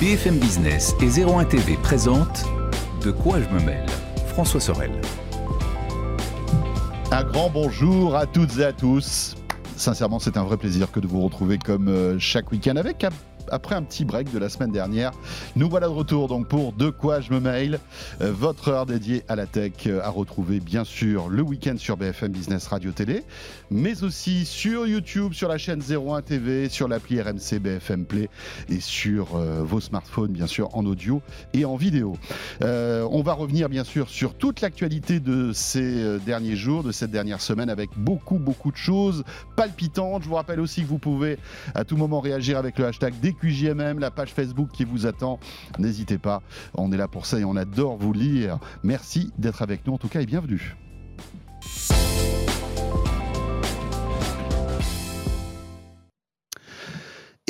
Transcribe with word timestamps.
BFM 0.00 0.38
Business 0.38 0.94
et 1.02 1.24
01 1.24 1.44
TV 1.46 1.76
présentent 1.76 2.44
De 3.02 3.10
quoi 3.10 3.40
je 3.42 3.48
me 3.48 3.58
mêle 3.58 3.84
François 4.28 4.60
Sorel. 4.60 4.92
Un 7.10 7.24
grand 7.24 7.50
bonjour 7.50 8.14
à 8.14 8.26
toutes 8.26 8.58
et 8.58 8.64
à 8.64 8.72
tous. 8.72 9.34
Sincèrement, 9.74 10.20
c'est 10.20 10.36
un 10.36 10.44
vrai 10.44 10.56
plaisir 10.56 10.92
que 10.92 11.00
de 11.00 11.08
vous 11.08 11.20
retrouver 11.20 11.58
comme 11.58 11.88
euh, 11.88 12.16
chaque 12.20 12.52
week-end 12.52 12.76
avec 12.76 13.04
après 13.52 13.74
un 13.74 13.82
petit 13.82 14.04
break 14.04 14.32
de 14.32 14.38
la 14.38 14.48
semaine 14.48 14.72
dernière. 14.72 15.12
Nous 15.56 15.68
voilà 15.68 15.86
de 15.86 15.92
retour 15.92 16.28
donc 16.28 16.48
pour 16.48 16.72
De 16.72 16.90
quoi 16.90 17.20
je 17.20 17.32
me 17.32 17.40
mail, 17.40 17.78
euh, 18.20 18.32
votre 18.32 18.68
heure 18.68 18.86
dédiée 18.86 19.24
à 19.28 19.36
la 19.36 19.46
tech 19.46 19.72
euh, 19.86 20.00
à 20.02 20.10
retrouver 20.10 20.60
bien 20.60 20.84
sûr 20.84 21.28
le 21.28 21.42
week-end 21.42 21.76
sur 21.76 21.96
BFM 21.96 22.32
Business 22.32 22.66
Radio 22.66 22.92
Télé, 22.92 23.24
mais 23.70 24.02
aussi 24.02 24.44
sur 24.44 24.86
YouTube, 24.86 25.32
sur 25.32 25.48
la 25.48 25.58
chaîne 25.58 25.80
01 25.80 26.22
TV, 26.22 26.68
sur 26.68 26.88
l'appli 26.88 27.20
RMC 27.20 27.58
BFM 27.60 28.04
Play 28.04 28.28
et 28.68 28.80
sur 28.80 29.36
euh, 29.36 29.62
vos 29.62 29.80
smartphones 29.80 30.32
bien 30.32 30.46
sûr 30.46 30.74
en 30.76 30.84
audio 30.86 31.22
et 31.54 31.64
en 31.64 31.76
vidéo. 31.76 32.16
on 32.62 33.22
va 33.22 33.32
revenir 33.32 33.68
bien 33.68 33.84
sûr 33.84 34.08
sur 34.08 34.34
toute 34.34 34.60
l'actualité 34.60 35.20
de 35.20 35.52
ces 35.52 36.18
derniers 36.20 36.56
jours, 36.56 36.82
de 36.82 36.92
cette 36.92 37.10
dernière 37.10 37.40
semaine 37.40 37.70
avec 37.70 37.90
beaucoup 37.96 38.38
beaucoup 38.38 38.70
de 38.70 38.76
choses 38.76 39.24
palpitantes. 39.56 40.22
Je 40.22 40.28
vous 40.28 40.34
rappelle 40.34 40.60
aussi 40.60 40.82
que 40.82 40.86
vous 40.86 40.98
pouvez 40.98 41.38
à 41.74 41.84
tout 41.84 41.96
moment 41.96 42.20
réagir 42.20 42.58
avec 42.58 42.78
le 42.78 42.86
hashtag 42.86 43.14
QJMM, 43.40 43.98
la 43.98 44.10
page 44.10 44.32
Facebook 44.32 44.70
qui 44.72 44.84
vous 44.84 45.06
attend. 45.06 45.38
N'hésitez 45.78 46.18
pas, 46.18 46.42
on 46.74 46.92
est 46.92 46.96
là 46.96 47.08
pour 47.08 47.26
ça 47.26 47.38
et 47.38 47.44
on 47.44 47.56
adore 47.56 47.96
vous 47.96 48.12
lire. 48.12 48.58
Merci 48.82 49.32
d'être 49.38 49.62
avec 49.62 49.86
nous 49.86 49.94
en 49.94 49.98
tout 49.98 50.08
cas 50.08 50.20
et 50.20 50.26
bienvenue. 50.26 50.76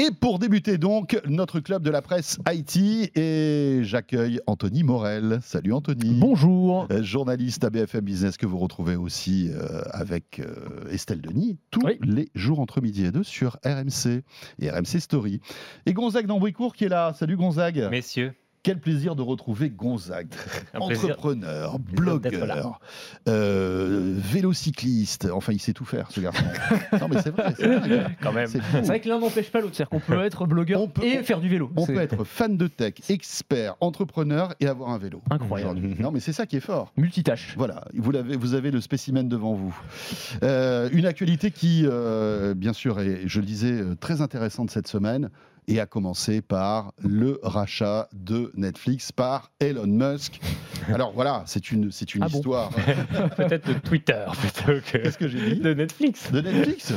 Et 0.00 0.12
pour 0.12 0.38
débuter 0.38 0.78
donc, 0.78 1.20
notre 1.26 1.58
club 1.58 1.82
de 1.82 1.90
la 1.90 2.02
presse 2.02 2.38
Haïti 2.44 3.10
et 3.16 3.80
j'accueille 3.82 4.38
Anthony 4.46 4.84
Morel. 4.84 5.40
Salut 5.42 5.72
Anthony. 5.72 6.14
Bonjour. 6.14 6.86
Euh, 6.92 7.02
journaliste 7.02 7.64
à 7.64 7.70
BFM 7.70 8.02
Business 8.02 8.36
que 8.36 8.46
vous 8.46 8.58
retrouvez 8.58 8.94
aussi 8.94 9.50
euh, 9.50 9.82
avec 9.90 10.38
euh, 10.38 10.88
Estelle 10.92 11.20
Denis 11.20 11.58
tous 11.72 11.82
les 12.00 12.28
jours 12.36 12.60
entre 12.60 12.80
midi 12.80 13.06
et 13.06 13.10
deux 13.10 13.24
sur 13.24 13.56
RMC 13.64 14.22
et 14.60 14.70
RMC 14.70 15.00
Story. 15.00 15.40
Et 15.84 15.94
Gonzague 15.94 16.26
d'Ambouicourt 16.26 16.76
qui 16.76 16.84
est 16.84 16.88
là. 16.88 17.12
Salut 17.14 17.36
Gonzague. 17.36 17.88
Messieurs. 17.90 18.34
Quel 18.62 18.80
plaisir 18.80 19.14
de 19.14 19.22
retrouver 19.22 19.70
Gonzague, 19.70 20.28
entrepreneur, 20.74 21.78
blogueur, 21.78 22.80
euh, 23.28 24.14
vélocycliste. 24.16 25.28
Enfin, 25.32 25.52
il 25.52 25.60
sait 25.60 25.72
tout 25.72 25.84
faire, 25.84 26.10
ce 26.10 26.20
garçon. 26.20 26.44
non, 27.00 27.08
mais 27.08 27.22
c'est 27.22 27.30
vrai, 27.30 27.54
c'est 27.56 27.66
vrai. 27.66 28.06
Quand 28.20 28.32
même. 28.32 28.48
C'est 28.48 28.82
vrai 28.82 29.00
que 29.00 29.08
l'un 29.08 29.20
n'empêche 29.20 29.50
pas 29.50 29.60
l'autre. 29.60 29.74
C'est-à-dire 29.76 29.90
qu'on 29.90 30.00
peut 30.00 30.24
être 30.24 30.46
blogueur 30.46 30.88
et 31.02 31.22
faire 31.22 31.40
du 31.40 31.48
vélo. 31.48 31.70
On 31.76 31.86
peut 31.86 32.00
être 32.00 32.24
fan 32.24 32.56
de 32.56 32.66
tech, 32.66 32.94
expert, 33.08 33.76
entrepreneur 33.80 34.54
et 34.60 34.66
avoir 34.66 34.90
un 34.90 34.98
vélo. 34.98 35.22
Incroyable. 35.30 35.80
Non, 35.98 36.10
mais 36.10 36.20
c'est 36.20 36.32
ça 36.32 36.46
qui 36.46 36.56
est 36.56 36.60
fort. 36.60 36.92
Multitâche. 36.96 37.54
Voilà, 37.56 37.84
vous, 37.94 38.14
avez, 38.14 38.36
vous 38.36 38.54
avez 38.54 38.70
le 38.70 38.80
spécimen 38.80 39.28
devant 39.28 39.54
vous. 39.54 39.76
Euh, 40.42 40.88
une 40.92 41.06
actualité 41.06 41.50
qui, 41.50 41.84
euh, 41.86 42.54
bien 42.54 42.72
sûr, 42.72 42.98
est, 43.00 43.22
je 43.26 43.40
le 43.40 43.46
disais, 43.46 43.82
très 44.00 44.20
intéressante 44.20 44.70
cette 44.70 44.88
semaine 44.88 45.30
et 45.68 45.80
à 45.80 45.86
commencer 45.86 46.40
par 46.40 46.92
le 46.98 47.38
rachat 47.42 48.08
de 48.14 48.50
Netflix 48.56 49.12
par 49.12 49.52
Elon 49.60 49.86
Musk. 49.86 50.40
Alors 50.88 51.12
voilà, 51.12 51.42
c'est 51.46 51.70
une, 51.70 51.92
c'est 51.92 52.14
une 52.14 52.22
ah 52.22 52.28
histoire. 52.28 52.70
peut-être 53.36 53.68
de 53.68 53.74
Twitter 53.74 54.24
plutôt 54.32 54.80
que. 54.80 54.98
Qu'est-ce 54.98 55.18
que 55.18 55.28
j'ai 55.28 55.54
dit 55.54 55.60
De 55.60 55.74
Netflix. 55.74 56.32
De 56.32 56.40
Netflix 56.40 56.94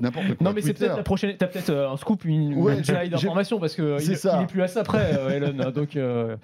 N'importe 0.00 0.26
quoi. 0.28 0.36
Non, 0.40 0.52
mais 0.54 0.62
c'est 0.62 0.72
peut-être 0.72 0.96
la 0.96 1.02
prochaine. 1.02 1.36
T'as 1.36 1.46
peut-être 1.46 1.70
euh, 1.70 1.90
un 1.90 1.96
scoop, 1.98 2.24
une, 2.24 2.54
ouais, 2.54 2.80
d'information 2.80 3.60
parce 3.60 3.74
qu'il 3.74 3.84
il 4.00 4.12
est 4.12 4.46
plus 4.46 4.62
à 4.62 4.68
ça 4.68 4.82
près, 4.82 5.18
euh, 5.18 5.30
Elon. 5.30 5.54
Hein, 5.60 5.70
donc, 5.70 5.96
euh. 5.96 6.36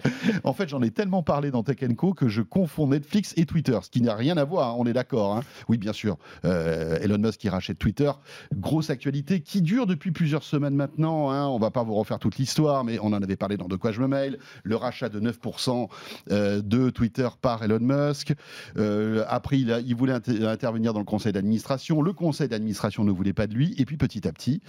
En 0.44 0.52
fait, 0.52 0.68
j'en 0.68 0.82
ai 0.82 0.90
tellement 0.90 1.22
parlé 1.22 1.50
dans 1.50 1.62
Tech 1.62 1.78
Co 1.96 2.12
que 2.12 2.28
je 2.28 2.42
confonds 2.42 2.88
Netflix 2.88 3.32
et 3.36 3.46
Twitter, 3.46 3.78
ce 3.82 3.88
qui 3.88 4.02
n'a 4.02 4.14
rien 4.14 4.36
à 4.36 4.44
voir, 4.44 4.70
hein, 4.70 4.76
on 4.78 4.86
est 4.86 4.92
d'accord. 4.92 5.36
Hein. 5.36 5.42
Oui, 5.68 5.78
bien 5.78 5.92
sûr. 5.92 6.18
Elon 6.44 7.18
Musk 7.18 7.40
qui 7.40 7.48
rachète 7.48 7.78
Twitter. 7.78 8.10
Grosse 8.54 8.90
actualité 8.90 9.40
qui 9.40 9.62
dure 9.62 9.86
depuis 9.86 10.10
plusieurs 10.10 10.42
semaines 10.42 10.74
maintenant. 10.74 11.30
Hein, 11.30 11.45
on 11.48 11.58
va 11.58 11.70
pas 11.70 11.82
vous 11.82 11.94
refaire 11.94 12.18
toute 12.18 12.36
l'histoire, 12.38 12.84
mais 12.84 12.98
on 13.00 13.06
en 13.06 13.22
avait 13.22 13.36
parlé 13.36 13.56
dans 13.56 13.68
De 13.68 13.76
quoi 13.76 13.92
je 13.92 14.00
me 14.00 14.06
mail. 14.06 14.38
Le 14.62 14.76
rachat 14.76 15.08
de 15.08 15.20
9% 15.20 15.88
euh, 16.30 16.62
de 16.62 16.90
Twitter 16.90 17.28
par 17.40 17.62
Elon 17.62 17.80
Musk. 17.80 18.34
Euh, 18.76 19.24
après, 19.28 19.58
il, 19.58 19.84
il 19.86 19.94
voulait 19.94 20.12
intervenir 20.12 20.92
dans 20.92 21.00
le 21.00 21.04
conseil 21.04 21.32
d'administration. 21.32 22.02
Le 22.02 22.12
conseil 22.12 22.48
d'administration 22.48 23.04
ne 23.04 23.10
voulait 23.10 23.32
pas 23.32 23.46
de 23.46 23.54
lui. 23.54 23.74
Et 23.78 23.84
puis 23.84 23.96
petit 23.96 24.26
à 24.26 24.32
petit, 24.32 24.60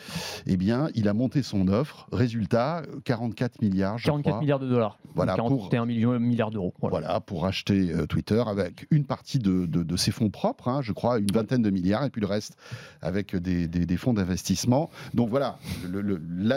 eh 0.45 0.57
bien, 0.57 0.89
il 0.95 1.07
a 1.07 1.13
monté 1.13 1.43
son 1.43 1.67
offre. 1.67 2.07
Résultat, 2.11 2.83
44 3.05 3.61
milliards. 3.61 3.97
44 4.01 4.39
milliards 4.39 4.59
de 4.59 4.67
dollars. 4.67 4.99
Voilà, 5.15 5.35
41 5.35 5.85
millions 5.85 6.19
milliards 6.19 6.51
d'euros. 6.51 6.73
Voilà. 6.81 7.19
pour 7.19 7.45
acheter 7.45 7.91
euh, 7.91 8.05
Twitter 8.05 8.44
avec 8.45 8.88
une 8.91 9.05
partie 9.05 9.39
de, 9.39 9.65
de, 9.65 9.97
ses 9.97 10.11
fonds 10.11 10.29
propres, 10.29 10.67
hein, 10.67 10.81
je 10.81 10.91
crois, 10.91 11.19
une 11.19 11.31
vingtaine 11.31 11.61
de 11.61 11.69
milliards, 11.69 12.03
et 12.03 12.09
puis 12.09 12.21
le 12.21 12.27
reste 12.27 12.55
avec 13.01 13.35
des, 13.35 13.67
des, 13.67 13.97
fonds 13.97 14.13
d'investissement. 14.13 14.89
Donc 15.13 15.29
voilà, 15.29 15.57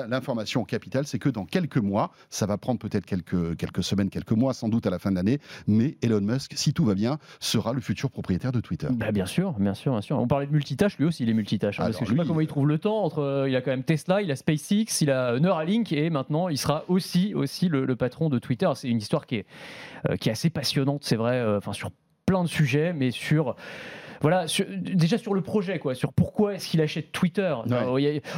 l'information 0.09 0.65
capitale, 0.65 1.06
c'est 1.06 1.19
que 1.19 1.28
dans 1.28 1.44
quelques 1.44 1.77
mois, 1.77 2.12
ça 2.28 2.47
va 2.47 2.59
prendre 2.59 2.78
peut-être 2.78 3.06
quelques, 3.06 3.56
quelques 3.56 3.83
semaines, 3.83 4.11
quelques 4.11 4.33
mois, 4.33 4.55
sans 4.55 4.69
doute 4.69 4.87
à 4.87 4.91
la 4.91 4.99
fin 4.99 5.11
de 5.11 5.16
l'année, 5.16 5.38
mais 5.66 5.97
Elon 6.03 6.21
Musk, 6.21 6.53
si 6.56 6.72
tout 6.72 6.84
va 6.84 6.94
bien, 6.94 7.19
sera 7.41 7.72
le 7.72 7.81
futur 7.81 8.11
propriétaire 8.11 8.53
de 8.53 8.61
Twitter. 8.61 8.88
Bah, 8.91 9.12
bien 9.12 9.27
sûr, 9.27 9.53
bien 9.59 9.75
sûr, 9.75 9.93
bien 9.93 10.00
sûr. 10.00 10.19
On 10.19 10.27
parlait 10.27 10.47
de 10.47 10.53
multitâche, 10.53 10.99
lui 10.99 11.06
aussi, 11.06 11.22
il 11.25 11.31
est 11.31 11.34
multitâche. 11.34 11.81
Hein, 11.81 11.84
parce 11.87 11.99
que 11.99 12.05
je 12.05 12.11
sais 12.11 12.16
pas 12.16 12.25
comment 12.25 12.41
il 12.41 12.47
trouve 12.47 12.66
le 12.66 12.78
temps. 12.78 13.05
Entre, 13.05 13.21
euh, 13.21 13.49
il 13.49 13.56
a 13.56 13.61
quand 13.61 13.71
même 13.71 13.84
Tesla, 13.84 14.22
il 14.22 14.31
a 14.31 14.37
SpaceX, 14.37 15.00
il 15.00 15.11
a 15.11 15.38
Neuralink, 15.38 15.93
et 15.93 16.11
maintenant, 16.11 16.49
il 16.49 16.59
sera 16.59 16.84
aussi, 16.88 17.34
aussi 17.34 17.69
le, 17.69 17.97
patron 17.97 18.28
de 18.28 18.38
Twitter. 18.38 18.71
C'est 18.75 18.88
une 18.88 18.99
histoire 18.99 19.27
qui 19.27 19.37
est, 19.37 19.47
euh, 20.09 20.17
qui 20.17 20.28
est 20.28 20.32
assez 20.32 20.50
passionnante, 20.50 21.05
c'est 21.05 21.17
vrai, 21.17 21.34
euh, 21.34 21.61
sur 21.72 21.91
plein 22.25 22.43
de 22.44 22.49
sujets, 22.49 22.93
mais 22.93 23.11
sur 23.11 23.56
voilà, 24.20 24.47
déjà 24.69 25.19
sur 25.19 25.34
le 25.34 25.41
projet, 25.41 25.78
quoi, 25.78 25.94
sur 25.94 26.12
pourquoi 26.12 26.54
est-ce 26.54 26.69
qu'il 26.69 26.81
achète 26.81 27.12
Twitter. 27.12 27.54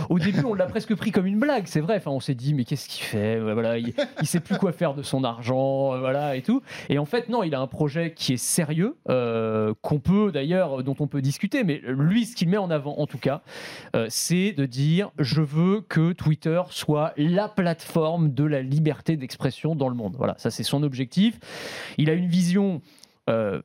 au 0.09 0.19
début, 0.19 0.45
on 0.45 0.55
l'a 0.55 0.67
presque 0.67 0.95
pris 0.95 1.11
comme 1.11 1.27
une 1.27 1.39
blague, 1.39 1.67
c'est 1.67 1.81
vrai. 1.81 1.97
Enfin, 1.97 2.11
on 2.11 2.21
s'est 2.21 2.35
dit, 2.35 2.55
mais 2.55 2.65
qu'est-ce 2.65 2.89
qu'il 2.89 3.05
fait? 3.05 3.41
Voilà, 3.41 3.79
il, 3.79 3.93
il, 4.21 4.27
sait 4.27 4.41
plus 4.41 4.57
quoi 4.57 4.73
faire 4.73 4.95
de 4.95 5.03
son 5.03 5.25
argent, 5.25 5.99
voilà, 5.99 6.37
et 6.37 6.43
tout. 6.43 6.63
Et 6.89 6.99
en 6.99 7.05
fait, 7.05 7.29
non, 7.29 7.43
il 7.43 7.55
a 7.55 7.61
un 7.61 7.67
projet 7.67 8.13
qui 8.15 8.35
est 8.35 8.43
sérieux, 8.43 8.97
euh, 9.09 9.75
qu'on 9.83 9.99
peut 9.99 10.31
d'ailleurs, 10.33 10.83
dont 10.85 10.97
on 11.01 11.07
peut 11.07 11.23
discuter. 11.23 11.65
Mais 11.65 11.81
lui, 11.85 12.27
ce 12.27 12.37
qu'il 12.37 12.49
met 12.49 12.57
en 12.57 12.71
avant, 12.71 12.99
en 12.99 13.07
tout 13.07 13.19
cas, 13.19 13.43
euh, 13.97 14.07
c'est 14.09 14.53
de 14.53 14.67
dire, 14.67 15.11
je 15.19 15.43
veux 15.43 15.81
que 15.81 16.13
Twitter 16.13 16.63
soit 16.71 17.13
la 17.17 17.49
plateforme 17.49 18.33
de 18.33 18.45
la 18.45 18.63
liberté 18.63 19.17
d'expression 19.17 19.75
dans 19.75 19.89
le 19.89 19.95
monde. 19.95 20.15
Voilà, 20.17 20.35
ça 20.39 20.51
c'est 20.51 20.63
son 20.63 20.83
objectif. 20.83 21.39
Il 21.99 22.11
a 22.11 22.15
une 22.15 22.29
vision. 22.29 22.81
Euh, 23.31 23.63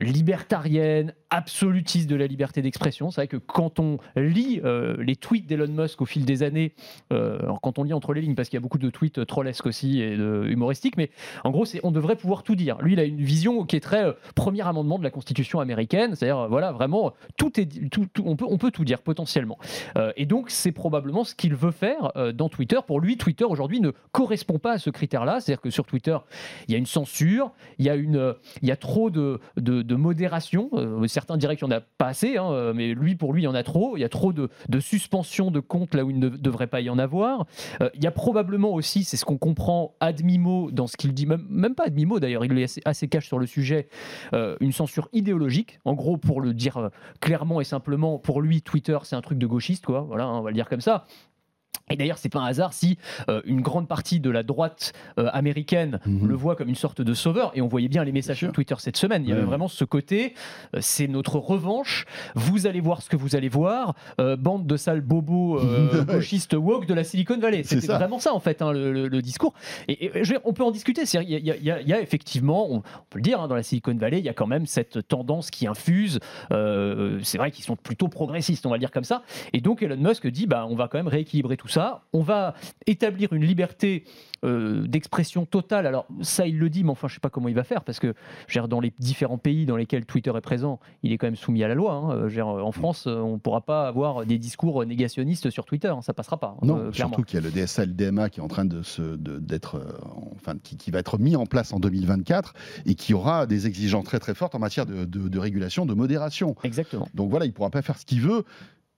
libertarienne, 0.00 1.14
absolutiste 1.30 2.08
de 2.08 2.16
la 2.16 2.26
liberté 2.26 2.62
d'expression. 2.62 3.10
C'est 3.10 3.20
vrai 3.20 3.28
que 3.28 3.36
quand 3.36 3.78
on 3.78 3.98
lit 4.16 4.60
euh, 4.64 4.96
les 5.02 5.14
tweets 5.14 5.46
d'Elon 5.46 5.68
Musk 5.68 6.00
au 6.00 6.06
fil 6.06 6.24
des 6.24 6.42
années, 6.42 6.72
euh, 7.12 7.38
quand 7.62 7.78
on 7.78 7.84
lit 7.84 7.92
entre 7.92 8.12
les 8.12 8.20
lignes, 8.20 8.34
parce 8.34 8.48
qu'il 8.48 8.56
y 8.56 8.58
a 8.58 8.62
beaucoup 8.62 8.78
de 8.78 8.90
tweets 8.90 9.24
trollesques 9.26 9.66
aussi 9.66 10.00
et 10.00 10.14
humoristiques, 10.14 10.96
mais 10.96 11.10
en 11.44 11.50
gros, 11.50 11.64
on 11.82 11.90
devrait 11.90 12.16
pouvoir 12.16 12.42
tout 12.42 12.56
dire. 12.56 12.78
Lui, 12.80 12.94
il 12.94 13.00
a 13.00 13.04
une 13.04 13.20
vision 13.20 13.64
qui 13.64 13.76
est 13.76 13.80
très 13.80 14.04
euh, 14.04 14.12
premier 14.34 14.66
amendement 14.66 14.98
de 14.98 15.04
la 15.04 15.10
Constitution 15.10 15.60
américaine, 15.60 16.14
c'est-à-dire 16.14 16.48
voilà, 16.48 16.72
vraiment 16.72 17.12
tout 17.36 17.60
est 17.60 17.68
on 18.24 18.58
peut 18.58 18.70
tout 18.70 18.84
dire 18.84 19.00
potentiellement. 19.00 19.58
et 20.16 20.26
donc, 20.26 20.50
c'est 20.50 20.72
probablement 20.72 21.24
ce 21.24 21.34
qu'il 21.34 21.54
veut 21.54 21.70
faire 21.70 22.12
dans 22.34 22.48
Twitter. 22.48 22.78
Pour 22.86 23.00
lui, 23.00 23.16
Twitter 23.16 23.44
aujourd'hui 23.44 23.80
ne 23.80 23.90
correspond 24.12 24.58
pas 24.58 24.72
à 24.72 24.78
ce 24.78 24.90
critère-là, 24.90 25.40
c'est-à-dire 25.40 25.60
que 25.60 25.70
sur 25.70 25.84
Twitter, 25.86 26.16
il 26.68 26.72
y 26.72 26.74
a 26.74 26.78
une 26.78 26.86
censure, 26.86 27.52
il 27.78 27.86
y 27.86 28.70
a 28.70 28.76
trop 28.76 29.10
de 29.10 29.38
modération 29.96 30.70
certains 31.10 31.36
diraient 31.36 31.56
qu'il 31.56 31.68
n'y 31.68 31.74
en 31.74 31.76
a 31.76 31.80
pas 31.80 32.06
assez, 32.06 32.36
hein, 32.38 32.50
euh, 32.50 32.72
mais 32.74 32.94
lui, 32.94 33.16
pour 33.16 33.32
lui, 33.32 33.42
il 33.42 33.44
y 33.44 33.48
en 33.48 33.54
a 33.54 33.62
trop. 33.62 33.96
Il 33.96 34.00
y 34.00 34.04
a 34.04 34.08
trop 34.08 34.32
de, 34.32 34.48
suspension 34.80 35.50
de 35.50 35.60
comptes 35.60 35.94
là 35.94 36.04
où 36.04 36.10
il 36.10 36.18
ne 36.18 36.28
devrait 36.28 36.66
pas 36.66 36.80
y 36.80 36.88
en 36.88 36.98
avoir. 36.98 37.46
Euh, 37.82 37.90
il 37.94 38.02
y 38.02 38.06
a 38.06 38.10
probablement 38.10 38.72
aussi, 38.72 39.04
c'est 39.04 39.16
ce 39.16 39.24
qu'on 39.24 39.36
comprend, 39.36 39.94
Admimo 40.00 40.70
dans 40.70 40.86
ce 40.86 40.96
qu'il 40.96 41.12
dit, 41.12 41.26
même, 41.26 41.74
pas 41.74 41.84
Admimo 41.84 42.20
d'ailleurs, 42.20 42.44
il 42.44 42.58
est 42.58 42.64
assez, 42.64 42.80
assez 42.84 43.08
sur 43.20 43.38
le 43.38 43.46
sujet, 43.46 43.88
euh, 44.32 44.56
une 44.60 44.72
censure 44.72 45.08
idéologique. 45.12 45.80
En 45.84 45.94
gros, 45.94 46.16
pour 46.16 46.40
le 46.40 46.54
dire 46.54 46.90
clairement 47.20 47.60
et 47.60 47.64
simplement, 47.64 48.18
pour 48.18 48.40
lui, 48.40 48.62
Twitter, 48.62 48.98
c'est 49.02 49.16
un 49.16 49.20
truc 49.20 49.38
de 49.38 49.46
gauchiste, 49.46 49.84
quoi. 49.84 50.02
Voilà, 50.02 50.24
hein, 50.24 50.38
on 50.38 50.42
va 50.42 50.50
le 50.50 50.54
dire 50.54 50.68
comme 50.68 50.80
ça. 50.80 51.04
Et 51.90 51.96
d'ailleurs, 51.96 52.18
c'est 52.18 52.28
pas 52.28 52.40
un 52.40 52.46
hasard 52.46 52.72
si 52.72 52.98
euh, 53.28 53.42
une 53.44 53.60
grande 53.60 53.88
partie 53.88 54.20
de 54.20 54.30
la 54.30 54.42
droite 54.42 54.92
euh, 55.18 55.28
américaine 55.32 55.98
mhm. 56.06 56.28
le 56.28 56.34
voit 56.34 56.56
comme 56.56 56.68
une 56.68 56.74
sorte 56.74 57.02
de 57.02 57.14
sauveur. 57.14 57.50
Et 57.54 57.60
on 57.60 57.68
voyait 57.68 57.88
bien 57.88 58.04
les 58.04 58.12
messages 58.12 58.38
sur 58.38 58.52
Twitter 58.52 58.76
cette 58.78 58.96
semaine. 58.96 59.24
Il 59.24 59.28
y 59.28 59.32
avait 59.32 59.42
vraiment 59.42 59.68
ce 59.68 59.84
côté, 59.84 60.34
euh, 60.74 60.78
c'est 60.80 61.08
notre 61.08 61.36
revanche. 61.36 62.06
Vous 62.34 62.66
allez 62.66 62.80
voir 62.80 63.02
ce 63.02 63.10
que 63.10 63.16
vous 63.16 63.36
allez 63.36 63.48
voir. 63.48 63.94
bande 64.38 64.66
de 64.66 64.76
sales 64.76 65.00
bobos 65.00 65.60
gauchistes 66.06 66.54
woke 66.54 66.86
de 66.86 66.94
la 66.94 67.04
Silicon 67.04 67.38
Valley. 67.38 67.62
C'était 67.64 67.86
vraiment 67.88 68.18
ça 68.18 68.32
en 68.32 68.40
fait 68.40 68.62
hein, 68.62 68.72
le, 68.72 69.22
discours. 69.22 69.54
Et, 69.88 70.12
on 70.44 70.52
peut 70.52 70.62
en 70.62 70.70
discuter. 70.70 71.02
Il 71.14 71.28
y, 71.28 71.34
y, 71.34 71.92
a 71.92 72.00
effectivement, 72.00 72.70
on, 72.70 72.80
peut 72.80 73.18
le 73.18 73.22
dire, 73.22 73.40
hein, 73.40 73.48
dans 73.48 73.54
la 73.54 73.62
Silicon 73.62 73.94
Valley, 73.94 74.18
il 74.18 74.24
y 74.24 74.28
a 74.28 74.34
quand 74.34 74.46
même 74.46 74.66
cette 74.66 75.06
tendance 75.08 75.50
qui 75.50 75.66
infuse. 75.66 76.20
c'est 76.50 77.38
vrai 77.38 77.50
qu'ils 77.50 77.64
sont 77.64 77.76
plutôt 77.76 78.08
progressistes, 78.08 78.64
on 78.66 78.70
va 78.70 78.76
le 78.76 78.80
dire 78.80 78.92
comme 78.92 79.04
ça. 79.04 79.22
Et 79.52 79.60
donc 79.60 79.82
Elon 79.82 79.96
Musk 79.96 80.26
dit, 80.28 80.46
bah, 80.46 80.66
on 80.68 80.76
va 80.76 80.88
quand 80.88 80.98
même 80.98 81.08
rééquilibrer 81.08 81.56
tout 81.60 81.68
ça. 81.68 82.04
On 82.14 82.22
va 82.22 82.54
établir 82.86 83.34
une 83.34 83.44
liberté 83.44 84.04
euh, 84.44 84.86
d'expression 84.86 85.44
totale. 85.44 85.86
Alors 85.86 86.06
ça, 86.22 86.46
il 86.46 86.58
le 86.58 86.70
dit, 86.70 86.84
mais 86.84 86.90
enfin, 86.90 87.06
je 87.06 87.14
sais 87.14 87.20
pas 87.20 87.28
comment 87.28 87.48
il 87.48 87.54
va 87.54 87.64
faire 87.64 87.84
parce 87.84 87.98
que 87.98 88.14
dans 88.66 88.80
les 88.80 88.94
différents 88.98 89.36
pays 89.36 89.66
dans 89.66 89.76
lesquels 89.76 90.06
Twitter 90.06 90.32
est 90.34 90.40
présent, 90.40 90.80
il 91.02 91.12
est 91.12 91.18
quand 91.18 91.26
même 91.26 91.36
soumis 91.36 91.62
à 91.62 91.68
la 91.68 91.74
loi. 91.74 91.92
Hein. 91.92 92.28
Euh, 92.34 92.40
en 92.42 92.72
France, 92.72 93.06
on 93.06 93.34
ne 93.34 93.36
pourra 93.36 93.60
pas 93.60 93.86
avoir 93.86 94.24
des 94.24 94.38
discours 94.38 94.86
négationnistes 94.86 95.50
sur 95.50 95.66
Twitter, 95.66 95.88
hein. 95.88 96.00
ça 96.00 96.14
passera 96.14 96.38
pas. 96.38 96.56
Hein, 96.56 96.66
non, 96.66 96.78
euh, 96.78 96.92
surtout 96.92 97.24
qu'il 97.24 97.38
y 97.38 97.42
a 97.42 97.46
le 97.46 97.50
DSL 97.50 97.94
DMA 97.94 98.30
qui 98.30 98.40
est 98.40 98.42
en 98.42 98.48
train 98.48 98.64
de 98.64 98.82
se, 98.82 99.16
d'être, 99.16 99.82
enfin, 100.36 100.54
qui, 100.62 100.90
va 100.90 101.00
être 101.00 101.18
mis 101.18 101.36
en 101.36 101.44
place 101.44 101.74
en 101.74 101.78
2024 101.78 102.54
et 102.86 102.94
qui 102.94 103.12
aura 103.12 103.46
des 103.46 103.66
exigences 103.66 104.06
très 104.06 104.18
très 104.18 104.34
fortes 104.34 104.54
en 104.54 104.58
matière 104.58 104.86
de, 104.86 105.04
de 105.04 105.38
régulation, 105.38 105.84
de 105.84 105.92
modération. 105.92 106.56
Exactement. 106.64 107.06
Donc 107.12 107.28
voilà, 107.28 107.44
il 107.44 107.52
pourra 107.52 107.68
pas 107.68 107.82
faire 107.82 107.98
ce 107.98 108.06
qu'il 108.06 108.22
veut. 108.22 108.44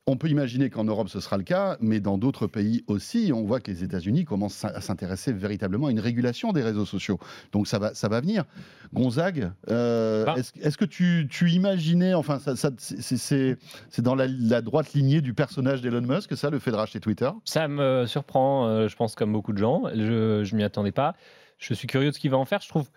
On 0.08 0.16
peut 0.16 0.28
imaginer 0.28 0.68
qu'en 0.68 0.82
Europe 0.82 1.08
ce 1.08 1.20
sera 1.20 1.36
le 1.36 1.44
cas, 1.44 1.76
mais 1.80 2.00
dans 2.00 2.18
d'autres 2.18 2.48
pays 2.48 2.82
aussi, 2.88 3.30
on 3.32 3.44
voit 3.44 3.60
que 3.60 3.70
les 3.70 3.84
États-Unis 3.84 4.24
commencent 4.24 4.64
à 4.64 4.80
s'intéresser 4.80 5.32
véritablement 5.32 5.86
à 5.86 5.90
une 5.92 6.00
régulation 6.00 6.52
des 6.52 6.62
réseaux 6.62 6.84
sociaux. 6.84 7.20
Donc 7.52 7.68
ça 7.68 7.78
va, 7.78 7.94
ça 7.94 8.08
va 8.08 8.20
venir. 8.20 8.44
Gonzague, 8.92 9.52
euh, 9.70 10.24
bah. 10.24 10.34
est-ce 10.36 10.76
que 10.76 10.84
tu, 10.84 11.28
imaginais, 11.52 12.14
enfin, 12.14 12.40
c'est 12.40 13.56
dans 13.98 14.16
la, 14.16 14.60
droite 14.60 14.92
lignée 14.92 15.20
du 15.20 15.34
personnage 15.34 15.82
d'Elon 15.82 16.02
Musk, 16.02 16.36
ça, 16.36 16.50
le 16.50 16.58
fait 16.58 16.72
de 16.72 16.76
racheter 16.76 16.98
Twitter? 16.98 17.30
Ça 17.44 17.68
me 17.68 18.04
surprend, 18.06 18.66
euh, 18.66 18.88
je 18.88 18.96
pense, 18.96 19.14
comme 19.14 19.32
beaucoup 19.32 19.52
de 19.52 19.58
gens. 19.58 19.84
Je 19.94 20.40
ne 20.42 20.56
m'y 20.56 20.64
attendais 20.64 20.92
pas. 20.92 21.14
Je 21.58 21.74
suis 21.74 21.86
curieux 21.86 22.10
de 22.10 22.14
ce 22.14 22.18
qu'il 22.18 22.32
va 22.32 22.38
en 22.38 22.44
faire. 22.44 22.60
Je 22.60 22.68
trouve 22.68 22.88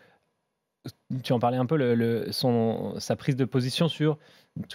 tu 1.23 1.33
en 1.33 1.39
parlais 1.39 1.57
un 1.57 1.65
peu, 1.65 1.77
le, 1.77 2.31
son, 2.31 2.95
sa 2.99 3.15
prise 3.15 3.35
de 3.35 3.45
position 3.45 3.87
sur. 3.87 4.17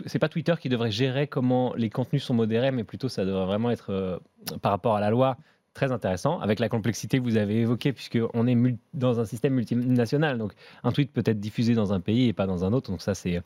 C'est 0.06 0.19
pas 0.19 0.29
Twitter 0.29 0.55
qui 0.61 0.69
devrait 0.69 0.91
gérer 0.91 1.27
comment 1.27 1.75
les 1.75 1.88
contenus 1.88 2.23
sont 2.23 2.35
modérés, 2.35 2.71
mais 2.71 2.85
plutôt 2.85 3.09
ça 3.09 3.25
devrait 3.25 3.47
vraiment 3.47 3.71
être 3.71 3.91
euh, 3.91 4.19
par 4.61 4.73
rapport 4.73 4.97
à 4.97 5.00
la 5.00 5.11
loi 5.11 5.38
très 5.75 5.93
intéressant, 5.93 6.41
avec 6.41 6.59
la 6.59 6.69
complexité 6.69 7.19
que 7.19 7.23
vous 7.23 7.37
avez 7.37 7.61
évoquée, 7.61 7.93
puisqu'on 7.93 8.47
est 8.47 8.77
dans 8.93 9.21
un 9.21 9.25
système 9.25 9.55
multinational. 9.55 10.37
Donc, 10.37 10.53
un 10.82 10.91
tweet 10.91 11.12
peut 11.12 11.23
être 11.25 11.38
diffusé 11.38 11.75
dans 11.75 11.93
un 11.93 12.00
pays 12.00 12.29
et 12.29 12.32
pas 12.32 12.47
dans 12.47 12.65
un 12.65 12.73
autre. 12.73 12.91
Donc, 12.91 13.03
ça, 13.03 13.15
c'est 13.15 13.43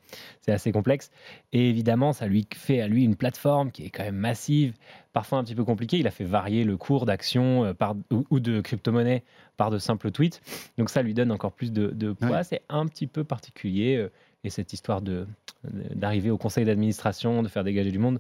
assez 0.48 0.72
complexe. 0.72 1.10
Et 1.52 1.68
évidemment, 1.68 2.12
ça 2.12 2.26
lui 2.26 2.46
fait 2.54 2.80
à 2.80 2.88
lui 2.88 3.04
une 3.04 3.16
plateforme 3.16 3.70
qui 3.70 3.84
est 3.84 3.90
quand 3.90 4.04
même 4.04 4.16
massive, 4.16 4.74
parfois 5.12 5.38
un 5.38 5.44
petit 5.44 5.54
peu 5.54 5.64
compliquée. 5.64 5.98
Il 5.98 6.06
a 6.06 6.10
fait 6.10 6.24
varier 6.24 6.64
le 6.64 6.76
cours 6.76 7.04
d'action 7.04 7.64
euh, 7.66 7.72
ou, 8.10 8.24
ou, 8.30 8.40
de 8.40 8.60
crypto-monnaie 8.60 9.22
par 9.56 9.70
de 9.70 9.78
simples 9.78 10.10
tweets. 10.10 10.40
Donc, 10.78 10.88
ça 10.88 11.02
lui 11.02 11.12
donne 11.12 11.30
encore 11.30 11.52
plus 11.52 11.72
de, 11.72 12.12
poids. 12.12 12.42
C'est 12.42 12.62
un 12.70 12.86
petit 12.86 13.06
peu 13.06 13.24
particulier. 13.24 14.08
Et 14.44 14.50
cette 14.50 14.72
histoire 14.72 15.02
d'arriver 15.94 16.30
au 16.30 16.38
conseil 16.38 16.64
d'administration, 16.64 17.42
de 17.42 17.48
faire 17.48 17.64
dégager 17.64 17.90
du 17.90 17.98
monde. 17.98 18.18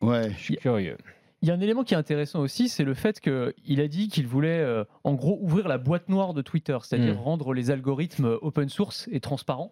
Ouais, 0.00 0.30
je 0.30 0.42
suis 0.42 0.56
curieux. 0.56 0.96
Il 1.40 1.48
y 1.48 1.52
a 1.52 1.54
un 1.54 1.60
élément 1.60 1.84
qui 1.84 1.94
est 1.94 1.96
intéressant 1.96 2.40
aussi, 2.40 2.68
c'est 2.68 2.82
le 2.82 2.94
fait 2.94 3.20
qu'il 3.20 3.80
a 3.80 3.86
dit 3.86 4.08
qu'il 4.08 4.26
voulait 4.26 4.58
euh, 4.58 4.82
en 5.04 5.14
gros 5.14 5.38
ouvrir 5.40 5.68
la 5.68 5.78
boîte 5.78 6.08
noire 6.08 6.34
de 6.34 6.42
Twitter, 6.42 6.76
c'est-à-dire 6.82 7.14
mm. 7.14 7.18
rendre 7.18 7.54
les 7.54 7.70
algorithmes 7.70 8.38
open 8.42 8.68
source 8.68 9.08
et 9.12 9.20
transparents. 9.20 9.70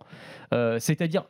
Euh, 0.54 0.78
c'est-à-dire 0.78 1.24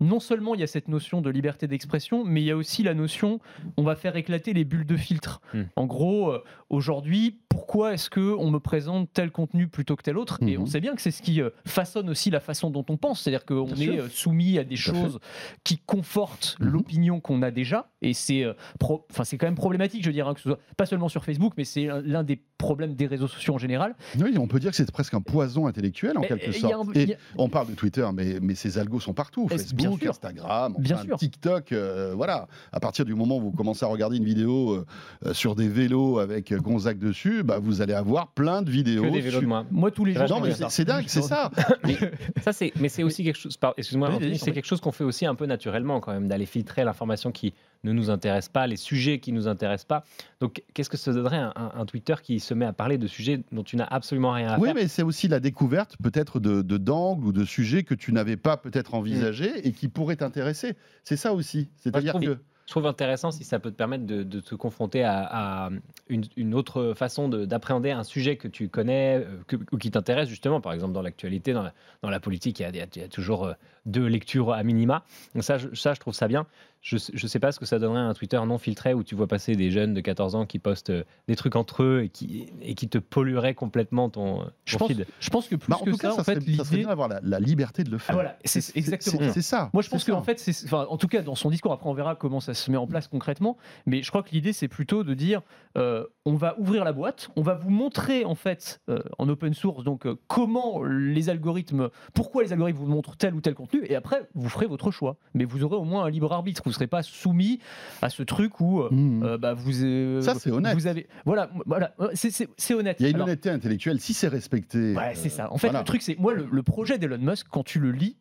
non 0.00 0.20
seulement 0.20 0.54
il 0.54 0.60
y 0.60 0.64
a 0.64 0.66
cette 0.66 0.88
notion 0.88 1.20
de 1.20 1.30
liberté 1.30 1.66
d'expression, 1.66 2.24
mais 2.24 2.42
il 2.42 2.44
y 2.44 2.50
a 2.50 2.56
aussi 2.56 2.82
la 2.82 2.94
notion 2.94 3.40
on 3.76 3.82
va 3.82 3.96
faire 3.96 4.16
éclater 4.16 4.52
les 4.52 4.64
bulles 4.64 4.86
de 4.86 4.96
filtre. 4.96 5.40
Hmm. 5.54 5.64
En 5.76 5.86
gros, 5.86 6.30
euh, 6.30 6.44
aujourd'hui, 6.70 7.38
pourquoi 7.48 7.94
est-ce 7.94 8.10
que 8.10 8.34
on 8.38 8.50
me 8.50 8.58
présente 8.58 9.10
tel 9.12 9.30
contenu 9.30 9.68
plutôt 9.68 9.96
que 9.96 10.02
tel 10.02 10.18
autre? 10.18 10.38
Et 10.46 10.58
on 10.58 10.62
mhm. 10.62 10.66
sait 10.66 10.80
bien 10.80 10.94
que 10.94 11.02
c'est 11.02 11.10
ce 11.10 11.22
qui 11.22 11.40
euh, 11.40 11.50
façonne 11.64 12.10
aussi 12.10 12.30
la 12.30 12.40
façon 12.40 12.70
dont 12.70 12.84
on 12.88 12.96
pense, 12.96 13.22
c'est-à-dire 13.22 13.44
qu'on 13.44 13.66
est 13.74 13.98
euh, 13.98 14.08
soumis 14.08 14.58
à 14.58 14.64
des 14.64 14.76
choses 14.76 15.18
qui 15.64 15.78
confortent 15.78 16.56
mhm. 16.60 16.68
l'opinion 16.68 17.20
qu'on 17.20 17.42
a 17.42 17.50
déjà, 17.50 17.90
et 18.02 18.12
c'est 18.12 18.44
enfin 18.80 19.24
c'est 19.24 19.38
quand 19.38 19.46
même 19.46 19.54
problématique, 19.54 20.04
je 20.04 20.10
dirais, 20.10 20.28
hein, 20.28 20.34
que 20.34 20.40
ce 20.40 20.50
soit 20.50 20.60
pas 20.76 20.86
seulement 20.86 21.08
sur 21.08 21.24
Facebook, 21.24 21.54
mais 21.56 21.64
c'est 21.64 21.88
l'un 22.04 22.22
des 22.22 22.36
problèmes 22.56 22.94
des 22.94 23.06
réseaux 23.06 23.28
sociaux 23.28 23.54
en 23.54 23.58
général. 23.58 23.94
Oui, 24.18 24.36
on 24.38 24.46
peut 24.46 24.58
dire 24.58 24.70
que 24.70 24.76
c'est 24.76 24.90
presque 24.90 25.14
un 25.14 25.20
poison 25.20 25.66
intellectuel 25.66 26.18
en 26.18 26.22
quelque 26.22 26.52
sorte. 26.52 26.96
et 26.96 27.16
on 27.36 27.48
parle 27.48 27.68
de 27.68 27.74
Twitter, 27.74 28.06
mais, 28.14 28.38
mais 28.40 28.54
ces 28.54 28.78
algos 28.78 29.00
sont 29.00 29.14
partout. 29.14 29.48
Facebook, 29.48 30.04
Instagram, 30.04 30.74
bien 30.78 31.02
sûr. 31.02 31.16
TikTok. 31.16 31.72
Euh, 31.72 32.12
voilà. 32.14 32.48
À 32.72 32.80
partir 32.80 33.04
du 33.04 33.14
moment 33.14 33.38
où 33.38 33.40
vous 33.40 33.52
commencez 33.52 33.84
à 33.84 33.88
regarder 33.88 34.16
une 34.16 34.24
vidéo 34.24 34.72
euh, 34.72 34.86
euh, 35.26 35.34
sur 35.34 35.54
des 35.54 35.68
vélos 35.68 36.18
avec 36.18 36.52
Gonzague 36.54 36.98
dessus, 36.98 37.42
bah, 37.42 37.58
vous 37.58 37.82
allez 37.82 37.94
avoir 37.94 38.28
plein 38.28 38.62
de 38.62 38.70
vidéos. 38.70 39.02
Que 39.02 39.10
des 39.10 39.20
vélos 39.20 39.40
de 39.40 39.46
moi. 39.46 39.64
Moi, 39.70 39.90
tous 39.90 40.04
les 40.04 40.14
jours. 40.14 40.28
Non, 40.28 40.40
mais 40.40 40.52
c'est 40.68 40.84
dingue, 40.84 41.04
c'est 41.06 41.22
ça. 41.22 41.50
mais, 41.84 41.96
ça, 42.42 42.52
c'est, 42.52 42.72
mais 42.80 42.88
c'est 42.88 43.02
aussi 43.02 43.24
quelque 43.24 43.38
chose. 43.38 43.58
Excuse-moi, 43.76 44.18
c'est 44.38 44.52
quelque 44.52 44.66
chose 44.66 44.80
qu'on 44.80 44.92
fait 44.92 45.04
aussi 45.04 45.26
un 45.26 45.34
peu 45.34 45.46
naturellement 45.46 46.00
quand 46.00 46.12
même, 46.12 46.28
d'aller 46.28 46.46
filtrer 46.46 46.84
l'information 46.84 47.32
qui 47.32 47.54
ne 47.86 47.92
nous 47.92 48.10
intéresse 48.10 48.48
pas, 48.48 48.66
les 48.66 48.76
sujets 48.76 49.18
qui 49.18 49.32
nous 49.32 49.48
intéressent 49.48 49.86
pas. 49.86 50.04
Donc, 50.40 50.62
qu'est-ce 50.74 50.90
que 50.90 50.96
ça 50.96 51.12
donnerait 51.12 51.40
un, 51.54 51.86
Twitter 51.86 52.14
qui 52.22 52.40
se 52.40 52.52
met 52.52 52.66
à 52.66 52.72
parler 52.72 52.98
de 52.98 53.06
sujets 53.06 53.40
dont 53.52 53.62
tu 53.62 53.76
n'as 53.76 53.86
absolument 53.86 54.32
rien 54.32 54.48
à 54.48 54.58
oui, 54.58 54.66
faire 54.66 54.74
Oui, 54.74 54.82
mais 54.82 54.88
c'est 54.88 55.02
aussi 55.02 55.28
la 55.28 55.40
découverte 55.40 55.96
peut-être 56.02 56.40
de, 56.40 56.62
d'angles 56.62 57.24
ou 57.24 57.32
de 57.32 57.44
sujets 57.44 57.84
que 57.84 57.94
tu 57.94 58.12
n'avais 58.12 58.36
pas 58.36 58.56
peut-être 58.56 58.94
envisagés 58.94 59.52
mm. 59.52 59.60
et 59.64 59.72
qui 59.72 59.88
pourraient 59.88 60.16
t'intéresser. 60.16 60.74
C'est 61.04 61.16
ça 61.16 61.32
aussi. 61.32 61.68
C'est-à-dire 61.76 62.18
que 62.18 62.38
je 62.66 62.72
trouve 62.72 62.86
intéressant 62.86 63.30
si 63.30 63.44
ça 63.44 63.60
peut 63.60 63.70
te 63.70 63.76
permettre 63.76 64.06
de, 64.06 64.40
te 64.40 64.54
confronter 64.56 65.04
à, 65.04 65.70
une, 66.08 66.54
autre 66.54 66.94
façon 66.96 67.28
d'appréhender 67.28 67.92
un 67.92 68.02
sujet 68.02 68.36
que 68.36 68.48
tu 68.48 68.68
connais 68.68 69.24
euh, 69.24 69.58
ou 69.70 69.78
qui 69.78 69.92
t'intéresse 69.92 70.28
justement. 70.28 70.60
Par 70.60 70.72
exemple, 70.72 70.92
dans 70.92 71.02
l'actualité, 71.02 71.52
dans, 71.52 71.62
la, 72.02 72.20
politique, 72.20 72.58
il 72.58 72.76
y, 72.76 72.80
a, 72.80 73.08
toujours 73.08 73.46
euh, 73.46 73.52
deux 73.86 74.06
lectures 74.06 74.52
à 74.52 74.64
minima. 74.64 75.04
Donc 75.34 75.44
ça, 75.44 75.58
ça, 75.74 75.94
je 75.94 76.00
trouve 76.00 76.14
ça 76.14 76.26
bien. 76.26 76.44
Je 76.86 76.96
ne 77.20 77.26
sais 77.26 77.40
pas 77.40 77.50
ce 77.50 77.58
que 77.58 77.66
ça 77.66 77.80
donnerait 77.80 77.98
un 77.98 78.14
Twitter 78.14 78.40
non 78.46 78.58
filtré 78.58 78.94
où 78.94 79.02
tu 79.02 79.16
vois 79.16 79.26
passer 79.26 79.56
des 79.56 79.72
jeunes 79.72 79.92
de 79.92 80.00
14 80.00 80.36
ans 80.36 80.46
qui 80.46 80.60
postent 80.60 80.90
euh, 80.90 81.02
des 81.26 81.34
trucs 81.34 81.56
entre 81.56 81.82
eux 81.82 82.02
et 82.04 82.08
qui, 82.10 82.46
et 82.62 82.76
qui 82.76 82.88
te 82.88 82.98
pollueraient 82.98 83.54
complètement 83.54 84.08
ton, 84.08 84.48
je 84.64 84.76
pense, 84.76 84.86
feed. 84.86 85.04
Je 85.18 85.30
pense 85.30 85.48
que 85.48 85.56
plus 85.56 85.68
bah, 85.68 85.78
que 85.84 85.96
ça, 85.96 86.14
en 86.14 86.22
fait, 86.22 86.40
ça 86.40 86.64
serait 86.64 86.76
bien 86.76 86.86
d'avoir 86.86 87.08
la, 87.08 87.40
liberté 87.40 87.82
de 87.82 87.90
le 87.90 87.98
faire. 87.98 88.10
Ah, 88.10 88.14
voilà, 88.14 88.38
c'est 88.44 88.76
exactement 88.76 89.32
C'est 89.32 89.42
ça. 89.42 89.68
Moi, 89.72 89.82
je 89.82 89.90
pense 89.90 90.04
qu'en 90.04 90.22
fait, 90.22 90.40
enfin, 90.64 90.86
en 90.88 90.96
tout 90.96 91.08
cas, 91.08 91.22
dans 91.22 91.34
son 91.34 91.50
discours, 91.50 91.72
après, 91.72 91.88
on 91.90 91.94
verra 91.94 92.14
comment 92.14 92.38
ça 92.38 92.54
se 92.54 92.70
met 92.70 92.76
en 92.76 92.86
place 92.86 93.08
concrètement. 93.08 93.56
Mais 93.86 94.04
je 94.04 94.08
crois 94.10 94.22
que 94.22 94.30
l'idée, 94.30 94.52
c'est 94.52 94.68
plutôt 94.68 95.02
de 95.02 95.14
dire, 95.14 95.42
euh, 95.76 96.04
on 96.24 96.34
va 96.34 96.54
ouvrir 96.60 96.84
la 96.84 96.92
boîte, 96.92 97.30
on 97.34 97.42
va 97.42 97.54
vous 97.54 97.70
montrer 97.70 98.24
en 98.24 98.36
fait 98.36 98.80
euh, 98.88 99.00
en 99.18 99.28
open 99.28 99.54
source 99.54 99.82
donc 99.82 100.06
comment 100.28 100.84
les 100.84 101.30
algorithmes, 101.30 101.90
pourquoi 102.14 102.44
les 102.44 102.52
algorithmes 102.52 102.78
vous 102.78 102.86
montrent 102.86 103.16
tel 103.16 103.34
ou 103.34 103.40
tel 103.40 103.54
contenu, 103.54 103.84
et 103.86 103.96
après 103.96 104.28
vous 104.34 104.48
ferez 104.48 104.66
votre 104.66 104.92
choix. 104.92 105.16
Mais 105.34 105.44
vous 105.44 105.64
aurez 105.64 105.76
au 105.76 105.84
moins 105.84 106.04
un 106.04 106.10
libre 106.10 106.32
arbitre 106.32 106.62
serez 106.76 106.86
pas 106.86 107.02
soumis 107.02 107.60
à 108.02 108.10
ce 108.10 108.22
truc 108.22 108.60
où 108.60 108.80
euh, 108.80 108.88
mmh. 108.90 109.22
euh, 109.22 109.38
bah, 109.38 109.54
vous. 109.54 109.82
Euh, 109.82 110.20
ça, 110.20 110.34
c'est 110.34 110.50
honnête. 110.50 110.74
Vous 110.74 110.86
avez, 110.86 111.06
voilà, 111.24 111.50
voilà 111.66 111.94
c'est 112.14 112.74
honnête. 112.74 112.96
Il 113.00 113.04
y 113.04 113.06
a 113.06 113.10
une 113.10 113.20
honnêteté 113.20 113.50
intellectuelle, 113.50 114.00
si 114.00 114.14
c'est 114.14 114.28
respecté. 114.28 114.94
Ouais, 114.94 115.14
c'est 115.14 115.28
ça. 115.28 115.52
En 115.52 115.58
fait, 115.58 115.72
le 115.72 115.84
truc, 115.84 116.02
c'est. 116.02 116.18
Moi, 116.18 116.34
le 116.34 116.62
projet 116.62 116.98
d'Elon 116.98 117.18
Musk, 117.18 117.46
quand 117.50 117.64
tu 117.64 117.78
le 117.78 117.92
lis, 117.92 118.16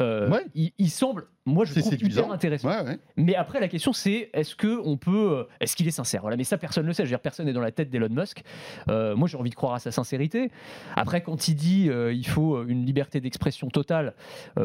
euh, 0.00 0.40
il, 0.54 0.90
semble, 0.90 1.26
moi 1.48 1.64
je 1.64 1.78
trouve 1.78 1.94
hyper 1.94 2.30
intéressant. 2.30 2.70
Mais 3.16 3.34
après 3.34 3.60
la 3.60 3.68
question 3.68 3.92
c'est 3.92 4.30
est-ce 4.32 4.54
que 4.54 4.80
on 4.84 4.96
peut, 4.96 5.38
euh, 5.38 5.44
est-ce 5.60 5.76
qu'il 5.76 5.88
est 5.88 5.92
sincère? 5.92 6.22
Voilà, 6.22 6.36
mais 6.36 6.44
ça 6.44 6.58
personne 6.58 6.84
ne 6.84 6.88
le 6.88 6.94
sait. 6.94 7.04
Je 7.04 7.08
veux 7.08 7.16
dire, 7.16 7.20
personne 7.20 7.46
n'est 7.46 7.52
dans 7.52 7.60
la 7.60 7.72
tête 7.72 7.90
d'Elon 7.90 8.08
Musk. 8.10 8.42
Euh, 8.88 9.16
moi 9.16 9.28
j'ai 9.28 9.36
envie 9.36 9.50
de 9.50 9.54
croire 9.54 9.74
à 9.74 9.78
sa 9.78 9.90
sincérité. 9.90 10.50
Après 10.96 11.22
quand 11.22 11.48
il 11.48 11.54
dit 11.54 11.88
il 11.88 12.26
faut 12.26 12.64
une 12.64 12.84
liberté 12.84 13.20
d'expression 13.20 13.68
totale, 13.68 14.14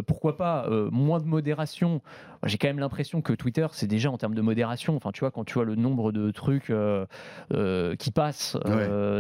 pourquoi 0.08 0.38
pas 0.38 0.68
moins 0.92 1.20
de 1.20 1.26
modération? 1.26 2.02
J'ai 2.46 2.58
quand 2.58 2.68
même 2.68 2.80
l'impression 2.80 3.22
que 3.22 3.32
Twitter 3.32 3.68
c'est 3.72 3.88
déjà 3.88 4.12
en 4.12 4.18
termes 4.18 4.36
de 4.36 4.42
modération. 4.42 4.96
Enfin 4.96 5.12
tu 5.12 5.22
vois 5.22 5.32
quand 5.32 5.46
tu 5.46 5.54
vois 5.54 5.66
le 5.66 5.76
nombre 5.76 6.12
de 6.12 6.32
trucs 6.32 6.72
qui 8.00 8.12
passent, 8.12 8.58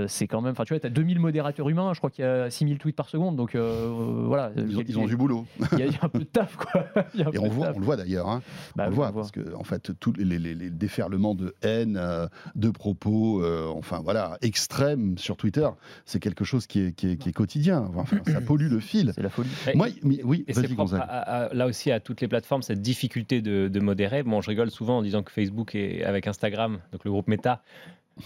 c'est 0.07 0.27
quand 0.27 0.41
même. 0.41 0.51
Enfin 0.51 0.65
tu 0.65 0.73
vois, 0.73 0.79
tu 0.79 0.87
as 0.87 0.91
2000 0.91 1.19
modérateurs 1.19 1.69
humains. 1.69 1.93
Je 1.93 1.99
crois 1.99 2.09
qu'il 2.09 2.25
y 2.25 2.27
a 2.27 2.49
6000 2.49 2.77
tweets 2.77 2.95
par 2.95 3.09
seconde. 3.09 3.35
Donc 3.35 3.55
voilà. 3.55 4.51
Ils 4.57 4.99
ont, 4.99 5.05
du 5.05 5.15
boulot. 5.15 5.45
Il 5.73 5.79
y, 5.79 5.83
a, 5.83 5.87
un 6.01 6.09
peu 6.09 6.19
de 6.19 6.23
taf, 6.23 6.55
quoi. 6.55 6.85
Et 7.53 7.55
on, 7.55 7.57
voit, 7.57 7.71
on 7.75 7.79
le 7.79 7.85
voit 7.85 7.95
d'ailleurs. 7.97 8.29
Hein. 8.29 8.41
Bah 8.75 8.85
on 8.87 8.89
le 8.89 8.95
voit, 8.95 9.11
parce 9.11 9.31
que, 9.31 9.53
en 9.55 9.63
fait, 9.63 9.91
tous 9.99 10.13
les, 10.13 10.39
les, 10.39 10.69
déferlements 10.69 11.35
de 11.35 11.55
haine, 11.61 11.97
euh, 11.97 12.27
de 12.55 12.69
propos, 12.69 13.41
euh, 13.43 13.67
enfin 13.75 14.01
voilà, 14.03 14.37
extrêmes 14.41 15.17
sur 15.17 15.37
Twitter, 15.37 15.67
c'est 16.05 16.19
quelque 16.19 16.43
chose 16.43 16.67
qui 16.67 16.81
est, 16.81 16.91
qui 16.93 17.11
est, 17.11 17.33
quotidien. 17.33 17.89
Enfin, 17.95 18.17
ça 18.27 18.41
pollue 18.41 18.69
le 18.69 18.79
fil. 18.79 19.11
C'est 19.15 19.21
la 19.23 19.29
folie. 19.29 19.49
Moi, 19.75 19.87
oui, 20.03 20.45
et 20.47 20.53
c'est 20.53 20.69
là 20.69 21.65
aussi 21.65 21.91
à 21.91 21.99
toutes 21.99 22.21
les 22.21 22.27
plateformes, 22.27 22.61
cette 22.61 22.81
difficulté 22.81 23.41
de, 23.41 23.67
de, 23.67 23.79
modérer. 23.79 24.23
Bon, 24.23 24.41
je 24.41 24.49
rigole 24.49 24.71
souvent 24.71 24.99
en 24.99 25.01
disant 25.01 25.23
que 25.23 25.31
Facebook 25.31 25.75
est 25.75 26.03
avec 26.03 26.27
Instagram, 26.27 26.79
donc 26.91 27.03
le 27.05 27.11
groupe 27.11 27.27
Meta, 27.27 27.63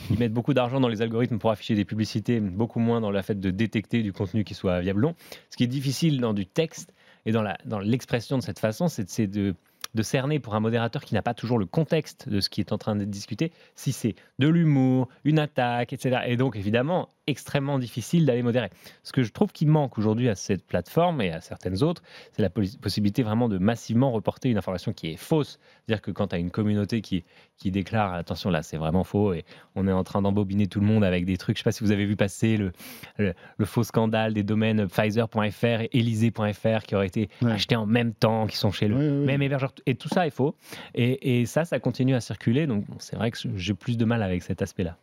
ils 0.09 0.19
mettent 0.19 0.33
beaucoup 0.33 0.53
d'argent 0.53 0.79
dans 0.79 0.87
les 0.87 1.01
algorithmes 1.01 1.37
pour 1.37 1.51
afficher 1.51 1.75
des 1.75 1.85
publicités, 1.85 2.39
beaucoup 2.39 2.79
moins 2.79 3.01
dans 3.01 3.11
la 3.11 3.23
fait 3.23 3.39
de 3.39 3.51
détecter 3.51 4.03
du 4.03 4.13
contenu 4.13 4.43
qui 4.43 4.53
soit 4.53 4.81
viable 4.81 5.01
long. 5.01 5.15
Ce 5.49 5.57
qui 5.57 5.63
est 5.63 5.67
difficile 5.67 6.19
dans 6.19 6.33
du 6.33 6.45
texte, 6.45 6.93
et 7.27 7.33
dans 7.33 7.79
l'expression 7.79 8.37
de 8.37 8.41
cette 8.41 8.57
façon, 8.57 8.87
c'est 8.87 9.27
de 9.27 9.53
de 9.95 10.01
cerner 10.01 10.39
pour 10.39 10.55
un 10.55 10.59
modérateur 10.59 11.03
qui 11.03 11.13
n'a 11.13 11.21
pas 11.21 11.33
toujours 11.33 11.59
le 11.59 11.65
contexte 11.65 12.29
de 12.29 12.39
ce 12.39 12.49
qui 12.49 12.61
est 12.61 12.71
en 12.71 12.77
train 12.77 12.95
d'être 12.95 13.09
discuté, 13.09 13.51
si 13.75 13.91
c'est 13.91 14.15
de 14.39 14.47
l'humour, 14.47 15.07
une 15.23 15.39
attaque, 15.39 15.93
etc. 15.93 16.21
Et 16.27 16.37
donc, 16.37 16.55
évidemment, 16.55 17.09
extrêmement 17.27 17.77
difficile 17.77 18.25
d'aller 18.25 18.41
modérer. 18.41 18.69
Ce 19.03 19.11
que 19.11 19.21
je 19.21 19.31
trouve 19.31 19.51
qui 19.51 19.65
manque 19.65 19.97
aujourd'hui 19.97 20.29
à 20.29 20.35
cette 20.35 20.65
plateforme 20.65 21.21
et 21.21 21.31
à 21.31 21.41
certaines 21.41 21.83
autres, 21.83 22.01
c'est 22.31 22.41
la 22.41 22.49
possibilité 22.49 23.21
vraiment 23.21 23.49
de 23.49 23.57
massivement 23.57 24.11
reporter 24.11 24.49
une 24.49 24.57
information 24.57 24.93
qui 24.93 25.11
est 25.11 25.17
fausse. 25.17 25.59
C'est-à-dire 25.85 26.01
que 26.01 26.11
quand 26.11 26.27
tu 26.27 26.35
as 26.35 26.39
une 26.39 26.51
communauté 26.51 27.01
qui, 27.01 27.25
qui 27.57 27.69
déclare 27.69 28.13
attention 28.13 28.49
là, 28.49 28.63
c'est 28.63 28.77
vraiment 28.77 29.03
faux 29.03 29.33
et 29.33 29.43
on 29.75 29.87
est 29.87 29.91
en 29.91 30.03
train 30.03 30.21
d'embobiner 30.21 30.67
tout 30.67 30.79
le 30.79 30.85
monde 30.85 31.03
avec 31.03 31.25
des 31.25 31.37
trucs. 31.37 31.57
Je 31.57 31.61
ne 31.61 31.63
sais 31.63 31.67
pas 31.67 31.71
si 31.73 31.83
vous 31.83 31.91
avez 31.91 32.05
vu 32.05 32.15
passer 32.15 32.55
le, 32.55 32.71
le, 33.17 33.33
faux 33.65 33.83
scandale 33.83 34.33
des 34.33 34.43
domaines 34.43 34.87
Pfizer.fr 34.87 35.65
et 35.65 35.89
Elysée.fr 35.91 36.83
qui 36.83 36.95
auraient 36.95 37.07
été 37.07 37.29
achetés 37.45 37.75
en 37.75 37.85
même 37.85 38.13
temps, 38.13 38.47
qui 38.47 38.55
sont 38.55 38.71
chez 38.71 38.87
le 38.87 38.95
même 39.25 39.41
hébergeur. 39.41 39.73
Et 39.85 39.95
tout 39.95 40.09
ça 40.09 40.27
est 40.27 40.31
faux. 40.31 40.55
Et, 40.95 41.45
ça, 41.45 41.65
ça 41.65 41.79
continue 41.79 42.15
à 42.15 42.21
circuler. 42.21 42.67
Donc 42.67 42.85
c'est 42.99 43.15
vrai 43.15 43.31
que 43.31 43.37
j'ai 43.55 43.73
plus 43.73 43.97
de 43.97 44.05
mal 44.05 44.23
avec 44.23 44.43
cet 44.43 44.61
aspect-là. 44.61 44.97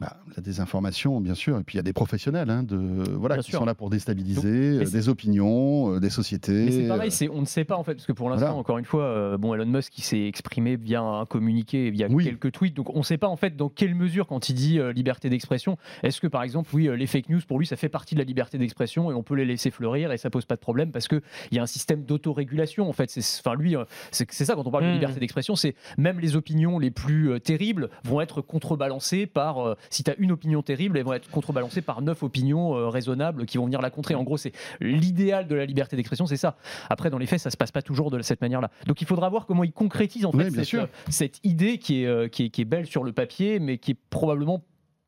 Bah, 0.00 0.16
la 0.36 0.42
désinformation, 0.42 1.20
bien 1.20 1.34
sûr, 1.34 1.56
et 1.56 1.62
puis 1.62 1.74
il 1.74 1.76
y 1.76 1.80
a 1.80 1.84
des 1.84 1.92
professionnels 1.92 2.50
hein, 2.50 2.64
de, 2.64 2.76
voilà, 3.12 3.38
qui 3.38 3.52
sont 3.52 3.64
là 3.64 3.76
pour 3.76 3.90
déstabiliser 3.90 4.80
euh, 4.80 4.84
des 4.84 5.08
opinions, 5.08 5.94
euh, 5.94 6.00
des 6.00 6.10
sociétés. 6.10 6.68
c'est 6.68 6.88
pareil, 6.88 7.12
euh. 7.22 7.28
on 7.32 7.40
ne 7.40 7.46
sait 7.46 7.62
pas 7.62 7.76
en 7.76 7.84
fait, 7.84 7.94
parce 7.94 8.06
que 8.06 8.12
pour 8.12 8.28
l'instant, 8.28 8.58
encore 8.58 8.78
une 8.78 8.84
fois, 8.84 9.36
bon, 9.38 9.54
Elon 9.54 9.66
Musk 9.66 9.92
s'est 9.98 10.26
exprimé 10.26 10.74
via 10.74 11.00
un 11.00 11.26
communiqué, 11.26 11.90
via 11.90 12.08
quelques 12.08 12.50
tweets, 12.50 12.74
donc 12.74 12.90
on 12.92 12.98
ne 12.98 13.04
sait 13.04 13.18
pas 13.18 13.28
en 13.28 13.36
fait 13.36 13.56
dans 13.56 13.68
quelle 13.68 13.94
mesure, 13.94 14.26
quand 14.26 14.48
il 14.48 14.54
dit 14.54 14.80
liberté 14.94 15.30
d'expression, 15.30 15.78
est-ce 16.02 16.20
que 16.20 16.26
par 16.26 16.42
exemple, 16.42 16.70
oui, 16.74 16.88
les 16.96 17.06
fake 17.06 17.28
news, 17.28 17.40
pour 17.46 17.60
lui, 17.60 17.66
ça 17.66 17.76
fait 17.76 17.88
partie 17.88 18.16
de 18.16 18.20
la 18.20 18.24
liberté 18.24 18.58
d'expression 18.58 19.12
et 19.12 19.14
on 19.14 19.22
peut 19.22 19.36
les 19.36 19.44
laisser 19.44 19.70
fleurir 19.70 20.10
et 20.10 20.18
ça 20.18 20.28
pose 20.28 20.44
pas 20.44 20.56
de 20.56 20.60
problème 20.60 20.90
parce 20.90 21.06
qu'il 21.06 21.22
y 21.52 21.60
a 21.60 21.62
un 21.62 21.66
système 21.66 22.02
d'autorégulation 22.04 22.88
en 22.88 22.92
fait. 22.92 23.16
Enfin, 23.38 23.54
lui, 23.54 23.76
c'est 24.10 24.28
ça 24.32 24.54
quand 24.54 24.66
on 24.66 24.72
parle 24.72 24.84
de 24.84 24.90
mmh. 24.90 24.94
liberté 24.94 25.20
d'expression, 25.20 25.54
c'est 25.54 25.76
même 25.98 26.18
les 26.18 26.34
opinions 26.34 26.80
les 26.80 26.90
plus 26.90 27.40
terribles 27.40 27.90
vont 28.02 28.20
être 28.20 28.40
contrebalancées 28.40 29.26
par 29.26 29.73
si 29.90 30.04
tu 30.04 30.10
as 30.10 30.16
une 30.18 30.32
opinion 30.32 30.62
terrible, 30.62 30.98
elles 30.98 31.04
vont 31.04 31.12
être 31.12 31.30
contrebalancées 31.30 31.82
par 31.82 32.02
neuf 32.02 32.22
opinions 32.22 32.76
euh, 32.76 32.88
raisonnables 32.88 33.46
qui 33.46 33.58
vont 33.58 33.64
venir 33.64 33.80
la 33.80 33.90
contrer. 33.90 34.14
En 34.14 34.22
gros, 34.22 34.36
c'est 34.36 34.52
l'idéal 34.80 35.46
de 35.46 35.54
la 35.54 35.66
liberté 35.66 35.96
d'expression, 35.96 36.26
c'est 36.26 36.36
ça. 36.36 36.56
Après, 36.90 37.10
dans 37.10 37.18
les 37.18 37.26
faits, 37.26 37.40
ça 37.40 37.50
se 37.50 37.56
passe 37.56 37.72
pas 37.72 37.82
toujours 37.82 38.10
de 38.10 38.20
cette 38.22 38.40
manière-là. 38.40 38.70
Donc, 38.86 39.00
il 39.00 39.06
faudra 39.06 39.28
voir 39.28 39.46
comment 39.46 39.64
ils 39.64 39.72
concrétisent 39.72 40.26
en 40.26 40.32
fait 40.32 40.74
euh, 40.74 40.86
cette, 41.08 41.40
idée 41.44 41.74
euh, 41.90 42.28
qui 42.28 42.44
est, 42.44 42.50
qui, 42.50 42.60
est, 42.60 42.64
belle 42.64 42.86
sur 42.86 43.04
le 43.04 43.12
papier, 43.12 43.58
mais 43.58 43.78
qui 43.78 43.92
est 43.92 43.98
probablement 44.10 44.64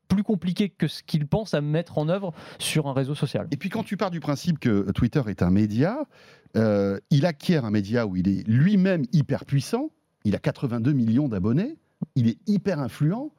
plus 0.08 0.22
compliqué 0.22 0.68
que 0.68 0.86
ce 0.86 1.02
qu'ils 1.02 1.26
pensent 1.26 1.54
à 1.54 1.60
mettre 1.60 1.98
en 1.98 2.08
œuvre 2.08 2.32
sur 2.58 2.86
un 2.86 2.92
réseau 2.92 3.14
social. 3.14 3.48
Et 3.50 3.56
puis 3.56 3.70
quand 3.70 3.82
tu 3.82 3.96
pars 3.96 4.10
du 4.10 4.20
principe 4.20 4.60
que 4.60 4.90
Twitter 4.92 5.22
est 5.26 5.42
un 5.42 5.50
média, 5.50 5.98
il 6.54 7.26
acquiert 7.26 7.64
un 7.64 7.72
média 7.72 8.06
où 8.06 8.14
il 8.14 8.28
est 8.28 8.46
lui-même 8.46 9.04
hyper 9.12 9.44
puissant, 9.44 9.90
il 10.24 10.34
a 10.36 10.38
82 10.38 10.92
millions 10.92 11.28
d'abonnés, 11.28 11.76
il 12.14 12.28
est 12.28 12.38
hyper 12.46 12.80
influent, 12.80 13.32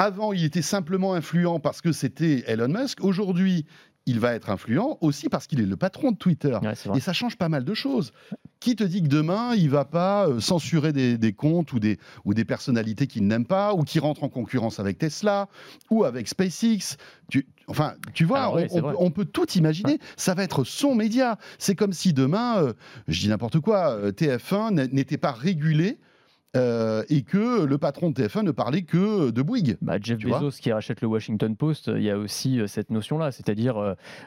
avant, 0.00 0.32
il 0.32 0.44
était 0.44 0.62
simplement 0.62 1.12
influent 1.12 1.60
parce 1.60 1.82
que 1.82 1.92
c'était 1.92 2.42
Elon 2.46 2.68
Musk. 2.68 3.04
Aujourd'hui, 3.04 3.66
il 4.06 4.18
va 4.18 4.32
être 4.32 4.48
influent 4.48 4.96
aussi 5.02 5.28
parce 5.28 5.46
qu'il 5.46 5.60
est 5.60 5.66
le 5.66 5.76
patron 5.76 6.12
de 6.12 6.16
Twitter. 6.16 6.58
et 6.94 7.00
ça 7.00 7.12
change 7.12 7.36
pas 7.36 7.50
mal 7.50 7.66
de 7.66 7.74
choses. 7.74 8.12
Qui 8.60 8.76
te 8.76 8.82
dit 8.82 9.02
que 9.02 9.08
demain, 9.08 9.54
il 9.54 9.68
va 9.68 9.84
pas 9.84 10.26
euh, 10.26 10.40
censurer 10.40 10.94
des, 10.94 11.32
comptes 11.34 11.74
ou 11.74 11.78
des, 11.78 11.98
ou 12.24 12.32
des 12.32 12.46
personnalités 12.46 13.06
qu'il 13.06 13.26
n'aime 13.26 13.44
pas, 13.44 13.74
ou 13.74 13.82
qui 13.82 13.98
rentrent 13.98 14.24
en 14.24 14.30
concurrence 14.30 14.80
avec 14.80 14.96
Tesla, 14.96 15.48
ou 15.90 16.04
avec 16.04 16.28
SpaceX? 16.28 16.96
Enfin, 17.68 17.92
tu 18.14 18.24
vois, 18.24 18.54
on, 18.72 19.10
peut 19.10 19.26
tout 19.26 19.50
imaginer. 19.52 19.98
Ça 20.16 20.32
va 20.32 20.44
être 20.44 20.64
son 20.64 20.94
média. 20.94 21.36
C'est 21.58 21.74
comme 21.74 21.92
si 21.92 22.14
demain, 22.14 22.62
euh, 22.62 22.72
je 23.06 23.20
dis 23.20 23.28
n'importe 23.28 23.60
quoi, 23.60 23.90
euh, 23.90 24.12
TF1 24.12 24.90
n'était 24.92 25.18
pas 25.18 25.32
régulé 25.32 25.98
euh, 26.56 27.04
et 27.08 27.22
que 27.22 27.64
le 27.64 27.78
patron 27.78 28.10
de 28.10 28.20
TF1 28.20 28.42
ne 28.42 28.50
parlait 28.50 28.82
que 28.82 29.30
de 29.30 29.42
Bouygues. 29.42 29.76
Bah, 29.82 29.98
Jeff 30.00 30.18
Bezos 30.18 30.58
qui 30.60 30.72
rachète 30.72 31.00
le 31.00 31.06
Washington 31.06 31.54
Post, 31.54 31.90
il 31.94 32.02
y 32.02 32.10
a 32.10 32.18
aussi 32.18 32.58
euh, 32.58 32.66
cette 32.66 32.90
notion-là, 32.90 33.30
c'est-à-dire 33.30 33.78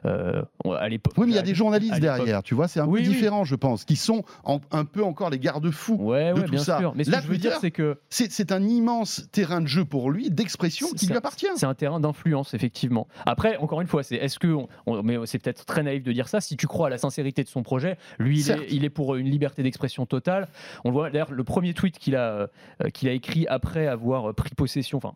euh, 0.06 0.42
à 0.66 0.88
l'époque. 0.88 1.14
Oui, 1.18 1.26
mais 1.26 1.34
il 1.34 1.36
y 1.36 1.40
a 1.40 1.44
des 1.44 1.54
journalistes 1.54 2.00
derrière, 2.00 2.42
tu 2.42 2.56
vois, 2.56 2.70
c'est 2.70 2.80
un 2.80 2.88
peu 2.88 3.02
différent, 3.02 3.44
je 3.44 3.56
pense, 3.56 3.84
qui 3.84 3.98
sont 3.98 4.24
un 4.46 4.86
peu 4.86 5.04
encore 5.04 5.30
les 5.32 5.40
garde-fous 5.40 5.96
ouais, 5.96 6.34
de 6.34 6.42
tout 6.42 6.52
bien 6.52 6.64
ça. 6.64 6.80
Sûr. 6.80 6.94
Mais 6.96 7.04
ce 7.04 7.12
que 7.12 7.22
je 7.22 7.28
veux 7.28 7.38
dire, 7.38 7.58
c'est 7.60 7.72
que 7.72 7.98
c'est 8.10 8.52
un 8.52 8.64
immense 8.64 9.28
terrain 9.32 9.60
de 9.60 9.68
jeu 9.68 9.84
pour 9.84 10.10
lui, 10.10 10.30
d'expression 10.30 10.88
qui 10.94 11.08
lui 11.08 11.18
appartient. 11.18 11.48
C'est 11.56 11.66
un 11.66 11.74
terrain 11.74 12.00
d'influence, 12.00 12.54
effectivement. 12.54 13.08
Après, 13.26 13.58
encore 13.58 13.82
une 13.82 13.88
fois, 13.88 14.04
c'est 14.04 14.16
est-ce 14.16 14.40
que, 14.40 14.56
mais 15.04 15.18
c'est 15.26 15.40
peut-être 15.40 15.66
très 15.66 15.84
naïf 15.84 16.04
de 16.04 16.12
dire 16.14 16.30
ça. 16.30 16.40
Si 16.40 16.56
tu 16.56 16.68
crois 16.68 16.88
à 16.88 16.90
la 16.90 16.98
sincérité 16.98 17.44
de 17.44 17.50
son 17.50 17.64
projet, 17.64 17.98
lui, 18.18 18.40
il 18.40 18.52
est, 18.52 18.68
il 18.70 18.86
est, 18.86 18.90
pour 18.90 19.16
une 19.16 19.30
liberté 19.30 19.62
d'expression 19.62 20.06
totale. 20.06 20.48
On 20.86 20.92
voit 20.92 21.10
d'ailleurs 21.10 21.32
le 21.32 21.44
premier 21.44 21.74
tweet 21.74 22.00
qu'il 22.00 22.13
a 22.16 22.50
euh, 22.84 22.90
qu'il 22.94 23.10
a 23.10 23.12
écrit 23.12 23.46
après 23.48 23.88
avoir 23.88 24.34
pris 24.34 24.52
possession, 24.56 24.98
enfin 24.98 25.14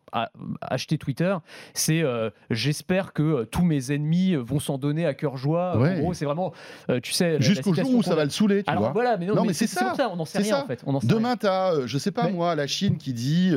acheté 0.61 0.97
Twitter, 0.97 1.35
c'est 1.73 2.01
euh, 2.01 2.29
j'espère 2.49 3.13
que 3.13 3.23
euh, 3.23 3.45
tous 3.45 3.63
mes 3.63 3.91
ennemis 3.91 4.35
vont 4.35 4.59
s'en 4.59 4.77
donner 4.77 5.05
à 5.05 5.13
cœur 5.13 5.37
joie. 5.37 5.77
En 5.77 5.99
gros, 5.99 6.13
c'est 6.13 6.25
vraiment, 6.25 6.53
tu 7.03 7.13
sais, 7.13 7.41
jusqu'au 7.41 7.73
jour 7.73 7.95
où 7.95 8.03
ça 8.03 8.15
va 8.15 8.23
le 8.23 8.29
saouler. 8.29 8.63
Tu 8.63 8.69
Alors 8.69 8.83
vois. 8.83 8.91
voilà, 8.91 9.17
mais 9.17 9.25
non, 9.25 9.45
mais, 9.45 9.53
c'est 9.53 9.67
ça. 9.67 9.93
on 10.11 10.15
n'en 10.15 10.25
sait 10.25 10.39
rien 10.39 10.63
en 10.63 10.67
fait. 10.67 10.83
Demain, 11.03 11.35
tu 11.37 11.47
as, 11.47 11.85
je 11.85 11.97
sais 11.97 12.11
pas 12.11 12.29
moi, 12.29 12.55
la 12.55 12.67
Chine 12.67 12.97
qui 12.97 13.13
dit 13.13 13.53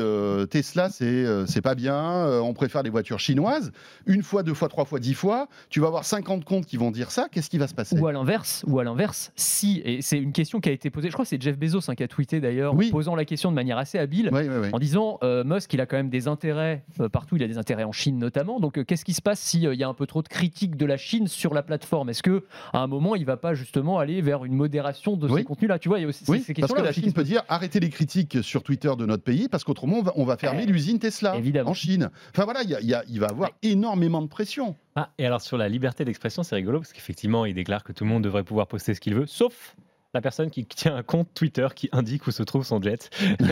Tesla, 0.50 0.88
c'est 0.90 1.24
c'est 1.46 1.62
pas 1.62 1.74
bien, 1.74 2.40
on 2.42 2.54
préfère 2.54 2.82
les 2.82 2.90
voitures 2.90 3.20
chinoises. 3.20 3.72
Une 4.06 4.22
fois, 4.22 4.42
deux 4.42 4.54
fois, 4.54 4.68
trois 4.68 4.84
fois, 4.84 4.98
dix 4.98 5.14
fois, 5.14 5.48
tu 5.68 5.80
vas 5.80 5.88
avoir 5.88 6.04
50 6.04 6.44
comptes 6.44 6.66
qui 6.66 6.76
vont 6.76 6.90
dire 6.90 7.10
ça. 7.10 7.28
Qu'est-ce 7.30 7.50
qui 7.50 7.58
va 7.58 7.66
se 7.66 7.74
passer? 7.74 7.98
Ou 7.98 8.06
à 8.06 8.12
l'inverse, 8.12 8.64
ou 8.66 8.78
à 8.78 8.84
l'inverse, 8.84 9.32
si 9.36 9.80
et 9.84 10.02
c'est 10.02 10.18
une 10.18 10.32
question 10.32 10.60
qui 10.60 10.68
a 10.68 10.72
été 10.72 10.90
posée. 10.90 11.08
Je 11.08 11.12
crois 11.12 11.24
que 11.24 11.28
c'est 11.28 11.40
Jeff 11.40 11.58
Bezos 11.58 11.90
hein, 11.90 11.94
qui 11.94 12.02
a 12.02 12.08
tweeté 12.08 12.40
d'ailleurs, 12.40 12.74
posant 12.90 13.14
la 13.14 13.24
question 13.30 13.50
de 13.50 13.54
manière 13.54 13.78
assez 13.78 13.98
habile 13.98 14.30
en 14.72 14.78
disant 14.78 15.18
euh, 15.22 15.44
Musk, 15.44 15.72
il 15.72 15.80
a 15.80 15.86
quand 15.86 15.96
même 15.96 16.10
des 16.10 16.28
intérêts 16.28 16.84
euh, 17.00 17.08
partout, 17.08 17.36
il 17.36 17.42
a 17.42 17.48
des 17.48 17.56
intérêts 17.56 17.84
en 17.84 17.92
Chine 17.92 18.18
notamment. 18.18 18.60
Donc, 18.60 18.76
euh, 18.76 18.84
qu'est-ce 18.84 19.04
qui 19.04 19.14
se 19.14 19.22
passe 19.22 19.40
s'il 19.40 19.62
y 19.62 19.82
a 19.82 19.88
un 19.88 19.94
peu 19.94 20.06
trop 20.06 20.22
de 20.22 20.28
critiques 20.28 20.76
de 20.76 20.84
la 20.84 20.96
Chine 20.96 21.28
sur 21.28 21.54
la 21.54 21.62
plateforme? 21.62 22.10
Est-ce 22.10 22.22
que 22.22 22.44
à 22.72 22.80
un 22.80 22.86
moment, 22.86 23.14
il 23.14 23.24
va 23.24 23.36
pas 23.36 23.54
justement 23.54 23.98
aller 23.98 24.20
vers 24.20 24.44
une 24.44 24.54
modération 24.54 25.16
de 25.16 25.28
ces 25.34 25.44
contenus-là? 25.44 25.78
Tu 25.78 25.88
vois, 25.88 25.98
il 25.98 26.02
y 26.02 26.04
a 26.04 26.08
aussi 26.08 26.24
oui, 26.28 26.44
parce 26.60 26.72
que 26.72 26.82
la 26.82 26.92
Chine 26.92 27.12
peut 27.12 27.24
dire 27.24 27.42
arrêtez 27.48 27.80
les 27.80 27.88
critiques 27.88 28.42
sur 28.42 28.62
Twitter 28.62 28.90
de 28.98 29.06
notre 29.06 29.22
pays 29.22 29.48
parce 29.48 29.64
qu'autrement, 29.64 30.02
on 30.16 30.24
va, 30.24 30.36
fermer 30.36 30.64
eh, 30.64 30.66
l'usine 30.66 30.98
Tesla 30.98 31.36
en 31.64 31.74
Chine. 31.74 32.10
Enfin 32.30 32.44
voilà, 32.44 32.62
il, 32.62 32.70
y 32.70 32.94
il 33.08 33.20
va 33.20 33.28
avoir 33.28 33.50
énormément 33.62 34.20
de 34.20 34.28
pression. 34.28 34.76
Ah, 34.96 35.10
et 35.18 35.26
alors 35.26 35.40
sur 35.40 35.56
la 35.56 35.68
liberté 35.68 36.04
d'expression, 36.04 36.42
c'est 36.42 36.56
rigolo 36.56 36.80
parce 36.80 36.92
qu'effectivement, 36.92 37.46
il 37.46 37.54
déclare 37.54 37.84
que 37.84 37.92
tout 37.92 38.04
le 38.04 38.10
monde 38.10 38.24
devrait 38.24 38.44
pouvoir 38.44 38.66
poster 38.66 38.94
ce 38.94 39.00
qu'il 39.00 39.14
veut, 39.14 39.26
sauf 39.26 39.76
la 40.14 40.20
personne 40.20 40.50
qui 40.50 40.64
tient 40.66 40.96
un 40.96 41.02
compte 41.02 41.28
Twitter 41.34 41.68
qui 41.74 41.88
indique 41.92 42.26
où 42.26 42.30
se 42.30 42.42
trouve 42.42 42.64
son 42.64 42.82
jet. 42.82 43.10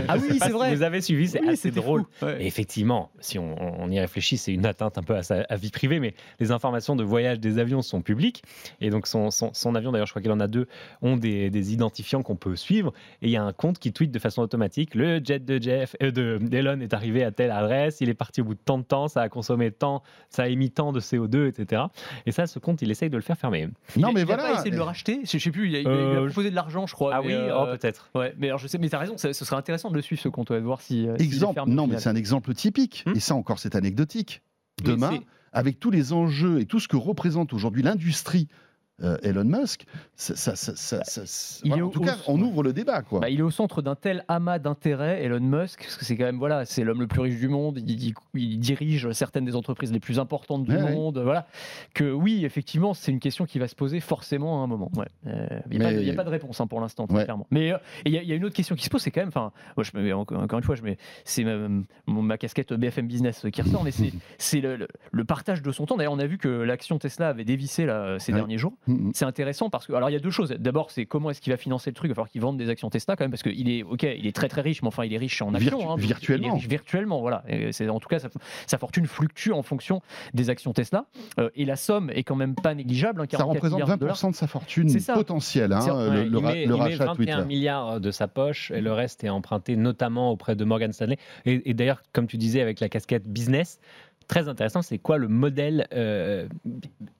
Ah 0.08 0.16
oui, 0.18 0.38
c'est 0.40 0.50
vrai. 0.50 0.74
vous 0.74 0.82
avez 0.82 1.00
suivi, 1.00 1.28
c'est 1.28 1.46
assez 1.46 1.70
drôle. 1.70 2.04
Et 2.38 2.46
effectivement, 2.46 3.10
si 3.20 3.38
on, 3.38 3.90
y 3.90 4.00
réfléchit, 4.00 4.38
c'est 4.38 4.52
une 4.52 4.66
atteinte 4.66 4.98
un 4.98 5.02
peu 5.02 5.14
à 5.14 5.22
sa 5.22 5.44
vie 5.56 5.70
privée, 5.70 6.00
mais 6.00 6.14
les 6.40 6.50
informations 6.50 6.96
de 6.96 7.04
voyage 7.04 7.40
des 7.40 7.58
avions 7.58 7.82
sont 7.82 8.02
publiques. 8.02 8.42
Et 8.80 8.90
donc, 8.90 9.06
son, 9.06 9.30
avion, 9.74 9.92
d'ailleurs, 9.92 10.06
je 10.06 10.12
crois 10.12 10.22
qu'il 10.22 10.32
en 10.32 10.40
a 10.40 10.48
deux, 10.48 10.66
ont 11.02 11.16
des, 11.16 11.72
identifiants 11.72 12.22
qu'on 12.22 12.36
peut 12.36 12.56
suivre. 12.56 12.92
Et 13.22 13.26
il 13.26 13.30
y 13.30 13.36
a 13.36 13.42
un 13.42 13.52
compte 13.52 13.78
qui 13.78 13.92
tweet 13.92 14.10
de 14.10 14.18
façon 14.18 14.42
automatique 14.42 14.94
le 14.94 15.20
jet 15.22 15.44
de 15.44 15.62
Jeff, 15.62 15.96
euh, 16.02 16.10
de 16.10 16.38
d'Elon 16.40 16.80
est 16.80 16.94
arrivé 16.94 17.24
à 17.24 17.30
telle 17.30 17.50
adresse, 17.50 17.98
il 18.00 18.08
est 18.08 18.14
parti 18.14 18.40
au 18.40 18.44
bout 18.44 18.54
de 18.54 18.60
tant 18.64 18.78
de 18.78 18.84
temps, 18.84 19.08
ça 19.08 19.22
a 19.22 19.28
consommé 19.28 19.70
tant, 19.70 20.02
ça 20.30 20.44
a 20.44 20.48
émis 20.48 20.70
tant 20.70 20.92
de 20.92 21.00
CO2, 21.00 21.48
etc. 21.48 21.82
Et 22.26 22.32
ça, 22.32 22.46
ce 22.46 22.58
compte, 22.58 22.80
il 22.82 22.90
essaye 22.90 23.10
de 23.10 23.16
le 23.16 23.22
faire 23.22 23.36
fermer. 23.36 23.68
Non, 23.96 24.12
mais 24.12 24.24
voilà. 24.24 24.44
A 24.44 24.52
pas 24.52 24.54
essayé 24.54 24.70
de 24.70 24.76
le 24.76 24.82
racheter? 24.82 25.20
Je 25.24 25.38
sais 25.38 25.50
plus. 25.50 25.68
Il 25.68 25.86
a, 25.86 25.90
euh, 25.90 26.28
de 26.50 26.54
l'argent, 26.54 26.86
je 26.86 26.94
crois. 26.94 27.14
Ah 27.14 27.20
oui, 27.22 27.34
oh, 27.34 27.36
euh, 27.36 27.76
peut-être. 27.76 28.10
Ouais, 28.14 28.34
mais 28.38 28.48
alors 28.48 28.58
je 28.58 28.66
sais, 28.66 28.78
mais 28.78 28.88
t'as 28.88 28.98
raison, 28.98 29.16
ce 29.16 29.32
serait 29.32 29.56
intéressant 29.56 29.90
de 29.90 29.94
le 29.94 30.02
suivre 30.02 30.20
ce 30.20 30.28
compte, 30.28 30.52
de 30.52 30.58
voir 30.58 30.80
si. 30.80 31.08
Euh, 31.08 31.16
exemple, 31.16 31.60
non, 31.66 31.86
mais 31.86 31.98
c'est 31.98 32.08
un 32.08 32.16
exemple 32.16 32.54
typique, 32.54 33.04
hmm 33.06 33.16
et 33.16 33.20
ça 33.20 33.34
encore, 33.34 33.58
c'est 33.58 33.74
anecdotique. 33.74 34.42
Demain, 34.82 35.20
avec 35.52 35.80
tous 35.80 35.90
les 35.90 36.12
enjeux 36.12 36.60
et 36.60 36.66
tout 36.66 36.78
ce 36.78 36.88
que 36.88 36.96
représente 36.96 37.52
aujourd'hui 37.52 37.82
l'industrie 37.82 38.48
euh, 38.50 38.67
Elon 39.22 39.44
Musk, 39.44 39.84
ça, 40.16 40.52
en 41.64 41.88
tout 41.90 42.00
cas, 42.00 42.16
on 42.26 42.40
ouvre 42.40 42.62
le 42.62 42.72
débat. 42.72 43.02
Quoi. 43.02 43.20
Bah, 43.20 43.30
il 43.30 43.38
est 43.38 43.42
au 43.42 43.50
centre 43.50 43.80
d'un 43.80 43.94
tel 43.94 44.24
amas 44.26 44.58
d'intérêts, 44.58 45.22
Elon 45.22 45.40
Musk, 45.40 45.82
parce 45.82 45.96
que 45.96 46.04
c'est 46.04 46.16
quand 46.16 46.24
même 46.24 46.38
voilà, 46.38 46.64
c'est 46.64 46.82
l'homme 46.82 47.00
le 47.00 47.06
plus 47.06 47.20
riche 47.20 47.38
du 47.38 47.48
monde. 47.48 47.78
Il, 47.78 48.58
dirige 48.58 49.10
certaines 49.12 49.44
des 49.44 49.54
entreprises 49.54 49.92
les 49.92 50.00
plus 50.00 50.18
importantes 50.18 50.64
du 50.64 50.76
monde. 50.76 51.18
Voilà, 51.18 51.46
que 51.94 52.10
oui, 52.10 52.44
effectivement, 52.44 52.94
c'est 52.94 53.12
une 53.12 53.20
question 53.20 53.44
qui 53.44 53.58
va 53.58 53.68
se 53.68 53.74
poser 53.74 54.00
forcément 54.00 54.60
à 54.60 54.64
un 54.64 54.66
moment. 54.66 54.90
Euh, 55.26 55.46
il 55.70 55.78
n'y 55.78 56.10
a, 56.10 56.14
pas 56.14 56.24
de 56.24 56.30
réponse 56.30 56.60
hein, 56.60 56.66
pour 56.66 56.80
l'instant, 56.80 57.06
clairement. 57.06 57.46
Mais 57.50 57.72
euh, 57.72 57.78
il 58.04 58.12
y, 58.12 58.32
a 58.32 58.34
une 58.34 58.44
autre 58.44 58.54
question 58.54 58.74
qui 58.74 58.84
se 58.84 58.90
pose, 58.90 59.02
c'est 59.02 59.10
quand 59.10 59.20
même, 59.20 59.28
enfin, 59.28 59.52
encore 59.76 60.58
une 60.58 60.64
fois, 60.64 60.74
je 60.74 60.82
mets, 60.82 60.98
c'est 61.24 61.44
ma, 62.06 62.38
casquette 62.38 62.72
BFM 62.72 63.06
Business 63.06 63.46
qui 63.52 63.62
ressort, 63.62 63.84
mais 63.84 63.92
c'est 64.38 64.60
le, 64.60 64.88
le, 65.12 65.24
partage 65.24 65.62
de 65.62 65.70
son 65.70 65.86
temps. 65.86 65.96
D'ailleurs, 65.96 66.12
on 66.12 66.18
a 66.18 66.26
vu 66.26 66.38
que 66.38 66.48
l'action 66.48 66.98
Tesla 66.98 67.28
avait 67.28 67.44
dévissé 67.44 67.86
là, 67.86 68.18
ces 68.18 68.32
derniers 68.32 68.58
jours. 68.58 68.74
C'est 69.14 69.24
intéressant 69.24 69.70
parce 69.70 69.86
que 69.86 69.92
alors 69.92 70.10
il 70.10 70.12
y 70.12 70.16
a 70.16 70.20
deux 70.20 70.30
choses. 70.30 70.50
D'abord, 70.50 70.90
c'est 70.90 71.06
comment 71.06 71.30
est-ce 71.30 71.40
qu'il 71.40 71.52
va 71.52 71.56
financer 71.56 71.90
le 71.90 71.94
truc 71.94 72.08
Il 72.08 72.10
va 72.10 72.14
falloir 72.16 72.30
qu'il 72.30 72.40
vende 72.40 72.56
des 72.56 72.68
actions 72.68 72.90
Tesla 72.90 73.16
quand 73.16 73.24
même 73.24 73.30
parce 73.30 73.42
qu'il 73.42 73.68
est 73.68 73.82
ok, 73.82 74.02
il 74.02 74.26
est 74.26 74.34
très 74.34 74.48
très 74.48 74.60
riche, 74.60 74.82
mais 74.82 74.88
enfin 74.88 75.04
il 75.04 75.12
est 75.12 75.18
riche 75.18 75.42
en 75.42 75.54
actions. 75.54 75.90
Hein, 75.90 75.96
virtuellement. 75.96 76.56
virtuellement, 76.56 77.20
voilà. 77.20 77.44
C'est 77.72 77.88
en 77.88 78.00
tout 78.00 78.08
cas 78.08 78.18
sa, 78.66 78.78
fortune 78.78 79.06
fluctue 79.06 79.50
en 79.50 79.62
fonction 79.62 80.02
des 80.34 80.50
actions 80.50 80.72
Tesla 80.72 81.06
euh, 81.38 81.50
et 81.54 81.64
la 81.64 81.76
somme 81.76 82.10
est 82.10 82.22
quand 82.22 82.36
même 82.36 82.54
pas 82.54 82.74
négligeable. 82.74 83.20
Hein, 83.20 83.26
ça 83.30 83.44
représente 83.44 83.82
20% 83.82 84.30
de, 84.30 84.36
sa 84.36 84.46
fortune 84.46 84.92
potentielle. 85.14 85.72
Hein, 85.72 86.14
le, 86.14 86.24
il 86.24 86.42
met, 86.42 86.66
le 86.66 86.76
il 86.90 86.96
21 86.96 87.44
milliards 87.44 88.00
de 88.00 88.10
sa 88.10 88.28
poche 88.28 88.70
et 88.70 88.80
le 88.80 88.92
reste 88.92 89.24
est 89.24 89.28
emprunté 89.28 89.76
notamment 89.76 90.30
auprès 90.30 90.56
de 90.56 90.64
Morgan 90.64 90.92
Stanley. 90.92 91.18
Et, 91.44 91.70
et 91.70 91.74
d'ailleurs, 91.74 92.02
comme 92.12 92.26
tu 92.26 92.36
disais 92.36 92.60
avec 92.60 92.80
la 92.80 92.88
casquette 92.88 93.26
business, 93.26 93.80
très 94.28 94.48
intéressant, 94.48 94.82
c'est 94.82 94.98
quoi 94.98 95.16
le 95.16 95.26
modèle 95.26 95.88
euh, 95.92 96.46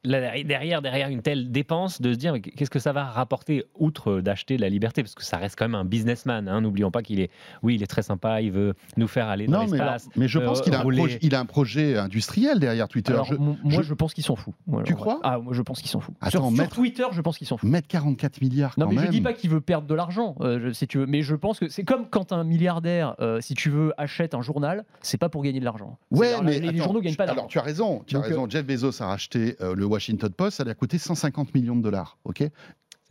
derrière, 0.04 0.82
derrière 0.82 1.08
une 1.08 1.22
telle 1.22 1.50
dépense, 1.50 2.00
de 2.00 2.12
se 2.12 2.18
dire 2.18 2.34
qu'est-ce 2.40 2.70
que 2.70 2.78
ça 2.78 2.92
va 2.92 3.04
rapporter 3.04 3.64
outre 3.74 4.20
d'acheter 4.20 4.58
la 4.58 4.68
liberté, 4.68 5.02
parce 5.02 5.14
que 5.14 5.24
ça 5.24 5.38
reste 5.38 5.58
quand 5.58 5.64
même 5.64 5.74
un 5.74 5.86
businessman. 5.86 6.48
Hein, 6.48 6.60
n'oublions 6.60 6.90
pas 6.90 7.02
qu'il 7.02 7.20
est, 7.20 7.30
oui, 7.62 7.74
il 7.76 7.82
est 7.82 7.86
très 7.86 8.02
sympa, 8.02 8.42
il 8.42 8.52
veut 8.52 8.74
nous 8.96 9.08
faire 9.08 9.28
aller 9.28 9.46
dans 9.46 9.62
l'espace. 9.62 10.06
Mais, 10.08 10.22
mais 10.22 10.28
je 10.28 10.38
pense 10.38 10.60
euh, 10.60 10.62
qu'il 10.62 10.74
a, 11.34 11.38
a, 11.38 11.40
un 11.40 11.46
projet 11.46 11.96
industriel 11.96 12.60
derrière 12.60 12.88
Twitter. 12.88 13.18
moi, 13.38 13.82
je, 13.82 13.94
pense 13.94 14.12
qu'ils 14.12 14.24
s'en 14.24 14.36
foutent. 14.36 14.54
tu 14.84 14.94
crois? 14.94 15.20
Ah, 15.22 15.38
moi, 15.38 15.54
je 15.54 15.62
pense 15.62 15.80
qu'ils 15.80 15.90
s'en 15.90 16.00
foutent. 16.00 16.16
sur, 16.28 16.68
Twitter, 16.68 17.04
je 17.10 17.20
pense 17.22 17.38
qu'ils 17.38 17.46
s'en 17.46 17.56
foutent. 17.56 17.70
Mettre 17.70 17.88
44 17.88 18.42
milliards. 18.42 18.74
Non, 18.76 18.86
mais 18.88 18.98
je 18.98 19.10
dis 19.10 19.22
pas 19.22 19.32
qu'il 19.32 19.48
veut 19.48 19.62
perdre 19.62 19.86
de 19.86 19.94
l'argent, 19.94 20.36
euh, 20.40 20.72
si 20.74 20.86
tu 20.86 20.98
veux. 20.98 21.06
Mais 21.06 21.22
je 21.22 21.34
pense 21.34 21.58
que 21.58 21.68
c'est 21.68 21.84
comme 21.84 22.06
quand 22.08 22.32
un 22.32 22.44
milliardaire, 22.44 23.16
si 23.40 23.54
tu 23.54 23.70
veux, 23.70 23.92
achète 23.96 24.34
un 24.34 24.42
journal, 24.42 24.84
c'est 25.00 25.18
pas 25.18 25.30
pour 25.30 25.42
gagner 25.42 25.60
de 25.60 25.64
l'argent. 25.64 25.98
Ouais, 26.10 26.34
mais 26.42 26.58
les, 26.58 26.78
journaux 26.78 26.97
gagnent 27.00 27.16
pas 27.16 27.26
d'argent. 27.26 27.40
Alors, 27.40 27.50
tu 27.50 27.58
as 27.58 27.62
raison 27.62 28.02
tu 28.06 28.16
as 28.16 28.20
raison. 28.20 28.44
Euh, 28.44 28.50
Jeff 28.50 28.66
Bezos 28.66 29.02
a 29.02 29.06
racheté 29.06 29.56
euh, 29.60 29.74
le 29.74 29.84
Washington 29.84 30.30
Post, 30.30 30.58
ça 30.58 30.64
lui 30.64 30.70
a 30.70 30.74
coûté 30.74 30.98
150 30.98 31.54
millions 31.54 31.76
de 31.76 31.82
dollars. 31.82 32.18
Ok? 32.24 32.44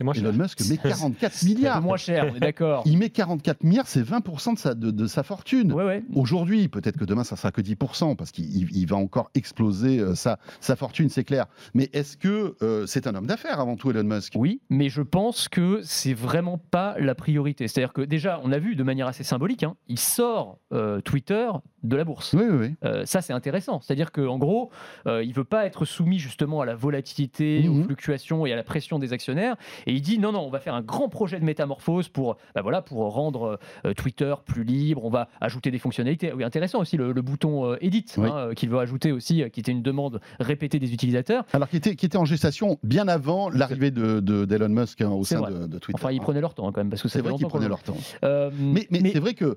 Moins 0.04 0.14
Elon 0.14 0.32
Musk 0.32 0.60
met 0.68 0.76
44 0.76 1.42
milliards. 1.44 1.82
moins 1.82 1.96
cher, 1.96 2.28
on 2.30 2.36
est 2.36 2.40
d'accord. 2.40 2.84
Il 2.86 2.98
met 2.98 3.10
44 3.10 3.64
milliards, 3.64 3.88
c'est 3.88 4.02
20% 4.02 4.54
de 4.54 4.58
sa, 4.58 4.74
de, 4.74 5.06
sa 5.06 5.24
fortune. 5.24 5.74
Aujourd'hui, 6.14 6.68
peut-être 6.68 6.96
que 6.96 7.04
demain, 7.04 7.24
ça 7.24 7.34
sera 7.34 7.50
que 7.50 7.60
10%, 7.60 8.14
parce 8.14 8.30
qu'il 8.30 8.86
va 8.86 8.96
encore 8.96 9.30
exploser 9.34 9.98
euh, 9.98 10.14
sa, 10.14 10.38
sa, 10.60 10.76
fortune, 10.76 11.08
c'est 11.08 11.24
clair. 11.24 11.46
Mais 11.74 11.90
est-ce 11.92 12.16
que 12.16 12.56
euh, 12.62 12.86
c'est 12.86 13.08
un 13.08 13.14
homme 13.16 13.26
d'affaires 13.26 13.58
avant 13.58 13.74
tout, 13.74 13.90
Elon 13.90 14.04
Musk? 14.04 14.34
Oui, 14.36 14.60
mais 14.70 14.88
je 14.88 15.02
pense 15.02 15.48
que 15.48 15.80
c'est 15.82 16.14
vraiment 16.14 16.58
pas 16.58 16.94
la 17.00 17.16
priorité. 17.16 17.66
C'est-à-dire 17.66 17.92
que 17.92 18.02
déjà, 18.02 18.40
on 18.44 18.52
a 18.52 18.58
vu 18.60 18.76
de 18.76 18.84
manière 18.84 19.08
assez 19.08 19.24
symbolique, 19.24 19.64
hein, 19.64 19.74
il 19.88 19.98
sort 19.98 20.60
euh, 20.72 21.00
Twitter 21.00 21.48
de 21.82 21.96
la 21.96 22.04
bourse. 22.04 22.34
Oui, 22.34 22.44
oui, 22.50 22.74
oui. 22.82 23.06
ça, 23.06 23.20
c'est 23.20 23.32
intéressant. 23.32 23.80
C'est-à-dire 23.80 24.12
qu'en 24.12 24.38
gros, 24.38 24.70
il 25.06 25.32
veut 25.32 25.44
pas 25.44 25.66
être 25.66 25.84
soumis 25.84 26.18
justement 26.18 26.60
à 26.60 26.66
la 26.66 26.74
volatilité, 26.74 27.68
aux 27.68 27.72
mhm. 27.72 27.84
fluctuations 27.84 28.46
et 28.46 28.52
à 28.52 28.56
la 28.56 28.62
pression 28.62 28.98
des 28.98 29.12
actionnaires. 29.12 29.56
Et 29.86 29.92
il 29.92 30.02
dit 30.02 30.18
non, 30.18 30.32
non, 30.32 30.40
on 30.40 30.50
va 30.50 30.60
faire 30.60 30.74
un 30.74 30.82
grand 30.82 31.08
projet 31.08 31.38
de 31.38 31.44
métamorphose 31.44 32.08
pour, 32.08 32.36
bah 32.54 32.62
voilà, 32.62 32.82
pour 32.82 33.12
rendre 33.12 33.58
euh, 33.84 33.94
Twitter 33.94 34.34
plus 34.44 34.64
libre. 34.64 35.04
On 35.04 35.10
va 35.10 35.28
ajouter 35.40 35.70
des 35.70 35.78
fonctionnalités. 35.78 36.32
Oui, 36.32 36.44
intéressant 36.44 36.80
aussi 36.80 36.96
le, 36.96 37.12
bouton 37.22 37.72
euh, 37.72 37.76
Edit 37.80 38.06
hein, 38.16 38.22
euh, 38.24 38.54
qu'il 38.54 38.70
veut 38.70 38.78
ajouter 38.78 39.12
aussi, 39.12 39.44
qui 39.52 39.60
était 39.60 39.72
une 39.72 39.82
demande 39.82 40.20
répétée 40.40 40.78
des 40.78 40.92
utilisateurs. 40.92 41.44
Alors 41.52 41.68
qui 41.68 41.76
était, 41.76 41.96
qui 41.96 42.06
était 42.06 42.18
en 42.18 42.24
gestation 42.24 42.78
bien 42.82 43.08
avant 43.08 43.50
l'arrivée 43.50 43.90
de, 43.90 44.20
d'Elon 44.20 44.68
Musk 44.68 45.00
hein, 45.00 45.10
au 45.10 45.24
sein 45.24 45.40
de, 45.50 45.78
Twitter. 45.78 46.00
Enfin, 46.00 46.12
ils 46.12 46.20
prenaient 46.20 46.40
leur 46.40 46.54
temps 46.54 46.68
hein, 46.68 46.72
quand 46.72 46.80
même 46.80 46.90
parce 46.90 47.02
que 47.02 47.08
c'est 47.08 47.20
vrai 47.20 47.34
qu'ils 47.34 47.46
prenaient 47.46 47.68
leur 47.68 47.82
temps. 47.82 47.96
mais, 48.22 48.86
mais... 48.90 49.12
c'est 49.12 49.20
vrai 49.20 49.34
que 49.34 49.56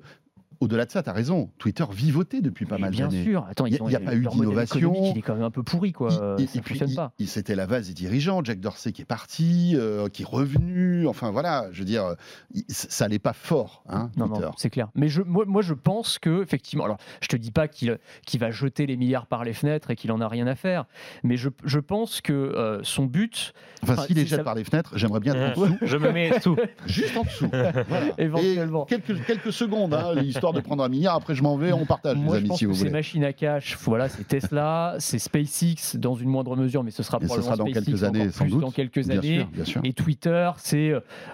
au-delà 0.61 0.85
de 0.85 0.91
ça, 0.91 1.03
tu 1.03 1.09
as 1.09 1.13
raison, 1.13 1.49
Twitter 1.57 1.83
vivotait 1.91 2.41
depuis 2.41 2.65
pas 2.65 2.77
mal 2.77 2.95
d'années. 2.95 3.23
Bien 3.23 3.23
sûr, 3.23 3.45
attends, 3.49 3.65
il 3.65 3.81
n'y 3.83 3.95
a, 3.95 3.99
pas 3.99 4.15
eu 4.15 4.25
d'innovation. 4.25 4.93
Il 5.11 5.17
est 5.17 5.21
quand 5.21 5.33
même 5.33 5.43
un 5.43 5.51
peu 5.51 5.63
pourri, 5.63 5.91
quoi. 5.91 6.37
Il, 6.37 6.47
ça 6.47 6.61
fonctionne 6.61 6.93
pas. 6.93 7.13
C'était 7.25 7.55
la 7.55 7.65
vase 7.65 7.87
des 7.87 7.93
dirigeants, 7.93 8.43
Jack 8.43 8.59
Dorsey 8.59 8.91
qui 8.91 9.01
est 9.01 9.05
parti, 9.05 9.73
euh, 9.75 10.07
qui 10.09 10.21
est 10.21 10.25
revenu. 10.25 11.07
Enfin 11.07 11.31
voilà, 11.31 11.67
je 11.71 11.79
veux 11.79 11.85
dire, 11.85 12.15
ça 12.67 13.05
n'allait 13.05 13.19
pas 13.19 13.33
fort, 13.33 13.83
hein, 13.89 14.11
non, 14.17 14.27
non, 14.27 14.51
c'est 14.57 14.69
clair. 14.69 14.89
Mais 14.95 15.07
je, 15.07 15.21
moi, 15.21 15.45
moi, 15.47 15.61
je 15.61 15.73
pense 15.73 16.19
que 16.19 16.43
effectivement, 16.43 16.85
alors 16.85 16.97
je 17.21 17.27
te 17.27 17.35
dis 17.35 17.51
pas 17.51 17.67
qu'il 17.67 17.97
va 18.39 18.51
jeter 18.51 18.85
les 18.85 18.97
milliards 18.97 19.25
par 19.25 19.43
les 19.43 19.53
fenêtres 19.53 19.89
et 19.89 19.95
qu'il 19.95 20.11
en 20.11 20.21
a 20.21 20.27
rien 20.27 20.45
à 20.47 20.55
faire, 20.55 20.85
mais 21.23 21.37
je, 21.37 21.49
je 21.63 21.79
pense 21.79 22.21
que 22.21 22.33
euh, 22.33 22.83
son 22.83 23.05
but. 23.05 23.53
Enfin, 23.81 23.97
s'il 24.03 24.15
les 24.15 24.25
jette 24.25 24.43
par 24.43 24.55
les 24.55 24.63
fenêtres, 24.63 24.91
j'aimerais 24.95 25.19
bien 25.19 25.33
être 25.33 25.57
en 25.57 25.65
dessous. 25.65 25.77
Je 25.81 25.97
me 25.97 26.11
mets 26.11 26.39
sous. 26.39 26.55
Juste 26.85 27.17
en 27.17 27.23
dessous. 27.23 27.49
Éventuellement. 28.17 28.85
quelques, 28.85 29.25
quelques 29.25 29.53
secondes, 29.53 29.93
hein, 29.93 30.13
l'histoire 30.15 30.50
de 30.53 30.59
prendre 30.61 30.83
un 30.83 30.89
milliard. 30.89 31.15
Après, 31.15 31.35
je 31.35 31.43
m'en 31.43 31.57
vais, 31.57 31.73
on 31.73 31.85
partage, 31.85 32.17
Moi, 32.17 32.39
les 32.39 32.45
amis, 32.45 32.57
si 32.57 32.65
vous 32.65 32.73
voulez. 32.73 32.89
C'est 32.89 32.93
machine 32.93 33.23
à 33.23 33.33
cash. 33.33 33.77
Voilà, 33.83 34.09
c'est 34.09 34.27
Tesla, 34.27 34.95
c'est 34.99 35.19
SpaceX 35.19 35.97
dans 35.97 36.15
une 36.15 36.29
moindre 36.29 36.55
mesure, 36.55 36.83
mais 36.83 36.91
ce 36.91 37.03
sera 37.03 37.19
probablement 37.19 37.41
ce 37.41 37.45
sera 37.45 37.57
dans 37.57 37.65
quelques 37.65 38.03
années, 38.03 38.31
sans 38.31 38.45
doute. 38.45 38.61
Dans 38.61 38.71
quelques 38.71 39.09
années. 39.09 39.45
Et 39.83 39.93
Twitter, 39.93 40.51
c'est. 40.57 40.91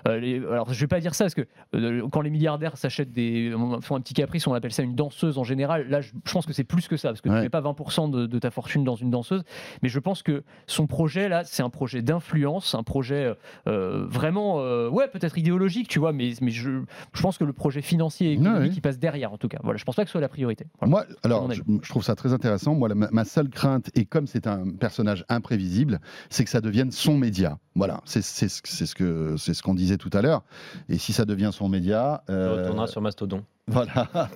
Euh, 0.07 0.51
alors, 0.51 0.74
je 0.74 0.79
vais 0.79 0.88
pas 0.88 1.00
dire 1.00 1.15
ça 1.15 1.25
parce 1.25 1.36
que 1.36 1.45
euh, 1.75 2.07
quand 2.12 2.21
les 2.21 2.29
milliardaires 2.29 2.77
s'achètent 2.77 3.12
des, 3.12 3.53
font 3.81 3.95
un 3.95 4.01
petit 4.01 4.13
caprice, 4.13 4.47
on 4.47 4.53
appelle 4.53 4.74
ça 4.74 4.83
une 4.83 4.95
danseuse 4.95 5.38
en 5.38 5.43
général. 5.43 5.88
Là, 5.89 6.01
je, 6.01 6.12
pense 6.31 6.45
que 6.45 6.53
c'est 6.53 6.63
plus 6.63 6.88
que 6.88 6.97
ça 6.97 7.09
parce 7.09 7.21
que 7.21 7.29
tu 7.29 7.36
ne 7.36 7.41
mets 7.41 7.50
pas 7.50 7.62
20% 7.62 8.27
de, 8.27 8.39
ta 8.39 8.51
fortune 8.51 8.83
dans 8.83 8.95
une 8.95 9.09
danseuse. 9.09 9.43
Mais 9.81 9.89
je 9.89 10.00
pense 10.00 10.24
que 10.24 10.43
son 10.67 10.88
projet 10.88 11.29
là, 11.29 11.43
c'est 11.43 11.63
un 11.63 11.69
projet 11.69 12.01
d'influence, 12.01 12.75
un 12.75 12.84
projet 12.84 13.34
euh, 13.67 14.06
vraiment, 14.08 14.58
ouais, 14.89 15.08
peut-être 15.08 15.38
idéologique, 15.38 15.88
tu 15.88 15.99
vois, 15.99 16.13
mais, 16.13 16.34
mais 16.41 16.51
je, 16.51 16.82
je 17.13 17.21
pense 17.21 17.38
que 17.38 17.43
le 17.43 17.53
projet 17.53 17.82
financier 17.82 18.30
et 18.30 18.34
économique, 18.34 18.73
il 18.75 18.82
passe 18.82 18.99
derrière 18.99 19.07
en 19.08 19.38
tout 19.38 19.48
cas. 19.48 19.60
Voilà, 19.63 19.78
je 19.78 19.84
pense 19.84 19.96
pas 19.96 20.04
que 20.04 20.10
ce 20.10 20.13
soit 20.13 20.22
la 20.22 20.30
priorité. 20.30 20.67
Moi, 20.82 21.06
alors, 21.24 21.52
je, 21.52 21.89
trouve 21.89 22.04
ça 22.04 22.15
très 22.15 22.34
intéressant. 22.34 22.76
Moi, 22.76 22.89
ma, 22.93 23.26
seule 23.26 23.50
crainte, 23.50 23.89
et 23.96 24.06
comme 24.06 24.28
c'est 24.28 24.48
un 24.48 24.70
personnage 24.72 25.26
imprévisible, 25.30 26.00
c'est 26.30 26.43
que 26.43 26.50
ça 26.50 26.62
devienne 26.62 26.91
son 26.91 27.17
média. 27.17 27.58
Voilà, 27.76 28.02
c'est 28.06 28.22
ce 28.22 28.96
que 28.96 29.36
c'est 29.38 29.54
ce 29.54 29.63
qu'on 29.63 29.74
disait 29.74 29.98
tout 29.98 30.12
à 30.13 30.22
l'heure. 30.22 30.43
Et 30.89 30.98
si 30.98 31.13
ça 31.13 31.26
devient 31.26 31.50
son 31.54 31.70
média, 31.70 32.24
euh... 32.30 32.62
retournera 32.62 32.88
sur 32.88 33.02
Mastodon. 33.02 33.43
Voilà. 33.67 34.30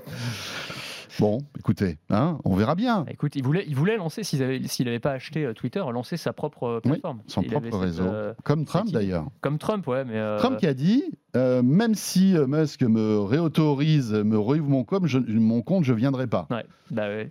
Bon, 1.20 1.40
écoutez, 1.60 1.98
hein, 2.10 2.40
on 2.46 2.56
verra 2.56 2.76
bien. 2.76 3.02
Bah, 3.02 3.12
écoute, 3.12 3.36
il 3.36 3.44
voulait, 3.44 3.66
il 3.68 3.76
voulait 3.76 3.98
lancer, 3.98 4.24
s'il 4.24 4.40
n'avait 4.40 5.00
pas 5.00 5.12
acheté 5.12 5.46
euh, 5.46 5.54
Twitter, 5.54 5.84
lancer 5.92 6.18
sa 6.18 6.34
propre 6.34 6.64
euh, 6.64 6.80
plateforme. 6.80 7.22
son 7.28 7.44
propre 7.44 7.78
réseau. 7.78 8.06
Euh, 8.06 8.34
Comme 8.44 8.66
Trump 8.66 8.90
d'ailleurs. 8.92 9.28
Comme 9.42 9.58
Trump, 9.58 9.86
ouais. 9.88 10.06
Mais 10.06 10.20
Trump 10.38 10.58
qui 10.58 10.68
a 10.68 10.74
dit 10.74 11.04
même 11.36 11.96
si 11.96 12.36
Musk 12.48 12.82
me 12.84 13.20
réautorise, 13.20 14.14
me 14.14 14.38
rouvre 14.38 14.64
mon 14.64 14.84
compte, 14.84 15.06
je, 15.06 15.20
mon 15.20 15.62
compte, 15.62 15.84
je 15.84 15.94
viendrai 15.94 16.28
pas. 16.28 16.48
Ouais, 16.50 16.66
bah 16.90 17.08
ouais. 17.08 17.30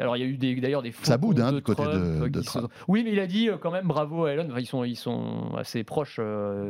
Alors 0.00 0.16
il 0.16 0.20
y 0.20 0.46
a 0.46 0.50
eu 0.50 0.60
d'ailleurs 0.60 0.82
des, 0.82 0.92
Ça 1.02 1.18
boude 1.18 1.40
hein, 1.40 1.52
de 1.52 1.60
côté 1.60 1.82
de, 1.82 2.40
Trump. 2.40 2.70
Oui, 2.86 3.02
mais 3.04 3.12
il 3.12 3.20
a 3.20 3.26
dit 3.26 3.48
quand 3.60 3.70
même 3.70 3.86
bravo 3.86 4.24
à 4.24 4.32
Elon. 4.32 4.48
ils, 4.56 4.66
sont, 4.66 4.84
ils 4.84 4.96
sont 4.96 5.54
assez 5.56 5.84
proches, 5.84 6.20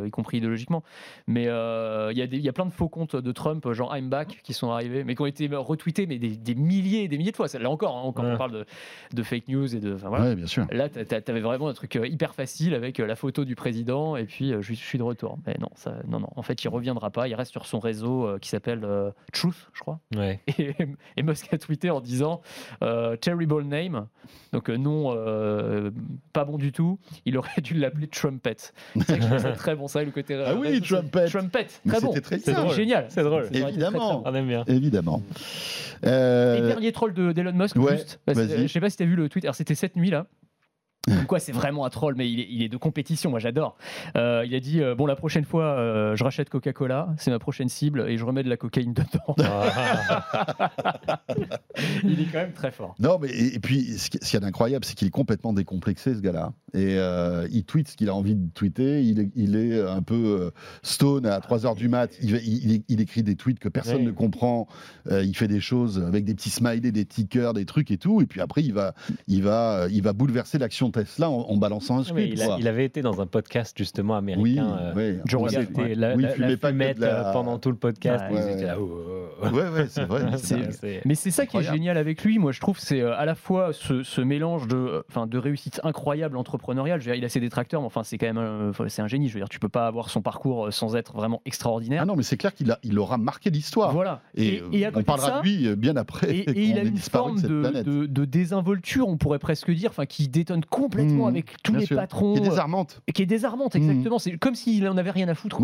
y 0.05 0.11
compris 0.11 0.39
idéologiquement. 0.39 0.83
Mais 1.27 1.43
il 1.43 1.47
y, 2.17 2.23
a 2.23 2.25
il 2.25 2.41
y 2.41 2.49
a 2.49 2.53
plein 2.53 2.67
de 2.67 2.73
faux 2.73 2.89
comptes 2.89 3.17
de 3.17 3.33
Trump, 3.33 3.71
genre 3.73 3.95
I'm 3.97 4.09
back, 4.09 4.41
qui 4.43 4.53
sont 4.53 4.71
arrivés, 4.71 5.05
mais 5.05 5.15
qui 5.15 5.23
ont 5.23 5.27
été 5.27 5.49
retweetés, 5.53 6.07
mais 6.07 6.19
des 6.19 6.29
des, 6.37 6.55
milliers 6.55 7.05
et 7.05 7.09
des 7.09 7.19
milliers 7.19 7.31
de 7.31 7.37
fois. 7.37 7.47
Là 7.59 7.71
encore, 7.71 7.97
hein, 7.97 8.13
quand 8.15 8.25
on 8.25 8.37
parle 8.37 8.65
de, 9.13 9.23
fake 9.23 9.49
news 9.49 9.75
et 9.75 9.81
de. 9.81 9.91
Voilà. 9.91 10.35
bien 10.35 10.47
sûr. 10.47 10.67
Là, 10.71 10.89
tu 10.89 11.31
avais 11.31 11.41
vraiment 11.41 11.69
un 11.69 11.75
truc 11.75 11.97
euh, 11.97 12.07
hyper 12.07 12.35
facile 12.35 12.75
avec 12.75 13.01
euh, 13.01 13.07
la 13.07 13.17
photo 13.17 13.45
du 13.45 13.55
président 13.55 14.17
et 14.17 14.25
puis 14.25 14.53
euh, 14.53 14.63
je, 14.63 14.73
suis 14.73 14.99
de 14.99 15.03
retour. 15.03 15.39
Mais 15.47 15.57
non, 15.61 15.69
ça, 15.75 15.95
non, 16.07 16.21
non. 16.21 16.29
En 16.37 16.43
fait, 16.49 16.65
il 16.65 16.69
reviendra 16.69 17.11
pas. 17.11 17.29
Il 17.29 17.35
reste 17.35 17.53
sur 17.53 17.67
son 17.67 17.79
réseau 17.79 18.37
qui 18.41 18.49
s'appelle 18.49 18.87
Truth, 19.33 19.71
je 19.73 19.81
crois. 19.81 20.01
Ouais. 20.17 20.41
Et, 20.59 20.75
et, 21.17 21.23
Musk 21.23 21.53
a 21.53 21.59
tweeté 21.59 21.91
en 21.91 22.01
disant 22.01 22.41
terrible 23.21 23.63
name, 23.63 24.07
donc 24.53 24.69
nom 24.69 25.15
pas 26.33 26.45
bon 26.45 26.59
du 26.59 26.73
tout. 26.73 26.99
Il 27.25 27.37
aurait 27.37 27.61
dû 27.61 27.75
l'appeler 27.75 28.09
Trumpet. 28.09 28.57
C'est 29.07 29.53
très 29.55 29.77
bon 29.77 29.89
ça, 29.89 30.03
le 30.03 30.11
côté. 30.11 30.43
Ah 30.45 30.55
oui, 30.55 30.81
Trumpet. 30.81 31.27
Trumpet, 31.27 31.67
très 31.87 32.01
bon. 32.01 32.15
C'est 32.15 32.75
génial. 32.75 33.07
C'est 33.09 33.23
drôle. 33.23 33.49
Évidemment. 33.53 34.23
On 34.25 34.35
aime 34.35 34.49
bien. 34.49 34.65
Évidemment. 34.67 35.23
Euh... 36.05 36.59
Et 36.59 36.61
dernier 36.61 36.93
troll 36.93 37.13
d'Elon 37.13 37.53
Musk, 37.53 37.77
juste. 37.77 38.21
je 38.27 38.67
sais 38.67 38.81
pas 38.81 38.91
si 38.91 38.97
tu 38.97 39.03
as 39.03 39.07
vu 39.07 39.17
le 39.17 39.29
tweet. 39.29 39.45
Alors, 39.45 39.55
c'était 39.55 39.75
cette 39.75 39.97
nuit 39.97 40.11
là. 40.11 40.27
Quoi, 41.27 41.39
c'est 41.39 41.53
vraiment 41.53 41.85
un 41.85 41.91
troll, 41.91 42.15
mais 42.17 42.31
il 42.31 42.63
est, 42.63 42.69
de 42.69 42.77
compétition, 42.77 43.31
moi 43.31 43.39
j'adore. 43.39 43.77
Euh, 44.17 44.45
il 44.47 44.55
a 44.55 44.61
dit 44.61 44.81
euh, 44.81 44.95
bon 44.95 45.07
la 45.07 45.17
prochaine 45.17 45.45
fois, 45.45 45.65
euh, 45.65 46.17
je 46.17 46.25
rachète 46.25 46.51
Coca-Cola, 46.51 47.15
c'est 47.19 47.31
ma 47.31 47.39
prochaine 47.39 47.69
cible, 47.69 48.07
et 48.09 48.17
je 48.17 48.25
remets 48.25 48.43
de 48.43 48.49
la 48.49 48.57
cocaïne 48.57 48.95
dedans. 48.95 49.37
il 52.05 52.21
est 52.21 52.33
quand 52.33 52.39
même 52.39 52.53
très 52.53 52.71
fort. 52.71 52.95
Non, 52.99 53.19
mais 53.21 53.29
et, 53.31 53.59
puis 53.59 53.99
ce 53.99 54.11
qu'il 54.11 54.21
y 54.33 54.37
a 54.37 54.41
d'incroyable, 54.41 54.85
c'est 54.85 54.95
qu'il 54.95 55.09
est 55.09 55.13
complètement 55.13 55.53
décomplexé 55.53 56.15
ce 56.15 56.21
gars-là. 56.21 56.53
Et 56.75 56.97
il 57.51 57.65
tweet 57.65 57.89
ce 57.89 57.97
qu'il 57.97 58.09
a 58.09 58.15
envie 58.15 58.35
de 58.35 58.51
tweeter. 58.51 59.03
Il 59.03 59.21
est, 59.21 59.31
il 59.35 59.57
est 59.57 59.81
un 59.81 60.03
peu 60.03 60.53
stone 60.83 61.27
à 61.27 61.41
3 61.41 61.61
h 61.61 61.77
du 61.77 61.89
mat. 61.89 62.11
Il, 62.23 62.83
il, 62.89 63.01
écrit 63.01 63.23
des 63.23 63.37
tweets 63.37 63.59
que 63.59 63.69
personne 63.69 64.05
ne 64.05 64.11
comprend. 64.11 64.69
il 65.11 65.37
fait 65.37 65.49
des 65.49 65.61
choses 65.61 66.03
avec 66.07 66.25
des 66.25 66.35
petits 66.35 66.51
smileys, 66.51 66.93
des 66.93 67.05
tickers, 67.05 67.55
des 67.55 67.65
trucs 67.65 67.91
et 67.91 67.99
tout. 67.99 68.21
Et 68.21 68.27
puis 68.27 68.41
après, 68.41 68.63
il 68.63 68.73
va, 68.73 68.95
il 69.27 69.43
va, 69.43 69.87
il 69.91 70.03
va 70.03 70.13
bouleverser 70.13 70.59
l'action 70.59 70.91
Tesla 70.99 71.31
en, 71.31 71.57
balançant 71.57 71.99
un 71.99 72.05
squid. 72.05 72.43
Il, 72.59 72.69
avait 72.69 72.85
été 72.85 73.03
dans 73.03 73.21
un 73.21 73.27
podcast 73.27 73.77
justement 73.77 74.17
américain. 74.17 74.43
Oui, 74.43 74.59
euh, 74.59 74.93
oui. 74.97 75.95
La, 75.95 76.17
oui, 76.17 76.25
la, 76.37 76.57
fumette 76.57 77.01
euh, 77.03 77.33
pendant 77.33 77.59
tout 77.59 77.71
le 77.71 77.77
podcast. 77.77 78.25
Ouais, 78.31 79.69
ouais, 79.69 79.87
c'est 79.89 80.05
vrai. 80.05 80.23
Mais 81.05 81.15
c'est 81.15 81.31
ça 81.31 81.47
qui 81.47 81.59
est 81.59 81.63
génial 81.63 81.97
avec 81.97 82.25
lui. 82.25 82.39
Moi, 82.39 82.53
je 82.53 82.61
trouve 82.61 82.79
c'est 82.79 83.03
à 83.03 83.25
la 83.25 83.35
fois 83.35 83.73
ce, 83.73 84.21
mélange 84.21 84.67
de, 84.67 85.05
enfin, 85.09 85.27
de 85.27 85.39
réussite 85.39 85.81
incroyable 85.85 86.37
entrepreneuriale. 86.37 87.01
il 87.17 87.25
a 87.25 87.29
ses 87.29 87.41
détracteurs, 87.41 87.81
mais 87.81 87.87
enfin, 87.87 88.03
c'est 88.03 88.19
quand 88.19 88.33
même, 88.33 88.73
c'est 88.89 89.03
un 89.03 89.09
génie. 89.09 89.29
Je 89.29 89.35
veux 89.35 89.41
dire, 89.41 89.49
tu 89.49 89.61
peux 89.61 89.69
pas 89.69 89.87
avoir 89.87 90.11
son 90.11 90.23
parcours 90.23 90.73
sans 90.73 90.97
être 90.97 91.15
vraiment 91.15 91.43
extraordinaire. 91.45 92.03
Ah 92.03 92.07
non, 92.07 92.17
mais 92.17 92.23
c'est 92.23 92.37
clair 92.37 92.55
qu'il 92.55 92.71
a, 92.71 92.79
il 92.83 92.99
aura 92.99 93.19
marqué 93.19 93.51
l'histoire. 93.51 93.93
Voilà. 93.93 94.21
Et, 94.37 94.63
on 94.95 95.03
parlera 95.03 95.41
de 95.41 95.47
lui 95.47 95.77
bien 95.77 95.97
après. 95.97 96.35
Et, 96.35 96.51
il 96.69 96.79
a 96.79 96.83
une 96.83 96.97
forme 96.99 97.41
de, 97.41 98.07
de, 98.07 98.25
désinvolture, 98.25 99.09
on 99.09 99.17
pourrait 99.17 99.39
presque 99.39 99.71
dire, 99.71 99.91
enfin, 99.91 100.07
qui 100.07 100.29
détonne 100.29 100.65
complètement 100.65 100.88
mmh, 100.97 101.25
avec 101.27 101.63
tous 101.63 101.75
les 101.75 101.87
patrons. 101.87 102.35
Qui 102.35 102.41
est 102.41 102.49
désarmante. 102.49 103.03
Qui 103.13 103.23
est 103.23 103.27
désarmante, 103.27 103.75
mmh. 103.75 103.79
exactement. 103.79 104.19
C'est 104.19 104.37
comme 104.39 104.55
s'il 104.55 104.85
n'en 104.85 104.97
avait 104.97 105.11
rien 105.11 105.29
à 105.29 105.35
foutre. 105.35 105.61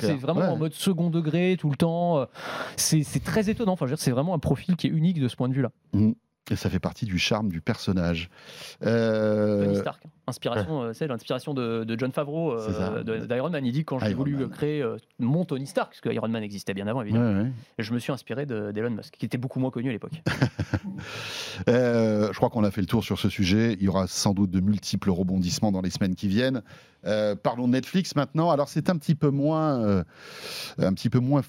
c'est 0.00 0.14
vraiment 0.14 0.52
en 0.52 0.56
mode 0.56 0.72
second 0.72 1.10
degré 1.10 1.56
tout 1.58 1.70
le 1.70 1.76
temps. 1.76 2.18
Euh, 2.18 2.24
c'est 2.76 3.24
très 3.24 3.50
étonnant. 3.50 3.72
Enfin, 3.72 3.86
c'est 3.96 4.10
vraiment 4.10 4.34
un 4.34 4.38
profil 4.38 4.76
qui 4.76 4.86
est 4.86 4.90
unique 4.90 5.20
de 5.20 5.28
ce 5.28 5.36
point 5.36 5.48
de 5.48 5.54
vue-là. 5.54 5.70
Mmh. 5.92 6.12
Et 6.50 6.56
ça 6.56 6.70
fait 6.70 6.78
partie 6.78 7.06
du 7.06 7.18
charme 7.18 7.48
du 7.48 7.60
personnage. 7.60 8.30
Euh... 8.84 9.64
Tony 9.64 9.76
Stark, 9.76 10.02
inspiration, 10.28 10.82
euh, 10.82 10.92
c'est 10.92 11.08
l'inspiration 11.08 11.54
de, 11.54 11.82
de, 11.82 11.98
John 11.98 12.12
Favreau 12.12 12.52
euh, 12.52 13.26
d'Iron 13.26 13.50
Man. 13.50 13.66
Il 13.66 13.72
dit 13.72 13.84
quand 13.84 13.98
j'ai 13.98 14.14
voulu 14.14 14.48
créer 14.48 14.84
mon 15.18 15.44
Tony 15.44 15.66
Stark, 15.66 15.90
parce 15.90 16.00
que 16.00 16.10
Iron 16.10 16.28
Man 16.28 16.42
existait 16.42 16.74
bien 16.74 16.86
avant 16.86 17.02
évidemment, 17.02 17.48
et 17.78 17.82
je 17.82 17.92
me 17.92 17.98
suis 17.98 18.12
inspiré 18.12 18.46
d'Elon 18.46 18.90
Musk, 18.90 19.14
qui 19.16 19.26
était 19.26 19.38
beaucoup 19.38 19.58
moins 19.58 19.70
connu 19.70 19.88
à 19.88 19.92
l'époque. 19.92 20.22
je 21.66 22.36
crois 22.36 22.50
qu'on 22.50 22.64
a 22.64 22.70
fait 22.70 22.80
le 22.80 22.86
tour 22.86 23.02
sur 23.02 23.18
ce 23.18 23.28
sujet. 23.28 23.74
Il 23.74 23.82
y 23.82 23.88
aura 23.88 24.06
sans 24.06 24.32
doute 24.32 24.50
de 24.50 24.60
multiples 24.60 25.10
rebondissements 25.10 25.72
dans 25.72 25.82
les 25.82 25.90
semaines 25.90 26.14
qui 26.14 26.28
viennent. 26.28 26.62
Parlons 27.42 27.66
de 27.66 27.72
Netflix 27.72 28.16
maintenant. 28.16 28.50
Alors 28.50 28.68
c'est 28.68 28.90
un 28.90 28.96
petit 28.96 29.14
peu 29.14 29.30
moins, 29.30 30.04
un 30.78 30.92
petit 30.94 31.10
peu 31.10 31.18
moins, 31.18 31.42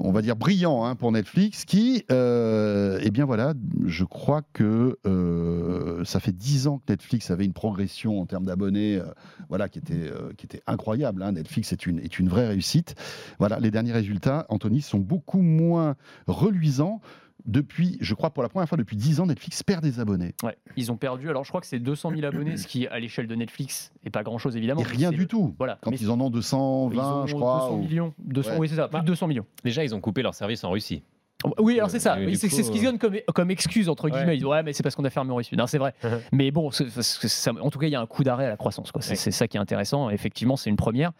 on 0.00 0.12
va 0.12 0.22
dire 0.22 0.36
brillant 0.36 0.84
hein, 0.84 0.94
pour 0.94 1.12
Netflix, 1.12 1.64
qui, 1.64 2.04
eh 2.10 3.10
bien 3.10 3.24
voilà, 3.24 3.54
je 3.84 4.04
crois 4.04 4.42
que 4.52 4.98
euh, 5.06 6.04
ça 6.04 6.20
fait 6.20 6.32
dix 6.32 6.66
ans 6.66 6.78
que 6.78 6.92
Netflix 6.92 7.30
avait 7.30 7.44
une 7.44 7.52
progression 7.52 8.20
en 8.20 8.26
termes 8.26 8.44
d'abonnés, 8.44 8.96
euh, 8.96 9.04
voilà, 9.48 9.68
qui 9.68 9.78
était, 9.78 9.94
euh, 9.94 10.32
qui 10.36 10.46
était 10.46 10.62
incroyable. 10.66 11.22
Hein. 11.22 11.32
Netflix 11.32 11.72
est 11.72 11.86
une, 11.86 11.98
est 11.98 12.18
une 12.18 12.28
vraie 12.28 12.48
réussite. 12.48 12.94
Voilà, 13.38 13.60
les 13.60 13.70
derniers 13.70 13.92
résultats, 13.92 14.46
Anthony, 14.48 14.82
sont 14.82 14.98
beaucoup 14.98 15.42
moins 15.42 15.96
reluisants 16.26 17.00
depuis, 17.44 17.98
je 18.00 18.14
crois 18.14 18.30
pour 18.30 18.42
la 18.42 18.48
première 18.48 18.68
fois 18.68 18.78
depuis 18.78 18.96
10 18.96 19.20
ans, 19.20 19.26
Netflix 19.26 19.62
perd 19.62 19.82
des 19.82 20.00
abonnés. 20.00 20.34
Ouais, 20.42 20.56
ils 20.76 20.92
ont 20.92 20.96
perdu, 20.96 21.28
alors 21.28 21.44
je 21.44 21.48
crois 21.50 21.60
que 21.60 21.66
c'est 21.66 21.78
200 21.78 22.10
000 22.10 22.24
abonnés, 22.24 22.56
ce 22.56 22.66
qui 22.66 22.86
à 22.86 22.98
l'échelle 22.98 23.26
de 23.26 23.34
Netflix 23.34 23.92
n'est 24.04 24.10
pas 24.10 24.22
grand-chose 24.22 24.56
évidemment. 24.56 24.80
Et 24.80 24.84
rien 24.84 25.10
du 25.10 25.26
tout. 25.26 25.54
Voilà. 25.58 25.78
Quand 25.82 25.90
ils 25.90 26.10
en 26.10 26.20
ont 26.20 26.30
220, 26.30 27.26
je 27.26 27.34
crois. 27.34 27.68
200 27.70 27.76
millions, 27.78 28.14
200, 28.18 28.50
oui 28.58 28.68
c'est 28.68 28.76
ça, 28.76 28.88
plus 28.88 29.00
de 29.00 29.06
200 29.06 29.26
millions. 29.26 29.46
Déjà, 29.64 29.84
ils 29.84 29.94
ont 29.94 30.00
coupé 30.00 30.22
leur 30.22 30.34
service 30.34 30.64
en 30.64 30.70
Russie. 30.70 31.02
Oui, 31.58 31.78
alors 31.78 31.90
c'est 31.90 31.98
ça. 31.98 32.16
c'est 32.34 32.48
ce 32.48 32.70
qu'ils 32.70 32.82
donnent 32.82 32.98
comme, 32.98 33.16
comme 33.34 33.50
excuse, 33.50 33.88
entre 33.88 34.08
guillemets. 34.08 34.34
Ils 34.34 34.38
disent, 34.38 34.46
ouais, 34.46 34.62
mais 34.62 34.72
c'est 34.72 34.82
parce 34.82 34.94
qu'on 34.94 35.04
a 35.04 35.10
fermé 35.10 35.32
en 35.32 35.36
Russie. 35.36 35.56
Non, 35.56 35.66
c'est 35.66 35.78
vrai. 35.78 35.94
mais 36.32 36.50
bon, 36.50 36.70
en 36.70 37.70
tout 37.70 37.78
cas, 37.78 37.86
il 37.86 37.92
y 37.92 37.94
a 37.94 38.00
un 38.00 38.06
coup 38.06 38.24
d'arrêt 38.24 38.46
à 38.46 38.50
la 38.50 38.56
croissance. 38.56 38.92
C'est 39.00 39.30
ça 39.30 39.48
qui 39.48 39.56
est 39.56 39.60
intéressant. 39.60 40.10
Effectivement, 40.10 40.56
c'est 40.56 40.70
une 40.70 40.76
première. 40.76 41.12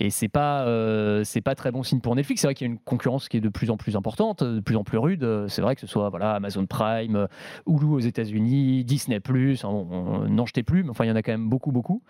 Et 0.00 0.10
c'est 0.10 0.28
pas, 0.28 0.62
euh, 0.62 1.24
c'est 1.24 1.40
pas 1.40 1.54
très 1.54 1.70
bon 1.70 1.82
signe 1.82 2.00
pour 2.00 2.14
Netflix. 2.14 2.40
C'est 2.40 2.46
vrai 2.46 2.54
qu'il 2.54 2.66
y 2.66 2.70
a 2.70 2.72
une 2.72 2.78
concurrence 2.78 3.28
qui 3.28 3.38
est 3.38 3.40
de 3.40 3.48
plus 3.48 3.70
en 3.70 3.76
plus 3.76 3.96
importante, 3.96 4.42
de 4.42 4.60
plus 4.60 4.76
en 4.76 4.84
plus 4.84 4.98
rude. 4.98 5.46
C'est 5.48 5.62
vrai 5.62 5.74
que 5.74 5.80
ce 5.80 5.86
soit 5.86 6.08
voilà, 6.08 6.32
Amazon 6.32 6.66
Prime, 6.66 7.28
Hulu 7.66 7.86
aux 7.86 8.00
États-Unis, 8.00 8.84
Disney, 8.84 9.20
n'en 9.64 10.46
jetez 10.46 10.62
plus, 10.62 10.84
mais 10.84 10.90
enfin, 10.90 11.04
il 11.04 11.08
y 11.08 11.10
en 11.10 11.16
a 11.16 11.22
quand 11.22 11.32
même 11.32 11.48
beaucoup, 11.48 11.72
beaucoup. 11.72 12.02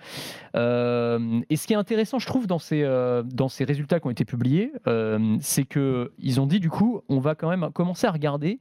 Euh, 0.57 1.41
et 1.51 1.57
ce 1.57 1.67
qui 1.67 1.73
est 1.73 1.77
intéressant, 1.77 2.19
je 2.19 2.27
trouve, 2.27 2.47
dans 2.47 2.59
ces, 2.59 2.83
euh, 2.83 3.23
dans 3.23 3.49
ces 3.49 3.65
résultats 3.65 4.01
qui 4.01 4.07
ont 4.07 4.11
été 4.11 4.25
publiés, 4.25 4.73
c'est 5.41 5.65
qu'ils 5.65 6.41
ont 6.41 6.47
dit, 6.47 6.61
du 6.61 6.71
coup, 6.71 7.03
on 7.09 7.21
va 7.21 7.35
quand 7.35 7.49
même 7.49 7.54
commencer 7.73 8.07
à 8.07 8.11
regarder 8.11 8.61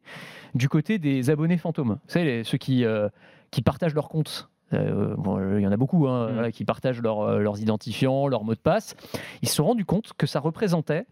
du 0.55 0.69
côté 0.69 0.99
des 0.99 1.29
abonnés 1.29 1.57
fantômes. 1.57 1.99
Vous 2.05 2.11
savez, 2.11 2.43
ceux 2.43 2.57
qui, 2.57 2.85
euh, 2.85 3.09
qui 3.51 3.61
partagent 3.61 3.95
leurs 3.95 4.09
comptes. 4.09 4.49
Euh, 4.73 5.57
il 5.59 5.63
y 5.63 5.67
en 5.67 5.71
a 5.71 5.77
beaucoup 5.77 6.07
hein, 6.07 6.47
mm. 6.47 6.51
qui 6.51 6.65
partagent 6.65 7.01
euh, 7.03 7.39
leurs 7.39 7.59
identifiants, 7.59 8.27
leurs 8.27 8.43
mots 8.43 8.55
de 8.55 8.59
passe. 8.59 8.95
Ils 9.41 9.49
se 9.49 9.55
sont 9.55 9.65
rendus 9.65 9.85
compte 9.85 10.13
que 10.17 10.25
ça 10.25 10.39
représentait 10.39 11.05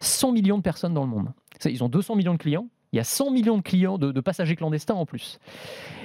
100 0.00 0.32
millions 0.32 0.58
de 0.58 0.62
personnes 0.62 0.94
dans 0.94 1.02
le 1.02 1.10
monde. 1.10 1.28
Ils 1.64 1.82
ont 1.82 1.88
200 1.88 2.16
millions 2.16 2.34
de 2.34 2.38
clients. 2.38 2.68
Il 2.92 2.96
y 2.96 3.00
a 3.00 3.04
100 3.04 3.32
millions 3.32 3.58
de 3.58 3.62
clients, 3.62 3.98
de, 3.98 4.20
passagers 4.20 4.56
clandestins 4.56 4.94
en 4.94 5.04
plus. 5.04 5.38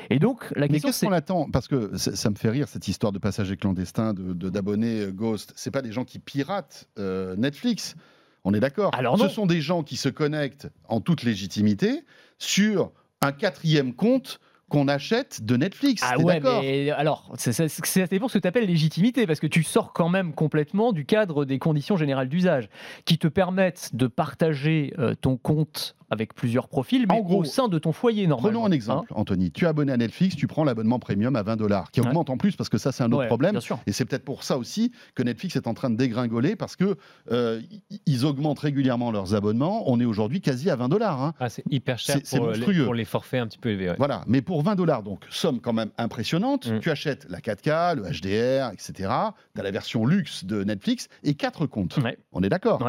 Et 0.10 0.20
donc, 0.20 0.52
la 0.58 0.68
question, 0.68 0.90
qu'est-ce 0.90 1.06
qu'on 1.06 1.14
attend? 1.14 1.50
Parce 1.50 1.70
que 1.70 1.96
ça 1.96 2.30
me 2.30 2.36
fait 2.36 2.50
rire 2.50 2.68
cette 2.68 2.90
histoire 2.90 3.14
de 3.14 3.20
passagers 3.20 3.56
clandestins, 3.56 4.14
de 4.14 4.50
d'abonnés 4.50 5.08
Ghost. 5.14 5.54
C'est 5.56 5.72
pas 5.72 5.82
des 5.82 5.94
gens 5.94 6.04
qui 6.04 6.20
piratent 6.20 6.90
Netflix. 7.38 7.96
On 8.44 8.54
est 8.54 8.60
d'accord. 8.60 8.92
Alors 8.94 9.18
Ce 9.18 9.30
sont 9.30 9.46
des 9.46 9.62
gens 9.62 9.84
qui 9.84 9.96
se 9.96 10.10
connectent 10.10 10.70
en 10.88 11.02
toute 11.02 11.24
légitimité 11.24 12.04
sur 12.38 12.92
un 13.22 13.32
quatrième 13.32 13.94
compte 13.94 14.40
qu'on 14.70 14.88
achète 14.88 15.44
de 15.46 15.56
Netflix. 15.56 16.02
Ah 16.04 16.18
ouais, 16.18 16.40
mais 16.40 16.90
alors, 16.90 17.32
c'est 17.38 18.20
pour 18.20 18.32
ce 18.32 18.38
que 18.38 18.42
tu 18.42 18.48
appelles 18.48 18.66
légitimité, 18.66 19.28
parce 19.28 19.40
que 19.40 19.46
tu 19.46 19.62
sors 19.62 19.94
quand 19.94 20.10
même 20.10 20.34
complètement 20.34 20.94
du 20.94 21.06
cadre 21.06 21.46
des 21.46 21.60
conditions 21.60 21.96
générales 21.96 22.28
d'usage, 22.28 22.70
qui 23.06 23.20
te 23.20 23.28
permettent 23.28 23.96
de 23.96 24.08
partager 24.08 24.94
euh, 24.98 25.14
ton 25.14 25.38
compte 25.38 25.96
avec 26.14 26.34
plusieurs 26.34 26.68
profils, 26.68 27.06
mais 27.10 27.22
au 27.28 27.44
sein 27.44 27.68
de 27.68 27.78
ton 27.78 27.92
foyer 27.92 28.28
normalement. 28.28 28.62
Prenons 28.62 28.66
un 28.66 28.72
exemple, 28.72 29.12
hein. 29.12 29.20
Anthony. 29.20 29.52
Tu 29.52 29.66
es 29.66 29.68
abonné 29.68 29.92
à 29.92 29.98
Netflix, 29.98 30.36
tu 30.36 30.48
prends 30.48 30.64
l'abonnement 30.64 31.00
premium 31.00 31.36
à 31.36 31.44
20 31.44 31.58
dollars, 31.58 31.92
qui 31.92 32.02
augmente 32.02 32.30
en 32.30 32.38
plus 32.38 32.56
parce 32.56 32.70
que 32.70 32.78
ça 32.78 32.92
c'est 32.92 33.04
un 33.04 33.12
autre 33.12 33.28
problème. 33.28 33.60
Et 33.88 33.92
c'est 33.92 34.06
peut-être 34.06 34.24
pour 34.24 34.44
ça 34.44 34.58
aussi 34.58 34.92
que 35.16 35.24
Netflix 35.24 35.56
est 35.56 35.68
en 35.68 35.74
train 35.74 35.90
de 35.90 35.96
dégringoler 35.96 36.56
parce 36.56 36.76
que 36.76 36.96
euh, 37.32 37.62
ils 38.06 38.26
augmentent 38.26 38.60
régulièrement 38.60 39.12
leurs 39.12 39.36
abonnements. 39.36 39.90
On 39.90 40.00
est 40.00 40.06
aujourd'hui 40.06 40.42
quasi 40.42 40.70
à 40.70 40.76
20 40.76 40.90
dollars. 40.90 41.22
Hein. 41.22 41.34
Ah, 41.40 41.50
c'est 41.50 41.64
hyper 41.70 42.00
cher 42.00 42.18
pour, 42.30 42.52
les, 42.52 42.84
pour 42.84 42.94
les 42.94 43.06
forfaits 43.06 43.42
un 43.42 43.48
petit 43.48 43.58
peu 43.58 43.70
élevés. 43.70 43.94
Voilà, 43.98 44.24
mais 44.28 44.42
pour 44.42 44.62
20 44.64 44.76
dollars, 44.76 45.04
donc 45.04 45.26
somme 45.30 45.60
quand 45.60 45.74
même 45.74 45.90
impressionnante. 45.98 46.68
Mm. 46.68 46.80
Tu 46.80 46.92
achètes 46.92 47.26
la 47.30 47.40
4K, 47.40 47.96
le 47.96 48.04
HDR, 48.04 48.72
etc. 48.72 49.10
Tu 49.56 49.60
as 49.60 49.64
la 49.64 49.72
version 49.72 50.06
luxe 50.06 50.46
de 50.46 50.64
Netflix 50.64 51.10
et 51.24 51.34
quatre 51.34 51.66
comptes. 51.66 52.00
On 52.32 52.44
est 52.44 52.50
d'accord. 52.50 52.88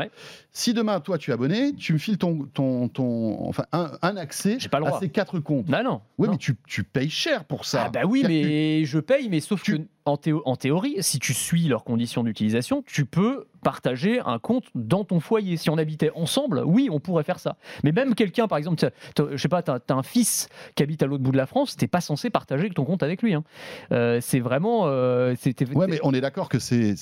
Si 0.53 0.75
demain 0.75 1.01
toi 1.01 1.19
tu 1.19 1.31
es 1.31 1.35
abonné, 1.35 1.73
tu 1.75 1.93
me 1.93 1.99
files 1.99 2.19
ton, 2.19 2.45
ton, 2.53 2.89
ton 2.89 3.14
enfin, 3.41 3.65
un, 3.73 4.17
accès 4.17 4.59
à 4.73 4.99
ces 5.01 5.09
quatre 5.09 5.39
comptes. 5.41 5.67
Bah 5.67 5.83
non. 5.83 6.01
Oui, 6.19 6.29
mais 6.31 6.37
tu, 6.39 6.85
payes 6.85 7.11
cher 7.11 7.45
pour 7.45 7.65
ça. 7.65 7.85
Ah 7.87 7.91
bah 7.91 8.03
oui, 8.07 8.25
mais 8.27 8.85
je 8.85 8.99
paye, 8.99 9.29
mais 9.29 9.41
sauf 9.41 9.63
que 9.63 9.73
en, 10.05 10.19
en, 10.45 10.57
théorie, 10.57 10.97
si 11.01 11.19
tu 11.19 11.33
suis 11.33 11.67
leurs 11.67 11.85
conditions 11.85 12.23
d'utilisation, 12.23 12.83
tu 12.87 13.07
peux 13.07 13.47
partager 13.63 14.21
un 14.21 14.39
compte 14.39 14.67
dans 14.75 15.05
ton 15.05 15.19
foyer. 15.19 15.57
Si 15.57 15.71
on 15.71 15.79
habitait 15.79 16.11
ensemble, 16.15 16.63
oui, 16.65 16.89
on 16.91 17.01
pourrait 17.01 17.25
faire 17.25 17.39
ça. 17.39 17.57
Mais 17.83 17.93
même 17.93 18.15
quelqu'un, 18.15 18.47
par 18.47 18.59
exemple, 18.59 18.91
je 19.19 19.37
sais 19.37 19.49
pas, 19.49 19.63
tu 19.63 19.71
as, 19.71 19.81
un 19.89 20.03
fils 20.03 20.49
qui 20.75 20.83
habite 20.83 21.03
à 21.03 21.07
l'autre 21.07 21.23
bout 21.23 21.33
de 21.33 21.37
la 21.37 21.47
France, 21.47 21.77
t'es 21.77 21.89
pas 21.89 22.01
censé 22.01 22.31
partager 22.31 22.69
ton 22.71 22.85
compte 22.85 23.03
avec 23.03 23.23
lui. 23.23 23.35
Hein. 23.35 23.45
Euh, 23.93 24.21
c'est 24.21 24.41
vraiment. 24.41 24.83
Euh, 24.87 25.35
ouais, 25.75 25.87
mais 25.89 25.99
on 26.03 26.13
est 26.13 26.21
d'accord 26.21 26.49
que 26.49 26.59
c'est 26.59 26.95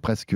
presque 0.00 0.34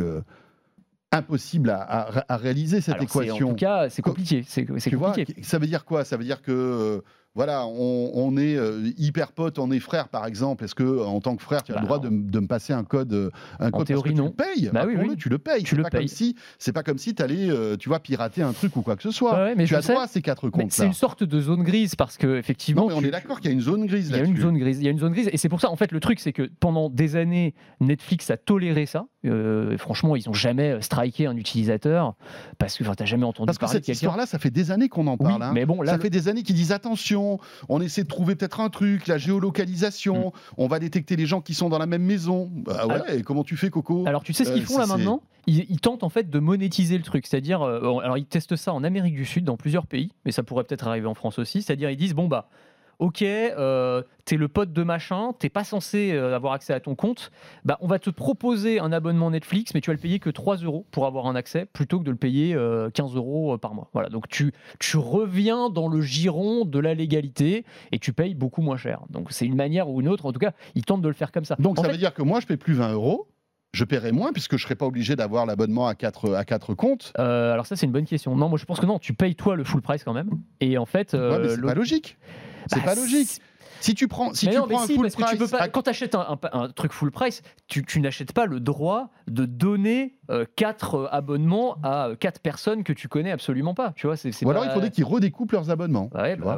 impossible 1.12 1.70
à, 1.70 2.24
réaliser 2.30 2.80
cette 2.80 3.02
équation. 3.02 3.46
En 3.46 3.50
tout 3.50 3.56
cas, 3.56 3.88
c'est 3.90 4.02
compliqué. 4.02 4.44
C'est 4.46 4.64
compliqué. 4.64 5.42
ça 5.42 5.58
veut 5.58 5.66
dire 5.66 5.84
quoi? 5.84 6.04
Ça 6.04 6.16
veut 6.16 6.24
dire 6.24 6.42
que 6.42 6.52
euh, 6.52 7.00
voilà, 7.34 7.66
on, 7.66 8.36
est 8.36 8.56
euh, 8.56 8.90
hyper 8.98 9.32
potes, 9.32 9.58
on 9.58 9.70
est 9.70 9.80
frères 9.80 10.08
par 10.08 10.26
exemple. 10.26 10.64
Est-ce 10.64 10.74
que 10.74 11.02
en 11.02 11.20
tant 11.20 11.34
que 11.36 11.42
frère, 11.42 11.62
tu 11.62 11.72
as 11.72 11.76
le 11.76 11.80
bah, 11.80 11.86
droit 11.86 11.98
de, 11.98 12.10
me 12.10 12.46
passer 12.46 12.74
un 12.74 12.84
code, 12.84 13.12
euh, 13.14 13.30
un 13.58 13.70
code 13.70 13.82
en 13.82 13.84
théorie, 13.84 14.14
non. 14.14 14.30
tu 14.36 14.44
le 14.44 14.54
payes? 14.54 14.70
Bah, 14.72 14.84
oui, 14.86 14.94
oui. 14.98 15.16
Tu 15.16 15.28
le 15.30 15.38
payes. 15.38 15.62
Tu 15.62 15.74
le 15.74 15.82
pas 15.82 15.90
payes. 15.90 16.00
Comme 16.00 16.08
si, 16.08 16.36
c'est 16.58 16.72
pas 16.72 16.82
comme 16.82 16.98
si 16.98 17.14
tu 17.14 17.22
allais, 17.22 17.48
tu 17.78 17.88
vois, 17.88 18.00
pirater 18.00 18.42
un 18.42 18.52
truc 18.52 18.76
ou 18.76 18.82
quoi 18.82 18.96
que 18.96 19.02
ce 19.02 19.10
soit. 19.10 19.54
mais 19.54 19.64
tu 19.64 19.74
as 19.74 19.80
droit 19.80 20.02
à 20.02 20.06
ces 20.06 20.20
quatre 20.20 20.50
comptes. 20.50 20.72
C'est 20.72 20.86
une 20.86 20.92
sorte 20.92 21.24
de 21.24 21.40
zone 21.40 21.62
grise 21.62 21.94
parce 21.94 22.18
que 22.18 22.36
effectivement. 22.36 22.82
Non, 22.82 22.88
mais 22.88 22.94
on 22.94 23.02
est 23.02 23.10
d'accord 23.10 23.40
qu'il 23.40 23.50
y 23.50 23.54
a 23.54 23.54
une 23.54 23.62
zone 23.62 23.86
grise. 23.86 24.10
Il 24.10 24.16
y 24.16 24.20
a 24.20 24.24
une 24.24 24.36
zone 24.36 24.58
grise. 24.58 24.78
Il 24.78 24.84
y 24.84 24.88
a 24.88 24.90
une 24.90 24.98
zone 24.98 25.12
grise, 25.12 25.30
et 25.32 25.36
c'est 25.36 25.48
pour 25.48 25.60
ça. 25.60 25.70
En 25.70 25.76
fait, 25.76 25.92
le 25.92 26.00
truc, 26.00 26.20
c'est 26.20 26.32
que 26.32 26.50
pendant 26.60 26.90
des 26.90 27.16
années, 27.16 27.54
Netflix 27.80 28.30
a 28.30 28.36
toléré 28.36 28.86
ça. 28.86 29.06
Euh, 29.24 29.78
franchement, 29.78 30.16
ils 30.16 30.24
n'ont 30.26 30.32
jamais 30.32 30.80
striké 30.80 31.26
un 31.26 31.36
utilisateur 31.36 32.14
parce 32.58 32.76
que 32.76 32.82
tu 32.82 32.90
n'as 32.90 33.06
jamais 33.06 33.24
entendu 33.24 33.46
parce 33.46 33.58
parler 33.58 33.78
que 33.78 33.86
cette 33.86 33.94
histoire-là, 33.94 34.26
ça 34.26 34.38
fait 34.38 34.50
des 34.50 34.70
années 34.70 34.88
qu'on 34.88 35.06
en 35.06 35.16
parle. 35.16 35.42
Hein. 35.42 35.52
Mais 35.54 35.64
bon, 35.64 35.84
ça 35.84 35.98
fait 35.98 36.10
des 36.10 36.28
années 36.28 36.42
qu'ils 36.42 36.56
disent 36.56 36.72
attention, 36.72 37.21
on 37.68 37.80
essaie 37.80 38.02
de 38.02 38.08
trouver 38.08 38.34
peut-être 38.34 38.60
un 38.60 38.70
truc, 38.70 39.06
la 39.06 39.18
géolocalisation, 39.18 40.28
mm. 40.28 40.54
on 40.58 40.66
va 40.66 40.78
détecter 40.78 41.16
les 41.16 41.26
gens 41.26 41.40
qui 41.40 41.54
sont 41.54 41.68
dans 41.68 41.78
la 41.78 41.86
même 41.86 42.02
maison. 42.02 42.50
Bah 42.52 42.86
ouais, 42.86 43.22
comment 43.22 43.44
tu 43.44 43.56
fais, 43.56 43.70
Coco 43.70 44.04
Alors 44.06 44.22
tu 44.22 44.32
sais 44.32 44.44
ce 44.44 44.52
qu'ils 44.52 44.62
euh, 44.62 44.66
font 44.66 44.78
là 44.78 44.86
maintenant? 44.86 45.22
Ils, 45.46 45.80
tentent 45.80 46.04
en 46.04 46.08
fait 46.08 46.30
de 46.30 46.38
monétiser 46.38 46.96
le 46.96 47.02
truc, 47.02 47.26
c'est-à-dire, 47.26 47.62
euh, 47.62 47.98
alors 47.98 48.16
ils 48.16 48.26
testent 48.26 48.54
ça 48.54 48.72
en 48.72 48.84
Amérique 48.84 49.14
du 49.14 49.24
Sud, 49.24 49.44
dans 49.44 49.56
plusieurs 49.56 49.86
pays, 49.86 50.12
mais 50.24 50.30
ça 50.30 50.44
pourrait 50.44 50.62
peut-être 50.62 50.86
arriver 50.86 51.06
en 51.06 51.14
France 51.14 51.38
aussi. 51.40 51.62
C'est-à-dire 51.62 51.90
ils 51.90 51.96
disent 51.96 52.14
bon 52.14 52.28
bah 52.28 52.48
ok, 53.02 53.22
euh, 53.22 54.02
t'es 54.24 54.36
le 54.36 54.46
pote 54.46 54.72
de 54.72 54.84
machin, 54.84 55.32
t'es 55.36 55.48
pas 55.48 55.64
censé 55.64 56.12
euh, 56.12 56.36
avoir 56.36 56.52
accès 56.52 56.72
à 56.72 56.78
ton 56.78 56.94
compte, 56.94 57.32
bah, 57.64 57.76
on 57.80 57.88
va 57.88 57.98
te 57.98 58.10
proposer 58.10 58.78
un 58.78 58.92
abonnement 58.92 59.32
Netflix, 59.32 59.74
mais 59.74 59.80
tu 59.80 59.90
vas 59.90 59.94
le 59.94 60.00
payer 60.00 60.20
que 60.20 60.30
3 60.30 60.58
euros 60.58 60.86
pour 60.92 61.06
avoir 61.06 61.26
un 61.26 61.34
accès, 61.34 61.66
plutôt 61.66 61.98
que 61.98 62.04
de 62.04 62.12
le 62.12 62.16
payer 62.16 62.56
15 62.94 63.16
euros 63.16 63.58
par 63.58 63.74
mois. 63.74 63.90
Voilà, 63.92 64.08
donc 64.08 64.28
tu, 64.28 64.52
tu 64.78 64.98
reviens 64.98 65.68
dans 65.68 65.88
le 65.88 66.00
giron 66.00 66.64
de 66.64 66.78
la 66.78 66.94
légalité 66.94 67.64
et 67.90 67.98
tu 67.98 68.12
payes 68.12 68.34
beaucoup 68.34 68.62
moins 68.62 68.76
cher. 68.76 69.00
Donc 69.10 69.32
c'est 69.32 69.46
une 69.46 69.56
manière 69.56 69.88
ou 69.88 70.00
une 70.00 70.08
autre, 70.08 70.26
en 70.26 70.32
tout 70.32 70.38
cas, 70.38 70.52
ils 70.76 70.84
tentent 70.84 71.02
de 71.02 71.08
le 71.08 71.14
faire 71.14 71.32
comme 71.32 71.44
ça. 71.44 71.56
Donc 71.58 71.78
ça 71.78 71.88
veut 71.88 71.96
dire 71.96 72.14
que 72.14 72.22
moi, 72.22 72.38
je 72.38 72.46
paie 72.46 72.56
plus 72.56 72.74
20 72.74 72.92
euros 72.92 73.26
je 73.74 73.84
paierai 73.84 74.12
moins 74.12 74.32
puisque 74.32 74.56
je 74.56 74.62
serai 74.64 74.74
pas 74.74 74.86
obligé 74.86 75.16
d'avoir 75.16 75.46
l'abonnement 75.46 75.86
à 75.86 75.94
quatre 75.94 76.34
à 76.34 76.44
quatre 76.44 76.74
comptes. 76.74 77.12
Euh, 77.18 77.52
alors 77.52 77.66
ça 77.66 77.74
c'est 77.74 77.86
une 77.86 77.92
bonne 77.92 78.04
question. 78.04 78.36
Non, 78.36 78.48
moi 78.48 78.58
je 78.58 78.64
pense 78.64 78.78
que 78.78 78.86
non, 78.86 78.98
tu 78.98 79.14
payes 79.14 79.34
toi 79.34 79.56
le 79.56 79.64
full 79.64 79.80
price 79.80 80.04
quand 80.04 80.12
même. 80.12 80.30
Et 80.60 80.76
en 80.76 80.84
fait, 80.84 81.14
euh, 81.14 81.48
c'est 81.48 81.60
pas 81.62 81.74
logique. 81.74 82.18
C'est 82.68 82.80
bah, 82.80 82.86
pas 82.86 82.94
logique. 82.94 83.40
Si 83.82 83.94
tu 83.94 84.08
prends, 84.08 84.32
si 84.32 84.48
tu 84.48 84.54
prends 84.54 84.82
un 84.82 84.86
full 84.86 85.10
price, 85.10 85.52
quand 85.72 85.82
tu 85.82 85.90
achètes 85.90 86.14
un, 86.14 86.68
truc 86.68 86.92
full 86.92 87.10
price, 87.10 87.42
tu, 87.66 88.00
n'achètes 88.00 88.32
pas 88.32 88.46
le 88.46 88.60
droit 88.60 89.10
de 89.28 89.44
donner 89.44 90.18
4 90.56 90.94
euh, 90.94 91.08
abonnements 91.10 91.76
à 91.82 92.10
4 92.18 92.40
personnes 92.40 92.84
que 92.84 92.92
tu 92.92 93.08
connais 93.08 93.30
absolument 93.30 93.74
pas. 93.74 93.92
Tu 93.96 94.06
vois, 94.06 94.16
c'est, 94.16 94.30
Ou 94.44 94.50
alors 94.50 94.64
il 94.64 94.70
faudrait 94.70 94.90
qu'ils 94.90 95.04
redécoupent 95.04 95.52
leurs 95.52 95.70
abonnements. 95.70 96.10
Ouais, 96.14 96.36
bah 96.36 96.56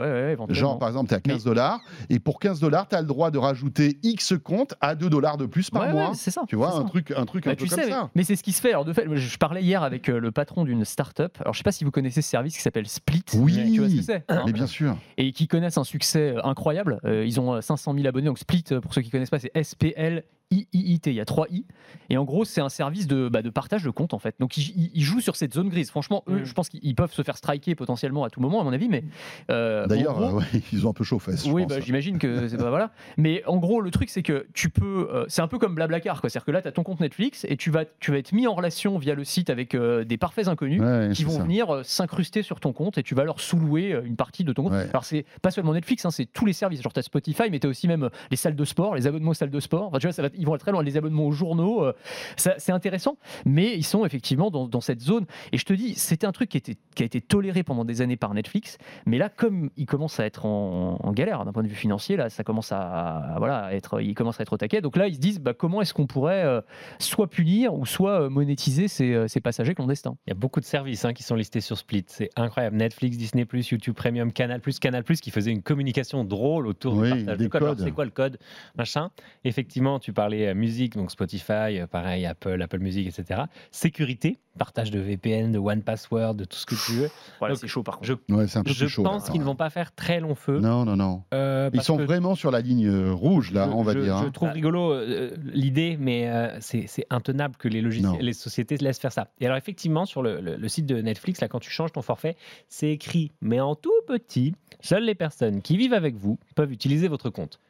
Genre, 0.50 0.78
par 0.78 0.88
exemple, 0.88 1.08
tu 1.08 1.14
es 1.14 1.16
à 1.16 1.20
15 1.20 1.44
dollars 1.44 1.80
et 2.10 2.18
pour 2.18 2.38
15 2.38 2.60
dollars, 2.60 2.88
tu 2.88 2.96
as 2.96 3.00
le 3.00 3.06
droit 3.06 3.30
de 3.30 3.38
rajouter 3.38 3.98
X 4.02 4.34
comptes 4.42 4.74
à 4.80 4.94
2 4.94 5.08
dollars 5.08 5.37
de 5.37 5.46
plus 5.46 5.70
par 5.70 5.88
mois. 5.90 6.12
c'est 6.14 6.30
ça. 6.30 6.44
Tu 6.48 6.56
vois, 6.56 6.76
un 6.76 6.84
truc, 6.84 7.12
un 7.16 7.24
truc 7.24 7.46
un 7.46 7.54
peu 7.54 7.66
comme 7.66 7.78
ça. 7.78 8.10
Mais, 8.14 8.24
c'est 8.24 8.37
ce 8.37 8.42
qui 8.42 8.52
se 8.52 8.60
fait. 8.60 8.70
Alors, 8.70 8.84
de 8.84 8.92
fait, 8.92 9.06
je 9.14 9.38
parlais 9.38 9.62
hier 9.62 9.82
avec 9.82 10.08
euh, 10.08 10.18
le 10.18 10.30
patron 10.30 10.64
d'une 10.64 10.84
start-up. 10.84 11.37
Alors, 11.40 11.54
je 11.54 11.58
sais 11.58 11.64
pas 11.64 11.72
si 11.72 11.84
vous 11.84 11.90
connaissez 11.90 12.22
ce 12.22 12.28
service 12.28 12.56
qui 12.56 12.62
s'appelle 12.62 12.87
Split. 12.87 13.24
Oui, 13.34 13.72
tu 13.72 13.80
vois 13.80 13.88
ce 13.88 13.96
que 13.96 14.02
c'est 14.02 14.24
Mais 14.46 14.52
bien 14.52 14.66
sûr. 14.66 14.96
Et 15.16 15.32
qui 15.32 15.48
connaissent 15.48 15.78
un 15.78 15.84
succès 15.84 16.34
incroyable. 16.42 17.00
Euh, 17.14 17.27
ils 17.27 17.40
ont 17.40 17.61
500 17.61 17.94
000 17.94 18.07
abonnés. 18.07 18.27
Donc, 18.27 18.38
Split, 18.38 18.64
pour 18.83 18.92
ceux 18.94 19.03
qui 19.03 19.11
connaissent 19.11 19.31
pas, 19.31 19.38
c'est 19.38 19.53
SPL 19.62 20.24
IIT, 20.72 21.00
il 21.06 21.14
y 21.14 21.20
a 21.20 21.24
trois 21.24 21.46
I. 21.50 21.64
Et 22.10 22.16
en 22.16 22.24
gros, 22.24 22.44
c'est 22.44 22.60
un 22.60 22.68
service 22.68 23.06
de, 23.06 23.28
bah, 23.28 23.42
de, 23.42 23.50
partage 23.50 23.84
de 23.84 23.90
compte 23.90 24.14
en 24.14 24.18
fait. 24.18 24.34
Donc 24.38 24.56
ils, 24.56 25.02
jouent 25.02 25.20
sur 25.20 25.36
cette 25.36 25.54
zone 25.54 25.68
grise. 25.68 25.90
Franchement, 25.90 26.24
eux, 26.28 26.40
mm. 26.40 26.44
je 26.44 26.52
pense 26.52 26.68
qu'ils 26.68 26.94
peuvent 26.94 27.12
se 27.12 27.22
faire 27.22 27.36
striker 27.36 27.74
potentiellement 27.74 28.24
à 28.24 28.30
tout 28.30 28.40
moment, 28.40 28.60
à 28.60 28.64
mon 28.64 28.72
avis. 28.72 28.88
Mais 28.88 29.04
euh, 29.50 29.86
d'ailleurs, 29.86 30.20
euh, 30.20 30.40
ils 30.72 30.86
ont 30.86 30.90
un 30.90 30.94
peu 30.94 31.04
chaud 31.04 31.18
fesses. 31.18 31.46
Oui, 31.46 31.66
bah, 31.66 31.80
j'imagine 31.80 32.18
que 32.18 32.48
c'est 32.48 32.56
pas 32.56 32.70
voilà. 32.70 32.90
Mais 33.16 33.42
en 33.46 33.58
gros, 33.58 33.80
le 33.80 33.90
truc 33.90 34.10
c'est 34.10 34.22
que 34.22 34.46
tu 34.52 34.70
peux, 34.70 35.08
euh, 35.12 35.24
c'est 35.28 35.42
un 35.42 35.48
peu 35.48 35.58
comme 35.58 35.74
Blablacar, 35.74 36.20
quoi. 36.20 36.30
C'est-à-dire 36.30 36.46
que 36.46 36.52
là, 36.52 36.62
tu 36.62 36.68
as 36.68 36.72
ton 36.72 36.82
compte 36.82 37.00
Netflix 37.00 37.46
et 37.48 37.56
tu 37.56 37.70
vas, 37.70 37.84
tu 38.00 38.10
vas 38.10 38.18
être 38.18 38.32
mis 38.32 38.46
en 38.46 38.54
relation 38.54 38.98
via 38.98 39.14
le 39.14 39.24
site 39.24 39.50
avec 39.50 39.76
des 39.76 40.16
parfaits 40.16 40.48
inconnus 40.48 40.82
qui 41.14 41.24
vont 41.24 41.38
venir 41.38 41.80
s'incruster 41.84 42.42
sur 42.42 42.60
ton 42.60 42.72
compte 42.72 42.98
et 42.98 43.02
tu 43.02 43.14
vas 43.14 43.24
leur 43.24 43.40
sous-louer 43.40 43.98
une 44.04 44.16
partie 44.16 44.44
de 44.44 44.52
ton 44.52 44.64
compte. 44.64 44.72
Alors 44.72 45.04
c'est 45.04 45.24
pas 45.42 45.50
seulement 45.50 45.74
Netflix, 45.74 46.04
hein, 46.04 46.10
c'est 46.10 46.26
tous 46.26 46.46
les 46.46 46.52
services. 46.52 46.82
Genre 46.82 46.92
tu 46.92 47.00
as 47.00 47.02
Spotify, 47.02 47.44
mais 47.50 47.58
tu 47.58 47.66
as 47.66 47.70
aussi 47.70 47.88
même 47.88 48.10
les 48.30 48.36
salles 48.36 48.56
de 48.56 48.64
sport, 48.64 48.94
les 48.94 49.06
abonnements 49.06 49.30
aux 49.30 49.34
salles 49.34 49.50
de 49.50 49.60
sport. 49.60 49.88
Enfin, 49.88 49.98
tu 49.98 50.06
vois, 50.06 50.12
ça 50.12 50.22
va, 50.22 50.28
ils 50.36 50.43
vont 50.44 50.54
être 50.54 50.61
très 50.61 50.72
loin. 50.72 50.83
Les 50.83 50.96
abonnements 50.96 51.26
aux 51.26 51.33
journaux. 51.33 51.85
Euh, 51.85 51.92
c'est 52.37 52.72
intéressant, 52.72 53.16
mais 53.44 53.74
ils 53.74 53.85
sont 53.85 54.04
effectivement 54.04 54.50
dans, 54.50 54.80
cette 54.80 55.00
zone. 55.00 55.26
Et 55.52 55.59
je 55.59 55.64
te 55.64 55.72
dis, 55.72 55.94
c'était 55.94 56.26
un 56.26 56.33
truc 56.33 56.50
qui, 56.50 56.57
était, 56.57 56.76
qui 56.94 57.02
a 57.02 57.07
été 57.07 57.20
toléré 57.20 57.62
pendant 57.62 57.85
des 57.85 58.02
années 58.02 58.16
par 58.16 58.35
Netflix, 58.35 58.78
mais 59.07 59.18
là, 59.18 59.28
comme 59.28 59.70
il 59.76 59.87
commence 59.87 60.20
à 60.20 60.26
être 60.26 60.46
en, 60.46 61.12
galère 61.12 61.44
d'un 61.44 61.52
point 61.52 61.62
de 61.62 61.68
vue 61.68 61.74
financier, 61.74 62.16
là, 62.16 62.28
ça 62.28 62.44
commence 62.44 62.72
à, 62.72 63.37
voilà, 63.38 63.74
être, 63.74 64.00
il 64.00 64.14
commence 64.14 64.40
à 64.40 64.42
être 64.42 64.52
au 64.52 64.57
taquet. 64.57 64.80
Donc 64.80 64.96
là, 64.96 65.07
ils 65.07 65.14
se 65.14 65.20
disent, 65.20 65.40
bah, 65.40 65.54
comment 65.54 65.80
est-ce 65.80 65.94
qu'on 65.94 66.07
pourrait 66.07 66.44
euh, 66.44 66.61
soit 66.98 67.28
punir 67.28 67.74
ou 67.74 67.87
soit 67.87 68.22
euh, 68.22 68.28
monétiser 68.28 68.88
ces, 68.88 69.28
ces, 69.28 69.40
passagers 69.40 69.74
clandestins? 69.74 70.16
Il 70.26 70.30
y 70.30 70.33
a 70.33 70.37
beaucoup 70.37 70.61
de 70.61 70.64
services 70.64 71.04
hein, 71.04 71.12
qui 71.12 71.22
sont 71.22 71.37
listés 71.37 71.61
sur 71.61 71.78
Split. 71.78 72.04
C'est 72.09 72.30
incroyable. 72.37 72.76
Netflix, 72.76 73.16
Disney+, 73.16 73.46
YouTube 73.52 73.94
Premium, 73.94 74.33
Canal+, 74.33 74.61
Canal+, 74.80 75.04
qui 75.04 75.30
faisait 75.30 75.52
une 75.52 75.62
communication 75.62 76.24
drôle 76.24 76.66
autour 76.66 77.00
du 77.00 77.09
partage 77.09 77.38
de 77.38 77.46
code. 77.46 77.80
C'est 77.80 77.92
quoi 77.92 78.04
le 78.04 78.11
code 78.11 78.38
Machin? 78.76 79.11
Effectivement, 79.44 79.98
tu 79.98 80.12
parlais 80.24 80.54
musique, 80.54 80.96
donc 80.96 81.10
Spotify, 81.10 81.78
euh, 81.78 81.87
pareil, 81.87 82.24
Apple, 82.24 82.60
Apple 82.62 82.78
Music, 82.78 83.06
etc. 83.06 83.42
Sécurité, 83.70 84.38
partage 84.58 84.90
de 84.90 84.98
VPN, 84.98 85.52
de 85.52 85.58
One 85.58 85.82
Password, 85.82 86.37
de 86.37 86.44
tout 86.44 86.56
ce 86.56 86.64
que 86.64 86.74
tu 86.74 86.92
veux. 86.92 87.10
Voilà, 87.40 87.54
c'est 87.56 87.68
chaud 87.68 87.82
par 87.82 87.98
contre. 87.98 88.06
Je, 88.06 88.87
je 88.87 89.00
pense 89.02 89.28
qu'ils 89.28 89.40
ne 89.40 89.44
vont 89.44 89.54
pas 89.54 89.68
faire 89.68 89.94
très 89.94 90.20
long 90.20 90.34
feu. 90.34 90.60
Non, 90.60 90.87
non, 90.87 90.96
non. 90.96 91.24
Euh, 91.34 91.68
Ils 91.74 91.82
sont 91.82 91.98
vraiment 91.98 92.34
sur 92.34 92.50
la 92.50 92.60
ligne 92.60 92.87
euh, 92.87 93.12
rouge, 93.12 93.52
là, 93.52 93.68
on 93.68 93.82
va 93.82 93.92
dire. 93.92 94.16
Je 94.18 94.24
hein. 94.24 94.30
trouve 94.30 94.50
rigolo 94.50 94.98
l'idée, 95.42 95.98
mais 96.00 96.30
c'est 96.60 97.06
intenable 97.10 97.56
que 97.56 97.68
les, 97.68 97.82
logiciels, 97.82 98.20
les 98.20 98.32
sociétés 98.32 98.78
laissent 98.78 98.98
faire 98.98 99.12
ça. 99.12 99.28
Et 99.40 99.46
alors, 99.46 99.58
effectivement, 99.58 100.06
sur 100.06 100.22
le, 100.22 100.40
le, 100.40 100.68
site 100.68 100.87
de 100.87 101.02
Netflix, 101.02 101.42
là, 101.42 101.48
quand 101.48 101.60
tu 101.60 101.70
changes 101.70 101.92
ton 101.92 102.02
forfait, 102.02 102.37
c'est 102.68 102.90
écrit, 102.90 103.32
mais 103.42 103.60
en 103.60 103.74
tout 103.74 103.92
petit, 104.06 104.54
seules 104.80 105.04
les 105.04 105.14
personnes 105.14 105.60
qui 105.60 105.76
vivent 105.76 105.92
avec 105.92 106.16
vous 106.16 106.38
peuvent 106.54 106.72
utiliser 106.72 107.08
votre 107.08 107.28
compte. 107.28 107.60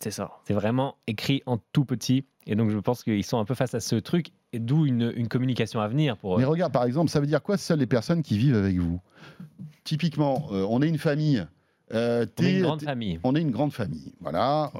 C'est 0.00 0.10
ça. 0.10 0.30
C'est 0.46 0.54
vraiment 0.54 0.96
écrit 1.06 1.42
en 1.46 1.58
tout 1.72 1.84
petit. 1.84 2.24
Et 2.46 2.54
donc, 2.54 2.70
je 2.70 2.78
pense 2.78 3.02
qu'ils 3.02 3.24
sont 3.24 3.38
un 3.38 3.44
peu 3.44 3.54
face 3.54 3.74
à 3.74 3.80
ce 3.80 3.96
truc, 3.96 4.28
et 4.52 4.58
d'où 4.58 4.86
une, 4.86 5.12
une, 5.16 5.28
communication 5.28 5.80
à 5.80 5.88
venir. 5.88 6.16
Pour... 6.16 6.38
Mais 6.38 6.44
regarde, 6.44 6.72
par 6.72 6.84
exemple, 6.84 7.10
ça 7.10 7.20
veut 7.20 7.26
dire 7.26 7.42
quoi, 7.42 7.56
seules 7.56 7.80
les 7.80 7.86
personnes 7.86 8.22
qui 8.22 8.38
vivent 8.38 8.56
avec 8.56 8.76
vous? 8.76 9.00
Typiquement, 9.84 10.48
euh, 10.52 10.66
on 10.68 10.82
est 10.82 10.88
une 10.88 10.98
famille. 10.98 11.44
Euh, 11.92 12.26
on 12.38 12.42
est 12.42 12.52
une 12.52 12.62
grande 12.62 12.82
famille. 12.82 13.20
On 13.22 13.34
est 13.36 13.40
une 13.40 13.50
grande 13.50 13.72
famille. 13.72 14.12
Voilà. 14.20 14.72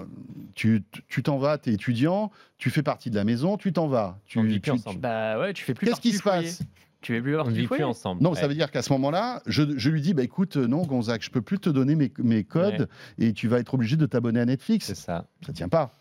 Tu 0.55 0.83
t'en 1.23 1.39
vas, 1.39 1.59
tu 1.59 1.71
es 1.71 1.75
étudiant, 1.75 2.31
tu 2.59 2.71
fais 2.71 2.83
partie 2.83 3.11
de 3.11 3.17
la 3.17 3.25
maison, 3.25 3.57
tu 3.57 3.73
t'en 3.73 3.87
vas. 3.87 4.19
Tu, 4.27 4.39
on 4.39 4.43
vit 4.43 4.59
plus 4.59 4.73
ensemble. 4.73 5.01
Bah 5.01 5.39
ouais, 5.39 5.53
tu 5.53 5.65
fais 5.65 5.75
plus 5.75 5.87
Qu'est-ce 5.87 6.01
qui 6.01 6.13
se 6.13 6.23
passe? 6.23 6.63
Tu 7.01 7.15
veux 7.15 7.23
plus 7.23 7.39
on 7.39 7.45
vit 7.45 7.67
plus 7.67 7.85
ensemble. 7.85 8.23
Non, 8.23 8.35
ça 8.35 8.49
veut 8.49 8.55
dire 8.55 8.71
qu'à 8.71 8.83
ce 8.83 8.93
moment-là, 8.95 9.43
je, 9.47 9.63
je, 9.77 9.91
lui 9.91 10.01
dis 10.01 10.15
bah 10.15 10.23
écoute, 10.23 10.57
non, 10.57 10.83
Gonzague, 10.83 11.23
je 11.23 11.31
peux 11.31 11.43
plus 11.43 11.59
te 11.59 11.71
donner 11.71 11.95
mes, 11.95 12.13
mes 12.19 12.45
codes 12.45 12.89
et 13.19 13.33
tu 13.33 13.49
vas 13.49 13.59
être 13.59 13.75
obligé 13.75 13.97
de 13.97 14.07
t'abonner 14.07 14.41
à 14.41 14.45
Netflix. 14.45 14.87
C'est 14.87 14.97
ça. 14.97 15.27
Ça 15.45 15.53
tient 15.53 15.69
pas. 15.69 15.93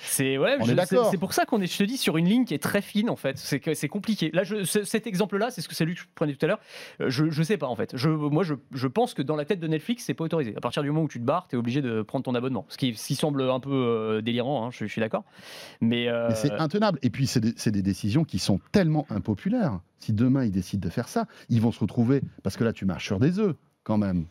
C'est 0.00 0.38
ouais, 0.38 0.58
c'est 1.10 1.18
pour 1.18 1.32
ça 1.32 1.44
qu'on 1.44 1.60
est, 1.60 1.66
je 1.66 1.78
te 1.78 1.84
dis, 1.84 1.96
sur 1.96 2.16
une 2.16 2.26
ligne 2.26 2.44
qui 2.44 2.54
est 2.54 2.62
très 2.62 2.82
fine 2.82 3.10
en 3.10 3.16
fait. 3.16 3.36
C'est 3.38 3.88
compliqué. 3.88 4.30
Là, 4.32 4.44
je, 4.44 4.64
cet 4.64 5.06
exemple-là, 5.06 5.50
c'est 5.50 5.60
ce 5.60 5.68
que 5.68 5.74
c'est 5.74 5.84
lui 5.84 5.94
que 5.94 6.00
je 6.00 6.06
prenais 6.14 6.34
tout 6.34 6.44
à 6.44 6.48
l'heure. 6.48 6.60
Euh, 7.00 7.10
je, 7.10 7.30
je 7.30 7.42
sais 7.42 7.56
pas 7.56 7.66
en 7.66 7.76
fait. 7.76 7.96
Je, 7.96 8.08
moi, 8.08 8.42
je, 8.42 8.54
je 8.72 8.86
pense 8.86 9.14
que 9.14 9.22
dans 9.22 9.36
la 9.36 9.44
tête 9.44 9.60
de 9.60 9.66
Netflix, 9.66 10.04
c'est 10.04 10.14
pas 10.14 10.24
autorisé. 10.24 10.54
À 10.56 10.60
partir 10.60 10.82
du 10.82 10.90
moment 10.90 11.04
où 11.04 11.08
tu 11.08 11.20
te 11.20 11.24
barres, 11.24 11.48
tu 11.48 11.56
es 11.56 11.58
obligé 11.58 11.82
de 11.82 12.02
prendre 12.02 12.24
ton 12.24 12.34
abonnement. 12.34 12.66
Ce 12.68 12.76
qui, 12.76 12.94
semble 12.94 13.42
un 13.42 13.60
peu 13.60 13.70
euh, 13.72 14.20
délirant. 14.20 14.66
Hein, 14.66 14.70
je, 14.70 14.84
suis 14.84 15.00
d'accord. 15.00 15.24
Mais, 15.80 16.08
euh, 16.08 16.28
Mais 16.28 16.34
c'est 16.34 16.52
intenable. 16.52 16.98
Et 17.02 17.10
puis 17.10 17.26
c'est 17.26 17.40
des, 17.40 17.52
des, 17.70 17.82
décisions 17.82 18.24
qui 18.24 18.38
sont 18.38 18.60
tellement 18.72 19.06
impopulaires. 19.10 19.80
Si 19.98 20.12
demain 20.12 20.44
ils 20.44 20.52
décident 20.52 20.86
de 20.86 20.92
faire 20.92 21.08
ça, 21.08 21.26
ils 21.48 21.60
vont 21.60 21.72
se 21.72 21.80
retrouver 21.80 22.22
parce 22.42 22.56
que 22.56 22.64
là, 22.64 22.72
tu 22.72 22.84
marches 22.84 23.06
sur 23.06 23.18
des 23.18 23.38
œufs 23.40 23.56
quand 23.82 23.98
même. 23.98 24.26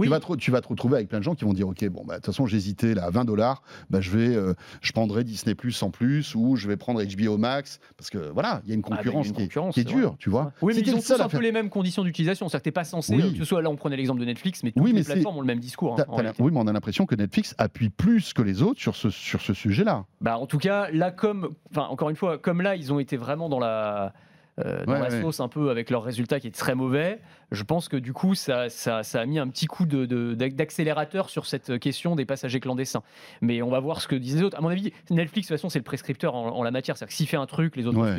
Tu, 0.00 0.08
vas 0.08 0.20
te, 0.20 0.34
tu 0.36 0.50
vas 0.50 0.60
te 0.60 0.68
retrouver 0.68 0.96
avec 0.96 1.08
plein 1.08 1.18
de 1.18 1.24
gens 1.24 1.34
qui 1.34 1.44
vont 1.44 1.52
dire 1.52 1.68
Ok, 1.68 1.86
bon, 1.88 2.04
bah, 2.04 2.14
de 2.14 2.18
toute 2.18 2.26
façon, 2.26 2.46
j'hésitais 2.46 2.94
là 2.94 3.04
à 3.04 3.10
20 3.10 3.24
dollars, 3.24 3.62
bah, 3.90 4.00
je, 4.00 4.10
vais, 4.10 4.34
euh, 4.34 4.54
je 4.80 4.92
prendrai 4.92 5.22
Disney 5.22 5.54
Plus 5.54 5.82
en 5.82 5.90
plus 5.90 6.34
ou 6.34 6.56
je 6.56 6.66
vais 6.66 6.76
prendre 6.76 7.02
HBO 7.02 7.36
Max. 7.36 7.78
Parce 7.96 8.08
que 8.08 8.18
voilà, 8.32 8.62
il 8.64 8.70
y 8.70 8.72
a 8.72 8.74
une 8.74 8.82
ah, 8.86 8.96
concurrence, 8.96 9.32
qui, 9.32 9.42
est, 9.80 9.84
dure, 9.84 10.16
tu 10.18 10.30
vois. 10.30 10.52
Oui, 10.62 10.72
mais 10.74 10.80
ils 10.80 10.94
ont 10.94 10.98
tous 10.98 11.20
un 11.20 11.28
peu 11.28 11.40
les 11.40 11.52
mêmes 11.52 11.68
conditions 11.68 12.04
d'utilisation. 12.04 12.48
C'est-à-dire 12.48 12.62
que 12.62 12.64
tu 12.64 12.68
n'es 12.68 12.72
pas 12.72 12.84
censé, 12.84 13.16
que 13.16 13.38
ce 13.38 13.44
soit 13.44 13.60
là, 13.60 13.70
on 13.70 13.76
prenait 13.76 13.96
l'exemple 13.96 14.20
de 14.20 14.26
Netflix, 14.26 14.62
mais 14.62 14.72
toutes 14.72 14.92
les 14.92 15.04
plateformes 15.04 15.36
ont 15.36 15.42
le 15.42 15.46
même 15.46 15.60
discours. 15.60 16.00
Hein, 16.00 16.32
oui, 16.38 16.50
mais 16.52 16.58
on 16.58 16.66
a 16.66 16.72
l'impression 16.72 17.06
que 17.06 17.14
Netflix 17.14 17.54
appuie 17.58 17.90
plus 17.90 18.32
que 18.32 18.42
les 18.42 18.62
autres 18.62 18.80
sur 18.80 18.96
ce, 18.96 19.10
sur 19.10 19.40
ce 19.40 19.54
sujet-là. 19.54 20.04
Bah, 20.20 20.38
en 20.38 20.46
tout 20.46 20.58
cas, 20.58 20.90
là, 20.90 21.10
comme, 21.10 21.54
enfin, 21.70 21.86
encore 21.88 22.10
une 22.10 22.16
fois, 22.16 22.38
comme 22.38 22.62
là, 22.62 22.76
ils 22.76 22.92
ont 22.92 22.98
été 22.98 23.16
vraiment 23.16 23.48
dans 23.48 23.60
la. 23.60 24.12
Euh, 24.58 24.84
dans 24.84 24.92
la 24.92 25.22
sauce 25.22 25.40
un 25.40 25.48
peu 25.48 25.70
avec 25.70 25.88
leur 25.88 26.04
résultat 26.04 26.38
qui 26.38 26.46
est 26.46 26.50
très 26.50 26.74
mauvais 26.74 27.22
je 27.52 27.62
pense 27.62 27.88
que 27.88 27.96
du 27.96 28.12
coup, 28.12 28.34
ça, 28.34 28.68
ça, 28.68 29.02
a 29.14 29.26
mis 29.26 29.38
un 29.38 29.48
petit 29.48 29.66
coup 29.66 29.86
d'accélérateur 29.86 31.26
de, 31.26 31.30
sur 31.30 31.46
cette 31.46 31.78
question 31.78 32.16
des 32.16 32.24
passagers 32.24 32.60
clandestins. 32.60 33.02
Mais 33.40 33.62
on 33.62 33.70
va 33.70 33.80
voir 33.80 34.00
ce 34.00 34.08
que 34.08 34.16
disent 34.16 34.36
les 34.36 34.42
autres. 34.42 34.58
À 34.58 34.60
mon 34.60 34.68
avis, 34.68 34.92
Netflix, 35.10 35.48
de 35.48 35.54
toute 35.54 35.60
façon, 35.60 35.68
c'est 35.68 35.78
le 35.78 35.84
prescripteur 35.84 36.34
en, 36.34 36.62
la 36.62 36.70
matière. 36.70 36.96
C'est-à-dire 36.96 37.10
que 37.10 37.16
s'il 37.16 37.28
fait 37.28 37.36
un 37.36 37.46
truc, 37.46 37.76
les 37.76 37.86
autres 37.86 37.98
ouais. 37.98 38.18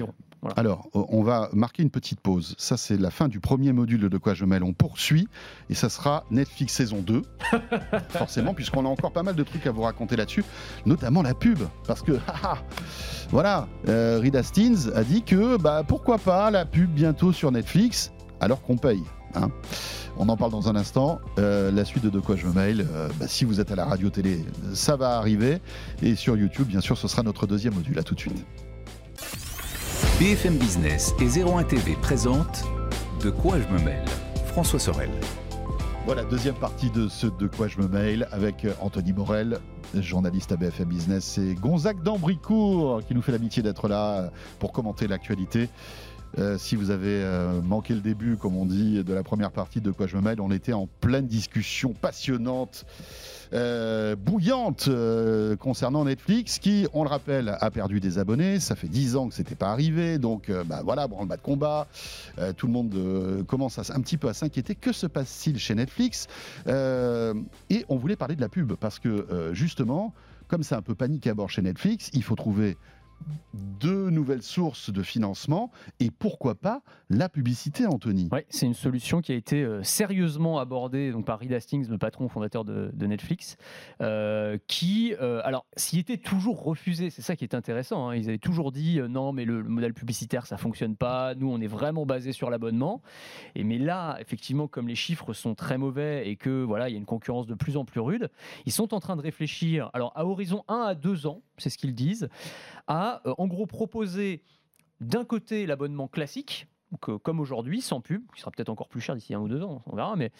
Alors, 0.58 0.89
on 0.93 1.24
va 1.24 1.50
marquer 1.54 1.84
une 1.84 1.89
petite 1.89 2.19
pause. 2.19 2.56
Ça, 2.58 2.78
c'est 2.78 2.98
la 2.98 3.12
fin 3.12 3.28
du 3.28 3.39
premier 3.39 3.72
module 3.72 4.10
de 4.10 4.17
quoi 4.17 4.34
je 4.34 4.46
mêle. 4.46 4.63
On 4.63 4.74
poursuit 4.74 5.28
et 5.69 5.74
ça 5.74 5.89
sera 5.89 6.26
Netflix 6.32 6.74
saison 6.74 7.02
2. 7.02 7.22
forcément, 8.10 8.54
puisqu'on 8.54 8.86
a 8.86 8.89
encore 8.89 9.12
pas 9.12 9.24
mal 9.24 9.36
de 9.36 9.43
trucs 9.43 9.65
à 9.67 9.72
vous 9.72 9.82
raconter 9.82 10.15
là-dessus, 10.15 10.43
notamment 10.86 11.22
la 11.22 11.34
pub. 11.34 11.60
Parce 11.88 12.02
que, 12.02 12.19
voilà, 13.30 13.67
euh, 13.88 14.19
Reed 14.19 14.36
Hastings 14.36 14.91
a 14.93 15.04
dit 15.04 15.24
que 15.24 15.58
bah, 15.58 15.84
pourquoi 15.88 16.17
pas 16.17 16.52
la 16.52 16.65
pub 16.65 16.89
bientôt 16.89 17.32
sur 17.32 17.52
Netflix 17.52 18.12
alors 18.39 18.62
qu'on 18.62 18.78
paye. 18.78 19.04
Hein. 19.36 19.50
On 20.17 20.30
en 20.30 20.38
parle 20.38 20.52
dans 20.52 20.69
un 20.69 20.76
instant. 20.76 21.19
Euh, 21.39 21.72
la 21.72 21.86
suite 21.86 22.04
de 22.04 22.10
De 22.10 22.19
quoi 22.19 22.36
je 22.36 22.46
me 22.46 22.54
mail, 22.54 22.86
euh, 22.93 23.10
bah, 23.19 23.28
si 23.28 23.46
vous 23.46 23.60
êtes 23.60 23.72
à 23.72 23.76
la 23.76 23.86
radio-télé, 23.86 24.46
ça 24.74 24.96
va 24.96 25.17
arriver. 25.17 25.60
Et 26.02 26.15
sur 26.15 26.38
YouTube, 26.38 26.67
bien 26.67 26.82
sûr, 26.82 26.98
ce 26.98 27.08
sera 27.08 27.24
notre 27.24 27.48
deuxième 27.48 27.74
module. 27.74 27.98
À 27.98 28.04
tout 28.04 28.15
de 28.15 28.19
suite. 28.19 28.46
BFM 30.19 30.58
Business 30.58 31.13
et 31.19 31.41
01 31.41 31.63
TV 31.63 31.96
présente 32.02 32.63
De 33.22 33.30
quoi 33.32 33.56
je 33.60 33.67
me 33.74 33.84
mêle 33.84 34.06
François 34.48 34.80
Sorel. 34.80 35.10
Voilà, 36.06 36.24
deuxième 36.26 36.56
partie 36.56 36.91
de 36.91 37.08
ce 37.08 37.28
De 37.28 37.48
quoi 37.48 37.67
je 37.67 37.80
me 37.80 37.88
mail 37.88 38.28
avec 38.32 38.67
Anthony 38.82 39.13
Morel, 39.13 39.60
journaliste 39.96 40.52
à 40.52 40.58
BFM 40.58 40.89
Business, 40.89 41.38
et 41.38 41.56
Gonzague 41.56 42.04
d'Ambricourt 42.04 43.02
qui 43.08 43.15
nous 43.15 43.22
fait 43.22 43.32
l'amitié 43.32 43.63
d'être 43.63 43.88
là 43.88 44.30
pour 44.60 44.74
commenter 44.74 45.08
l'actualité. 45.08 45.69
Euh, 46.39 46.58
si 46.58 46.76
vous 46.76 46.89
avez 46.89 47.22
euh, 47.24 47.62
manqué 47.62 47.93
le 47.93 48.02
début, 48.02 48.38
comme 48.38 48.58
on 48.58 48.65
dit, 48.65 49.04
de 49.04 49.13
la 49.13 49.24
première 49.24 49.52
partie 49.52 49.82
de 49.82 49.91
Quoi 49.91 50.08
je 50.08 50.17
me 50.17 50.22
mêle, 50.22 50.41
on 50.41 50.52
était 50.52 50.74
en 50.74 50.88
pleine 51.02 51.28
discussion 51.28 51.93
passionnante. 51.93 52.86
Euh, 53.54 54.15
bouillante 54.15 54.89
concernant 55.60 56.06
Netflix 56.06 56.58
qui, 56.58 56.88
on 56.93 57.04
le 57.04 57.10
rappelle, 57.10 57.56
a 57.60 57.69
perdu 57.69 58.00
des 58.00 58.17
abonnés. 58.17 58.60
Ça 58.60 58.76
fait 58.76 58.88
10 58.88 59.15
ans 59.15 59.30
que 59.30 59.36
c'était 59.36 59.54
pas 59.54 59.69
arrivé. 59.69 60.17
Donc 60.17 60.52
bah, 60.65 60.82
voilà, 60.84 61.08
branle-bas 61.08 61.38
de 61.38 61.41
combat. 61.41 61.88
Tout 62.58 62.65
le 62.65 62.74
monde 62.74 63.46
commence 63.46 63.78
un 63.78 64.02
petit 64.02 64.17
peu 64.17 64.28
à 64.28 64.34
s'inquiéter. 64.34 64.74
Que 64.74 64.91
se 64.91 65.06
passe-t-il 65.06 65.60
chez 65.60 65.76
Netflix? 65.76 66.28
Et 66.67 67.86
on 67.89 67.96
voulait 67.98 68.15
parler 68.15 68.36
de 68.36 68.41
la 68.41 68.50
pub 68.50 68.74
parce 68.74 68.98
que 68.98 69.52
justement, 69.54 70.15
comme 70.48 70.63
c'est 70.63 70.76
un 70.76 70.82
peu 70.82 70.96
panique 70.96 71.28
à 71.28 71.36
bord 71.36 71.52
chez 71.52 71.62
Netflix, 71.62 72.10
il 72.13 72.24
faut 72.24 72.36
trouver 72.36 72.78
deux 73.54 74.10
nouvelles 74.10 74.44
sources 74.44 74.92
de 74.92 75.04
financement 75.04 75.72
et 76.00 76.10
pourquoi 76.12 76.56
pas 76.56 76.82
la 77.10 77.30
publicité, 77.30 77.86
Anthony? 77.86 78.30
Ouais, 78.32 78.46
c'est 78.50 78.66
une 78.66 78.74
solution 78.74 79.22
qui 79.22 79.32
a 79.32 79.36
été 79.36 79.64
euh, 79.64 79.84
sérieusement 79.84 80.60
abordée 80.60 81.12
donc, 81.12 81.26
par 81.26 81.40
Reed 81.40 81.54
Hastings, 81.54 81.88
le 81.90 81.98
patron 81.98 82.30
fondateur 82.30 82.66
de, 82.66 82.92
de 82.94 83.08
Netflix, 83.08 83.58
euh, 84.02 84.58
qui, 84.68 85.14
euh, 85.22 85.42
alors, 85.44 85.66
s'y 85.76 86.00
était 86.00 86.18
toujours 86.18 86.64
refusé, 86.64 87.10
c'est 87.10 87.22
ça 87.22 87.36
qui 87.36 87.44
est 87.44 87.54
intéressant. 87.54 88.10
hein, 88.10 88.16
ils 88.16 88.30
avaient 88.30 88.38
toujours 88.38 88.72
dit 88.72 89.00
non, 89.10 89.34
mais 89.34 89.46
le, 89.46 89.62
le 89.62 89.70
modèle 89.70 89.94
publicitaire 89.94 90.46
ça 90.46 90.58
fonctionne 90.58 90.96
pas. 90.96 91.36
Nous, 91.36 91.50
on 91.50 91.60
est 91.60 91.68
vraiment 91.68 92.06
basé 92.06 92.32
sur 92.32 92.50
l'abonnement. 92.50 93.02
Et 93.56 93.64
mais 93.64 93.78
là, 93.78 94.18
effectivement, 94.20 94.68
comme 94.68 94.88
les 94.88 94.96
chiffres 94.96 95.34
sont 95.34 95.56
très 95.56 95.78
mauvais 95.78 96.28
et 96.28 96.36
que 96.36 96.64
voilà, 96.64 96.90
il 96.90 96.94
y 96.94 96.96
a 96.96 97.00
une 97.00 97.06
concurrence 97.06 97.48
de 97.48 97.54
plus 97.54 97.78
en 97.78 97.86
plus 97.86 98.00
rude, 98.00 98.30
ils 98.66 98.72
sont 98.72 98.94
en 98.94 99.00
train 99.00 99.16
de 99.16 99.22
réfléchir. 99.22 99.90
Alors, 99.94 100.12
à 100.16 100.26
horizon 100.26 100.64
1 100.68 100.76
à 100.76 100.96
2 100.96 101.28
ans, 101.28 101.42
c'est 101.58 101.70
ce 101.70 101.78
qu'ils 101.78 101.94
disent, 101.94 102.30
à 102.88 103.12
euh, 103.26 103.34
en 103.38 103.47
gros 103.47 103.65
proposer 103.65 104.41
d'un 105.02 105.26
côté 105.26 105.65
l'abonnement 105.65 106.08
classique 106.08 106.67
euh, 107.10 107.17
comme 107.17 107.39
aujourd'hui, 107.39 107.82
sans 107.82 108.02
pub, 108.02 108.23
qui 108.34 108.41
sera 108.41 108.52
peut-être 108.52 108.69
encore 108.69 108.88
plus 108.88 109.02
cher 109.02 109.15
d'ici 109.15 109.34
un 109.34 109.39
ou 109.39 109.47
deux 109.47 109.63
ans, 109.63 109.82
on 109.88 109.95
verra, 109.95 110.15
mais 110.15 110.32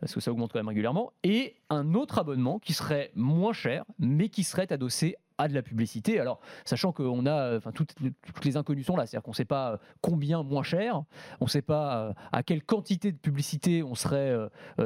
parce 0.00 0.14
que 0.14 0.20
ça 0.20 0.30
augmente 0.30 0.52
quand 0.52 0.58
même 0.58 0.68
régulièrement, 0.68 1.12
et 1.22 1.56
un 1.70 1.94
autre 1.94 2.18
abonnement 2.18 2.58
qui 2.58 2.72
serait 2.72 3.10
moins 3.14 3.52
cher, 3.52 3.84
mais 3.98 4.28
qui 4.28 4.44
serait 4.44 4.72
adossé 4.72 5.16
à 5.38 5.48
de 5.48 5.54
la 5.54 5.62
publicité. 5.62 6.18
Alors, 6.20 6.40
sachant 6.64 6.92
qu'on 6.92 7.26
a, 7.26 7.32
euh, 7.32 7.58
enfin, 7.58 7.72
toutes, 7.72 7.94
toutes 7.94 8.44
les 8.44 8.56
inconnues 8.56 8.84
sont 8.84 8.96
là, 8.96 9.06
c'est-à-dire 9.06 9.22
qu'on 9.24 9.32
ne 9.32 9.36
sait 9.36 9.44
pas 9.44 9.72
euh, 9.72 9.76
combien 10.00 10.42
moins 10.42 10.62
cher, 10.62 11.02
on 11.40 11.44
ne 11.44 11.50
sait 11.50 11.62
pas 11.62 12.08
euh, 12.08 12.12
à 12.32 12.42
quelle 12.42 12.62
quantité 12.62 13.12
de 13.12 13.18
publicité 13.18 13.82
on 13.82 13.94
serait 13.94 14.34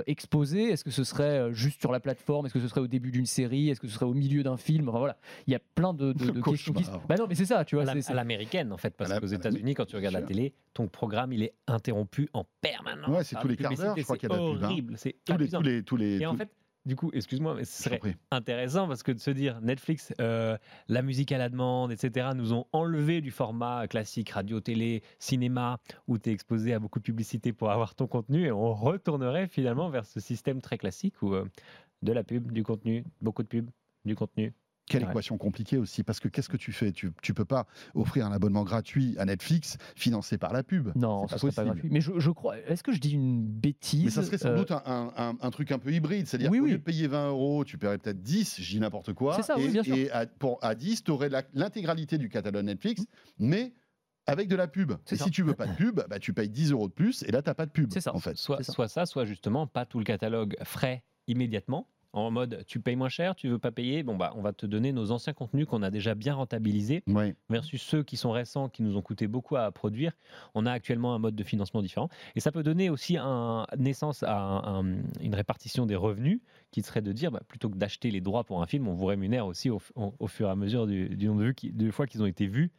exposé. 0.06 0.70
Est-ce 0.70 0.84
que 0.84 0.90
ce 0.90 1.04
serait 1.04 1.52
juste 1.52 1.80
sur 1.80 1.92
la 1.92 2.00
plateforme? 2.00 2.46
Est-ce 2.46 2.54
que 2.54 2.60
ce 2.60 2.68
serait 2.68 2.80
au 2.80 2.86
début 2.86 3.10
d'une 3.10 3.26
série? 3.26 3.68
Est-ce 3.70 3.80
que 3.80 3.86
ce 3.88 3.94
serait 3.94 4.06
au 4.06 4.14
milieu 4.14 4.42
d'un 4.42 4.56
film? 4.56 4.88
Enfin 4.88 4.98
voilà, 4.98 5.16
il 5.46 5.52
y 5.52 5.56
a 5.56 5.60
plein 5.74 5.94
de, 5.94 6.12
de- 6.12 6.30
de 6.30 6.40
questions 6.40 6.72
qui. 6.72 6.84
Bah 7.08 7.16
non, 7.18 7.26
mais 7.28 7.34
c'est 7.34 7.44
ça, 7.46 7.64
tu 7.64 7.76
vois. 7.76 7.82
À 7.82 7.86
la- 7.86 7.92
c'est- 7.94 8.02
c'est- 8.02 8.12
à 8.12 8.14
l'américaine 8.16 8.72
en 8.72 8.76
fait, 8.76 8.94
parce 8.96 9.18
qu'aux 9.18 9.26
États-Unis, 9.26 9.74
quand 9.74 9.86
tu 9.86 9.96
regardes 9.96 10.14
la 10.14 10.22
télé, 10.22 10.54
ton 10.74 10.88
programme 10.88 11.32
il 11.32 11.42
est 11.42 11.54
interrompu 11.66 12.28
en 12.32 12.44
permanence. 12.60 13.08
Ouais, 13.08 13.24
c'est 13.24 13.36
tous 13.36 13.46
la 13.48 13.52
les 13.52 13.56
quarts 13.56 13.74
d'heure, 13.74 13.94
je 13.96 14.02
crois 14.02 14.16
c'est 14.16 14.20
qu'il 14.20 14.28
y 14.30 14.32
a 14.32 14.36
pub, 14.36 14.62
hein. 14.62 14.66
horrible, 14.66 14.94
c'est 14.96 15.16
Tous 15.24 15.36
les, 15.36 15.48
tous 15.48 15.62
les, 15.62 15.82
tous 15.82 15.96
les, 15.96 16.20
Et 16.20 16.26
en 16.26 16.36
fait, 16.36 16.48
du 16.86 16.96
coup, 16.96 17.10
excuse-moi, 17.12 17.54
mais 17.54 17.64
ce 17.64 17.82
serait 17.82 18.00
intéressant 18.30 18.88
parce 18.88 19.02
que 19.02 19.12
de 19.12 19.18
se 19.18 19.30
dire 19.30 19.60
Netflix, 19.60 20.12
euh, 20.20 20.56
la 20.88 21.02
musique 21.02 21.30
à 21.32 21.38
la 21.38 21.48
demande, 21.48 21.92
etc., 21.92 22.30
nous 22.34 22.52
ont 22.52 22.66
enlevé 22.72 23.20
du 23.20 23.30
format 23.30 23.86
classique 23.86 24.30
radio, 24.30 24.60
télé, 24.60 25.02
cinéma, 25.18 25.78
où 26.08 26.18
tu 26.18 26.30
es 26.30 26.32
exposé 26.32 26.72
à 26.72 26.78
beaucoup 26.78 26.98
de 26.98 27.04
publicité 27.04 27.52
pour 27.52 27.70
avoir 27.70 27.94
ton 27.94 28.06
contenu, 28.06 28.46
et 28.46 28.52
on 28.52 28.72
retournerait 28.72 29.46
finalement 29.48 29.90
vers 29.90 30.06
ce 30.06 30.20
système 30.20 30.62
très 30.62 30.78
classique 30.78 31.20
où 31.22 31.34
euh, 31.34 31.44
de 32.02 32.12
la 32.12 32.24
pub, 32.24 32.50
du 32.50 32.62
contenu, 32.62 33.04
beaucoup 33.20 33.42
de 33.42 33.48
pub, 33.48 33.70
du 34.06 34.14
contenu. 34.14 34.54
Quelle 34.90 35.04
Ouais. 35.04 35.10
équation 35.10 35.38
compliquée 35.38 35.76
aussi, 35.78 36.02
parce 36.02 36.18
que 36.20 36.26
qu'est-ce 36.28 36.48
que 36.48 36.56
tu 36.56 36.72
fais? 36.72 36.90
Tu, 36.92 37.12
tu 37.22 37.32
peux 37.32 37.44
pas 37.44 37.66
offrir 37.94 38.26
un 38.26 38.32
abonnement 38.32 38.64
gratuit 38.64 39.14
à 39.18 39.24
Netflix 39.24 39.78
financé 39.94 40.36
par 40.36 40.52
la 40.52 40.62
pub. 40.64 40.90
Non, 40.96 41.26
pas 41.26 41.38
serait 41.38 41.52
pas 41.52 41.64
gratuit. 41.64 41.88
Mais 41.92 42.00
je, 42.00 42.18
je 42.18 42.30
crois. 42.30 42.58
Est-ce 42.58 42.82
que 42.82 42.92
je 42.92 42.98
dis 43.00 43.12
une 43.12 43.46
bêtise? 43.46 44.04
Mais 44.04 44.10
ça 44.10 44.22
serait 44.24 44.36
sans 44.38 44.48
Euh, 44.48 44.56
doute 44.56 44.72
un, 44.72 44.82
un- 44.84 45.12
un- 45.16 45.36
un 45.40 45.50
truc 45.50 45.70
un 45.72 45.78
peu 45.78 45.92
hybride, 45.92 46.26
c'est-à-dire 46.26 46.50
Oui, 46.50 46.58
qu'au 46.58 46.64
oui. 46.64 46.70
lieu 46.72 46.78
de 46.78 46.82
payer 46.82 47.06
20 47.06 47.28
euros, 47.28 47.64
tu 47.64 47.78
paierais 47.78 47.98
peut-être 47.98 48.20
10, 48.20 48.60
je 48.60 48.68
dis 48.68 48.80
n'importe 48.80 49.12
quoi. 49.12 49.36
C'est 49.36 49.42
ça, 49.42 49.56
et, 49.58 49.64
oui, 49.64 49.70
bien 49.70 49.82
sûr. 49.84 49.94
et 49.96 50.10
à, 50.10 50.26
pour, 50.26 50.58
à 50.62 50.74
10, 50.74 51.04
tu 51.04 51.10
aurais 51.12 51.30
l'intégralité 51.54 52.18
du 52.18 52.28
catalogue 52.28 52.64
Netflix, 52.64 53.04
mais 53.38 53.72
avec 54.26 54.48
de 54.48 54.56
la 54.56 54.66
pub. 54.68 54.92
C'est 55.04 55.14
Et 55.14 55.18
ça. 55.18 55.24
si 55.24 55.30
tu 55.30 55.42
veux 55.42 55.54
pas 55.54 55.66
de 55.66 55.74
pub, 55.76 56.00
bah, 56.08 56.18
tu 56.18 56.32
payes 56.32 56.48
10 56.48 56.72
euros 56.72 56.88
de 56.88 56.92
plus, 56.92 57.22
et 57.22 57.30
là, 57.30 57.42
tu 57.42 57.48
n'as 57.48 57.54
pas 57.54 57.66
de 57.66 57.70
pub. 57.70 57.90
C'est 57.92 58.00
ça. 58.00 58.14
En 58.14 58.18
fait. 58.20 58.36
Soit, 58.36 58.62
ça. 58.64 58.72
soit 58.72 58.88
ça, 58.88 59.06
soit 59.06 59.24
justement 59.24 59.66
pas 59.66 59.86
tout 59.86 59.98
le 59.98 60.04
catalogue 60.04 60.56
frais 60.64 61.04
immédiatement. 61.28 61.86
En 62.12 62.32
mode, 62.32 62.64
tu 62.66 62.80
payes 62.80 62.96
moins 62.96 63.08
cher, 63.08 63.36
tu 63.36 63.48
veux 63.48 63.60
pas 63.60 63.70
payer, 63.70 64.02
bon 64.02 64.16
bah 64.16 64.32
on 64.34 64.42
va 64.42 64.52
te 64.52 64.66
donner 64.66 64.92
nos 64.92 65.12
anciens 65.12 65.32
contenus 65.32 65.66
qu'on 65.66 65.82
a 65.82 65.90
déjà 65.92 66.16
bien 66.16 66.34
rentabilisés 66.34 67.04
versus 67.48 67.80
ceux 67.80 68.02
qui 68.02 68.16
sont 68.16 68.32
récents, 68.32 68.68
qui 68.68 68.82
nous 68.82 68.96
ont 68.96 69.02
coûté 69.02 69.28
beaucoup 69.28 69.54
à 69.56 69.70
produire. 69.70 70.12
On 70.54 70.66
a 70.66 70.72
actuellement 70.72 71.14
un 71.14 71.20
mode 71.20 71.36
de 71.36 71.44
financement 71.44 71.82
différent. 71.82 72.08
Et 72.34 72.40
ça 72.40 72.50
peut 72.50 72.64
donner 72.64 72.90
aussi 72.90 73.16
un, 73.16 73.64
naissance 73.78 74.24
à 74.24 74.36
un- 74.36 74.80
un- 74.80 74.96
une 75.20 75.34
répartition 75.36 75.86
des 75.86 75.94
revenus 75.94 76.40
qui 76.72 76.82
serait 76.82 77.00
de 77.02 77.12
dire, 77.12 77.30
bah, 77.30 77.42
plutôt 77.46 77.70
que 77.70 77.76
d'acheter 77.76 78.10
les 78.10 78.20
droits 78.20 78.42
pour 78.42 78.60
un 78.60 78.66
film, 78.66 78.88
on 78.88 78.94
vous 78.94 79.06
rémunère 79.06 79.46
aussi 79.46 79.70
au, 79.70 79.78
f- 79.78 79.92
au- 79.94 80.12
au 80.18 80.26
fur 80.26 80.48
et 80.48 80.50
à 80.50 80.56
mesure 80.56 80.88
du, 80.88 81.10
du 81.10 81.26
nombre 81.28 81.40
de, 81.42 81.46
vues 81.46 81.54
qui- 81.54 81.70
de 81.72 81.90
fois 81.92 82.08
qu'ils 82.08 82.22
ont 82.22 82.26
été 82.26 82.46
vus 82.48 82.72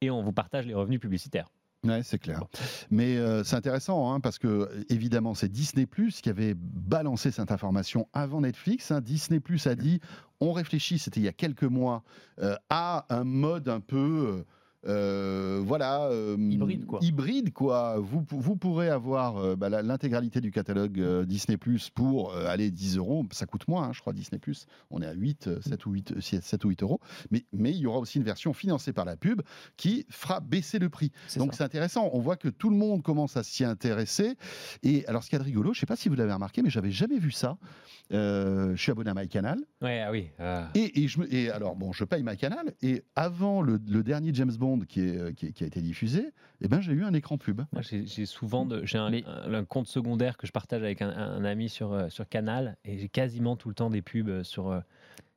et 0.00 0.10
on 0.10 0.20
vous 0.22 0.32
partage 0.32 0.66
les 0.66 0.74
revenus 0.74 0.98
publicitaires. 0.98 1.46
Ouais, 1.84 2.02
c'est 2.02 2.18
clair. 2.18 2.42
Mais 2.90 3.16
euh, 3.16 3.44
c'est 3.44 3.56
intéressant 3.56 4.12
hein, 4.12 4.20
parce 4.20 4.38
que 4.38 4.68
évidemment 4.88 5.34
c'est 5.34 5.50
Disney 5.50 5.86
Plus 5.86 6.20
qui 6.22 6.30
avait 6.30 6.54
balancé 6.56 7.30
cette 7.30 7.50
information 7.50 8.08
avant 8.12 8.40
Netflix. 8.40 8.90
hein. 8.90 9.00
Disney 9.00 9.38
Plus 9.38 9.66
a 9.66 9.74
dit 9.74 10.00
on 10.40 10.52
réfléchit, 10.52 10.98
c'était 10.98 11.20
il 11.20 11.24
y 11.24 11.28
a 11.28 11.32
quelques 11.32 11.64
mois, 11.64 12.02
euh, 12.40 12.56
à 12.70 13.06
un 13.14 13.24
mode 13.24 13.68
un 13.68 13.80
peu 13.80 13.96
euh, 13.96 14.44
euh, 14.86 15.62
voilà 15.64 16.04
euh, 16.10 16.36
Hybride, 16.38 16.86
quoi. 16.86 16.98
hybride, 17.02 17.52
quoi. 17.52 17.98
Vous, 17.98 18.24
vous 18.30 18.56
pourrez 18.56 18.88
avoir 18.90 19.38
euh, 19.38 19.56
bah, 19.56 19.68
l'intégralité 19.70 20.40
du 20.40 20.50
catalogue 20.50 21.24
Disney 21.24 21.56
Plus 21.56 21.90
pour 21.90 22.34
aller 22.34 22.70
10 22.70 22.98
euros. 22.98 23.24
Ça 23.30 23.46
coûte 23.46 23.66
moins, 23.68 23.84
hein, 23.88 23.92
je 23.92 24.00
crois 24.00 24.12
Disney 24.12 24.38
Plus. 24.38 24.66
On 24.90 25.00
est 25.02 25.06
à 25.06 25.12
8, 25.12 25.46
euh, 25.48 25.60
7 25.60 25.86
ou 25.86 25.92
8, 25.92 26.12
euh, 26.12 26.20
7 26.20 26.64
ou 26.64 26.68
8 26.68 26.82
euros. 26.82 27.00
Mais, 27.30 27.44
mais 27.52 27.70
il 27.70 27.78
y 27.78 27.86
aura 27.86 27.98
aussi 27.98 28.18
une 28.18 28.24
version 28.24 28.52
financée 28.52 28.92
par 28.92 29.04
la 29.04 29.16
pub 29.16 29.42
qui 29.76 30.06
fera 30.10 30.40
baisser 30.40 30.78
le 30.78 30.88
prix. 30.90 31.10
Donc 31.36 31.54
c'est 31.54 31.64
intéressant, 31.64 32.10
on 32.12 32.20
voit 32.20 32.36
que 32.36 32.48
tout 32.48 32.70
le 32.70 32.76
monde 32.76 33.02
commence 33.02 33.36
à 33.36 33.42
s'y 33.42 33.64
intéresser. 33.64 34.36
Et 34.82 35.06
alors 35.06 35.22
ce 35.22 35.30
qu'il 35.30 35.36
y 35.38 35.40
a 35.40 35.42
de 35.42 35.44
rigolo, 35.48 35.72
je 35.72 35.78
ne 35.78 35.80
sais 35.80 35.86
pas 35.86 35.96
si 35.96 36.08
vous 36.08 36.14
l'avez 36.14 36.32
remarqué, 36.32 36.62
mais 36.62 36.70
j'avais 36.70 36.90
jamais 36.90 37.18
vu 37.18 37.30
ça. 37.30 37.56
Je 38.10 38.74
suis 38.76 38.92
abonné 38.92 39.10
à 39.10 39.14
MyCanal. 39.14 39.58
Ouais, 39.82 40.00
ah 40.06 40.10
oui. 40.10 40.28
ah. 40.38 40.68
Et, 40.74 41.02
et 41.02 41.08
je 41.08 41.20
et 41.30 41.50
alors 41.50 41.74
bon, 41.76 41.92
je 41.92 42.04
paye 42.04 42.22
MyCanal. 42.22 42.74
Et 42.82 43.02
avant 43.16 43.62
le, 43.62 43.80
le 43.88 44.02
dernier 44.02 44.32
James 44.34 44.52
Bond 44.58 44.73
qui, 44.80 45.00
est, 45.00 45.16
euh, 45.18 45.32
qui, 45.32 45.46
est- 45.46 45.52
qui 45.52 45.64
a 45.64 45.66
été 45.66 45.80
diffusé, 45.80 46.32
eh 46.60 46.68
ben, 46.68 46.80
j'ai 46.80 46.92
eu 46.92 47.04
un 47.04 47.14
écran 47.14 47.38
pub. 47.38 47.62
Moi, 47.72 47.82
j'ai 47.82 48.26
souvent 48.26 48.66
de, 48.66 48.84
j'ai 48.84 48.98
un, 48.98 49.10
Mais- 49.10 49.24
un- 49.26 49.54
un 49.54 49.64
compte 49.64 49.86
secondaire 49.86 50.36
que 50.36 50.46
je 50.46 50.52
partage 50.52 50.82
avec 50.82 51.02
un, 51.02 51.10
un 51.10 51.44
ami 51.44 51.68
sur, 51.68 51.92
euh, 51.92 52.08
sur 52.08 52.28
Canal 52.28 52.76
et 52.84 52.98
j'ai 52.98 53.08
quasiment 53.08 53.56
tout 53.56 53.68
le 53.68 53.74
temps 53.74 53.90
des 53.90 54.02
pubs 54.02 54.28
euh, 54.28 54.42
sur, 54.42 54.68
euh, 54.68 54.80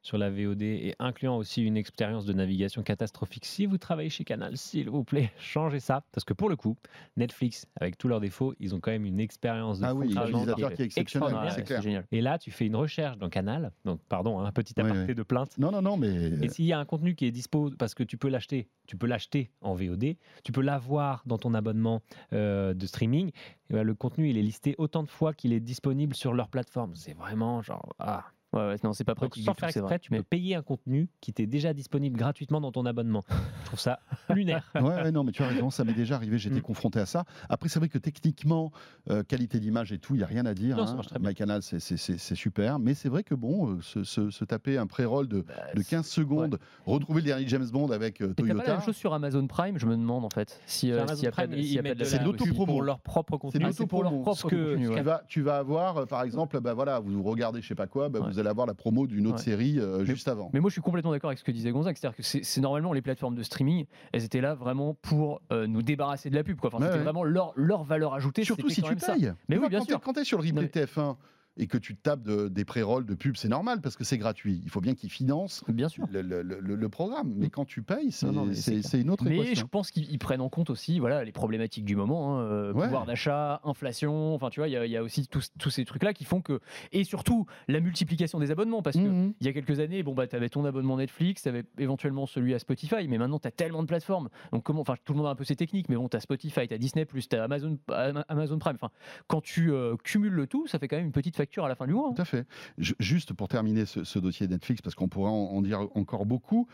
sur 0.07 0.17
la 0.17 0.29
VOD 0.29 0.61
et 0.61 0.95
incluant 0.99 1.35
aussi 1.35 1.61
une 1.63 1.75
expérience 1.75 2.25
de 2.25 2.31
navigation 2.31 2.81
catastrophique. 2.81 3.43
Si 3.45 3.65
vous 3.65 3.77
travaillez 3.77 4.09
chez 4.09 4.23
Canal, 4.23 4.55
s'il 4.55 4.89
vous 4.89 5.03
plaît, 5.03 5.33
changez 5.39 5.81
ça 5.81 6.01
parce 6.13 6.23
que 6.23 6.31
pour 6.33 6.47
le 6.47 6.55
coup, 6.55 6.77
Netflix, 7.17 7.65
avec 7.75 7.97
tous 7.97 8.07
leurs 8.07 8.21
défauts, 8.21 8.53
ils 8.61 8.73
ont 8.73 8.79
quand 8.79 8.91
même 8.91 9.03
une 9.05 9.19
expérience 9.19 9.79
de 9.81 9.85
Ah 9.85 9.93
oui, 9.93 10.07
qui 10.07 10.63
est 10.63 10.79
exceptionnel, 10.79 11.35
Ah, 11.37 11.49
c'est 11.51 11.63
clair. 11.63 11.81
génial. 11.81 12.05
Et 12.13 12.21
là, 12.21 12.39
tu 12.39 12.51
fais 12.51 12.65
une 12.65 12.77
recherche 12.77 13.17
dans 13.17 13.27
Canal, 13.27 13.73
donc 13.83 13.99
pardon, 14.07 14.39
un 14.39 14.51
petit 14.53 14.73
Oui, 14.77 14.85
aparté 14.85 15.09
oui. 15.09 15.15
de 15.15 15.23
plainte. 15.23 15.57
Non, 15.57 15.71
non, 15.71 15.81
non, 15.81 15.97
mais 15.97 16.07
Et 16.41 16.47
s'il 16.47 16.65
y 16.65 16.71
a 16.71 16.79
un 16.79 16.85
contenu 16.85 17.13
qui 17.13 17.25
est 17.25 17.31
dispo, 17.31 17.69
parce 17.77 17.93
que 17.93 18.03
tu 18.03 18.17
peux 18.17 18.29
l'acheter, 18.29 18.69
tu 18.87 18.95
peux 18.95 19.07
l'acheter 19.07 19.51
en 19.59 19.75
VOD, 19.75 20.15
tu 20.45 20.53
peux 20.53 20.61
l'avoir 20.61 21.23
dans 21.25 21.37
ton 21.37 21.53
abonnement 21.53 22.01
euh, 22.31 22.73
de 22.73 22.85
streaming, 22.87 23.31
et 23.69 23.73
ben, 23.73 23.83
le 23.83 23.93
contenu 23.93 24.29
il 24.29 24.37
est 24.37 24.41
listé 24.41 24.73
autant 24.77 25.03
de 25.03 25.09
fois 25.09 25.33
qu'il 25.33 25.51
est 25.51 25.59
disponible 25.59 26.15
sur 26.15 26.33
leur 26.33 26.47
plateforme. 26.47 26.95
C'est 26.95 27.13
vraiment 27.13 27.61
genre 27.61 27.93
ah. 27.99 28.23
Ouais, 28.53 28.61
ouais, 28.65 28.75
non, 28.83 28.93
c'est 28.93 29.03
pas 29.03 29.11
Donc 29.13 29.17
pratique. 29.29 29.43
sans 29.43 29.51
du 29.51 29.55
tout, 29.55 29.59
faire 29.59 29.71
c'est 29.71 29.79
exprès, 29.79 29.99
tu 29.99 30.11
Mais- 30.11 30.19
peux 30.19 30.23
payer 30.23 30.55
un 30.55 30.61
contenu 30.61 31.09
qui 31.19 31.33
t'est 31.33 31.45
déjà 31.47 31.73
disponible 31.73 32.17
gratuitement 32.17 32.61
dans 32.61 32.71
ton 32.71 32.85
abonnement. 32.85 33.25
Je 33.61 33.65
trouve 33.65 33.79
ça 33.79 33.99
lunaire. 34.29 34.71
Ouais, 34.75 35.03
ouais, 35.03 35.11
non, 35.11 35.23
mais 35.25 35.33
tu 35.33 35.43
as 35.43 35.47
raison, 35.47 35.69
ça 35.69 35.83
m'est 35.83 35.93
déjà 35.93 36.15
arrivé, 36.15 36.37
j'étais 36.37 36.59
Mm. 36.59 36.61
confronté 36.61 36.99
à 36.99 37.05
ça. 37.05 37.25
Après, 37.49 37.67
c'est 37.67 37.79
vrai 37.79 37.89
que 37.89 37.97
techniquement, 37.97 38.71
euh, 39.09 39.21
qualité 39.23 39.59
d'image 39.59 39.91
et 39.91 39.99
tout, 39.99 40.15
il 40.15 40.19
n'y 40.19 40.23
a 40.23 40.27
rien 40.27 40.45
à 40.45 40.53
dire. 40.53 40.77
Non, 40.77 40.83
hein. 40.83 40.87
ça 40.87 40.93
marche 40.95 41.07
très 41.07 41.19
bien. 41.19 41.29
MyCanal, 41.29 41.61
c'est- 41.61 41.79
c'est 41.79 41.97
c'est- 41.97 42.17
c'est 42.17 42.35
super. 42.35 42.79
Mais 42.79 42.93
c'est 42.93 43.09
vrai 43.09 43.23
que 43.23 43.35
bon, 43.35 43.69
euh, 43.73 43.81
se, 43.81 44.03
se- 44.05 44.29
se 44.29 44.45
taper 44.45 44.77
un 44.77 44.87
pré-roll 44.87 45.27
de, 45.27 45.41
Bah, 45.41 45.53
de 45.75 45.81
c'est- 45.81 45.89
15 45.89 46.07
secondes, 46.07 46.57
retrouver 46.85 47.21
le 47.21 47.27
dernier 47.27 47.47
James 47.49 47.67
Bond 47.69 47.91
avec 47.91 48.21
euh, 48.21 48.27
t'as 48.29 48.43
pas 48.43 48.47
la 48.47 48.53
Toyota. 48.53 48.71
même 48.77 48.81
chose 48.85 48.95
sur 48.95 49.13
Amazon 49.13 49.45
Prime, 49.47 49.77
je 49.77 49.85
me 49.85 49.95
demande 49.97 50.23
en 50.23 50.29
fait. 50.29 50.59
Si, 50.65 50.87
Sur 50.87 50.95
euh, 50.95 51.01
de- 51.01 51.07
de 51.07 51.93
de 51.97 52.03
C'est 52.05 52.19
de 52.19 52.23
l'autopromo. 52.23 52.65
pour 52.65 52.81
leur 52.81 52.99
propre 53.01 53.33
C'est 53.33 53.39
contenu. 53.39 53.65
de 53.65 53.71
c'est 53.71 53.87
pour 53.87 54.03
leur 54.03 54.11
l'autopromo. 54.13 54.95
tu, 55.27 55.41
vas, 55.41 55.57
avoir, 55.57 56.07
par 56.07 56.23
exemple, 56.23 56.59
bah 56.61 56.73
voilà, 56.73 56.99
vous 56.99 57.21
regardez 57.23 57.61
je 57.61 57.67
sais 57.67 57.75
pas 57.75 57.87
quoi, 57.87 58.07
bah, 58.09 58.19
Ouais. 58.19 58.36
Vous 58.37 58.41
allez 58.41 58.49
avoir 58.49 58.67
la 58.67 58.75
promo 58.75 59.07
d'une 59.07 59.25
autre 59.25 59.37
Ouais. 59.37 59.43
série 59.43 59.79
euh, 59.79 59.99
Mais- 59.99 60.05
juste 60.05 60.27
avant. 60.27 60.51
Mais 60.53 60.59
moi, 60.59 60.69
je 60.69 60.73
suis 60.73 60.81
complètement 60.81 61.11
d'accord 61.11 61.29
avec 61.31 61.39
ce 61.39 61.43
que 61.43 61.51
disait 61.51 61.71
Gonzague. 61.71 61.97
C'est-à-dire 61.97 62.15
que 62.17 62.21
c'est 62.23 62.61
normalement 62.61 62.93
les 62.93 63.01
plateformes 63.01 63.33
de 63.35 63.41
streaming, 63.41 63.85
elles 64.13 64.23
étaient 64.23 64.41
là 64.41 64.53
vraiment 64.53 64.93
pour 64.93 65.41
euh, 65.51 65.65
nous 65.65 65.81
débarrasser 65.81 66.29
de 66.29 66.35
la 66.35 66.43
pub. 66.43 66.59
Quoi. 66.59 66.69
Enfin, 66.69 66.77
Ouais, 66.77 66.85
c'était 66.85 66.97
ouais. 66.99 67.03
vraiment 67.03 67.23
leur, 67.23 67.51
leur 67.55 67.83
valeur 67.83 68.13
ajoutée. 68.13 68.43
Surtout 68.43 68.69
si 68.69 68.81
tu 68.83 68.95
payes. 68.95 69.33
Mais 69.49 69.57
oui, 69.57 69.67
bien 69.69 69.79
quand 69.79 69.85
sûr. 69.85 69.99
t'es- 69.99 70.05
Quand 70.05 70.13
tu 70.13 70.19
es 70.19 70.23
sur 70.23 70.37
le 70.39 70.47
replay 70.47 70.61
mais- 70.61 70.67
TF1, 70.67 71.17
et 71.57 71.67
que 71.67 71.77
tu 71.77 71.95
tapes 71.95 72.23
de- 72.23 72.47
des 72.47 72.65
pré-rolls 72.65 73.05
de 73.05 73.15
pub, 73.15 73.35
c'est 73.35 73.47
normal 73.49 73.81
parce 73.81 73.95
que 73.95 74.03
c'est 74.03 74.17
gratuit. 74.17 74.61
Il 74.63 74.69
faut 74.69 74.81
bien 74.81 74.93
qu'ils 74.95 75.09
financent 75.09 75.63
Bien 75.67 75.89
sûr. 75.89 76.05
le, 76.11 76.21
le- 76.21 76.41
le- 76.43 76.75
le 76.75 76.89
programme. 76.89 77.33
Mais 77.35 77.49
quand 77.49 77.65
tu 77.65 77.81
payes, 77.81 78.11
c'est 78.11 78.27
Non, 78.27 78.31
non, 78.33 78.45
mais 78.45 78.53
une 79.01 79.09
autre 79.09 79.23
Mais 79.25 79.37
je 79.37 79.41
équation. 79.43 79.67
pense 79.67 79.91
qu'ils 79.91 80.09
ils 80.11 80.19
prennent 80.19 80.41
en 80.41 80.49
compte 80.49 80.69
aussi 80.69 80.99
voilà, 80.99 81.23
les 81.23 81.31
problématiques 81.31 81.85
du 81.85 81.95
moment, 81.95 82.37
hein, 82.37 82.41
euh, 82.43 82.73
Ouais. 82.73 82.83
pouvoir 82.85 83.05
d'achat, 83.05 83.59
inflation, 83.63 84.33
enfin 84.35 84.49
tu 84.49 84.59
vois, 84.59 84.67
il 84.67 84.71
y, 84.73 84.77
a- 84.77 84.85
il 84.85 84.91
y 84.91 84.97
a 84.97 85.03
aussi 85.03 85.27
tous, 85.27 85.49
ces 85.69 85.85
trucs-là 85.85 86.13
qui 86.13 86.23
font 86.25 86.41
que... 86.41 86.59
Et 86.91 87.03
surtout, 87.03 87.45
la 87.67 87.79
multiplication 87.79 88.39
des 88.39 88.51
abonnements, 88.51 88.81
parce 88.81 88.95
que 88.97 89.01
Mhm. 89.01 89.33
il 89.39 89.45
y 89.47 89.49
a 89.49 89.53
quelques 89.53 89.79
années, 89.79 90.03
bon, 90.03 90.13
bah, 90.13 90.27
tu 90.27 90.35
avais 90.35 90.49
ton 90.49 90.63
abonnement 90.65 90.97
Netflix, 90.97 91.41
tu 91.43 91.49
avais 91.49 91.63
éventuellement 91.77 92.25
celui 92.27 92.53
à 92.53 92.59
Spotify, 92.59 93.07
mais 93.07 93.17
maintenant 93.17 93.39
tu 93.39 93.47
as 93.47 93.51
tellement 93.51 93.81
de 93.81 93.87
plateformes. 93.87 94.29
Donc 94.51 94.63
comment, 94.63 94.81
enfin 94.81 94.95
tout 95.03 95.13
le 95.13 95.17
monde 95.17 95.27
a 95.27 95.31
un 95.31 95.35
peu 95.35 95.43
ses 95.43 95.55
techniques, 95.55 95.89
mais 95.89 95.95
bon, 95.95 96.07
tu 96.07 96.17
as 96.17 96.19
Spotify, 96.19 96.67
tu 96.67 96.73
as 96.73 96.77
Disney, 96.77 97.05
tu 97.05 97.35
as 97.35 97.43
Amazon, 97.43 97.77
Ama- 97.89 98.25
Amazon 98.27 98.59
Prime. 98.59 98.75
Enfin, 98.75 98.91
quand 99.27 99.41
tu 99.41 99.71
euh, 99.71 99.95
cumules 100.03 100.33
le 100.33 100.45
tout, 100.47 100.67
ça 100.67 100.77
fait 100.79 100.87
quand 100.87 100.97
même 100.97 101.05
une 101.07 101.11
petite 101.11 101.35
facture 101.35 101.46
à 101.65 101.67
la 101.67 101.75
fin 101.75 101.87
du 101.87 101.93
mois. 101.93 102.09
hein. 102.09 102.13
Tout 102.15 102.21
à 102.21 102.25
fait. 102.25 102.45
Ju- 102.77 102.95
Juste 102.99 103.33
pour 103.33 103.47
terminer 103.47 103.85
ce, 103.85 104.03
ce 104.03 104.19
dossier 104.19 104.47
Netflix, 104.47 104.81
parce 104.81 104.95
qu'on 104.95 105.07
pourrait 105.07 105.31
en, 105.31 105.33
en 105.33 105.61
dire 105.61 105.87
encore 105.95 106.25
beaucoup, 106.25 106.67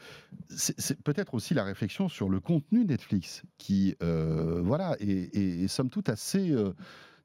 c'est 0.49 1.01
peut-être 1.01 1.33
aussi 1.33 1.53
la 1.53 1.63
réflexion 1.63 2.09
sur 2.09 2.29
le 2.29 2.39
contenu 2.39 2.85
Netflix, 2.85 3.43
qui, 3.57 3.95
euh, 4.03 4.61
voilà, 4.63 4.95
est, 4.99 5.35
est- 5.35 5.63
est 5.63 5.67
somme 5.67 5.89
toute 5.89 6.09
assez 6.09 6.51
euh, 6.51 6.73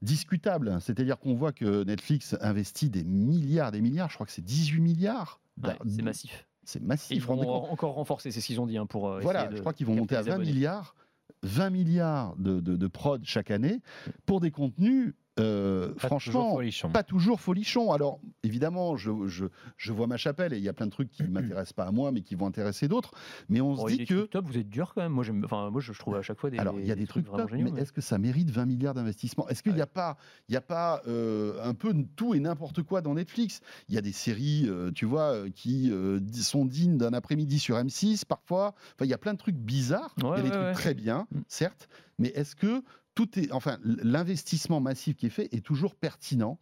discutable. 0.02 0.76
C'est-à-dire 0.80 1.18
qu'on 1.18 1.34
voit 1.34 1.52
que 1.52 1.84
Netflix 1.84 2.36
investit 2.40 2.90
des 2.90 3.04
milliards, 3.04 3.72
des 3.72 3.80
milliards, 3.80 4.08
je 4.10 4.14
crois 4.14 4.26
que 4.26 4.32
c'est 4.32 4.44
18 4.44 4.80
milliards. 4.80 5.40
Ouais, 5.62 5.76
c'est 5.88 6.02
massif. 6.02 6.46
C'est 6.64 6.80
Et 6.82 6.84
massif. 6.84 7.16
ils 7.16 7.20
vous 7.20 7.28
rendez 7.34 7.46
vont 7.46 7.70
encore 7.70 7.94
renforcer, 7.94 8.30
c'est 8.30 8.40
ce 8.40 8.46
qu'ils 8.46 8.60
ont 8.60 8.66
dit, 8.66 8.76
hein, 8.78 8.86
pour 8.86 9.08
euh, 9.08 9.20
Voilà, 9.20 9.46
de 9.46 9.56
je 9.56 9.60
crois 9.60 9.72
qu'ils 9.72 9.86
vont 9.86 9.94
monter 9.96 10.16
à 10.16 10.22
les 10.22 10.28
20 10.28 10.34
abonnés. 10.34 10.52
milliards, 10.52 10.94
20 11.42 11.70
milliards 11.70 12.36
de, 12.36 12.60
de, 12.60 12.76
de 12.76 12.86
prod 12.86 13.22
chaque 13.24 13.50
année 13.50 13.80
pour 14.26 14.40
des 14.40 14.50
contenus, 14.50 15.14
euh, 15.40 15.92
Pas 15.94 16.08
franchement, 16.08 16.58
pas 16.92 17.02
toujours 17.02 17.40
folichon. 17.40 17.92
Alors, 17.92 18.20
évidemment, 18.42 18.96
je, 18.96 19.10
je, 19.26 19.46
je 19.76 19.92
vois 19.92 20.06
ma 20.06 20.16
chapelle 20.16 20.52
et 20.52 20.58
il 20.58 20.62
y 20.62 20.68
a 20.68 20.72
plein 20.72 20.86
de 20.86 20.90
trucs 20.90 21.10
qui 21.10 21.22
ne 21.22 21.28
m'intéressent 21.28 21.72
pas 21.72 21.84
à 21.84 21.92
moi, 21.92 22.12
mais 22.12 22.22
qui 22.22 22.34
vont 22.34 22.46
intéresser 22.46 22.88
d'autres. 22.88 23.12
Mais 23.48 23.60
on 23.60 23.74
Bon, 23.74 23.86
se 23.88 23.92
dit 23.94 24.04
que. 24.04 24.26
top, 24.26 24.46
vous 24.46 24.58
êtes 24.58 24.68
dur 24.68 24.92
quand 24.94 25.02
même. 25.02 25.12
Moi, 25.12 25.24
moi, 25.32 25.80
je, 25.80 25.92
je 25.92 25.98
trouve 25.98 26.16
à 26.16 26.22
chaque 26.22 26.38
fois 26.40 26.50
des. 26.50 26.58
Alors, 26.58 26.78
il 26.78 26.86
y 26.86 26.92
a 26.92 26.94
des 26.96 27.06
trucs 27.06 27.26
top, 27.30 27.48
géniaux. 27.50 27.64
mais 27.64 27.70
mais- 27.72 27.80
est-ce 27.82 27.92
que 27.92 28.00
ça 28.00 28.18
mérite 28.18 28.50
20 28.50 28.66
milliards 28.66 28.94
d'investissement 28.94 29.48
Est-ce 29.48 29.62
qu'il 29.62 29.74
n'y 29.74 29.80
a 29.80 29.86
pas, 29.86 30.16
y 30.48 30.56
a 30.56 30.60
pas 30.60 31.02
euh, 31.08 31.62
un 31.62 31.74
peu 31.74 31.94
tout 32.16 32.34
et 32.34 32.40
n'importe 32.40 32.82
quoi 32.82 33.00
dans 33.00 33.14
Netflix? 33.14 33.60
Il 33.88 33.94
y 33.94 33.98
a 33.98 34.02
des 34.02 34.12
séries, 34.12 34.66
euh, 34.68 34.90
tu 34.92 35.04
vois, 35.06 35.34
qui 35.54 35.92
sont 36.34 36.64
dignes 36.64 36.96
d'un 36.98 37.12
après-midi 37.12 37.58
sur 37.58 37.76
M6 37.76 38.24
parfois. 38.24 38.74
Enfin, 38.94 39.04
il 39.04 39.08
y 39.08 39.14
a 39.14 39.18
plein 39.18 39.34
de 39.34 39.38
trucs 39.38 39.56
bizarres. 39.56 40.14
Ouais, 40.22 40.30
il 40.38 40.44
y 40.44 40.48
a 40.48 40.50
des 40.50 40.50
ouais, 40.56 40.72
trucs 40.72 40.74
très 40.82 40.94
bien, 40.94 41.26
Mm. 41.32 41.40
certes, 41.48 41.88
mais 42.18 42.28
est-ce 42.28 42.54
que 42.56 42.82
tout 43.18 43.36
est, 43.38 43.50
enfin, 43.52 43.78
l'investissement 43.82 44.80
massif 44.80 45.16
qui 45.16 45.26
est 45.26 45.30
fait 45.30 45.48
est 45.52 45.64
toujours 45.64 45.96
pertinent 45.96 46.58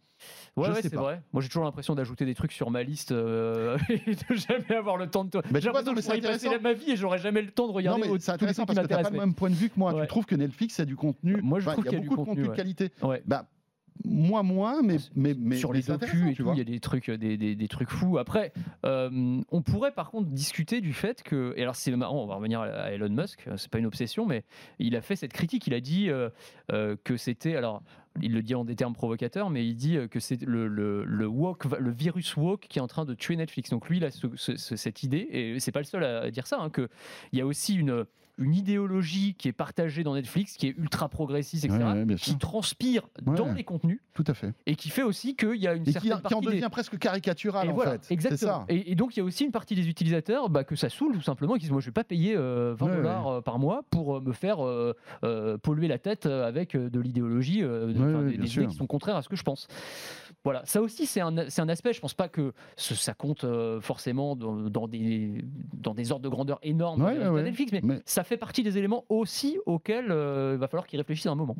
Ouais, 0.55 0.67
ouais, 0.69 0.81
c'est 0.81 0.89
pas. 0.89 1.01
vrai. 1.01 1.21
Moi, 1.31 1.43
j'ai 1.43 1.47
toujours 1.47 1.63
l'impression 1.65 1.93
d'ajouter 1.93 2.25
des 2.25 2.33
trucs 2.33 2.51
sur 2.51 2.71
ma 2.71 2.81
liste 2.81 3.11
euh, 3.11 3.77
et 3.89 4.15
de 4.15 4.35
jamais 4.35 4.73
avoir 4.75 4.97
le 4.97 5.05
temps 5.07 5.23
de. 5.23 5.29
Mais 5.51 5.61
j'ai 5.61 5.67
l'impression 5.67 5.93
que 5.93 6.01
je 6.01 6.05
pourrais 6.05 6.17
y 6.17 6.21
c'est 6.23 6.27
passer 6.27 6.47
intéressant. 6.47 6.63
ma 6.63 6.73
vie 6.73 6.89
et 6.91 6.95
j'aurais 6.95 7.19
jamais 7.19 7.43
le 7.43 7.51
temps 7.51 7.67
de 7.67 7.71
regarder 7.73 8.01
non, 8.07 8.13
mais 8.15 8.19
c'est 8.19 8.31
intéressant 8.31 8.65
parce 8.65 8.79
que 8.79 8.85
tu 8.87 8.93
n'as 8.93 9.03
pas 9.03 9.09
le 9.11 9.19
même 9.19 9.35
point 9.35 9.51
de 9.51 9.55
vue 9.55 9.69
que 9.69 9.77
moi. 9.77 9.93
Ouais. 9.93 10.01
Tu 10.01 10.07
trouves 10.07 10.25
que 10.25 10.33
Netflix 10.33 10.79
a 10.79 10.85
du 10.85 10.95
contenu 10.95 11.37
Moi, 11.43 11.59
je 11.59 11.65
Enfin, 11.69 11.73
trouve 11.73 11.85
y 11.85 11.89
a 11.89 11.91
qu'il 11.91 11.99
y 11.99 12.01
a 12.01 12.01
du 12.01 12.09
beaucoup 12.09 12.21
de 12.21 12.25
contenu, 12.29 12.43
contenu 12.45 12.51
de 12.51 12.55
qualité. 12.57 12.91
Ouais. 13.03 13.21
Bah, 13.27 13.45
moi 14.05 14.43
moins, 14.43 14.81
mais, 14.81 14.97
mais, 15.15 15.33
mais 15.37 15.55
sur 15.57 15.71
mais 15.71 15.77
les 15.79 15.83
docus 15.99 16.21
et 16.31 16.35
tout, 16.35 16.43
il 16.53 16.57
y 16.57 16.61
a 16.61 16.63
des 16.63 16.79
trucs, 16.79 17.09
des, 17.09 17.37
des- 17.37 17.55
des 17.55 17.67
trucs 17.67 17.89
fous. 17.89 18.17
Après, 18.17 18.51
euh, 18.85 19.41
on 19.51 19.61
pourrait 19.61 19.91
par 19.93 20.11
contre 20.11 20.29
discuter 20.29 20.81
du 20.81 20.93
fait 20.93 21.23
que, 21.23 21.53
et 21.57 21.61
alors 21.61 21.75
c'est 21.75 21.95
marrant, 21.95 22.23
on 22.23 22.27
va 22.27 22.35
revenir 22.35 22.61
à 22.61 22.91
Elon 22.91 23.09
Musk, 23.09 23.47
c'est 23.57 23.69
pas 23.69 23.79
une 23.79 23.85
obsession, 23.85 24.25
mais 24.25 24.43
il 24.79 24.95
a 24.95 25.01
fait 25.01 25.15
cette 25.15 25.33
critique. 25.33 25.67
Il 25.67 25.73
a 25.73 25.79
dit 25.79 26.09
euh, 26.09 26.29
euh, 26.71 26.95
que 27.03 27.17
c'était, 27.17 27.55
alors 27.55 27.81
il 28.21 28.33
le 28.33 28.41
dit 28.41 28.55
en 28.55 28.65
des 28.65 28.75
termes 28.75 28.93
provocateurs, 28.93 29.49
mais 29.51 29.67
il 29.67 29.75
dit 29.75 29.95
euh, 29.97 30.07
que 30.07 30.19
c'est 30.19 30.41
le, 30.41 30.67
le, 30.67 31.03
le 31.05 31.25
woke, 31.27 31.65
le 31.79 31.91
virus 31.91 32.35
woke 32.35 32.65
qui 32.67 32.79
est 32.79 32.81
en 32.81 32.87
train 32.87 33.05
de 33.05 33.13
tuer 33.13 33.35
Netflix. 33.35 33.69
Donc 33.69 33.87
lui, 33.89 33.97
il 33.97 34.05
a 34.05 34.11
ce- 34.11 34.27
ce- 34.35 34.55
ce- 34.57 34.75
cette 34.75 35.03
idée, 35.03 35.27
et 35.31 35.59
c'est 35.59 35.71
pas 35.71 35.79
le 35.81 35.85
seul 35.85 36.03
à 36.03 36.31
dire 36.31 36.47
ça, 36.47 36.57
hein, 36.59 36.69
que 36.69 36.89
il 37.31 37.37
y 37.39 37.41
a 37.41 37.45
aussi 37.45 37.75
une 37.75 38.05
une 38.37 38.53
idéologie 38.53 39.33
qui 39.35 39.47
est 39.47 39.51
partagée 39.53 40.03
dans 40.03 40.13
Netflix, 40.15 40.57
qui 40.57 40.67
est 40.67 40.75
ultra 40.77 41.09
progressiste, 41.09 41.65
etc., 41.65 41.79
Ouais, 41.83 42.03
ouais, 42.03 42.15
qui 42.15 42.37
transpire 42.37 43.03
Ouais. 43.25 43.35
dans 43.35 43.51
les 43.53 43.63
contenus 43.63 43.99
Tout 44.13 44.23
à 44.27 44.33
fait. 44.33 44.53
et 44.65 44.75
qui 44.75 44.89
fait 44.89 45.01
aussi 45.03 45.35
qu'il 45.35 45.55
y 45.55 45.67
a 45.67 45.73
une 45.73 45.81
Et 45.81 45.85
qui, 45.85 45.91
certaine 45.93 46.11
qui 46.11 46.17
en 46.17 46.21
partie 46.21 46.45
des- 46.47 46.53
devient 46.55 46.69
presque 46.71 46.97
caricatural, 46.99 47.69
en 47.69 47.73
voilà, 47.73 47.91
fait. 47.99 48.13
Exactement. 48.13 48.59
ça. 48.61 48.65
Et, 48.69 48.91
et 48.91 48.95
donc 48.95 49.15
il 49.15 49.19
y 49.19 49.21
a 49.21 49.25
aussi 49.25 49.43
une 49.45 49.51
partie 49.51 49.73
des 49.75 49.87
utilisateurs 49.89 50.49
bah, 50.49 50.63
que 50.63 50.75
ça 50.75 50.89
saoule 50.89 51.15
tout 51.15 51.21
simplement, 51.21 51.53
qui 51.55 51.61
disent 51.61 51.71
moi 51.71 51.81
je 51.81 51.87
vais 51.87 51.91
pas 51.91 52.03
payer 52.03 52.35
euh, 52.35 52.75
20 52.77 52.85
Ouais, 52.87 52.95
dollars 52.97 53.27
euh, 53.27 53.41
par 53.41 53.57
mois 53.59 53.83
pour 53.89 54.17
euh, 54.17 54.21
me 54.21 54.33
faire 54.33 54.63
euh, 54.65 54.93
euh, 55.23 55.57
polluer 55.57 55.87
la 55.87 55.97
tête 55.97 56.25
euh, 56.27 56.47
avec 56.47 56.75
euh, 56.75 56.89
de 56.89 56.99
l'idéologie, 56.99 57.63
euh, 57.63 57.87
de- 57.87 58.29
des, 58.37 58.51
idées 58.57 58.67
qui 58.67 58.75
sont 58.75 58.87
contraires 58.87 59.15
à 59.15 59.21
ce 59.21 59.29
que 59.29 59.35
je 59.35 59.43
pense. 59.43 59.67
Voilà, 60.47 60.65
ça 60.65 60.81
aussi 60.81 61.05
c'est 61.05 61.19
un, 61.19 61.49
c'est 61.49 61.61
un 61.61 61.67
aspect. 61.67 61.91
Je 61.91 61.99
pense 61.99 62.13
pas 62.13 62.29
que 62.29 62.53
ce- 62.77 62.95
ça 62.95 63.13
compte 63.13 63.43
euh, 63.43 63.81
forcément 63.81 64.37
dans, 64.37 64.55
dans 64.69 64.87
des 64.87 65.43
dans 65.73 65.93
des 65.93 66.13
ordres 66.13 66.23
de 66.23 66.29
grandeur 66.29 66.57
énormes 66.63 67.01
Ouais, 67.03 67.17
ouais, 67.17 67.27
ouais. 67.27 67.43
Netflix, 67.43 67.73
mais, 67.73 67.81
Mais- 67.83 68.01
ça 68.05 68.23
fait 68.23 68.37
partie 68.37 68.63
des 68.63 68.77
éléments 68.77 69.03
aussi 69.09 69.57
auxquels 69.65 70.09
euh, 70.09 70.53
il 70.53 70.59
va 70.59 70.69
falloir 70.69 70.87
qu'ils 70.87 70.99
réfléchissent 70.99 71.25
un 71.27 71.35
moment. 71.35 71.57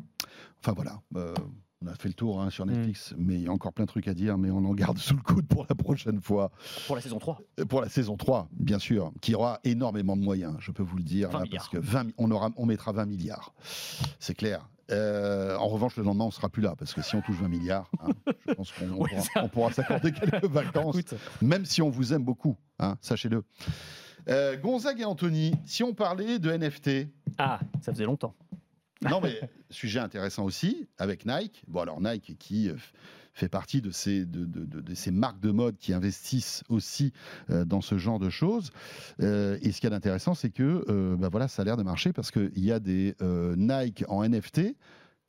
Enfin 0.60 0.72
voilà. 0.72 1.00
euh, 1.16 1.34
on 1.80 1.86
a 1.86 1.94
fait 1.94 2.08
le 2.08 2.14
tour 2.14 2.40
hein, 2.40 2.48
sur 2.50 2.64
Mm. 2.66 2.70
Netflix, 2.70 3.14
mais 3.18 3.34
il 3.34 3.42
y 3.42 3.46
a 3.46 3.52
encore 3.52 3.72
plein 3.74 3.84
de 3.84 3.90
trucs 3.90 4.08
à 4.08 4.14
dire, 4.14 4.36
mais 4.38 4.50
on 4.50 4.64
en 4.64 4.72
garde 4.74 4.96
sous 4.98 5.14
le 5.14 5.22
coude 5.22 5.46
pour 5.46 5.66
la 5.68 5.74
prochaine 5.74 6.20
fois. 6.22 6.50
Pour 6.86 6.96
la 6.96 7.02
saison 7.02 7.18
3. 7.18 7.40
Euh, 7.60 7.64
Pour 7.66 7.82
la 7.82 7.88
saison 7.90 8.16
3, 8.16 8.48
bien 8.52 8.78
sûr, 8.78 9.12
qui 9.20 9.34
aura 9.34 9.60
énormément 9.64 10.16
de 10.16 10.22
moyens, 10.22 10.56
je 10.60 10.72
peux 10.72 10.82
vous 10.82 10.96
le 10.96 11.04
dire, 11.04 11.28
20 11.30 11.38
là, 11.40 11.44
milliards. 11.44 11.58
parce 11.58 11.68
que 11.68 11.78
20 11.78 12.04
mi- 12.04 12.14
on, 12.18 12.30
aura, 12.30 12.50
on 12.56 12.64
mettra 12.66 12.90
20 12.92 13.04
milliards. 13.06 13.52
C'est 14.18 14.34
clair. 14.34 14.68
Euh, 14.90 15.56
en 15.56 15.68
revanche, 15.68 15.96
le 15.96 16.02
lendemain, 16.02 16.24
on 16.24 16.30
sera 16.30 16.48
plus 16.48 16.62
là, 16.62 16.74
parce 16.78 16.94
que 16.94 17.02
si 17.02 17.14
on 17.14 17.20
touche 17.20 17.36
20 17.36 17.48
milliards, 17.48 17.90
hein, 18.00 18.08
je 18.48 18.54
pense 18.54 18.72
qu'on 18.72 18.90
on 18.90 19.04
pourra, 19.04 19.20
ça- 19.20 19.44
on 19.44 19.48
pourra 19.48 19.72
s'accorder 19.72 20.12
quelques 20.12 20.46
vacances, 20.46 20.96
Écoute, 20.96 21.14
même 21.42 21.64
si 21.66 21.82
on 21.82 21.90
vous 21.90 22.12
aime 22.14 22.24
beaucoup, 22.24 22.56
hein, 22.78 22.96
sachez-le. 23.00 23.44
Euh, 24.28 24.56
Gonzague 24.56 25.00
et 25.00 25.04
Anthony, 25.04 25.52
si 25.66 25.82
on 25.82 25.94
parlait 25.94 26.38
de 26.38 26.50
NFT, 26.50 27.08
ah, 27.38 27.60
ça 27.82 27.92
faisait 27.92 28.04
longtemps. 28.04 28.34
non, 29.02 29.20
mais 29.22 29.40
sujet 29.70 30.00
intéressant 30.00 30.44
aussi 30.44 30.88
avec 30.98 31.24
Nike. 31.26 31.62
Bon, 31.68 31.80
alors 31.80 32.00
Nike 32.00 32.36
qui 32.38 32.68
euh, 32.70 32.76
fait 33.38 33.48
partie 33.48 33.80
de 33.80 33.90
ces, 33.90 34.24
de, 34.26 34.44
de- 34.44 34.80
de- 34.80 34.94
ces 34.94 35.10
marques 35.10 35.40
de 35.40 35.50
mode 35.50 35.76
qui 35.78 35.92
investissent 35.92 36.64
aussi 36.68 37.12
euh, 37.50 37.64
dans 37.64 37.80
ce 37.80 37.96
genre 37.98 38.18
de 38.18 38.28
choses. 38.30 38.70
Euh, 39.20 39.56
et 39.62 39.72
ce 39.72 39.80
qu'il 39.80 39.88
y 39.88 39.92
a 39.92 39.96
d'intéressant, 39.96 40.34
c'est 40.34 40.50
que 40.50 40.84
euh, 40.88 41.16
bah 41.16 41.28
voilà, 41.30 41.48
ça 41.48 41.62
a 41.62 41.64
l'air 41.64 41.76
de 41.76 41.82
marcher 41.82 42.12
parce 42.12 42.30
qu'il 42.30 42.50
y 42.64 42.72
a 42.72 42.80
des 42.80 43.14
Nike 43.56 44.04
en 44.08 44.28
NFT 44.28 44.74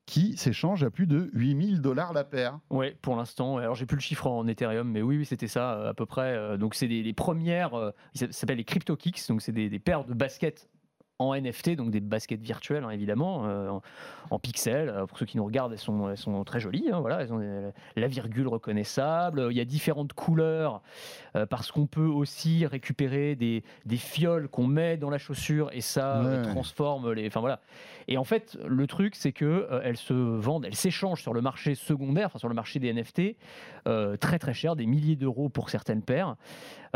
qui 0.06 0.36
s'échangent 0.38 0.84
à 0.84 0.90
plus 0.90 1.06
de 1.06 1.30
8000 1.34 1.82
dollars 1.82 2.14
la 2.14 2.24
paire. 2.24 2.60
Ouais, 2.72 2.98
pour 3.04 3.16
l'instant. 3.16 3.58
Alors 3.58 3.76
j'ai 3.76 3.86
plus 3.86 3.96
le 3.98 4.02
chiffre 4.02 4.26
en 4.26 4.48
Ethereum, 4.48 4.90
mais 4.90 5.04
oui, 5.04 5.18
oui, 5.18 5.26
c'était 5.26 5.48
ça 5.48 5.90
à 5.90 5.94
peu 5.94 6.08
près. 6.08 6.58
Donc 6.58 6.74
c'est 6.74 6.88
des, 6.88 7.04
les 7.04 7.14
premières, 7.14 7.94
ça 8.16 8.26
s'appelle 8.32 8.58
les 8.58 8.64
crypto 8.64 8.96
kicks, 8.96 9.22
donc 9.30 9.42
c'est 9.44 9.52
des, 9.52 9.70
des 9.70 9.78
paires 9.80 10.06
de 10.06 10.16
baskets 10.16 10.68
en 11.20 11.36
NFT, 11.36 11.76
donc 11.76 11.92
des 11.92 12.00
baskets 12.00 12.42
virtuelles 12.42 12.86
hein, 12.86 12.92
évidemment, 12.92 13.46
euh, 13.46 13.70
en, 13.70 13.82
en 14.32 14.40
pixels. 14.40 14.90
Euh, 14.90 15.06
Pour 15.06 15.18
ceux 15.18 15.26
qui 15.26 15.36
nous 15.38 15.44
regardent, 15.44 15.74
elles 15.74 15.78
sont, 15.78 16.10
elles 16.10 16.18
sont 16.18 16.44
très 16.46 16.62
jolies. 16.62 16.90
hein, 16.92 17.02
voilà, 17.02 17.22
elles 17.22 17.34
ont 17.34 17.72
la 17.96 18.08
virgule 18.08 18.48
reconnaissable. 18.48 19.48
Il 19.52 19.58
y 19.58 19.60
a 19.60 19.66
différentes 19.66 20.14
couleurs 20.14 20.82
euh, 21.36 21.46
parce 21.46 21.72
qu'on 21.72 21.88
peut 21.88 22.06
aussi 22.06 22.66
récupérer 22.66 23.36
des, 23.36 23.64
des 23.86 23.98
fioles 23.98 24.48
qu'on 24.48 24.66
met 24.66 24.96
dans 24.96 25.10
la 25.10 25.18
chaussure 25.18 25.70
et 25.74 25.82
ça 25.82 26.22
euh, 26.24 26.44
transforme 26.46 27.12
les. 27.12 27.28
Enfin 27.28 27.42
voilà. 27.42 27.60
Et 28.08 28.18
en 28.18 28.24
fait, 28.24 28.58
le 28.66 28.88
truc, 28.88 29.16
c'est 29.16 29.34
que 29.34 29.68
elles 29.84 29.98
se 29.98 30.14
vendent, 30.14 30.66
elles 30.66 30.74
s'échangent 30.76 31.22
sur 31.22 31.34
le 31.34 31.42
marché 31.42 31.76
secondaire, 31.76 32.28
enfin 32.28 32.40
sur 32.40 32.50
le 32.50 32.56
marché 32.56 32.80
des 32.80 32.92
NFT, 32.92 33.36
très 34.20 34.40
très 34.40 34.54
cher, 34.56 34.76
des 34.76 34.88
milliers 34.88 35.16
d'euros 35.16 35.48
pour 35.50 35.70
certaines 35.70 36.02
paires. 36.02 36.36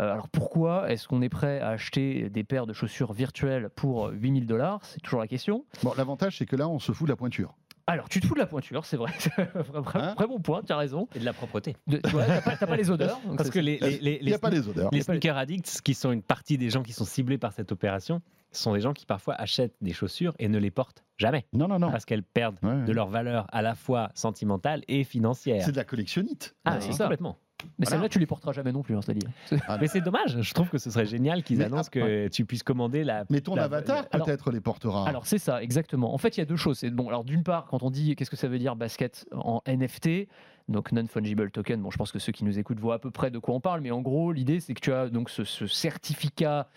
Euh, 0.00 0.12
alors 0.12 0.28
pourquoi 0.28 0.90
est-ce 0.90 1.06
qu'on 1.08 1.22
est 1.22 1.28
prêt 1.28 1.60
à 1.60 1.68
acheter 1.68 2.28
des 2.30 2.44
paires 2.44 2.66
de 2.66 2.72
chaussures 2.72 3.12
virtuelles 3.12 3.70
pour 3.74 4.08
8000 4.08 4.46
dollars? 4.46 4.80
C'est 4.84 5.00
toujours 5.00 5.20
la 5.20 5.28
question. 5.28 5.64
Bon, 5.82 5.92
l'avantage, 5.96 6.38
c'est 6.38 6.46
que 6.46 6.56
là, 6.56 6.68
on 6.68 6.78
se 6.78 6.92
fout 6.92 7.06
de 7.06 7.12
la 7.12 7.16
pointure. 7.16 7.54
Alors 7.86 8.08
tu 8.08 8.18
te 8.18 8.26
fous 8.26 8.32
de 8.34 8.38
la 8.40 8.46
pointure, 8.46 8.86
c'est 8.86 8.96
vrai. 8.96 9.12
Hein? 9.94 10.14
vrai 10.16 10.26
bon 10.26 10.40
point, 10.40 10.62
tu 10.62 10.72
as 10.72 10.76
raison. 10.78 11.06
Et 11.14 11.18
de 11.18 11.24
la 11.24 11.34
propreté. 11.34 11.76
De- 11.86 11.98
tu 11.98 12.10
vois, 12.10 12.24
t'as 12.24 12.40
pas, 12.40 12.56
t'as 12.56 12.66
pas 12.66 12.76
les 12.76 12.90
odeurs. 12.90 13.20
Parce 13.36 13.50
que 13.50 13.58
les, 13.58 13.78
les, 13.78 13.98
les, 13.98 14.18
Il 14.22 14.26
n'y 14.26 14.32
a 14.32 14.38
pas 14.38 14.48
les 14.50 14.66
odeurs. 14.68 14.88
les 14.90 15.02
sneaker 15.02 15.36
addicts, 15.36 15.82
qui 15.82 15.92
sont 15.92 16.10
une 16.10 16.22
partie 16.22 16.56
des 16.56 16.70
gens 16.70 16.82
qui 16.82 16.92
sont 16.94 17.04
ciblés 17.04 17.36
par 17.36 17.52
cette 17.52 17.72
opération, 17.72 18.22
sont 18.52 18.72
des 18.72 18.80
gens 18.80 18.94
qui 18.94 19.04
parfois 19.04 19.34
achètent 19.34 19.74
des 19.82 19.92
chaussures 19.92 20.34
et 20.38 20.48
ne 20.48 20.58
les 20.58 20.70
portent 20.70 21.04
jamais. 21.18 21.44
Non, 21.52 21.68
non, 21.68 21.78
non. 21.78 21.90
Parce 21.90 22.04
qu'elles 22.06 22.22
perdent 22.22 22.56
Ouais. 22.62 22.84
de 22.84 22.92
leur 22.92 23.08
valeur 23.08 23.46
à 23.52 23.60
la 23.60 23.74
fois 23.74 24.10
sentimentale 24.14 24.82
et 24.88 25.04
financière. 25.04 25.62
C'est 25.64 25.72
de 25.72 25.76
la 25.76 25.84
collectionnite. 25.84 26.56
Ah, 26.64 26.76
Euh, 26.76 26.80
c'est 26.80 26.92
ça. 26.92 27.04
complètement. 27.04 27.36
Mais 27.78 27.84
Voilà. 27.86 27.90
celle-là, 27.90 28.08
tu 28.08 28.18
les 28.18 28.26
porteras 28.26 28.52
jamais 28.52 28.72
non 28.72 28.82
plus, 28.82 28.96
hein, 28.96 29.00
c'est-à-dire. 29.02 29.28
Ah, 29.68 29.78
Mais 29.80 29.86
c'est 29.88 30.00
dommage. 30.00 30.40
Je 30.40 30.54
trouve 30.54 30.68
que 30.68 30.78
ce 30.78 30.90
serait 30.90 31.06
génial 31.06 31.42
qu'ils 31.42 31.58
Mais 31.58 31.64
annoncent 31.64 31.88
après- 31.88 32.00
que 32.00 32.28
tu 32.28 32.44
puisses 32.44 32.62
commander 32.62 33.04
la. 33.04 33.24
Mais 33.30 33.40
ton 33.40 33.54
la- 33.54 33.64
avatar, 33.64 34.08
peut-être, 34.08 34.50
les 34.50 34.60
portera. 34.60 35.08
Alors 35.08 35.26
c'est 35.26 35.38
ça, 35.38 35.62
exactement. 35.62 36.14
En 36.14 36.18
fait, 36.18 36.36
il 36.36 36.40
y 36.40 36.42
a 36.42 36.46
deux 36.46 36.56
choses. 36.56 36.78
C'est 36.78 36.90
bon. 36.90 37.08
Alors 37.08 37.24
d'une 37.24 37.42
part, 37.42 37.66
quand 37.66 37.82
on 37.82 37.90
dit 37.90 38.14
qu'est-ce 38.16 38.30
que 38.30 38.36
ça 38.36 38.48
veut 38.48 38.58
dire 38.58 38.76
basket 38.76 39.26
en 39.32 39.62
NFT, 39.66 40.28
donc 40.68 40.92
non-fungible 40.92 41.50
token. 41.50 41.80
Bon, 41.80 41.90
je 41.90 41.96
pense 41.96 42.12
que 42.12 42.18
ceux 42.18 42.32
qui 42.32 42.44
nous 42.44 42.58
écoutent 42.58 42.80
voient 42.80 42.94
à 42.94 42.98
peu 42.98 43.10
près 43.10 43.30
de 43.30 43.38
quoi 43.38 43.54
on 43.54 43.60
parle, 43.60 43.80
mais 43.80 43.90
en 43.90 44.00
gros, 44.00 44.32
l'idée, 44.32 44.60
c'est 44.60 44.74
que 44.74 44.80
tu 44.80 44.92
as 44.92 45.08
donc 45.08 45.30
ce, 45.30 45.44
certificat 45.66 46.68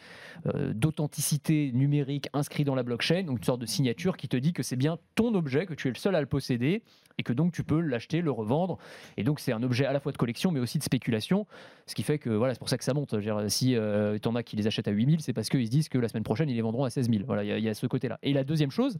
euh, 0.45 0.73
d'authenticité 0.73 1.71
numérique 1.73 2.29
inscrit 2.33 2.63
dans 2.63 2.75
la 2.75 2.83
blockchain, 2.83 3.23
donc 3.23 3.39
une 3.39 3.43
sorte 3.43 3.61
de 3.61 3.65
signature 3.65 4.17
qui 4.17 4.27
te 4.27 4.37
dit 4.37 4.53
que 4.53 4.63
c'est 4.63 4.75
bien 4.75 4.97
ton 5.15 5.33
objet, 5.35 5.65
que 5.65 5.73
tu 5.73 5.87
es 5.87 5.91
le 5.91 5.97
seul 5.97 6.15
à 6.15 6.21
le 6.21 6.27
posséder, 6.27 6.83
et 7.17 7.23
que 7.23 7.33
donc 7.33 7.51
tu 7.51 7.63
peux 7.63 7.79
l'acheter, 7.79 8.21
le 8.21 8.31
revendre. 8.31 8.77
Et 9.17 9.23
donc, 9.23 9.39
c'est 9.39 9.51
un 9.51 9.63
objet 9.63 9.85
à 9.85 9.93
la 9.93 9.99
fois 9.99 10.11
de 10.11 10.17
collection, 10.17 10.51
mais 10.51 10.59
aussi 10.59 10.77
de 10.77 10.83
spéculation, 10.83 11.47
ce 11.85 11.95
qui 11.95 12.03
fait 12.03 12.19
que 12.19 12.29
voilà, 12.29 12.53
c'est 12.53 12.59
pour 12.59 12.69
ça 12.69 12.77
que 12.77 12.83
ça 12.83 12.93
monte. 12.93 13.15
si 13.49 13.75
euh, 13.75 14.17
tu 14.19 14.29
as 14.29 14.43
qui 14.43 14.55
les 14.55 14.67
achètent 14.67 14.87
à 14.87 14.91
8000, 14.91 15.21
c'est 15.21 15.33
parce 15.33 15.49
qu'ils 15.49 15.65
se 15.65 15.71
disent 15.71 15.89
que 15.89 15.97
la 15.97 16.07
semaine 16.07 16.23
prochaine, 16.23 16.49
ils 16.49 16.55
les 16.55 16.61
vendront 16.61 16.83
à 16.83 16.89
16 16.89 17.09
000. 17.09 17.23
Voilà, 17.25 17.43
il 17.43 17.63
y, 17.63 17.69
a 17.69 17.73
ce 17.73 17.87
côté-là. 17.87 18.19
Et 18.21 18.33
la 18.33 18.43
deuxième 18.43 18.71
chose, 18.71 18.97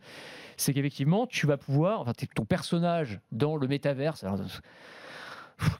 c'est 0.55 0.73
qu'effectivement, 0.73 1.27
tu 1.27 1.45
vas 1.45 1.57
pouvoir, 1.57 2.01
enfin, 2.01 2.13
ton 2.33 2.45
personnage 2.45 3.19
dans 3.31 3.55
le 3.55 3.67
métaverse, 3.67 4.25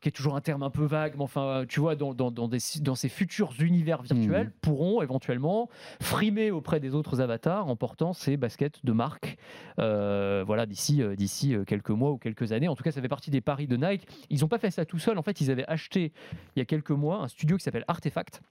qui 0.02 0.10
est 0.10 0.12
toujours 0.12 0.36
un 0.36 0.42
terme 0.42 0.64
un 0.64 0.70
peu 0.70 0.86
vague, 0.86 1.14
mais 1.18 1.24
enfin, 1.24 1.66
tu 1.68 1.80
vois, 1.80 1.96
dans, 1.96 2.14
dans, 2.14 2.32
dans, 2.32 2.48
des, 2.48 2.60
dans 2.82 2.96
ces 2.96 3.10
futurs 3.10 3.54
univers 3.60 4.02
virtuels, 4.02 4.48
mmh. 4.48 4.60
pourront 4.62 5.02
éventuellement 5.02 5.70
frimer 6.02 6.52
auprès 6.52 6.80
des 6.80 6.96
autres 6.96 7.22
avatars 7.22 7.68
en 7.68 7.76
portant 7.76 8.14
ces 8.14 8.38
baskets 8.38 8.84
de 8.84 8.92
marque, 8.92 9.38
euh, 9.80 10.44
voilà, 10.46 10.66
d'ici 10.66 11.02
euh, 11.02 11.16
d'ici 11.16 11.56
euh, 11.56 11.64
quelques 11.64 11.90
mois 11.90 12.12
ou 12.12 12.18
quelques 12.18 12.52
années. 12.52 12.68
En 12.68 12.76
tout 12.76 12.84
cas, 12.84 12.92
ça 12.92 13.02
fait 13.02 13.08
partie 13.08 13.32
des 13.32 13.42
paris 13.42 13.68
de 13.68 13.78
Nike. 13.78 14.08
Ils 14.30 14.42
n'ont 14.42 14.48
pas 14.48 14.60
fait 14.60 14.72
ça 14.72 14.86
tout 14.86 15.00
seuls. 15.00 15.18
En 15.18 15.24
fait, 15.24 15.42
ils 15.42 15.52
avaient 15.52 15.68
acheté 15.68 16.12
il 16.56 16.60
y 16.60 16.62
a 16.62 16.66
quelques 16.66 16.92
mois 16.92 17.24
un 17.24 17.28
studio 17.28 17.58
qui 17.58 17.64
s'appelle 17.64 17.86
Artefact 17.88 18.42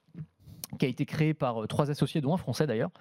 qui 0.79 0.85
a 0.85 0.89
été 0.89 1.05
créé 1.05 1.33
par 1.33 1.63
euh, 1.63 1.67
trois 1.67 1.89
associés, 1.89 2.21
dont 2.21 2.33
un 2.33 2.37
français 2.37 2.67
d'ailleurs, 2.67 2.91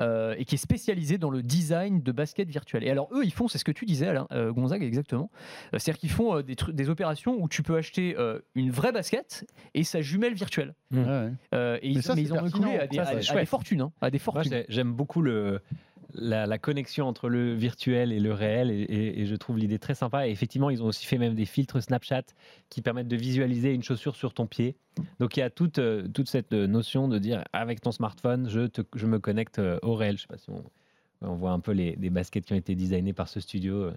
euh, 0.00 0.34
et 0.38 0.44
qui 0.44 0.56
est 0.56 0.58
spécialisé 0.58 1.18
dans 1.18 1.30
le 1.30 1.42
design 1.42 2.02
de 2.02 2.12
baskets 2.12 2.48
virtuelles. 2.48 2.84
Et 2.84 2.90
alors 2.90 3.08
eux, 3.12 3.24
ils 3.24 3.32
font, 3.32 3.48
c'est 3.48 3.58
ce 3.58 3.64
que 3.64 3.72
tu 3.72 3.84
disais, 3.84 4.08
Alain, 4.08 4.26
euh, 4.32 4.52
Gonzague, 4.52 4.82
exactement. 4.82 5.30
C'est-à-dire 5.72 5.98
qu'ils 5.98 6.10
font 6.10 6.40
des, 6.40 6.56
des, 6.72 6.90
opérations 6.90 7.36
où 7.40 7.48
tu 7.48 7.62
peux 7.62 7.76
acheter 7.76 8.16
une 8.54 8.70
vraie 8.70 8.92
basket 8.92 9.46
et 9.74 9.84
sa 9.84 10.00
jumelle 10.00 10.34
virtuelle. 10.34 10.74
Mmh. 10.90 10.98
et 11.52 11.88
ils, 11.88 12.00
mais, 12.14 12.22
ils 12.22 12.32
ont 12.32 12.46
écoulé 12.46 12.78
à, 12.78 12.86
des, 12.86 13.46
fortunes. 13.46 13.80
Hein, 13.80 13.92
à 14.00 14.10
des 14.10 14.18
fortunes. 14.18 14.64
J'aime 14.68 14.92
beaucoup 14.92 15.22
le 15.22 15.60
la, 16.14 16.58
connexion 16.58 17.06
entre 17.06 17.28
le 17.28 17.54
virtuel 17.54 18.12
et 18.12 18.20
le 18.20 18.32
réel, 18.32 18.70
et, 18.70 19.26
je 19.26 19.34
trouve 19.36 19.58
l'idée 19.58 19.78
très 19.78 19.94
sympa. 19.94 20.28
Et 20.28 20.30
effectivement, 20.30 20.70
ils 20.70 20.82
ont 20.82 20.86
aussi 20.86 21.06
fait 21.06 21.18
même 21.18 21.34
des 21.34 21.44
filtres 21.44 21.82
Snapchat 21.82 22.24
qui 22.68 22.82
permettent 22.82 23.08
de 23.08 23.16
visualiser 23.16 23.72
une 23.72 23.82
chaussure 23.82 24.16
sur 24.16 24.34
ton 24.34 24.46
pied. 24.46 24.76
Donc 25.18 25.36
il 25.36 25.40
y 25.40 25.42
a 25.42 25.50
toute, 25.50 25.78
euh, 25.78 26.06
toute 26.08 26.28
cette 26.28 26.52
notion 26.52 27.08
de 27.08 27.18
dire 27.18 27.44
avec 27.52 27.80
ton 27.80 27.92
smartphone, 27.92 28.48
je, 28.48 28.68
je 28.94 29.06
me 29.06 29.18
connecte 29.18 29.58
euh, 29.58 29.78
au 29.82 29.94
réel. 29.94 30.16
Je 30.16 30.22
sais 30.22 30.28
pas 30.28 30.38
si 30.38 30.50
on, 30.50 30.64
on 31.22 31.34
voit 31.34 31.50
un 31.50 31.60
peu 31.60 31.72
les, 31.72 31.96
baskets 32.10 32.44
qui 32.44 32.52
ont 32.52 32.56
été 32.56 32.74
designées 32.74 33.12
par 33.12 33.28
ce 33.28 33.40
studio. 33.40 33.90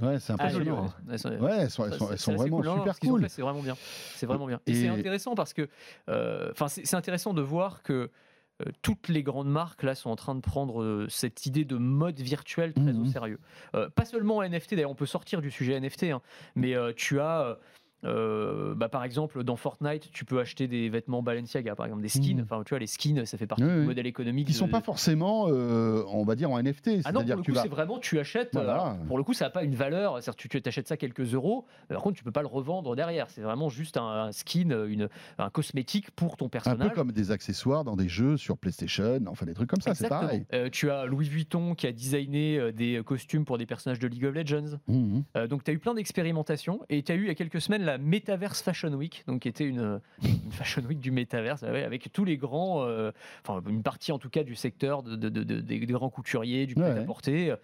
Ouais, 0.00 0.20
c'est 0.20 0.32
impressionnant. 0.32 0.86
Ah, 1.08 1.28
ouais, 1.40 1.58
elles 1.62 1.70
sont, 1.70 2.34
vraiment 2.34 2.62
super 2.62 2.98
cool. 3.00 3.28
C'est 3.28 3.42
vraiment 3.42 3.62
bien. 3.62 3.76
C'est 4.14 4.26
vraiment 4.26 4.46
bien. 4.46 4.60
Et, 4.66 4.74
c'est 4.74 4.88
intéressant 4.88 5.34
parce 5.34 5.52
que, 5.52 5.68
euh, 6.08 6.50
enfin, 6.52 6.68
c'est 6.68 6.94
intéressant 6.94 7.34
de 7.34 7.42
voir 7.42 7.82
que 7.82 7.92
euh, 7.92 8.08
toutes 8.82 9.08
les 9.08 9.22
grandes 9.22 9.48
marques 9.48 9.82
là 9.82 9.94
sont 9.94 10.10
en 10.10 10.16
train 10.16 10.34
de 10.34 10.40
prendre 10.40 10.82
euh, 10.82 11.06
cette 11.08 11.46
idée 11.46 11.64
de 11.64 11.76
mode 11.76 12.18
virtuel 12.20 12.72
très 12.72 12.90
au 12.90 13.04
mhm. 13.04 13.08
sérieux. 13.08 13.38
Euh, 13.74 13.88
pas 13.88 14.04
seulement 14.04 14.42
NFT, 14.42 14.74
d'ailleurs 14.74 14.90
on 14.90 14.96
peut 14.96 15.06
sortir 15.06 15.40
du 15.40 15.50
sujet 15.50 15.78
NFT, 15.78 16.04
hein, 16.04 16.20
mais 16.54 16.74
tu 16.94 17.20
as 17.20 17.58
euh, 18.04 18.74
bah, 18.74 18.88
par 18.88 19.04
exemple, 19.04 19.42
dans 19.42 19.56
Fortnite, 19.56 20.10
tu 20.12 20.24
peux 20.24 20.38
acheter 20.38 20.68
des 20.68 20.88
vêtements 20.88 21.22
Balenciaga, 21.22 21.74
par 21.74 21.86
exemple 21.86 22.02
des 22.02 22.08
skins. 22.08 22.38
Mmh. 22.38 22.44
Enfin, 22.44 22.62
tu 22.64 22.70
vois, 22.70 22.78
les 22.78 22.86
skins, 22.86 23.24
ça 23.24 23.38
fait 23.38 23.46
partie 23.46 23.64
du 23.64 23.68
modèle 23.68 24.06
économique. 24.06 24.46
Qui 24.46 24.52
ne 24.52 24.58
sont 24.58 24.68
pas 24.68 24.80
forcément, 24.80 25.46
euh, 25.48 26.04
on 26.08 26.24
va 26.24 26.36
dire, 26.36 26.50
en 26.50 26.62
NFT. 26.62 26.90
Ah 27.04 27.12
non, 27.12 27.24
pour 27.24 27.36
le 27.36 27.42
coup, 27.42 27.54
c'est 27.54 27.68
vraiment, 27.68 27.98
tu 27.98 28.18
achètes. 28.18 28.54
Euh, 28.56 28.94
pour 29.06 29.18
le 29.18 29.24
coup, 29.24 29.32
ça 29.32 29.46
n'a 29.46 29.50
pas 29.50 29.64
une 29.64 29.74
valeur. 29.74 30.20
Tu, 30.36 30.48
tu 30.48 30.62
achètes 30.64 30.88
ça 30.88 30.96
quelques 30.96 31.34
euros. 31.34 31.66
Par 31.88 32.02
contre, 32.02 32.16
tu 32.16 32.24
peux 32.24 32.30
pas 32.30 32.42
le 32.42 32.48
revendre 32.48 32.94
derrière. 32.94 33.28
C'est 33.30 33.40
vraiment 33.40 33.68
juste 33.68 33.96
un, 33.96 34.30
skin, 34.32 34.86
une, 34.86 35.08
un 35.38 35.50
cosmétique 35.50 36.10
pour 36.12 36.36
ton 36.36 36.48
personnage. 36.48 36.86
Un 36.86 36.88
peu 36.90 36.94
comme 36.94 37.12
des 37.12 37.30
accessoires 37.30 37.84
dans 37.84 37.96
des 37.96 38.08
jeux 38.08 38.36
sur 38.36 38.58
PlayStation, 38.58 39.20
enfin 39.26 39.46
des 39.46 39.54
trucs 39.54 39.70
comme 39.70 39.80
ça, 39.80 39.94
c'est 39.94 40.08
pareil. 40.08 40.46
tu 40.72 40.90
as 40.90 41.06
Louis 41.06 41.28
Vuitton 41.28 41.74
qui 41.74 41.86
a 41.86 41.92
designé 41.92 42.72
des 42.72 43.00
costumes 43.04 43.44
pour 43.44 43.58
des 43.58 43.66
personnages 43.66 43.98
de 43.98 44.06
League 44.06 44.24
of 44.24 44.34
Legends. 44.34 44.78
Mmh. 44.86 45.20
donc, 45.48 45.64
tu 45.64 45.70
as 45.70 45.74
eu 45.74 45.78
plein 45.78 45.94
d'expérimentations 45.94 46.80
et 46.88 47.02
tu 47.02 47.12
as 47.12 47.14
eu 47.14 47.22
il 47.22 47.28
y 47.28 47.30
a 47.30 47.34
quelques 47.34 47.60
semaines 47.60 47.87
la 47.88 47.98
Metaverse 47.98 48.62
Fashion 48.62 48.92
Week, 48.92 49.24
donc 49.26 49.42
qui 49.42 49.48
était 49.48 49.64
une, 49.64 50.00
Fashion 50.50 50.82
Week 50.82 51.00
du 51.00 51.10
Metaverse, 51.10 51.62
avec 51.62 52.12
tous 52.12 52.24
les 52.24 52.36
grands, 52.36 52.82
euh, 52.82 53.12
enfin 53.44 53.62
une 53.68 53.82
partie 53.82 54.12
en 54.12 54.18
tout 54.18 54.30
cas 54.30 54.44
du 54.44 54.54
secteur 54.54 55.02
de, 55.02 55.16
des, 55.28 55.78
grands 55.80 56.10
couturiers, 56.10 56.66
du 56.66 56.74
prêt-à-porter. 56.74 57.54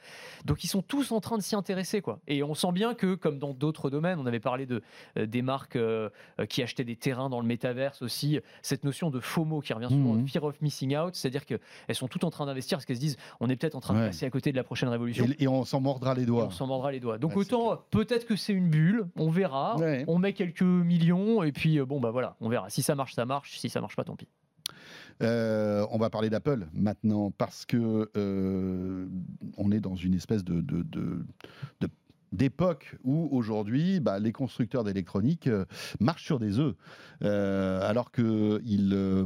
Donc 0.45 0.65
ils 0.65 0.69
sont 0.69 0.83
tous 0.83 1.13
en 1.13 1.21
train 1.21 1.37
de 1.37 1.43
s'y 1.43 1.55
intéresser, 1.55 2.01
quoi. 2.01 2.21
Et 2.27 2.43
on 2.43 2.55
sent 2.55 2.73
bien 2.73 2.95
que, 2.95 3.15
comme 3.15 3.39
dans 3.39 3.53
d'autres 3.53 3.91
domaines, 3.91 4.19
on 4.19 4.27
avait 4.27 4.41
parlé 4.41 4.67
de 4.67 4.83
euh, 5.19 5.27
des 5.27 5.43
marques 5.43 5.77
euh, 5.77 6.09
qui 6.49 6.63
achetaient 6.63 6.85
des 6.85 6.97
terrains 6.97 7.29
dans 7.29 7.41
le 7.41 7.47
Metaverse 7.47 8.03
aussi, 8.03 8.41
cette 8.63 8.85
notion 8.85 9.11
de 9.11 9.21
FOMO 9.21 9.61
qui 9.61 9.73
revient 9.73 9.89
souvent, 9.89 10.15
mmh. 10.15 10.29
fear 10.29 10.45
of 10.45 10.61
missing 10.63 10.97
out, 10.97 11.15
c'est-à-dire 11.15 11.45
qu'elles 11.45 11.61
sont 11.93 12.09
toutes 12.09 12.25
en 12.25 12.31
train 12.31 12.47
d'investir 12.47 12.79
parce 12.79 12.87
qu'elles 12.87 12.97
se 12.97 13.01
disent, 13.01 13.17
on 13.41 13.49
est 13.49 13.57
peut-être 13.57 13.75
en 13.75 13.81
train 13.81 13.95
de 13.95 14.07
passer 14.07 14.27
à 14.27 14.31
côté 14.31 14.53
de 14.53 14.57
la 14.57 14.65
prochaine 14.65 14.89
révolution. 14.89 15.27
Et, 15.39 15.49
on 15.49 15.65
s'en 15.65 15.81
mordra 15.81 16.15
les 16.15 16.25
doigts. 16.25 16.47
on 16.47 16.51
s'en 16.51 16.67
mordra 16.67 16.93
les 16.93 17.01
doigts. 17.01 17.19
Donc 17.19 17.37
autant 17.37 17.79
peut-être 17.91 18.27
que 18.27 18.37
c'est 18.37 18.53
une 18.53 18.69
bulle, 18.69 19.07
on 19.17 19.31
verra, 19.31 19.77
on 20.07 20.14
met 20.19 20.33
quelques 20.33 20.63
millions, 20.63 21.43
et 21.43 21.53
puis 21.53 21.79
euh, 21.79 21.87
bon, 21.87 22.01
bah 22.01 22.11
voilà, 22.11 22.37
on 22.41 22.49
verra. 22.49 22.71
Si 22.71 22.83
ça 22.83 22.95
marche, 22.95 23.15
ça 23.15 23.25
marche. 23.25 23.59
Si 23.59 23.69
ça 23.69 23.81
marche 23.81 23.97
pas, 23.97 24.05
tant 24.05 24.17
pis. 24.17 24.29
Euh, 25.23 25.87
on 25.91 25.99
va 25.99 26.11
parler 26.11 26.29
d'Apple 26.29 26.67
maintenant 26.73 27.31
parce 27.31 27.65
que 27.67 28.11
euh, 28.17 29.07
on 29.57 29.71
est 29.71 29.79
dans 29.79 29.95
une 29.95 30.15
espèce 30.15 30.43
de 30.43 30.65
d'époque 32.35 32.97
où 33.05 33.29
aujourd'hui, 33.31 34.01
bah, 34.01 34.19
les 34.19 34.33
constructeurs 34.33 34.85
d'électronique 34.85 35.47
euh, 35.47 35.65
marchent 36.01 36.25
sur 36.25 36.39
des 36.39 36.59
œufs, 36.59 36.75
euh, 37.23 37.89
alors 37.89 38.11
qu'ils 38.11 38.91
euh, 38.93 39.25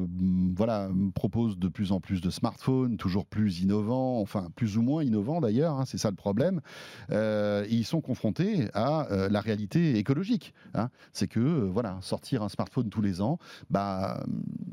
voilà, 0.54 0.90
proposent 1.14 1.58
de 1.58 1.68
plus 1.68 1.92
en 1.92 2.00
plus 2.00 2.20
de 2.20 2.30
smartphones, 2.30 2.96
toujours 2.96 3.26
plus 3.26 3.60
innovants, 3.60 4.20
enfin 4.20 4.48
plus 4.54 4.76
ou 4.76 4.82
moins 4.82 5.02
innovants 5.02 5.40
d'ailleurs, 5.40 5.74
hein, 5.74 5.84
c'est 5.86 5.98
ça 5.98 6.10
le 6.10 6.16
problème. 6.16 6.60
ils 7.10 7.84
sont 7.84 8.00
confrontés 8.00 8.68
à 8.74 9.08
la 9.30 9.40
réalité 9.40 9.96
écologique. 9.98 10.52
Hein. 10.74 10.90
C'est 11.12 11.28
que 11.28 11.40
voilà, 11.40 11.98
sortir 12.02 12.42
un 12.42 12.48
smartphone 12.48 12.90
tous 12.90 13.00
les 13.00 13.20
ans, 13.20 13.38
bah, 13.70 14.24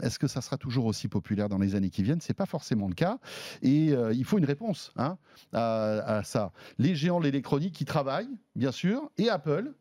est-ce 0.02 0.20
que 0.20 0.28
ça 0.28 0.42
sera 0.42 0.58
toujours 0.58 0.86
aussi 0.86 1.08
populaire 1.08 1.50
dans 1.50 1.58
les 1.58 1.76
années 1.76 1.90
qui 1.90 2.04
viennent? 2.04 2.22
C'est 2.22 2.34
pas 2.34 2.46
forcément 2.46 2.88
le 2.88 2.94
cas, 2.94 3.20
et 3.62 3.94
il 4.14 4.26
faut 4.26 4.38
une 4.38 4.46
réponse 4.46 4.92
hein, 4.98 5.18
à, 5.54 6.18
à 6.18 6.24
ça. 6.24 6.52
Les 6.78 6.96
géants 6.96 7.20
de 7.20 7.26
l'électronique 7.26 7.74
qui 7.74 7.86
travaillent 7.86 8.25
bien 8.56 8.72
sûr, 8.72 9.10
et 9.18 9.30
Apple 9.30 9.74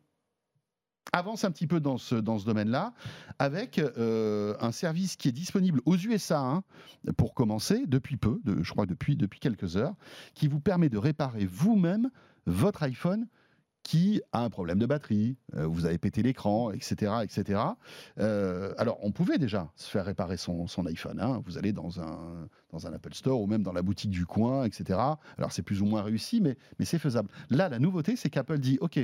avance 1.13 1.45
un 1.45 1.51
petit 1.51 1.67
peu 1.67 1.81
dans 1.81 1.99
ce, 1.99 2.15
dans 2.15 2.39
ce 2.39 2.47
domaine-là, 2.47 2.93
avec 3.39 3.79
euh, 3.79 4.55
un 4.61 4.73
service 4.73 5.17
qui 5.17 5.29
est 5.29 5.33
disponible 5.33 5.81
aux 5.85 5.97
USA, 5.97 6.41
hein, 6.41 6.65
pour 7.17 7.35
commencer, 7.35 7.85
depuis 7.87 8.17
peu, 8.17 8.41
je 8.63 8.71
crois 8.71 8.87
depuis, 8.87 9.17
depuis 9.17 9.39
quelques 9.39 9.77
heures, 9.77 9.95
qui 10.35 10.49
vous 10.49 10.61
permet 10.61 10.89
de 10.89 10.99
réparer 10.99 11.47
vous-même 11.47 12.11
votre 12.47 12.83
iPhone 12.83 13.27
qui 13.85 14.23
a 14.33 14.43
un 14.43 14.51
problème 14.51 14.79
de 14.79 14.87
batterie, 14.87 15.37
euh, 15.55 15.67
vous 15.67 15.85
avez 15.85 15.99
pété 15.99 16.23
l'écran, 16.23 16.73
etc. 16.73 17.13
etc. 17.23 17.61
Euh, 18.19 18.75
alors, 18.79 18.99
on 19.03 19.13
pouvait 19.13 19.39
déjà 19.39 19.71
se 19.77 19.89
faire 19.89 20.07
réparer 20.07 20.39
son, 20.39 20.67
iPhone. 20.87 21.21
Hein. 21.21 21.43
Vous 21.45 21.59
allez 21.59 21.73
dans 21.73 22.01
un, 22.01 22.49
dans 22.73 22.87
un 22.87 22.93
Apple 22.95 23.15
Store 23.15 23.41
ou 23.41 23.47
même 23.47 23.63
dans 23.63 23.73
la 23.73 23.83
boutique 23.83 24.11
du 24.11 24.25
coin, 24.25 24.65
etc. 24.65 24.99
Alors, 25.37 25.53
c'est 25.53 25.63
plus 25.63 25.83
ou 25.83 25.85
moins 25.85 26.03
réussi, 26.03 26.41
mais, 26.41 26.57
mais 26.79 26.87
c'est 26.87 26.99
faisable. 26.99 27.29
Là, 27.51 27.69
la 27.69 27.79
nouveauté, 27.79 28.17
c'est 28.17 28.31
qu'Apple 28.31 28.59
dit, 28.59 28.79
OK, 28.81 28.99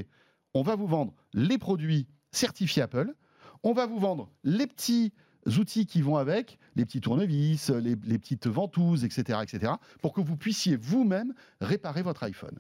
on 0.54 0.62
va 0.62 0.76
vous 0.76 0.86
vendre 0.86 1.14
les 1.34 1.58
produits 1.58 2.08
certifiés 2.32 2.82
Apple, 2.82 3.14
on 3.62 3.74
va 3.74 3.86
vous 3.86 3.98
vendre 3.98 4.30
les 4.44 4.66
petits 4.66 5.12
outils 5.58 5.84
qui 5.84 6.00
vont 6.00 6.16
avec, 6.16 6.58
les 6.74 6.86
petits 6.86 7.02
tournevis, 7.02 7.68
les, 7.68 7.96
les 8.02 8.18
petites 8.18 8.46
ventouses, 8.46 9.04
etc., 9.04 9.40
etc., 9.42 9.74
pour 10.00 10.14
que 10.14 10.22
vous 10.22 10.38
puissiez 10.38 10.76
vous-même 10.76 11.34
réparer 11.60 12.02
votre 12.02 12.22
iPhone. 12.22 12.58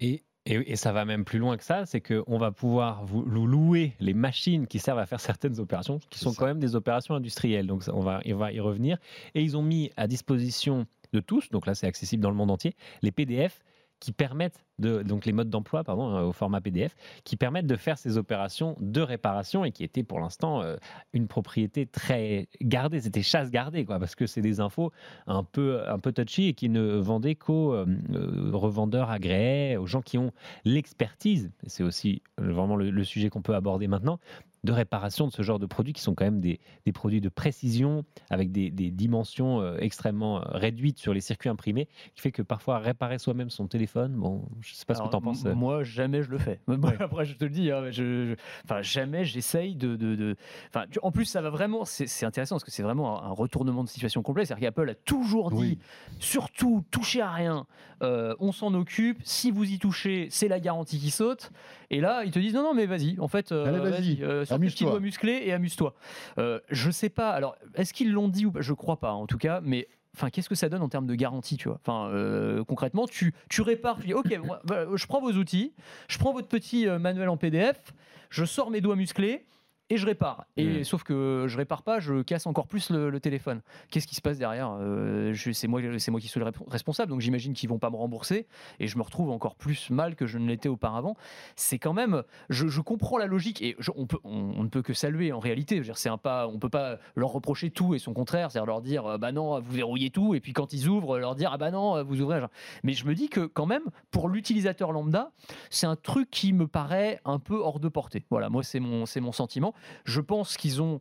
Et 0.00 0.22
et, 0.44 0.76
ça 0.76 0.92
va 0.92 1.04
même 1.04 1.24
plus 1.24 1.38
loin 1.38 1.56
que 1.56 1.62
ça, 1.62 1.86
c'est 1.86 2.00
qu'on 2.00 2.38
va 2.38 2.50
pouvoir 2.50 3.04
vous, 3.04 3.22
louer 3.22 3.94
les 4.00 4.14
machines 4.14 4.66
qui 4.66 4.78
servent 4.80 4.98
à 4.98 5.06
faire 5.06 5.20
certaines 5.20 5.60
opérations, 5.60 6.00
qui 6.10 6.18
sont 6.18 6.34
quand 6.34 6.46
même 6.46 6.58
des 6.58 6.74
opérations 6.74 7.14
industrielles. 7.14 7.66
Donc 7.66 7.84
on 7.92 8.00
va, 8.00 8.20
on 8.26 8.36
va 8.36 8.52
y 8.52 8.58
revenir. 8.58 8.98
Et 9.34 9.42
ils 9.42 9.56
ont 9.56 9.62
mis 9.62 9.90
à 9.96 10.08
disposition 10.08 10.86
de 11.12 11.20
tous, 11.20 11.50
donc 11.50 11.66
là 11.66 11.74
c'est 11.74 11.86
accessible 11.86 12.22
dans 12.22 12.30
le 12.30 12.36
monde 12.36 12.50
entier, 12.50 12.74
les 13.02 13.12
PDF 13.12 13.62
qui 14.02 14.10
permettent 14.10 14.66
de, 14.80 15.04
donc 15.04 15.26
les 15.26 15.32
modes 15.32 15.48
d'emploi 15.48 15.84
pardon 15.84 16.08
hein, 16.08 16.22
au 16.22 16.32
format 16.32 16.60
PDF 16.60 16.96
qui 17.22 17.36
permettent 17.36 17.68
de 17.68 17.76
faire 17.76 17.96
ces 17.98 18.18
opérations 18.18 18.74
de 18.80 19.00
réparation 19.00 19.64
et 19.64 19.70
qui 19.70 19.84
étaient 19.84 20.02
pour 20.02 20.18
l'instant 20.18 20.60
euh, 20.60 20.76
une 21.12 21.28
propriété 21.28 21.86
très 21.86 22.48
gardée. 22.60 23.00
C'était 23.00 23.22
chasse 23.22 23.52
gardée 23.52 23.84
quoi 23.84 24.00
parce 24.00 24.16
que 24.16 24.26
c'est 24.26 24.40
des 24.40 24.58
infos 24.58 24.90
un 25.28 25.44
peu 25.44 25.88
un 25.88 26.00
peu 26.00 26.10
touchy 26.10 26.48
et 26.48 26.52
qui 26.52 26.68
ne 26.68 26.96
vendaient 26.96 27.36
qu'aux 27.36 27.74
euh, 27.74 27.86
euh, 28.12 28.50
revendeurs 28.52 29.08
agréés 29.08 29.76
aux 29.76 29.86
gens 29.86 30.02
qui 30.02 30.18
ont 30.18 30.32
l'expertise. 30.64 31.52
C'est 31.68 31.84
aussi 31.84 32.22
vraiment 32.38 32.74
le, 32.74 33.04
sujet 33.04 33.28
qu'on 33.30 33.42
peut 33.42 33.54
aborder 33.54 33.86
maintenant 33.86 34.18
de 34.64 34.70
réparation 34.72 35.26
de 35.26 35.32
ce 35.32 35.42
genre 35.42 35.58
de 35.58 35.66
produits 35.66 35.92
qui 35.92 36.02
sont 36.02 36.14
quand 36.14 36.24
même 36.24 36.40
des, 36.40 36.60
des 36.86 36.92
produits 36.92 37.20
de 37.20 37.28
précision 37.28 38.04
avec 38.30 38.52
des, 38.52 38.70
des 38.70 38.90
dimensions 38.92 39.60
euh, 39.60 39.76
extrêmement 39.80 40.38
euh, 40.38 40.42
réduites 40.52 40.98
sur 40.98 41.12
les 41.12 41.20
circuits 41.20 41.48
imprimés, 41.48 41.88
qui 42.14 42.20
fait 42.20 42.30
que 42.30 42.42
parfois 42.42 42.78
réparer 42.78 43.18
soi-même 43.18 43.50
son 43.50 43.66
téléphone, 43.66 44.12
bon, 44.14 44.44
je 44.60 44.74
sais 44.74 44.84
pas 44.84 44.94
ce 44.94 45.02
que 45.02 45.08
tu 45.08 45.16
en 45.16 45.20
penses. 45.20 45.44
euh. 45.46 45.54
Moi, 45.54 45.82
jamais 45.82 46.22
je 46.22 46.30
le 46.30 46.38
fais. 46.38 46.60
Après, 47.00 47.24
je 47.24 47.34
te 47.34 47.44
le 47.44 47.50
dis, 47.50 47.72
hein, 47.72 47.86
je, 47.90 48.26
je- 48.28 48.34
enfin, 48.64 48.82
jamais 48.82 49.24
j'essaye 49.24 49.74
de. 49.74 49.96
de, 49.96 50.14
de- 50.14 50.36
enfin, 50.68 50.84
tu- 50.90 51.00
en 51.02 51.10
plus, 51.10 51.24
ça 51.24 51.40
va 51.42 51.50
vraiment. 51.50 51.84
C'est 51.84 52.24
intéressant 52.24 52.54
parce 52.54 52.64
que 52.64 52.70
c'est 52.70 52.82
vraiment 52.84 53.20
un, 53.22 53.30
retournement 53.32 53.82
de 53.82 53.88
situation 53.88 54.22
complet. 54.22 54.44
C'est-à-dire 54.44 54.68
qu'Apple 54.68 54.90
a 54.90 54.94
toujours 54.94 55.50
dit 55.50 55.56
Oui. 55.56 55.78
surtout, 56.20 56.84
touchez 56.90 57.20
à 57.20 57.30
rien, 57.30 57.66
euh, 58.02 58.34
on 58.40 58.52
s'en 58.52 58.74
occupe. 58.74 59.18
Si 59.24 59.50
vous 59.50 59.64
y 59.70 59.78
touchez, 59.78 60.28
c'est 60.30 60.48
la 60.48 60.60
garantie 60.60 60.98
qui 60.98 61.10
saute. 61.10 61.50
Et 61.90 62.00
là, 62.00 62.22
ils 62.24 62.30
te 62.30 62.38
disent 62.38 62.54
non, 62.54 62.62
non, 62.62 62.74
mais 62.74 62.86
vas-y, 62.86 63.18
en 63.18 63.28
fait, 63.28 63.52
euh, 63.52 63.66
Allez, 63.66 63.90
vas-y, 63.90 64.22
euh, 64.22 64.44
sors 64.52 64.58
tes 64.58 64.64
amuse-toi. 64.64 64.86
petits 64.86 64.90
doigts 64.90 65.00
musclés 65.00 65.42
et 65.44 65.52
amuse-toi. 65.52 65.94
Euh, 66.38 66.60
je 66.70 66.90
sais 66.90 67.08
pas. 67.08 67.30
Alors, 67.30 67.56
est-ce 67.74 67.92
qu'ils 67.92 68.12
l'ont 68.12 68.28
dit 68.28 68.46
ou 68.46 68.52
pas? 68.52 68.60
Je 68.60 68.72
crois 68.72 68.98
pas, 69.00 69.12
en 69.12 69.26
tout 69.26 69.38
cas, 69.38 69.60
mais. 69.62 69.88
Enfin, 70.14 70.28
qu'est-ce 70.28 70.50
que 70.50 70.54
ça 70.54 70.68
donne 70.68 70.82
en 70.82 70.90
termes 70.90 71.06
de 71.06 71.14
garantie, 71.14 71.56
tu 71.56 71.68
vois? 71.68 71.80
Enfin, 71.82 72.10
euh, 72.10 72.64
concrètement, 72.64 73.06
tu, 73.06 73.32
tu 73.48 73.62
répares, 73.62 73.98
tu 73.98 74.08
dis, 74.08 74.14
ok, 74.14 74.38
moi, 74.44 74.60
voilà, 74.64 74.86
je 74.94 75.06
prends 75.06 75.22
vos 75.22 75.32
outils, 75.32 75.72
je 76.06 76.18
prends 76.18 76.34
votre 76.34 76.48
petit 76.48 76.86
euh, 76.86 76.98
manuel 76.98 77.30
en 77.30 77.38
PDF, 77.38 77.94
je 78.28 78.44
sors 78.44 78.70
mes 78.70 78.82
doigts 78.82 78.94
musclés 78.96 79.46
et 79.92 79.98
je 79.98 80.06
répare. 80.06 80.46
Et 80.56 80.80
Mm. 80.80 80.84
sauf 80.84 81.02
que 81.02 81.44
je 81.48 81.56
répare 81.58 81.82
pas, 81.82 82.00
je 82.00 82.22
casse 82.22 82.46
encore 82.46 82.66
plus 82.66 82.88
le, 82.88 83.10
le 83.10 83.20
téléphone. 83.20 83.60
Qu'est-ce 83.90 84.06
qui 84.06 84.14
se 84.14 84.22
passe 84.22 84.38
derrière 84.38 84.74
Euh, 84.80 85.34
C'est 85.52 85.68
moi, 85.68 85.80
c'est 85.98 86.10
moi 86.10 86.18
qui 86.18 86.28
suis 86.28 86.40
le 86.40 86.46
responsable, 86.68 87.10
donc 87.10 87.20
j'imagine 87.20 87.52
qu'ils 87.52 87.68
vont 87.68 87.78
pas 87.78 87.90
me 87.90 87.96
rembourser 87.96 88.46
et 88.80 88.86
je 88.86 88.96
me 88.96 89.02
retrouve 89.02 89.30
encore 89.30 89.54
plus 89.54 89.90
mal 89.90 90.16
que 90.16 90.24
je 90.26 90.38
ne 90.38 90.48
l'étais 90.48 90.70
auparavant. 90.70 91.14
C'est 91.56 91.78
quand 91.78 91.92
même, 91.92 92.22
je, 92.48 92.68
je 92.68 92.80
comprends 92.80 93.18
la 93.18 93.26
logique 93.26 93.60
et 93.60 93.76
je- 93.78 93.90
on, 93.94 94.06
peut, 94.06 94.18
on, 94.24 94.54
on 94.56 94.62
ne 94.62 94.68
peut 94.68 94.80
que 94.82 94.94
saluer 94.94 95.30
en 95.32 95.40
réalité. 95.40 95.82
C'est 95.94 96.08
un 96.08 96.16
pas, 96.16 96.48
on 96.48 96.58
peut 96.58 96.70
pas 96.70 96.96
leur 97.14 97.30
reprocher 97.30 97.70
tout 97.70 97.94
et 97.94 97.98
son 97.98 98.14
contraire, 98.14 98.50
c'est-à-dire 98.50 98.66
leur 98.66 98.80
dire 98.80 99.04
euh, 99.06 99.18
bah 99.18 99.30
non, 99.32 99.60
vous 99.60 99.72
verrouillez 99.72 100.08
tout 100.10 100.34
et 100.34 100.40
puis 100.40 100.54
quand 100.54 100.72
ils 100.72 100.88
ouvrent, 100.88 101.18
leur 101.18 101.34
dire 101.34 101.50
ah 101.52 101.58
bah 101.58 101.70
non, 101.70 102.02
vous 102.02 102.20
ouvrez. 102.22 102.40
Mais 102.82 102.94
je 102.94 103.04
me 103.06 103.14
dis 103.14 103.28
que 103.28 103.40
quand 103.44 103.66
même, 103.66 103.82
pour 104.10 104.30
l'utilisateur 104.30 104.90
lambda, 104.92 105.32
c'est 105.68 105.86
un 105.86 105.96
truc 105.96 106.30
qui 106.30 106.52
me 106.54 106.66
paraît 106.66 107.20
un 107.26 107.38
peu 107.38 107.56
hors 107.56 107.78
de 107.80 107.88
portée. 107.88 108.24
Voilà, 108.30 108.48
moi 108.48 108.62
c'est 108.62 108.80
mon, 108.80 109.04
c'est 109.04 109.20
mon 109.20 109.32
sentiment. 109.32 109.74
Je 110.04 110.20
pense 110.20 110.56
qu'ils 110.56 110.82
ont, 110.82 111.00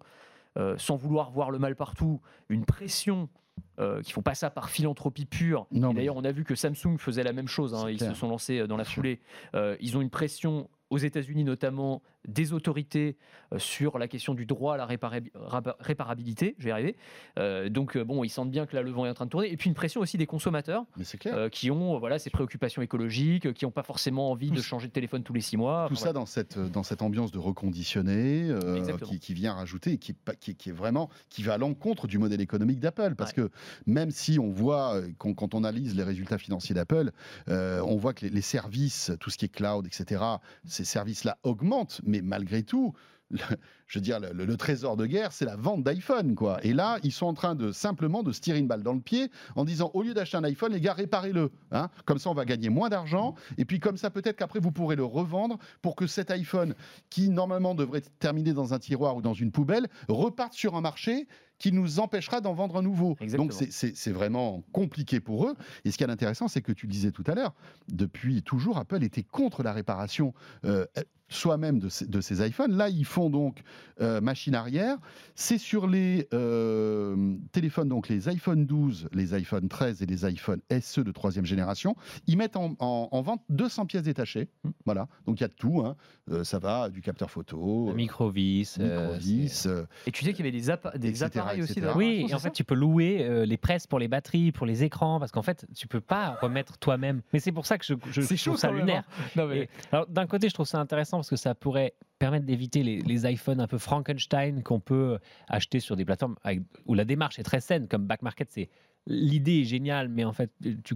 euh, 0.58 0.78
sans 0.78 0.96
vouloir 0.96 1.32
voir 1.32 1.52
le 1.52 1.60
mal 1.60 1.76
partout, 1.76 2.22
une 2.50 2.66
pression. 2.66 3.30
Euh, 3.80 4.02
qui 4.02 4.12
font 4.12 4.22
pas 4.22 4.34
ça 4.34 4.50
par 4.50 4.70
philanthropie 4.70 5.26
pure. 5.26 5.68
Non, 5.72 5.94
D'ailleurs, 5.94 6.16
on 6.16 6.24
a 6.24 6.32
vu 6.32 6.44
que 6.46 6.56
Samsung 6.56 6.98
faisait 6.98 7.24
la 7.24 7.34
même 7.34 7.48
chose. 7.48 7.74
hein. 7.74 7.90
Ils 7.90 7.98
clair. 7.98 8.12
se 8.12 8.16
sont 8.20 8.30
lancés 8.30 8.60
euh, 8.60 8.68
dans 8.68 8.78
la 8.78 8.86
foulée. 8.86 9.20
Euh, 9.56 9.76
ils 9.82 9.98
ont 9.98 10.02
une 10.02 10.10
pression 10.10 10.70
aux 10.90 10.98
États-Unis 10.98 11.44
notamment 11.44 12.02
des 12.28 12.54
autorités 12.54 13.18
euh, 13.54 13.60
sur 13.60 13.98
la 13.98 14.08
question 14.08 14.34
du 14.34 14.46
droit 14.46 14.76
à 14.76 14.78
la 14.78 14.86
réparabilité. 15.80 16.56
Je 16.58 16.64
vais 16.66 16.70
y 16.70 16.74
arriver. 16.74 16.96
Euh, 17.40 17.70
donc 17.70 17.96
euh, 17.98 18.04
bon, 18.04 18.24
ils 18.24 18.30
sentent 18.30 18.52
bien 18.52 18.66
que 18.66 18.76
là 18.76 18.82
le 18.82 18.92
vent 18.92 19.06
est 19.06 19.10
en 19.10 19.14
train 19.14 19.26
de 19.26 19.30
tourner. 19.30 19.52
Et 19.52 19.58
puis 19.58 19.70
une 19.70 19.76
pression 19.76 20.02
aussi 20.02 20.18
des 20.18 20.26
consommateurs 20.28 20.86
euh, 21.28 21.50
qui 21.50 21.72
ont 21.72 21.98
voilà 22.00 22.20
ces 22.20 22.30
préoccupations 22.30 22.82
écologiques, 22.82 23.54
qui 23.54 23.66
n'ont 23.66 23.72
pas 23.72 23.84
forcément 23.84 24.32
envie 24.32 24.50
Tout 24.50 24.56
de 24.56 24.62
changer 24.62 24.88
de 24.88 24.94
téléphone 24.94 25.24
tous 25.24 25.34
les 25.34 25.42
six 25.42 25.58
mois. 25.58 25.86
Tout 25.88 25.94
Enfin, 25.94 26.06
ça 26.08 26.14
dans 26.14 26.26
cette, 26.26 26.58
dans 26.60 26.84
cette 26.84 27.02
ambiance 27.02 27.32
de 27.32 27.40
reconditionné 27.40 28.50
euh, 28.50 28.76
Exactement. 28.78 29.10
qui, 29.12 29.20
qui 29.20 29.34
vient 29.34 29.54
rajouter 29.54 29.94
et 29.94 29.98
qui, 29.98 30.12
est 30.12 30.16
pas- 30.16 30.36
qui, 30.36 30.52
est- 30.52 30.56
qui 30.56 30.70
est 30.70 30.74
vraiment 30.74 31.10
qui 31.30 31.44
va 31.44 31.54
à 31.54 31.58
l'encontre 31.58 32.08
du 32.08 32.18
modèle 32.18 32.42
économique 32.42 32.80
d'Apple. 32.80 33.16
Parce 33.16 33.34
que 33.34 33.50
même 33.86 34.12
si 34.12 34.40
on 34.40 34.50
voit, 34.52 35.02
quand, 35.18 35.54
on 35.54 35.60
analyse 35.64 35.96
les 35.96 36.04
résultats 36.04 36.38
financiers 36.38 36.76
d'Apple, 36.76 37.12
on 37.48 37.98
voit 37.98 38.14
que 38.14 38.26
les, 38.26 38.32
les 38.32 38.42
services, 38.42 39.12
tout 39.20 39.30
ce 39.30 39.38
qui 39.38 39.46
est 39.46 39.50
cloud, 39.50 39.86
etc., 39.86 40.22
ces 40.66 40.86
services-là 40.86 41.38
augmentent, 41.44 42.02
mais 42.12 42.22
malgré 42.22 42.64
tout, 42.64 42.94
le- 43.32 43.40
je 43.88 44.00
veux 44.00 44.04
dire, 44.04 44.20
le, 44.20 44.32
le- 44.34 44.46
le 44.46 44.58
trésor 44.58 44.96
de 44.98 45.06
guerre, 45.06 45.32
c'est 45.32 45.46
la 45.46 45.56
vente 45.56 45.84
d'iPhone, 45.84 46.36
quoi. 46.36 46.60
Et 46.66 46.74
là, 46.74 46.98
ils 47.04 47.12
sont 47.14 47.26
en 47.26 47.34
train 47.34 47.56
de 47.56 47.72
simplement 47.72 48.24
de 48.24 48.32
se 48.34 48.40
tirer 48.42 48.60
une 48.60 48.68
balle 48.68 48.84
dans 48.84 48.94
le 48.94 49.00
pied 49.02 49.32
en 49.56 49.64
disant, 49.66 49.90
au 49.94 50.02
lieu 50.04 50.14
d'acheter 50.14 50.36
un 50.38 50.44
iPhone, 50.44 50.72
les 50.74 50.82
gars, 50.82 50.94
réparez-le. 50.94 51.50
Hein 51.72 51.90
comme 52.06 52.18
ça, 52.20 52.30
on 52.30 52.34
va 52.34 52.44
gagner 52.46 52.70
moins 52.70 52.90
d'argent. 52.90 53.36
Et 53.58 53.64
puis, 53.66 53.80
comme 53.80 53.98
ça, 53.98 54.10
peut-être 54.10 54.38
qu'après, 54.38 54.60
vous 54.60 54.72
pourrez 54.72 54.96
le 54.98 55.06
revendre 55.06 55.58
pour 55.82 55.96
que 55.96 56.08
cet 56.08 56.30
iPhone, 56.32 56.76
qui 57.10 57.30
normalement 57.30 57.74
devrait 57.76 58.02
terminer 58.20 58.54
dans 58.54 58.74
un 58.74 58.80
tiroir 58.80 59.16
ou 59.16 59.22
dans 59.22 59.34
une 59.34 59.52
poubelle, 59.52 59.88
reparte 60.10 60.54
sur 60.54 60.76
un 60.76 60.82
marché 60.82 61.28
qui 61.58 61.72
nous 61.72 62.00
empêchera 62.00 62.42
d'en 62.42 62.54
vendre 62.54 62.78
un 62.78 62.82
nouveau. 62.82 63.16
Exactement. 63.20 63.48
Donc, 63.50 63.68
c'est 63.70 64.12
vraiment 64.12 64.64
compliqué 64.72 65.20
pour 65.20 65.48
eux. 65.48 65.56
Et 65.86 65.92
ce 65.92 65.98
qui 65.98 66.04
est 66.04 66.10
intéressant, 66.10 66.48
c'est 66.48 66.62
que 66.64 66.72
tu 66.72 66.88
le 66.88 66.92
disais 66.92 67.12
tout 67.12 67.24
à 67.28 67.36
l'heure, 67.36 67.54
depuis 67.88 68.42
toujours, 68.42 68.78
Apple 68.80 69.04
était 69.04 69.22
contre 69.24 69.62
la 69.64 69.72
réparation. 69.72 70.34
euh, 70.66 70.86
soi-même 71.32 71.80
de 71.80 71.90
ces, 71.90 72.06
de 72.06 72.22
ces 72.22 72.46
iPhones. 72.46 72.76
Là, 72.78 72.90
ils 72.90 73.06
font 73.06 73.30
donc 73.30 73.62
euh, 74.02 74.22
machine 74.22 74.54
arrière. 74.56 74.98
C'est 75.36 75.58
sur 75.58 75.88
les 75.88 76.28
euh, 76.34 77.36
téléphones, 77.52 77.90
donc 77.90 78.10
les 78.10 78.28
iPhone 78.30 78.66
12, 78.66 79.10
les 79.14 79.34
iPhone 79.34 79.68
13 79.68 80.02
et 80.02 80.06
les 80.06 80.26
iPhone 80.26 80.60
SE 80.82 81.02
de 81.02 81.12
troisième 81.12 81.46
génération. 81.46 81.96
Ils 82.28 82.38
mettent 82.38 82.56
en, 82.58 82.76
en- 82.80 83.10
en 83.12 83.22
vente 83.22 83.42
200 83.50 83.86
pièces 83.86 84.04
détachées. 84.04 84.50
Hmm. 84.64 84.72
Voilà. 84.86 85.08
Donc 85.26 85.40
il 85.40 85.44
y 85.44 85.46
a 85.46 85.50
de 85.50 85.54
tout. 85.54 85.82
hein. 85.86 85.96
Euh, 86.30 86.44
ça 86.44 86.60
va 86.60 86.90
du 86.90 87.02
capteur 87.02 87.30
photo, 87.32 87.92
micro-vis. 87.94 88.78
euh, 88.80 89.08
micro-vis. 89.12 89.66
euh, 89.68 89.86
Et 90.06 90.12
tu 90.12 90.24
sais 90.24 90.34
qu'il 90.34 90.46
y 90.46 90.50
avait 90.50 90.58
des, 90.58 90.70
appa- 90.70 90.98
des 90.98 91.10
Etc., 91.10 91.26
appareils 91.26 91.62
aussi. 91.62 91.72
etc. 91.74 91.92
Oui, 91.96 92.26
et 92.30 92.34
en 92.34 92.40
fait, 92.40 92.52
tu 92.52 92.64
peux 92.64 92.76
louer 92.76 93.24
euh, 93.24 93.46
les 93.46 93.58
presses 93.58 93.88
pour 93.88 94.00
les 94.00 94.08
batteries, 94.08 94.52
pour 94.52 94.66
les 94.66 94.84
écrans, 94.84 95.20
parce 95.20 95.32
qu'en 95.32 95.42
fait, 95.42 95.66
tu 95.76 95.88
peux 95.88 96.02
pas 96.02 96.38
remettre 96.42 96.78
toi-même. 96.78 97.22
Mais 97.34 97.40
c'est 97.40 97.52
pour 97.52 97.66
ça 97.66 97.78
que 97.78 97.86
je, 97.86 97.94
je, 98.12 98.22
C'est 98.22 98.36
je 98.38 98.44
trouve 98.44 98.54
chaud 98.56 98.60
ça 98.60 98.72
lunaire. 98.72 99.04
hein. 99.20 99.24
Non, 99.36 99.48
mais- 99.48 99.62
Et, 99.64 99.70
alors, 99.92 100.08
d'un 100.08 100.28
côté, 100.28 100.48
je 100.50 100.54
trouve 100.54 100.68
ça 100.68 100.80
intéressant 100.80 101.21
parce 101.22 101.30
que 101.30 101.36
ça 101.36 101.54
pourrait 101.54 101.94
permettre 102.18 102.48
d'éviter 102.48 102.82
les, 102.82 103.32
iPhones 103.32 103.62
un 103.62 103.68
peu 103.68 103.78
Frankenstein 103.78 104.64
qu'on 104.64 104.80
peut 104.80 105.20
acheter 105.48 105.80
sur 105.80 105.96
des 105.96 106.04
plateformes 106.04 106.36
où 106.88 106.96
la 106.96 107.06
démarche 107.06 107.38
est 107.38 107.44
très 107.44 107.62
saine, 107.62 107.88
comme 107.88 108.08
Back 108.08 108.24
Market. 108.24 108.50
C'est 108.50 108.70
l'idée 109.08 109.62
est 109.62 109.64
géniale, 109.64 110.10
mais 110.10 110.24
en 110.24 110.32
fait, 110.34 110.52
tu, 110.84 110.96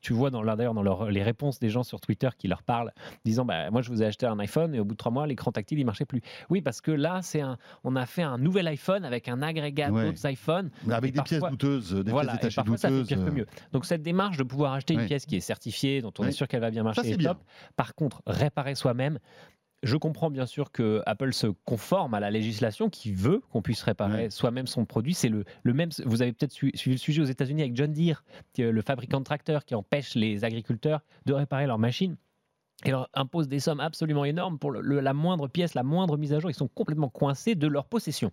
tu, 0.00 0.12
vois 0.12 0.30
dans 0.30 0.42
leur- 0.42 0.56
d'ailleurs 0.56 0.74
dans 0.74 0.82
leur- 0.82 1.10
les 1.10 1.22
réponses 1.22 1.58
des 1.58 1.70
gens 1.70 1.82
sur 1.82 2.00
Twitter 2.00 2.28
qui 2.36 2.48
leur 2.48 2.62
parlent, 2.62 2.92
disant 3.24 3.44
bah, 3.44 3.70
moi 3.70 3.80
je 3.82 3.88
vous 3.90 4.02
ai 4.02 4.06
acheté 4.06 4.26
un 4.26 4.38
iPhone 4.38 4.74
et 4.74 4.80
au 4.80 4.84
bout 4.84 4.92
de 4.94 4.98
trois 4.98 5.10
mois 5.10 5.26
l'écran 5.26 5.50
tactile 5.50 5.78
il 5.78 5.84
marchait 5.86 6.04
plus. 6.04 6.20
Oui, 6.50 6.60
parce 6.60 6.80
que 6.80 6.90
là 6.90 7.20
c'est 7.22 7.40
un, 7.40 7.56
on 7.84 7.96
a 7.96 8.04
fait 8.06 8.22
un 8.22 8.36
nouvel 8.38 8.66
iPhone 8.68 9.04
avec 9.04 9.28
un 9.28 9.40
agrégat 9.42 9.90
Ouais. 9.90 10.04
d'autres 10.06 10.28
iPhones 10.28 10.70
avec 10.90 11.14
des 11.14 11.22
pièces 11.22 11.42
douteuses, 11.42 11.92
des 11.94 12.10
voilà, 12.10 12.32
pièces 12.32 12.40
détachées 12.42 12.56
parfois 12.56 12.76
ça 12.76 12.88
fait 12.88 12.94
douteuses. 12.94 13.08
pire 13.08 13.24
que 13.24 13.30
euh, 13.30 13.32
mieux. 13.34 13.46
Donc 13.72 13.86
cette 13.86 14.02
démarche 14.02 14.36
de 14.36 14.42
pouvoir 14.44 14.74
acheter 14.74 14.94
une 14.94 15.06
pièce 15.06 15.24
qui 15.26 15.36
est 15.36 15.40
certifiée, 15.40 16.02
dont 16.02 16.12
on 16.18 16.24
est 16.24 16.32
sûr 16.32 16.46
qu'elle 16.46 16.60
va 16.60 16.70
bien 16.70 16.82
marcher, 16.82 17.10
est 17.10 17.16
top. 17.16 17.38
Par 17.76 17.94
contre, 17.94 18.22
réparer 18.26 18.74
soi-même. 18.74 19.18
Je 19.82 19.96
comprends 19.96 20.30
bien 20.30 20.44
sûr 20.46 20.72
que 20.72 21.02
Apple 21.06 21.32
se 21.32 21.46
conforme 21.64 22.12
à 22.12 22.20
la 22.20 22.30
législation 22.30 22.90
qui 22.90 23.12
veut 23.12 23.40
qu'on 23.50 23.62
puisse 23.62 23.82
réparer 23.82 24.28
soi-même 24.30 24.66
son 24.66 24.84
produit. 24.84 25.14
C'est 25.14 25.30
le, 25.30 25.44
le 25.62 25.72
même. 25.72 25.88
Vous 26.04 26.20
avez 26.20 26.32
peut-être 26.32 26.52
su- 26.52 26.72
suivi 26.74 26.96
le 26.96 27.00
sujet 27.00 27.22
aux 27.22 27.26
États-Unis 27.26 27.62
avec 27.62 27.74
John 27.76 27.92
Deere, 27.92 28.22
le 28.58 28.82
fabricant 28.82 29.20
de 29.20 29.24
tracteurs 29.24 29.64
qui 29.64 29.74
empêche 29.74 30.14
les 30.14 30.44
agriculteurs 30.44 31.00
de 31.24 31.32
réparer 31.32 31.66
leurs 31.66 31.78
machines 31.78 32.16
et 32.84 32.90
leur 32.90 33.08
impose 33.14 33.48
des 33.48 33.60
sommes 33.60 33.80
absolument 33.80 34.24
énormes 34.24 34.58
pour 34.58 34.70
le- 34.70 34.80
le- 34.80 35.00
la 35.00 35.12
moindre 35.12 35.48
pièce, 35.48 35.74
la 35.74 35.82
moindre 35.82 36.16
mise 36.16 36.32
à 36.32 36.38
jour. 36.40 36.50
Ils 36.50 36.54
sont 36.54 36.68
complètement 36.68 37.08
coincés 37.08 37.54
de 37.54 37.66
leur 37.66 37.86
possession. 37.86 38.30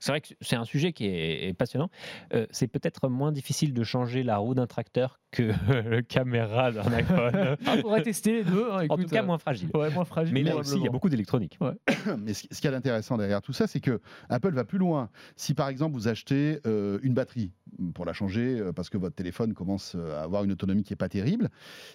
C'est 0.00 0.12
vrai 0.12 0.20
que 0.20 0.28
c'est 0.40 0.56
un 0.56 0.64
sujet 0.64 0.92
qui 0.92 1.06
est, 1.06 1.48
est 1.48 1.54
passionnant. 1.54 1.90
Euh, 2.34 2.46
c'est 2.50 2.68
peut-être 2.68 3.08
moins 3.08 3.32
difficile 3.32 3.74
de 3.74 3.82
changer 3.84 4.22
la 4.22 4.36
roue 4.38 4.54
d'un 4.54 4.66
tracteur 4.66 5.20
que 5.30 5.42
le 5.90 6.00
caméra 6.02 6.70
d'un 6.72 6.92
iPhone. 6.92 7.56
Ah, 7.66 7.76
faudrait 7.82 8.02
tester 8.02 8.32
les 8.32 8.44
deux. 8.44 8.68
hein, 8.70 8.86
en 8.88 8.96
tout 8.96 9.04
cas, 9.06 9.22
euh, 9.22 9.26
moins 9.26 9.38
fragile. 9.38 9.68
Ouais, 9.74 9.90
moins 9.90 10.04
fragile. 10.04 10.32
Mais 10.34 10.42
là 10.42 10.56
aussi, 10.56 10.76
il 10.76 10.82
y 10.84 10.86
a 10.86 10.90
beaucoup 10.90 11.08
d'électronique. 11.08 11.58
Mais 12.18 12.34
ce, 12.34 12.46
ce 12.50 12.60
qui 12.60 12.66
est 12.66 12.74
intéressant 12.74 13.16
derrière 13.16 13.42
tout 13.42 13.52
ça, 13.52 13.66
c'est 13.66 13.80
que 13.80 14.00
Apple 14.28 14.52
va 14.54 14.64
plus 14.64 14.78
loin. 14.78 15.10
Si 15.36 15.54
par 15.54 15.68
exemple 15.68 15.94
vous 15.94 16.08
achetez 16.08 16.60
euh, 16.66 16.98
une 17.02 17.14
batterie 17.14 17.52
pour 17.94 18.04
la 18.04 18.12
changer 18.12 18.58
euh, 18.60 18.72
parce 18.72 18.90
que 18.90 18.98
votre 18.98 19.14
téléphone 19.14 19.54
commence 19.54 19.94
euh, 19.96 20.18
à 20.18 20.22
avoir 20.22 20.44
une 20.44 20.52
autonomie 20.52 20.82
qui 20.82 20.92
est 20.92 20.96
pas 20.96 21.08
terrible, 21.08 21.48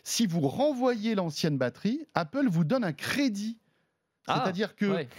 si 0.03 0.27
vous 0.27 0.41
renvoyez 0.41 1.15
l'ancienne 1.15 1.57
batterie, 1.57 2.05
Apple 2.13 2.47
vous 2.49 2.63
donne 2.63 2.83
un 2.83 2.93
crédit. 2.93 3.57
Ah, 4.25 4.39
C'est-à-dire 4.41 4.75
que 4.77 4.85
Ouais, 4.85 5.09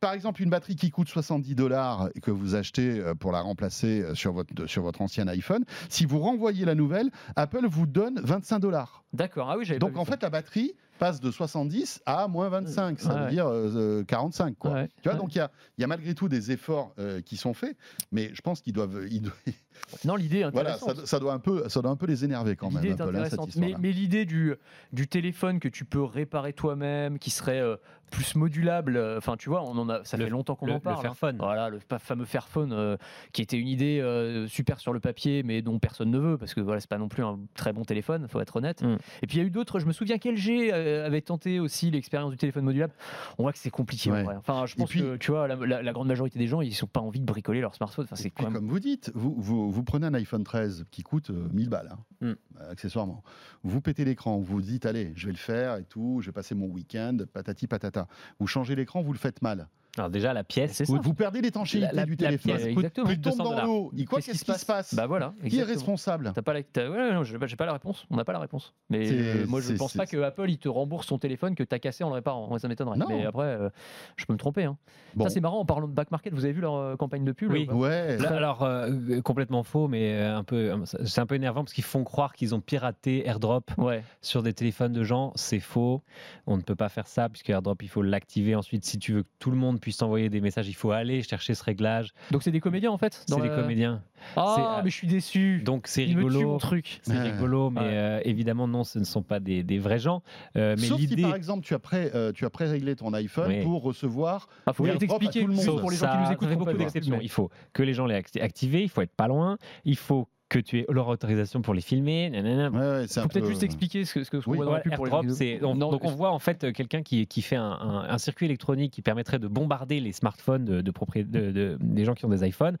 par 0.00 0.14
exemple, 0.14 0.42
une 0.42 0.48
batterie 0.48 0.74
qui 0.74 0.88
coûte 0.90 1.08
70 1.08 1.54
dollars 1.54 2.08
et 2.14 2.20
que 2.20 2.30
vous 2.30 2.54
achetez 2.54 2.98
euh, 2.98 3.14
pour 3.14 3.30
la 3.30 3.42
remplacer 3.42 4.02
sur 4.14 4.32
votre, 4.32 4.66
sur 4.66 4.82
votre 4.82 5.02
ancien 5.02 5.28
iPhone, 5.28 5.64
si 5.90 6.06
vous 6.06 6.18
renvoyez 6.18 6.64
la 6.64 6.74
nouvelle, 6.74 7.10
Apple 7.36 7.66
vous 7.68 7.86
donne 7.86 8.18
25 8.24 8.60
dollars. 8.60 9.04
D'accord. 9.12 9.50
Ah 9.50 9.58
oui, 9.58 9.66
j'avais 9.66 9.78
Donc 9.78 9.90
pas 9.90 9.96
vu 9.96 10.00
en 10.00 10.04
ça. 10.06 10.12
fait, 10.12 10.22
la 10.22 10.30
batterie 10.30 10.72
passe 10.98 11.20
de 11.20 11.30
70 11.30 12.02
à 12.06 12.28
moins 12.28 12.48
25, 12.48 13.00
ça 13.00 13.14
Ouais. 13.14 13.24
veut 13.24 13.30
dire 13.30 13.46
euh, 13.48 14.04
45. 14.04 14.56
Quoi. 14.58 14.70
Ouais, 14.72 14.88
Tu 15.02 15.08
vois, 15.08 15.12
ouais. 15.14 15.18
donc 15.18 15.34
il 15.34 15.38
y 15.38 15.40
a, 15.40 15.50
il 15.76 15.80
y 15.80 15.84
a 15.84 15.86
malgré 15.86 16.14
tout 16.14 16.28
des 16.28 16.52
efforts 16.52 16.92
euh, 16.98 17.20
qui 17.20 17.36
sont 17.36 17.52
faits, 17.54 17.76
mais 18.12 18.30
je 18.34 18.40
pense 18.42 18.60
qu'ils 18.60 18.72
doivent. 18.72 19.06
ils 19.10 19.20
doivent- 19.22 19.36
Non, 20.04 20.14
l'idée 20.16 20.38
est 20.40 20.50
voilà, 20.50 20.78
ça, 20.78 20.94
ça 21.04 21.18
doit 21.18 21.32
un 21.34 21.38
peu, 21.40 21.68
ça 21.68 21.82
doit 21.82 21.90
un 21.90 21.96
peu 21.96 22.06
les 22.06 22.24
énerver 22.24 22.54
quand 22.56 22.70
même. 22.70 22.82
Cette 23.28 23.56
mais 23.56 23.92
l'idée 23.92 24.24
du, 24.24 24.54
du 24.92 25.08
téléphone 25.08 25.58
que 25.60 25.68
tu 25.68 25.84
peux 25.84 26.02
réparer 26.02 26.52
toi-même, 26.52 27.18
qui 27.18 27.30
serait 27.30 27.60
euh, 27.60 27.76
plus 28.14 28.34
modulable. 28.36 28.96
euh, 28.96 29.18
Enfin, 29.18 29.36
tu 29.36 29.48
vois, 29.48 29.62
on 29.62 29.76
en 29.78 29.88
a, 29.88 30.04
ça 30.04 30.16
Le- 30.16 30.24
fait 30.24 30.30
longtemps 30.30 30.54
qu'on 30.56 30.66
le- 30.66 30.72
en 30.72 30.76
le 30.76 30.80
parle. 30.80 30.98
hein. 30.98 31.02
Fairphone. 31.02 31.36
Voilà, 31.38 31.68
le 31.68 31.78
fa- 31.78 31.98
fameux 31.98 32.24
Fairphone 32.24 32.72
euh, 32.72 32.96
qui 33.32 33.42
était 33.42 33.58
une 33.58 33.68
idée 33.68 34.00
euh, 34.00 34.46
super 34.46 34.80
sur 34.80 34.92
le 34.92 35.00
papier, 35.00 35.42
mais 35.42 35.62
dont 35.62 35.78
personne 35.78 36.10
ne 36.10 36.18
veut 36.18 36.38
parce 36.38 36.54
que 36.54 36.60
voilà, 36.60 36.80
c'est 36.80 36.88
pas 36.90 36.98
non 36.98 37.08
plus 37.08 37.22
un 37.24 37.38
très 37.54 37.72
bon 37.72 37.82
téléphone, 37.84 38.26
faut 38.28 38.40
être 38.40 38.56
honnête. 38.56 38.82
Mm. 38.82 38.96
Et 39.22 39.26
puis 39.26 39.36
il 39.36 39.40
y 39.40 39.44
a 39.44 39.46
eu 39.46 39.50
d'autres. 39.50 39.78
Je 39.78 39.86
me 39.86 39.92
souviens 39.92 40.18
qu'LG 40.18 40.70
avait 40.72 41.20
tenté 41.22 41.60
aussi 41.60 41.90
l'expérience 41.90 42.30
du 42.30 42.36
téléphone 42.36 42.64
modulable. 42.64 42.92
On 43.38 43.42
voit 43.42 43.52
que 43.52 43.58
c'est 43.58 43.70
compliqué. 43.70 44.10
en 44.10 44.14
Ouais. 44.14 44.22
vrai. 44.22 44.36
Enfin, 44.36 44.66
je 44.66 44.74
pense 44.76 44.88
puis- 44.90 45.00
que 45.00 45.16
tu 45.16 45.30
vois, 45.30 45.48
la, 45.48 45.56
la- 45.56 45.82
la 45.82 45.92
grande 45.92 46.08
majorité 46.08 46.38
des 46.38 46.46
gens, 46.46 46.60
ils 46.60 46.74
sont 46.74 46.86
pas 46.86 47.00
envie 47.00 47.20
de 47.20 47.24
bricoler 47.26 47.60
leur 47.60 47.74
smartphone. 47.74 48.04
Enfin, 48.04 48.16
c'est 48.16 48.28
Et 48.28 48.30
quand 48.30 48.44
même. 48.44 48.52
comme 48.54 48.68
vous 48.68 48.80
dites, 48.80 49.10
vous, 49.14 49.34
vous, 49.38 49.70
vous 49.70 49.82
prenez 49.84 50.06
un 50.06 50.14
iPhone 50.14 50.44
13 50.44 50.84
qui 50.90 51.02
coûte 51.02 51.30
euh, 51.30 51.48
1000 51.52 51.68
balles, 51.68 51.90
hein, 51.92 51.98
Mm. 52.20 52.32
accessoirement. 52.70 53.22
Vous 53.62 53.80
pétez 53.80 54.04
l'écran, 54.04 54.38
vous 54.38 54.44
vous 54.44 54.62
dites, 54.62 54.86
allez, 54.86 55.12
je 55.16 55.26
vais 55.26 55.32
le 55.32 55.38
faire 55.38 55.76
et 55.76 55.84
tout, 55.84 56.18
je 56.20 56.26
vais 56.26 56.32
passer 56.32 56.54
mon 56.54 56.66
week-end, 56.66 57.16
patati 57.32 57.66
patata. 57.66 58.03
Vous 58.38 58.46
changez 58.46 58.74
l'écran, 58.74 59.02
vous 59.02 59.12
le 59.12 59.18
faites 59.18 59.42
mal. 59.42 59.68
Alors 59.96 60.10
déjà, 60.10 60.32
la 60.32 60.42
pièce. 60.42 60.72
C'est 60.72 60.86
Vous, 60.88 60.96
ça. 60.96 61.02
vous 61.04 61.14
perdez 61.14 61.40
l'étanchéité 61.40 61.86
La- 61.86 61.92
la- 61.92 62.04
du 62.04 62.16
téléphone. 62.16 62.52
pièce 62.56 62.66
Exactement. 62.66 63.06
plus 63.06 63.16
de 63.16 63.22
tombe 63.22 63.32
200 63.36 63.44
dans 63.44 63.50
dollars. 63.50 63.66
l'eau. 63.66 63.92
Quoi, 64.08 64.20
qu'est-ce 64.20 64.44
qui 64.44 64.58
se 64.58 64.66
passe 64.66 64.94
Bah 64.94 65.06
voilà. 65.06 65.34
Qui 65.48 65.58
est 65.58 65.62
responsable 65.62 66.32
T'as 66.34 66.42
pas 66.42 66.52
la, 66.52 66.62
t'as- 66.64 66.90
ouais, 66.90 67.12
non, 67.14 67.22
j'ai 67.22 67.38
pas, 67.38 67.46
j'ai 67.46 67.54
pas 67.56 67.66
la 67.66 67.74
réponse. 67.74 68.04
On 68.10 68.16
n'a 68.16 68.24
pas 68.24 68.32
la 68.32 68.40
réponse. 68.40 68.74
Mais 68.90 69.08
euh, 69.10 69.46
moi, 69.46 69.60
je 69.60 69.72
pense 69.74 69.94
pas 69.96 70.06
que 70.06 70.16
Apple 70.22 70.50
il 70.50 70.58
te 70.58 70.68
rembourse 70.68 71.06
son 71.06 71.18
téléphone 71.18 71.54
que 71.54 71.62
t'as 71.62 71.78
cassé 71.78 72.02
en 72.02 72.08
le 72.08 72.14
réparant. 72.16 72.58
Ça 72.58 72.66
m'étonnerait. 72.66 72.98
Non. 72.98 73.06
Mais 73.08 73.24
après, 73.24 73.44
euh, 73.46 73.68
je 74.16 74.24
peux 74.24 74.32
me 74.32 74.38
tromper. 74.38 74.64
Hein. 74.64 74.76
Bon. 75.14 75.24
Ça, 75.24 75.30
c'est 75.30 75.40
marrant. 75.40 75.60
En 75.60 75.64
parlant 75.64 75.86
de 75.86 75.92
back 75.92 76.10
market, 76.10 76.32
vous 76.34 76.44
avez 76.44 76.52
vu 76.54 76.60
leur 76.60 76.74
euh, 76.74 76.96
campagne 76.96 77.24
de 77.24 77.32
pub 77.32 77.52
Oui. 77.52 77.68
Ouais. 77.70 78.16
Là, 78.18 78.30
alors, 78.36 78.62
euh, 78.64 79.20
complètement 79.22 79.62
faux, 79.62 79.86
mais 79.86 80.20
un 80.22 80.42
peu, 80.42 80.72
c'est 81.04 81.20
un 81.20 81.26
peu 81.26 81.36
énervant 81.36 81.62
parce 81.62 81.72
qu'ils 81.72 81.84
font 81.84 82.02
croire 82.02 82.32
qu'ils 82.34 82.54
ont 82.54 82.60
piraté 82.60 83.26
AirDrop 83.28 83.70
Ouais. 83.78 84.02
sur 84.22 84.42
des 84.42 84.54
téléphones 84.54 84.92
de 84.92 85.04
gens. 85.04 85.32
C'est 85.36 85.60
faux. 85.60 86.02
On 86.48 86.56
ne 86.56 86.62
peut 86.62 86.74
pas 86.74 86.88
faire 86.88 87.06
ça 87.06 87.28
puisque 87.28 87.50
AirDrop, 87.50 87.80
il 87.82 87.88
faut 87.88 88.02
l'activer. 88.02 88.56
Ensuite, 88.56 88.84
si 88.84 88.98
tu 88.98 89.12
veux 89.12 89.22
que 89.22 89.28
tout 89.38 89.50
le 89.52 89.56
monde 89.56 89.80
puisse 89.84 89.98
t'envoyer 89.98 90.30
des 90.30 90.40
messages, 90.40 90.66
il 90.68 90.74
faut 90.74 90.90
aller 90.92 91.22
chercher 91.22 91.54
ce 91.54 91.62
réglage. 91.62 92.12
Donc 92.30 92.42
c'est 92.42 92.50
des 92.50 92.60
comédiens 92.60 92.90
en 92.90 92.96
fait. 92.98 93.22
C'est 93.28 93.40
des 93.40 93.48
comédiens. 93.48 94.02
Ah, 94.36 94.54
C'est- 94.78 94.84
mais 94.84 94.90
je 94.90 94.96
suis 94.96 95.06
déçu. 95.06 95.60
Donc, 95.62 95.86
c'est 95.86 96.02
il 96.04 96.16
me 96.16 96.22
tue 96.22 96.28
rigolo. 96.28 96.48
mon 96.52 96.56
truc. 96.58 96.98
C'est 97.02 97.12
Ouais. 97.12 97.30
rigolo, 97.32 97.68
mais 97.68 97.80
Ouais. 97.80 97.86
euh, 97.92 98.20
évidemment, 98.24 98.66
non, 98.66 98.82
ce 98.82 98.98
ne 98.98 99.04
sont 99.04 99.22
pas 99.22 99.38
des, 99.38 99.62
des 99.62 99.78
vrais 99.78 99.98
gens. 99.98 100.22
Euh, 100.56 100.76
mais 100.78 100.86
Sauf 100.86 100.98
si 100.98 101.06
l'idée. 101.08 101.22
par 101.22 101.34
exemple 101.36 101.62
tu 101.66 101.74
as 101.74 101.78
pré, 101.78 102.10
euh, 102.14 102.32
tu 102.32 102.46
as 102.46 102.50
pré-réglé 102.50 102.96
ton 102.96 103.12
iPhone 103.12 103.48
Oui. 103.48 103.62
pour 103.62 103.82
recevoir. 103.82 104.48
Ah, 104.66 104.72
faut 104.72 104.84
bien 104.84 104.96
t'expliquer 104.96 105.40
pour 105.42 105.50
les 105.90 105.96
gens 105.96 106.10
qui 106.10 106.18
nous 106.24 106.32
écoutent. 106.32 106.48
beaucoup 106.48 107.20
Il 107.20 107.28
faut 107.30 107.50
que 107.74 107.82
les 107.82 107.92
gens 107.92 108.06
l'aient 108.06 108.18
acti- 108.20 108.40
activé, 108.40 108.82
il 108.82 108.88
faut 108.88 109.02
être 109.02 109.14
pas 109.14 109.28
loin, 109.28 109.58
il 109.84 109.96
faut 109.96 110.26
que 110.54 110.58
tu 110.64 110.78
aies 110.80 110.86
leur 110.88 111.08
autorisation 111.08 111.62
pour 111.62 111.74
les 111.74 111.80
filmer. 111.80 112.30
nanana. 112.30 112.70
Ouais, 112.70 112.78
ouais, 113.00 113.04
c'est 113.08 113.20
un 113.20 113.24
Faut 113.24 113.28
peut-être 113.30 113.44
peu- 113.44 113.50
juste 113.50 113.62
expliquer 113.62 114.04
ce 114.04 114.14
que 114.14 114.24
ce 114.24 114.30
que 114.30 114.36
Oui, 114.36 114.42
pour 114.58 114.64
les 114.64 114.70
AirDrop, 114.92 115.24
on- 115.62 115.74
Non, 115.74 115.90
donc 115.90 116.04
on 116.04 116.10
voit 116.10 116.30
en 116.30 116.38
fait 116.38 116.64
euh, 116.64 116.72
quelqu'un 116.72 117.02
qui, 117.02 117.26
qui 117.26 117.42
fait 117.42 117.56
un, 117.56 117.62
un- 117.72 118.04
un 118.08 118.18
circuit 118.18 118.46
électronique 118.46 118.92
qui 118.92 119.02
permettrait 119.02 119.38
de 119.38 119.48
bombarder 119.48 120.00
les 120.00 120.12
smartphones 120.12 120.64
de, 120.64 120.80
de 120.80 120.90
proprié- 120.90 121.24
de- 121.24 121.50
de- 121.50 121.76
des 121.80 122.04
gens 122.04 122.14
qui 122.14 122.24
ont 122.24 122.28
des 122.30 122.46
iPhones 122.46 122.76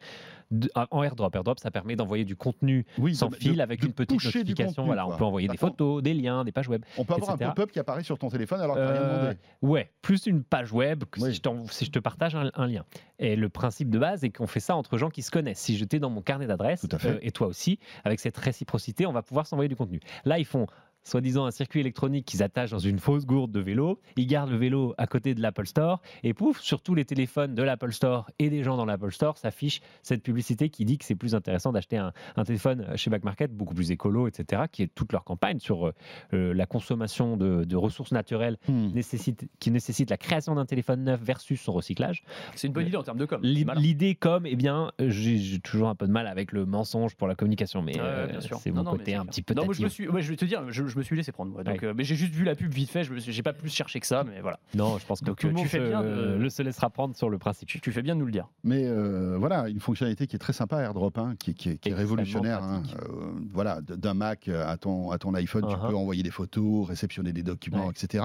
de- 0.58 0.70
en 0.90 1.02
AirDrop. 1.02 1.34
AirDrop, 1.34 1.58
ça 1.58 1.70
permet 1.70 1.96
d'envoyer 1.96 2.24
du 2.24 2.36
contenu 2.36 2.84
Oui, 2.98 3.14
sans 3.14 3.28
de- 3.28 3.36
fil 3.36 3.60
avec 3.60 3.82
une 3.82 3.92
petite 3.92 4.22
notification. 4.24 4.66
contenu, 4.66 4.86
voilà, 4.86 5.06
on 5.06 5.16
peut 5.16 5.24
envoyer 5.24 5.48
des 5.48 5.56
photos, 5.56 6.02
des 6.02 6.14
liens, 6.14 6.44
des 6.44 6.52
pages 6.52 6.68
web. 6.68 6.82
On 6.98 7.04
peut 7.04 7.14
avoir 7.14 7.30
un 7.30 7.34
etc. 7.34 7.50
pop-up 7.54 7.72
qui 7.72 7.78
apparaît 7.78 8.02
sur 8.02 8.18
ton 8.18 8.28
téléphone 8.28 8.60
alors 8.60 8.76
que 8.76 8.80
tu 8.86 8.92
rien 8.92 9.00
Euh, 9.02 9.20
demandé. 9.22 9.38
ouais, 9.62 9.90
plus 10.02 10.26
une 10.26 10.42
page 10.42 10.72
web 10.72 11.04
que 11.10 11.20
Oui. 11.20 11.30
si, 11.30 11.36
je 11.36 11.40
t'en- 11.42 11.66
si 11.66 11.84
je 11.84 11.90
te 11.90 11.98
partage 11.98 12.34
un, 12.34 12.50
un 12.54 12.66
lien. 12.66 12.84
Et 13.18 13.36
le 13.36 13.48
principe 13.48 13.90
de 13.90 13.98
base 13.98 14.24
est 14.24 14.30
qu'on 14.30 14.46
fait 14.46 14.60
ça 14.60 14.74
entre 14.76 14.98
gens 14.98 15.08
qui 15.10 15.22
se 15.22 15.30
connaissent. 15.30 15.60
Si 15.60 15.76
je 15.76 15.84
t'ai 15.84 15.98
dans 16.00 16.10
mon 16.10 16.20
carnet 16.22 16.46
d'adresses, 16.46 16.86
euh, 17.04 17.18
et 17.22 17.30
toi 17.30 17.46
aussi, 17.46 17.78
avec 18.04 18.20
cette 18.20 18.36
réciprocité, 18.36 19.06
on 19.06 19.12
va 19.12 19.22
pouvoir 19.22 19.46
s'envoyer 19.46 19.68
du 19.68 19.76
contenu. 19.76 20.00
Là, 20.24 20.38
ils 20.38 20.44
font 20.44 20.66
soi-disant 21.04 21.46
un 21.46 21.50
circuit 21.50 21.80
électronique 21.80 22.26
qu'ils 22.26 22.42
attachent 22.42 22.70
dans 22.70 22.78
une 22.78 22.98
fausse 22.98 23.26
gourde 23.26 23.52
de 23.52 23.60
vélo. 23.60 24.00
Ils 24.16 24.26
gardent 24.26 24.50
le 24.50 24.56
vélo 24.56 24.94
à 24.98 25.06
côté 25.06 25.34
de 25.34 25.40
l'Apple 25.40 25.66
Store 25.66 26.00
et 26.22 26.34
pouf, 26.34 26.60
sur 26.60 26.80
tous 26.80 26.94
les 26.94 27.04
téléphones 27.04 27.54
de 27.54 27.62
l'Apple 27.62 27.92
Store 27.92 28.30
et 28.38 28.50
des 28.50 28.62
gens 28.62 28.76
dans 28.76 28.84
l'Apple 28.84 29.12
Store 29.12 29.38
s'affiche 29.38 29.80
cette 30.02 30.22
publicité 30.22 30.68
qui 30.68 30.84
dit 30.84 30.98
que 30.98 31.04
c'est 31.04 31.14
plus 31.14 31.34
intéressant 31.34 31.72
d'acheter 31.72 31.96
un, 31.96 32.12
un 32.36 32.44
téléphone 32.44 32.96
chez 32.96 33.10
Back 33.10 33.24
Market, 33.24 33.52
beaucoup 33.52 33.74
plus 33.74 33.90
écolo, 33.90 34.26
etc., 34.28 34.62
qui 34.70 34.82
est 34.82 34.94
toute 34.94 35.12
leur 35.12 35.24
campagne 35.24 35.58
sur 35.58 35.86
euh, 35.86 35.94
euh, 36.32 36.54
la 36.54 36.66
consommation 36.66 37.36
de, 37.36 37.64
de 37.64 37.76
ressources 37.76 38.12
naturelles 38.12 38.58
Hmm. 38.68 38.88
nécessite, 38.94 39.46
qui 39.58 39.70
nécessite 39.70 40.10
la 40.10 40.16
création 40.16 40.54
d'un 40.54 40.64
téléphone 40.64 41.04
neuf 41.04 41.20
versus 41.20 41.60
son 41.60 41.72
recyclage. 41.72 42.24
C'est 42.54 42.66
une 42.66 42.72
bonne 42.72 42.86
idée 42.86 42.96
en 42.96 43.02
termes 43.02 43.18
de 43.18 43.26
com. 43.26 43.40
L'idée 43.42 44.14
comme, 44.14 44.46
eh 44.46 44.56
bien, 44.56 44.90
j'ai 44.98 45.58
toujours 45.60 45.88
un 45.88 45.94
peu 45.94 46.06
de 46.06 46.12
mal 46.12 46.26
avec 46.26 46.52
le 46.52 46.64
mensonge 46.64 47.14
pour 47.14 47.28
la 47.28 47.34
communication, 47.34 47.82
mais 47.82 47.98
euh, 47.98 48.40
c'est 48.40 48.70
mon 48.70 48.82
non, 48.82 48.92
côté 48.92 49.14
un 49.14 49.26
petit 49.26 49.42
peu 49.42 49.54
Non, 49.54 49.64
moi 49.66 49.74
je 49.74 49.82
me 49.82 49.88
suis, 49.88 50.08
ouais, 50.08 50.22
je 50.22 50.30
vais 50.30 50.36
te 50.36 50.44
dire, 50.44 50.62
je, 50.70 50.82
je 50.94 50.98
me 50.98 51.02
suis 51.02 51.16
laissé 51.16 51.32
prendre. 51.32 51.52
moi. 51.52 51.62
Donc, 51.64 51.82
Ouais. 51.82 51.88
euh, 51.88 51.94
mais 51.96 52.04
j'ai 52.04 52.14
juste 52.16 52.32
vu 52.32 52.44
la 52.44 52.54
pub 52.54 52.72
vite 52.72 52.88
fait. 52.90 53.04
Je 53.04 53.12
j'ai 53.18 53.42
pas 53.42 53.52
plus 53.52 53.68
cherché 53.68 54.00
que 54.00 54.06
ça, 54.06 54.24
mais 54.24 54.40
voilà. 54.40 54.58
Non, 54.74 54.96
je 54.98 55.04
pense 55.06 55.20
que 55.20 55.26
Donc, 55.26 55.38
tout 55.38 55.48
le 55.48 55.52
tu 55.52 55.58
monde 55.58 55.66
fais 55.68 55.78
se, 55.80 55.88
bien 55.88 56.02
de- 56.02 56.36
le 56.38 56.48
se 56.50 56.62
laissera 56.62 56.88
prendre 56.90 57.14
sur 57.16 57.28
le 57.28 57.38
principe. 57.38 57.68
Tu, 57.68 57.80
tu 57.80 57.92
fais 57.92 58.02
bien 58.02 58.14
de 58.14 58.20
nous 58.20 58.26
le 58.26 58.32
dire. 58.32 58.48
Mais 58.62 58.86
euh, 58.86 59.36
voilà, 59.38 59.68
une 59.68 59.80
fonctionnalité 59.80 60.26
qui 60.26 60.36
est 60.36 60.38
très 60.38 60.52
sympa, 60.52 60.80
AirDrop, 60.80 61.18
hein, 61.18 61.34
qui, 61.38 61.54
qui 61.54 61.70
est- 61.70 61.78
qui 61.78 61.88
est 61.88 61.92
Extrêmement 61.92 61.98
révolutionnaire. 61.98 62.62
hein. 62.62 62.82
Euh, 63.02 63.32
voilà, 63.52 63.80
d'un 63.82 64.14
Mac 64.14 64.48
à 64.48 64.76
ton, 64.76 65.10
à 65.10 65.18
ton 65.18 65.34
iPhone, 65.34 65.66
tu 65.68 65.74
Uh-huh. 65.74 65.88
peux 65.90 65.96
envoyer 65.96 66.22
des 66.22 66.30
photos, 66.30 66.86
réceptionner 66.88 67.32
des 67.32 67.42
documents, 67.42 67.86
Ouais. 67.86 67.92
etc. 67.92 68.24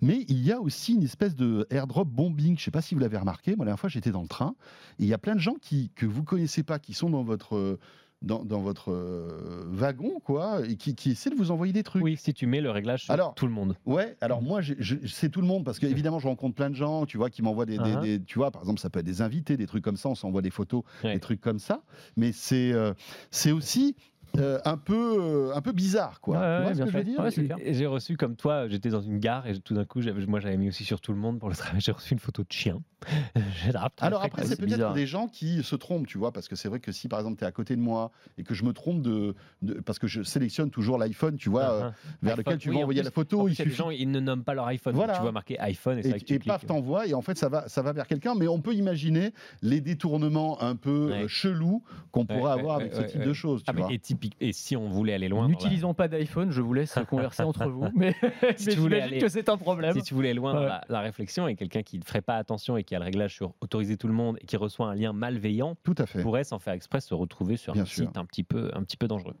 Mais 0.00 0.24
il 0.28 0.38
y 0.42 0.52
a 0.52 0.60
aussi 0.60 0.94
une 0.94 1.02
espèce 1.02 1.36
de 1.36 1.66
AirDrop 1.70 2.04
bombing. 2.06 2.48
Je 2.56 2.60
ne 2.62 2.64
sais 2.64 2.70
pas 2.70 2.80
si 2.82 2.94
vous 2.94 3.00
l'avez 3.00 3.18
remarqué. 3.18 3.56
Moi, 3.56 3.64
la 3.64 3.70
dernière 3.70 3.80
fois, 3.80 3.88
j'étais 3.90 4.10
dans 4.10 4.22
le 4.22 4.28
train 4.28 4.54
et 4.98 5.02
il 5.04 5.08
y 5.08 5.14
a 5.14 5.18
plein 5.18 5.34
de 5.34 5.40
gens 5.40 5.54
qui, 5.60 5.90
que 5.94 6.06
vous 6.06 6.22
connaissez 6.24 6.62
pas, 6.62 6.78
qui 6.78 6.94
sont 6.94 7.10
dans 7.10 7.22
votre, 7.24 7.56
euh, 7.56 7.78
dans, 8.20 8.44
dans 8.44 8.60
votre 8.60 8.90
euh, 8.92 9.62
wagon, 9.68 10.20
quoi, 10.24 10.66
et 10.66 10.76
qui, 10.76 10.94
qui 10.96 11.12
essaient 11.12 11.30
de 11.30 11.36
vous 11.36 11.50
envoyer 11.52 11.72
des 11.72 11.82
trucs. 11.84 12.02
Oui, 12.02 12.16
si 12.16 12.34
tu 12.34 12.46
mets 12.46 12.60
le 12.60 12.70
réglage 12.70 13.04
sur 13.04 13.14
Alors, 13.14 13.34
tout 13.34 13.46
le 13.46 13.52
monde. 13.52 13.76
Ouais, 13.86 14.16
alors 14.20 14.42
moi, 14.42 14.60
c'est 15.06 15.28
tout 15.30 15.40
le 15.40 15.46
monde 15.46 15.64
parce 15.64 15.78
que 15.78 15.86
évidemment, 16.10 16.18
je 16.18 16.26
rencontre 16.26 16.54
plein 16.56 16.70
de 16.70 16.74
gens, 16.74 17.06
tu 17.06 17.16
vois, 17.16 17.30
qui 17.30 17.42
m'envoient 17.42 17.66
des, 17.66 17.78
des- 17.78 17.84
Uh-huh. 17.94 18.00
des- 18.02 18.22
tu 18.22 18.38
vois, 18.38 18.50
par 18.50 18.62
exemple, 18.62 18.80
ça 18.80 18.90
peut 18.90 18.98
être 19.00 19.06
des 19.06 19.22
invités, 19.22 19.56
des 19.56 19.66
trucs 19.66 19.84
comme 19.84 19.96
ça, 19.96 20.08
on 20.08 20.14
s'envoie 20.14 20.42
des 20.42 20.50
photos, 20.50 20.82
Ouais. 21.04 21.14
des 21.14 21.20
trucs 21.20 21.40
comme 21.40 21.58
ça, 21.60 21.82
mais 22.16 22.32
c'est 22.32 22.72
euh, 22.72 22.92
c'est 23.30 23.52
aussi 23.52 23.94
euh, 24.36 24.58
un 24.64 24.76
peu 24.76 25.16
euh, 25.50 25.54
un 25.54 25.60
peu 25.62 25.72
bizarre, 25.72 26.20
quoi. 26.20 26.36
Ouais, 26.38 26.42
tu 26.42 26.46
ouais, 26.48 26.62
vois 26.62 26.70
ce 26.70 26.76
bien 26.76 26.84
que 26.86 26.90
je 26.92 26.96
veux 26.98 27.02
sûr. 27.04 27.12
dire 27.12 27.20
Ouais, 27.24 27.30
c'est 27.30 27.44
clair. 27.44 27.56
Et 27.62 27.74
J'ai 27.74 27.86
reçu 27.86 28.16
comme 28.16 28.36
toi, 28.36 28.68
j'étais 28.68 28.90
dans 28.90 29.00
une 29.00 29.18
gare 29.18 29.46
et 29.46 29.58
tout 29.58 29.74
d'un 29.74 29.84
coup, 29.84 30.00
moi 30.26 30.40
j'avais 30.40 30.56
mis 30.56 30.68
aussi 30.68 30.84
sur 30.84 31.00
tout 31.00 31.12
le 31.12 31.18
monde 31.18 31.38
pour 31.40 31.48
le 31.48 31.56
travail, 31.56 31.80
j'ai 31.80 31.92
reçu 31.92 32.12
une 32.12 32.20
photo 32.20 32.42
de 32.42 32.52
chien. 32.52 32.80
Alors 34.00 34.22
après, 34.24 34.44
c'est 34.44 34.58
peut-être 34.58 34.92
des 34.92 35.06
gens 35.06 35.28
qui 35.28 35.62
se 35.62 35.76
trompent, 35.76 36.06
tu 36.06 36.18
vois, 36.18 36.32
parce 36.32 36.48
que 36.48 36.56
c'est 36.56 36.68
vrai 36.68 36.80
que 36.80 36.92
si 36.92 37.08
par 37.08 37.18
exemple 37.20 37.38
tu 37.38 37.44
es 37.44 37.46
à 37.46 37.52
côté 37.52 37.76
de 37.76 37.80
moi 37.80 38.10
et 38.38 38.42
que 38.44 38.54
je 38.54 38.64
me 38.64 38.72
trompe 38.72 39.02
de, 39.02 39.34
de- 39.62 39.74
parce 39.74 39.98
que 39.98 40.06
je 40.06 40.22
sélectionne 40.22 40.70
toujours 40.70 40.98
l'iPhone, 40.98 41.36
tu 41.36 41.48
vois, 41.48 41.62
euh, 41.72 41.80
Ah, 41.84 41.92
ah. 41.94 42.08
vers 42.22 42.32
iPhone, 42.38 42.44
lequel 42.54 42.58
tu 42.58 42.68
oui, 42.70 42.74
vas 42.74 42.80
en 42.80 42.82
envoyer 42.82 43.00
plus- 43.00 43.04
la 43.06 43.10
photo, 43.10 43.40
en 43.40 43.44
plus, 43.44 43.58
il 43.58 43.70
gens, 43.70 43.90
ils 43.90 44.10
ne 44.10 44.20
nomment 44.20 44.44
pas 44.44 44.54
leur 44.54 44.66
iPhone. 44.66 44.94
Voilà. 44.94 45.14
Tu 45.14 45.22
vois 45.22 45.32
marqué 45.32 45.58
iPhone 45.60 45.98
et 45.98 46.02
c'est 46.02 46.10
et, 46.10 46.20
que 46.20 46.24
tu 46.24 46.34
et 46.34 46.38
paf, 46.38 46.66
t'envoies, 46.66 47.06
et 47.06 47.14
en 47.14 47.22
fait, 47.22 47.38
ça 47.38 47.48
va, 47.48 47.68
ça 47.68 47.82
va 47.82 47.92
vers 47.92 48.06
quelqu'un. 48.06 48.34
Mais 48.34 48.48
on 48.48 48.60
peut 48.60 48.74
imaginer 48.74 49.32
les 49.62 49.80
détournements 49.80 50.60
un 50.62 50.76
peu 50.76 51.12
euh, 51.12 51.28
chelous 51.28 51.82
qu'on 52.10 52.26
pourrait 52.26 52.52
avoir 52.52 52.76
avec 52.76 52.94
ce 52.94 53.02
type 53.02 53.22
de 53.22 53.32
choses. 53.32 53.62
Tu 53.62 53.70
Ah, 53.70 53.72
vois. 53.72 53.90
Et, 54.18 54.20
typique, 54.20 54.36
et 54.40 54.52
si 54.52 54.76
on 54.76 54.88
voulait 54.88 55.14
aller 55.14 55.28
loin, 55.28 55.42
dans 55.42 55.48
la- 55.48 55.54
N'utilisons 55.54 55.94
pas 55.94 56.08
d'iPhone, 56.08 56.50
je 56.50 56.60
vous 56.60 56.74
laisse 56.74 56.98
converser 57.08 57.42
entre 57.42 57.68
vous. 57.68 57.86
Mais, 57.94 58.14
mais 58.42 58.54
tu 58.54 58.70
voulais 58.72 59.00
aller- 59.00 59.18
que 59.18 59.28
c'est 59.28 59.48
un 59.48 59.56
problème. 59.56 59.94
Si 59.94 60.02
tu 60.02 60.14
voulais 60.14 60.34
loin 60.34 60.52
dans 60.54 60.60
Ouais. 60.60 60.66
la, 60.66 60.84
la 60.88 61.00
réflexion 61.00 61.46
et 61.48 61.54
quelqu'un 61.56 61.82
qui 61.82 61.98
ne 61.98 62.04
ferait 62.04 62.20
pas 62.22 62.36
attention 62.36 62.76
et 62.76 62.84
qui 62.84 62.94
a 62.94 62.98
le 62.98 63.04
réglage 63.04 63.34
sur 63.34 63.54
autoriser 63.60 63.96
tout 63.96 64.08
le 64.08 64.14
monde 64.14 64.36
et 64.40 64.46
qui 64.46 64.56
reçoit 64.56 64.88
un 64.88 64.94
lien 64.94 65.12
malveillant 65.12 65.76
Tout 65.84 65.94
à 65.98 66.06
fait. 66.06 66.22
pourrait 66.22 66.44
sans 66.44 66.58
faire 66.58 66.74
exprès 66.74 67.00
se 67.00 67.14
retrouver 67.14 67.56
sur 67.56 67.72
Bien 67.74 67.82
un 67.82 67.86
sûr. 67.86 68.06
site 68.06 68.16
un 68.16 68.24
petit 68.24 68.44
peu, 68.44 68.70
un 68.74 68.82
petit 68.82 68.96
peu 68.96 69.08
dangereux. 69.08 69.34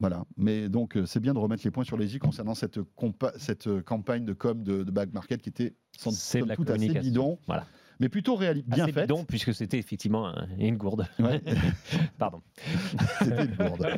Voilà. 0.00 0.24
Mais 0.36 0.68
donc, 0.68 0.96
euh, 0.96 1.06
c'est 1.06 1.18
bien 1.18 1.34
de 1.34 1.40
remettre 1.40 1.62
les 1.64 1.72
points 1.72 1.82
sur 1.82 1.96
les 1.96 2.14
i 2.14 2.18
concernant 2.20 2.54
cette, 2.54 2.78
compa- 2.96 3.32
cette 3.36 3.66
euh, 3.66 3.82
campagne 3.82 4.24
de 4.24 4.32
com 4.32 4.62
de, 4.62 4.84
de 4.84 4.90
Bag 4.92 5.12
Market 5.12 5.42
qui 5.42 5.48
était 5.48 5.74
sans 5.98 6.12
C'est 6.12 6.38
de 6.38 6.42
somme 6.42 6.48
la 6.50 6.54
toute 6.54 6.70
assez 6.70 7.00
bidon, 7.00 7.40
Voilà. 7.48 7.64
Mais 8.00 8.08
plutôt 8.08 8.36
réali- 8.36 8.64
bien 8.66 8.84
Assez 8.84 8.92
faite. 8.92 9.02
bidon, 9.08 9.24
puisque 9.24 9.54
c'était 9.54 9.78
effectivement 9.78 10.26
un- 10.28 10.46
une 10.58 10.76
gourde. 10.76 11.06
Ouais. 11.18 11.40
Pardon. 12.18 12.42
C'était 13.20 13.44
une 13.44 13.54
bourde. 13.54 13.88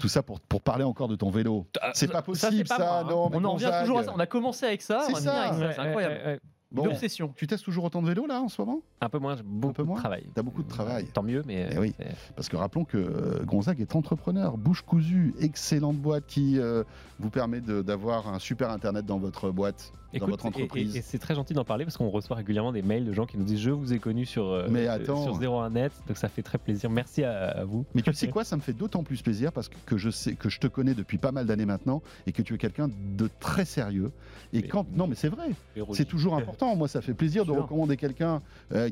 Tout 0.00 0.08
ça 0.08 0.22
pour, 0.22 0.40
pour 0.40 0.60
parler 0.62 0.84
encore 0.84 1.08
de 1.08 1.16
ton 1.16 1.30
vélo. 1.30 1.66
C'est 1.94 2.08
pas 2.08 2.18
Ça, 2.18 2.22
possible, 2.22 2.52
c'est 2.56 2.66
ça. 2.68 2.76
pas 2.76 2.84
moi, 2.84 2.98
hein. 3.00 3.10
non, 3.10 3.30
mais 3.30 3.36
On 3.38 3.44
en 3.44 3.52
revient 3.54 3.64
Gonzague. 3.66 3.82
toujours 3.84 3.98
à 4.00 4.04
ça. 4.04 4.12
On 4.14 4.18
a 4.20 4.26
commencé 4.26 4.66
avec 4.66 4.82
ça. 4.82 5.02
C'est 5.06 5.12
on 5.12 5.14
va 5.14 5.18
finir 5.20 5.32
ça. 5.32 5.42
avec 5.42 5.66
ça. 5.68 5.74
C'est 5.74 5.80
incroyable. 5.88 6.40
Bon, 6.72 6.84
Une 6.84 6.90
obsession. 6.92 7.32
tu 7.36 7.46
testes 7.48 7.64
toujours 7.64 7.84
autant 7.84 8.00
de 8.00 8.06
vélo 8.06 8.26
là 8.26 8.40
en 8.40 8.48
ce 8.48 8.62
moment? 8.62 8.80
Un 9.00 9.08
peu 9.08 9.18
moins, 9.18 9.36
beaucoup 9.44 9.72
peu 9.74 9.82
moins 9.82 9.96
de 9.96 10.00
travail. 10.00 10.24
T'as 10.34 10.42
beaucoup 10.42 10.62
de 10.62 10.68
travail. 10.68 11.06
Tant 11.12 11.22
mieux, 11.24 11.42
mais 11.46 11.68
Eh 11.72 11.78
oui. 11.78 11.94
Parce 12.36 12.48
que 12.48 12.56
rappelons 12.56 12.84
que 12.84 12.96
euh, 12.96 13.42
Gonzague 13.44 13.80
est 13.80 13.96
entrepreneur, 13.96 14.56
bouche 14.56 14.82
cousue, 14.82 15.34
excellente 15.40 15.96
boîte 15.96 16.26
qui 16.26 16.58
euh, 16.60 16.84
vous 17.18 17.30
permet 17.30 17.60
d'avoir 17.60 18.28
un 18.32 18.38
super 18.38 18.70
internet 18.70 19.04
dans 19.04 19.18
votre 19.18 19.50
boîte, 19.50 19.92
dans 20.12 20.16
Écoute, 20.18 20.30
votre 20.30 20.44
et- 20.44 20.48
entreprise. 20.48 20.94
Et, 20.94 20.98
et 21.00 21.02
c'est 21.02 21.18
très 21.18 21.34
gentil 21.34 21.54
d'en 21.54 21.64
parler 21.64 21.84
parce 21.84 21.96
qu'on 21.96 22.08
reçoit 22.08 22.36
régulièrement 22.36 22.72
des 22.72 22.82
mails 22.82 23.04
de 23.04 23.12
gens 23.12 23.26
qui 23.26 23.36
nous 23.36 23.44
disent 23.44 23.60
Je 23.60 23.70
vous 23.70 23.92
ai 23.92 23.98
connu 23.98 24.24
sur, 24.24 24.46
euh, 24.46 24.68
Mais 24.70 24.86
euh, 24.86 24.92
attends. 24.94 25.24
sur 25.24 25.40
01net, 25.40 25.90
donc 26.06 26.16
ça 26.18 26.28
fait 26.28 26.42
très 26.42 26.58
plaisir. 26.58 26.88
Merci 26.90 27.24
à, 27.24 27.48
à 27.48 27.64
vous. 27.64 27.84
Mais 27.94 28.02
tu 28.02 28.12
sais 28.14 28.28
quoi, 28.28 28.44
ça 28.44 28.56
me 28.56 28.60
fait 28.62 28.72
d'autant 28.74 29.02
plus 29.02 29.22
plaisir 29.22 29.52
parce 29.52 29.68
que, 29.68 29.74
que 29.86 29.96
je 29.96 30.10
sais 30.10 30.34
que 30.36 30.48
je 30.48 30.60
te 30.60 30.68
connais 30.68 30.94
depuis 30.94 31.18
pas 31.18 31.32
mal 31.32 31.46
d'années 31.46 31.66
maintenant 31.66 32.00
et 32.28 32.32
que 32.32 32.42
tu 32.42 32.54
es 32.54 32.58
quelqu'un 32.58 32.88
de 32.88 33.28
très 33.40 33.64
sérieux. 33.64 34.12
Et 34.52 34.60
Mais- 34.62 34.68
quand 34.68 34.86
non, 34.96 35.08
mais 35.08 35.16
c'est 35.16 35.28
vrai, 35.28 35.48
c'est 35.94 36.04
toujours 36.06 36.36
important 36.36 36.59
content. 36.60 36.76
Moi, 36.76 36.88
ça 36.88 37.00
fait 37.00 37.14
plaisir 37.14 37.44
de 37.44 37.52
recommander 37.52 37.96
quelqu'un 37.96 38.42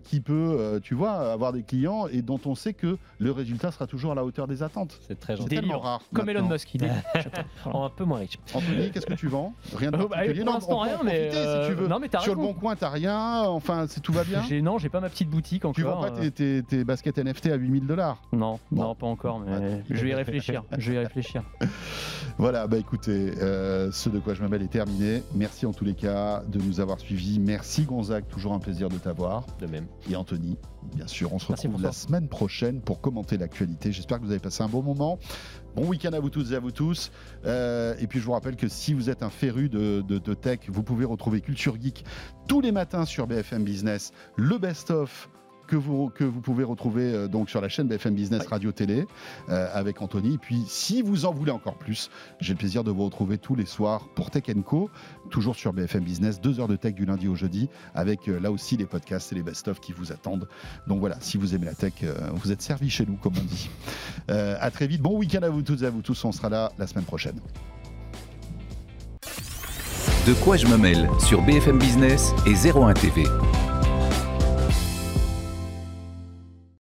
qui 0.04 0.20
peut, 0.20 0.80
tu 0.82 0.94
vois, 0.94 1.32
avoir 1.32 1.52
des 1.52 1.62
clients 1.62 2.06
et 2.08 2.22
dont 2.22 2.40
on 2.44 2.54
sait 2.54 2.74
que 2.74 2.98
le 3.18 3.30
résultat 3.30 3.70
sera 3.70 3.86
toujours 3.86 4.12
à 4.12 4.14
la 4.14 4.24
hauteur 4.24 4.46
des 4.46 4.62
attentes. 4.62 4.98
C'est 5.06 5.18
très 5.18 5.36
gentil. 5.36 5.56
tellement 5.56 5.78
rare. 5.78 6.02
Comme 6.14 6.28
Elon 6.28 6.48
Musk, 6.48 6.74
il 6.74 6.84
est 6.84 6.90
un 7.66 7.90
peu 7.90 8.04
moins 8.04 8.18
riche. 8.18 8.38
Anthony, 8.54 8.90
qu'est-ce 8.90 9.06
que 9.06 9.14
tu 9.14 9.28
vends? 9.28 9.54
Rien 9.74 9.90
de 9.90 9.96
bah, 9.96 10.06
particulier. 10.08 10.44
Pour 10.44 10.54
l'instant, 10.54 10.78
rien, 10.80 10.98
mais 11.04 11.30
si 11.30 11.68
tu 11.68 11.74
veux. 11.74 11.88
Non, 11.88 11.98
mais 11.98 12.08
Sur 12.20 12.34
le 12.34 12.40
bon 12.40 12.54
coin, 12.54 12.76
t'as 12.76 12.90
rien. 12.90 13.42
Enfin, 13.42 13.86
c'est 13.88 14.00
tout 14.00 14.12
va 14.12 14.24
bien. 14.24 14.42
Non, 14.62 14.78
j'ai 14.78 14.88
pas 14.88 15.00
ma 15.00 15.08
petite 15.08 15.30
boutique 15.30 15.64
encore. 15.64 15.74
Tu 15.74 15.82
vends 15.82 16.00
pas 16.00 16.10
tes, 16.10 16.62
tes, 16.62 16.84
baskets 16.84 17.18
NFT 17.18 17.46
à 17.46 17.56
8000 17.56 17.86
dollars? 17.86 18.22
Non, 18.32 18.58
non, 18.72 18.94
pas 18.94 19.06
encore, 19.06 19.40
mais 19.40 19.82
je 19.90 20.02
vais 20.02 20.10
y 20.10 20.14
réfléchir. 20.14 20.64
Je 20.78 20.92
vais 20.92 20.96
y 20.96 21.00
réfléchir. 21.00 21.42
Voilà, 22.38 22.66
bah 22.68 22.76
écoutez, 22.78 23.32
euh, 23.42 23.90
ce 23.90 24.08
de 24.08 24.20
quoi 24.20 24.34
je 24.34 24.42
m'appelle 24.42 24.62
est 24.62 24.70
terminé. 24.70 25.24
Merci 25.34 25.66
en 25.66 25.72
tous 25.72 25.84
les 25.84 25.94
cas 25.94 26.42
de 26.46 26.60
nous 26.60 26.78
avoir 26.78 27.00
suivis. 27.00 27.40
Merci 27.40 27.57
Gonzague, 27.86 28.26
toujours 28.28 28.52
un 28.52 28.59
plaisir 28.59 28.88
de 28.88 28.96
t'avoir. 28.96 29.44
De 29.61 29.66
même. 29.66 29.86
Et 30.11 30.16
Anthony, 30.16 30.56
bien 30.94 31.06
sûr, 31.06 31.32
on 31.32 31.38
se 31.38 31.52
retrouve 31.52 31.82
la 31.82 31.92
semaine 31.92 32.28
prochaine 32.28 32.80
pour 32.80 33.00
commenter 33.00 33.36
l'actualité. 33.36 33.92
J'espère 33.92 34.18
que 34.18 34.24
vous 34.24 34.30
avez 34.30 34.40
passé 34.40 34.62
un 34.62 34.68
bon 34.68 34.82
moment. 34.82 35.18
Bon 35.76 35.86
week-end 35.86 36.12
à 36.12 36.20
vous 36.20 36.30
toutes 36.30 36.52
et 36.52 36.54
à 36.54 36.61
vous 36.61 36.70
tous. 36.70 37.11
Euh, 37.44 37.94
et 38.00 38.06
puis 38.06 38.20
je 38.20 38.24
vous 38.24 38.32
rappelle 38.32 38.56
que 38.56 38.68
si 38.68 38.94
vous 38.94 39.11
êtes 39.11 39.22
un 39.22 39.30
féru 39.30 39.68
de, 39.68 40.00
de 40.00 40.34
tech, 40.34 40.61
vous 40.68 40.82
pouvez 40.82 41.04
retrouver 41.04 41.40
Culture 41.40 41.76
Geek 41.80 42.04
tous 42.46 42.61
les 42.61 42.72
matins 42.72 43.04
sur 43.04 43.26
BFM 43.26 43.64
Business, 43.64 44.12
le 44.36 44.59
best-of 44.59 45.28
que 45.68 45.76
vous, 45.76 46.08
que 46.08 46.24
vous 46.24 46.40
pouvez 46.40 46.64
retrouver 46.64 47.04
euh, 47.04 47.28
donc 47.28 47.48
sur 47.48 47.60
la 47.60 47.68
chaîne 47.68 47.86
BFM 47.86 48.14
Business 48.14 48.46
Radio 48.46 48.72
Télé 48.72 49.06
euh, 49.48 49.68
avec 49.72 50.02
Anthony. 50.02 50.34
Et 50.34 50.38
puis, 50.38 50.64
si 50.66 51.02
vous 51.02 51.26
en 51.26 51.32
voulez 51.32 51.52
encore 51.52 51.76
plus, 51.76 52.10
j'ai 52.40 52.54
le 52.54 52.58
plaisir 52.58 52.82
de 52.82 52.90
vous 52.90 53.04
retrouver 53.04 53.38
tous 53.38 53.54
les 53.54 53.66
soirs 53.66 54.08
pour 54.16 54.30
Tech 54.30 54.44
Co, 54.64 54.90
toujours 55.30 55.54
sur 55.54 55.72
BFM 55.72 56.02
Business, 56.02 56.40
deux 56.40 56.58
heures 56.58 56.68
de 56.68 56.76
tech 56.76 56.94
du 56.94 57.04
lundi 57.04 57.28
au 57.28 57.36
jeudi, 57.36 57.68
avec 57.94 58.28
euh, 58.28 58.40
là 58.40 58.50
aussi 58.50 58.76
les 58.76 58.86
podcasts 58.86 59.30
et 59.32 59.36
les 59.36 59.42
best-of 59.42 59.78
qui 59.78 59.92
vous 59.92 60.10
attendent. 60.10 60.48
Donc 60.86 61.00
voilà, 61.00 61.18
si 61.20 61.36
vous 61.36 61.54
aimez 61.54 61.66
la 61.66 61.74
tech, 61.74 61.92
vous 62.32 62.50
êtes 62.50 62.62
servi 62.62 62.88
chez 62.88 63.04
nous, 63.04 63.16
comme 63.16 63.34
on 63.38 63.44
dit. 63.44 63.68
à 64.28 64.70
très 64.70 64.86
vite. 64.86 65.02
Bon 65.02 65.16
week-end 65.16 65.42
à 65.42 65.50
vous 65.50 65.62
toutes 65.62 65.82
et 65.82 65.86
à 65.86 65.90
vous 65.90 66.02
tous. 66.02 66.24
On 66.24 66.32
sera 66.32 66.48
là 66.48 66.72
la 66.78 66.86
semaine 66.86 67.04
prochaine. 67.04 67.38
De 70.26 70.34
quoi 70.44 70.56
je 70.56 70.66
me 70.66 70.76
mêle 70.76 71.08
sur 71.18 71.42
BFM 71.42 71.78
Business 71.78 72.32
et 72.46 72.54
01 72.54 72.94
TV. 72.94 73.24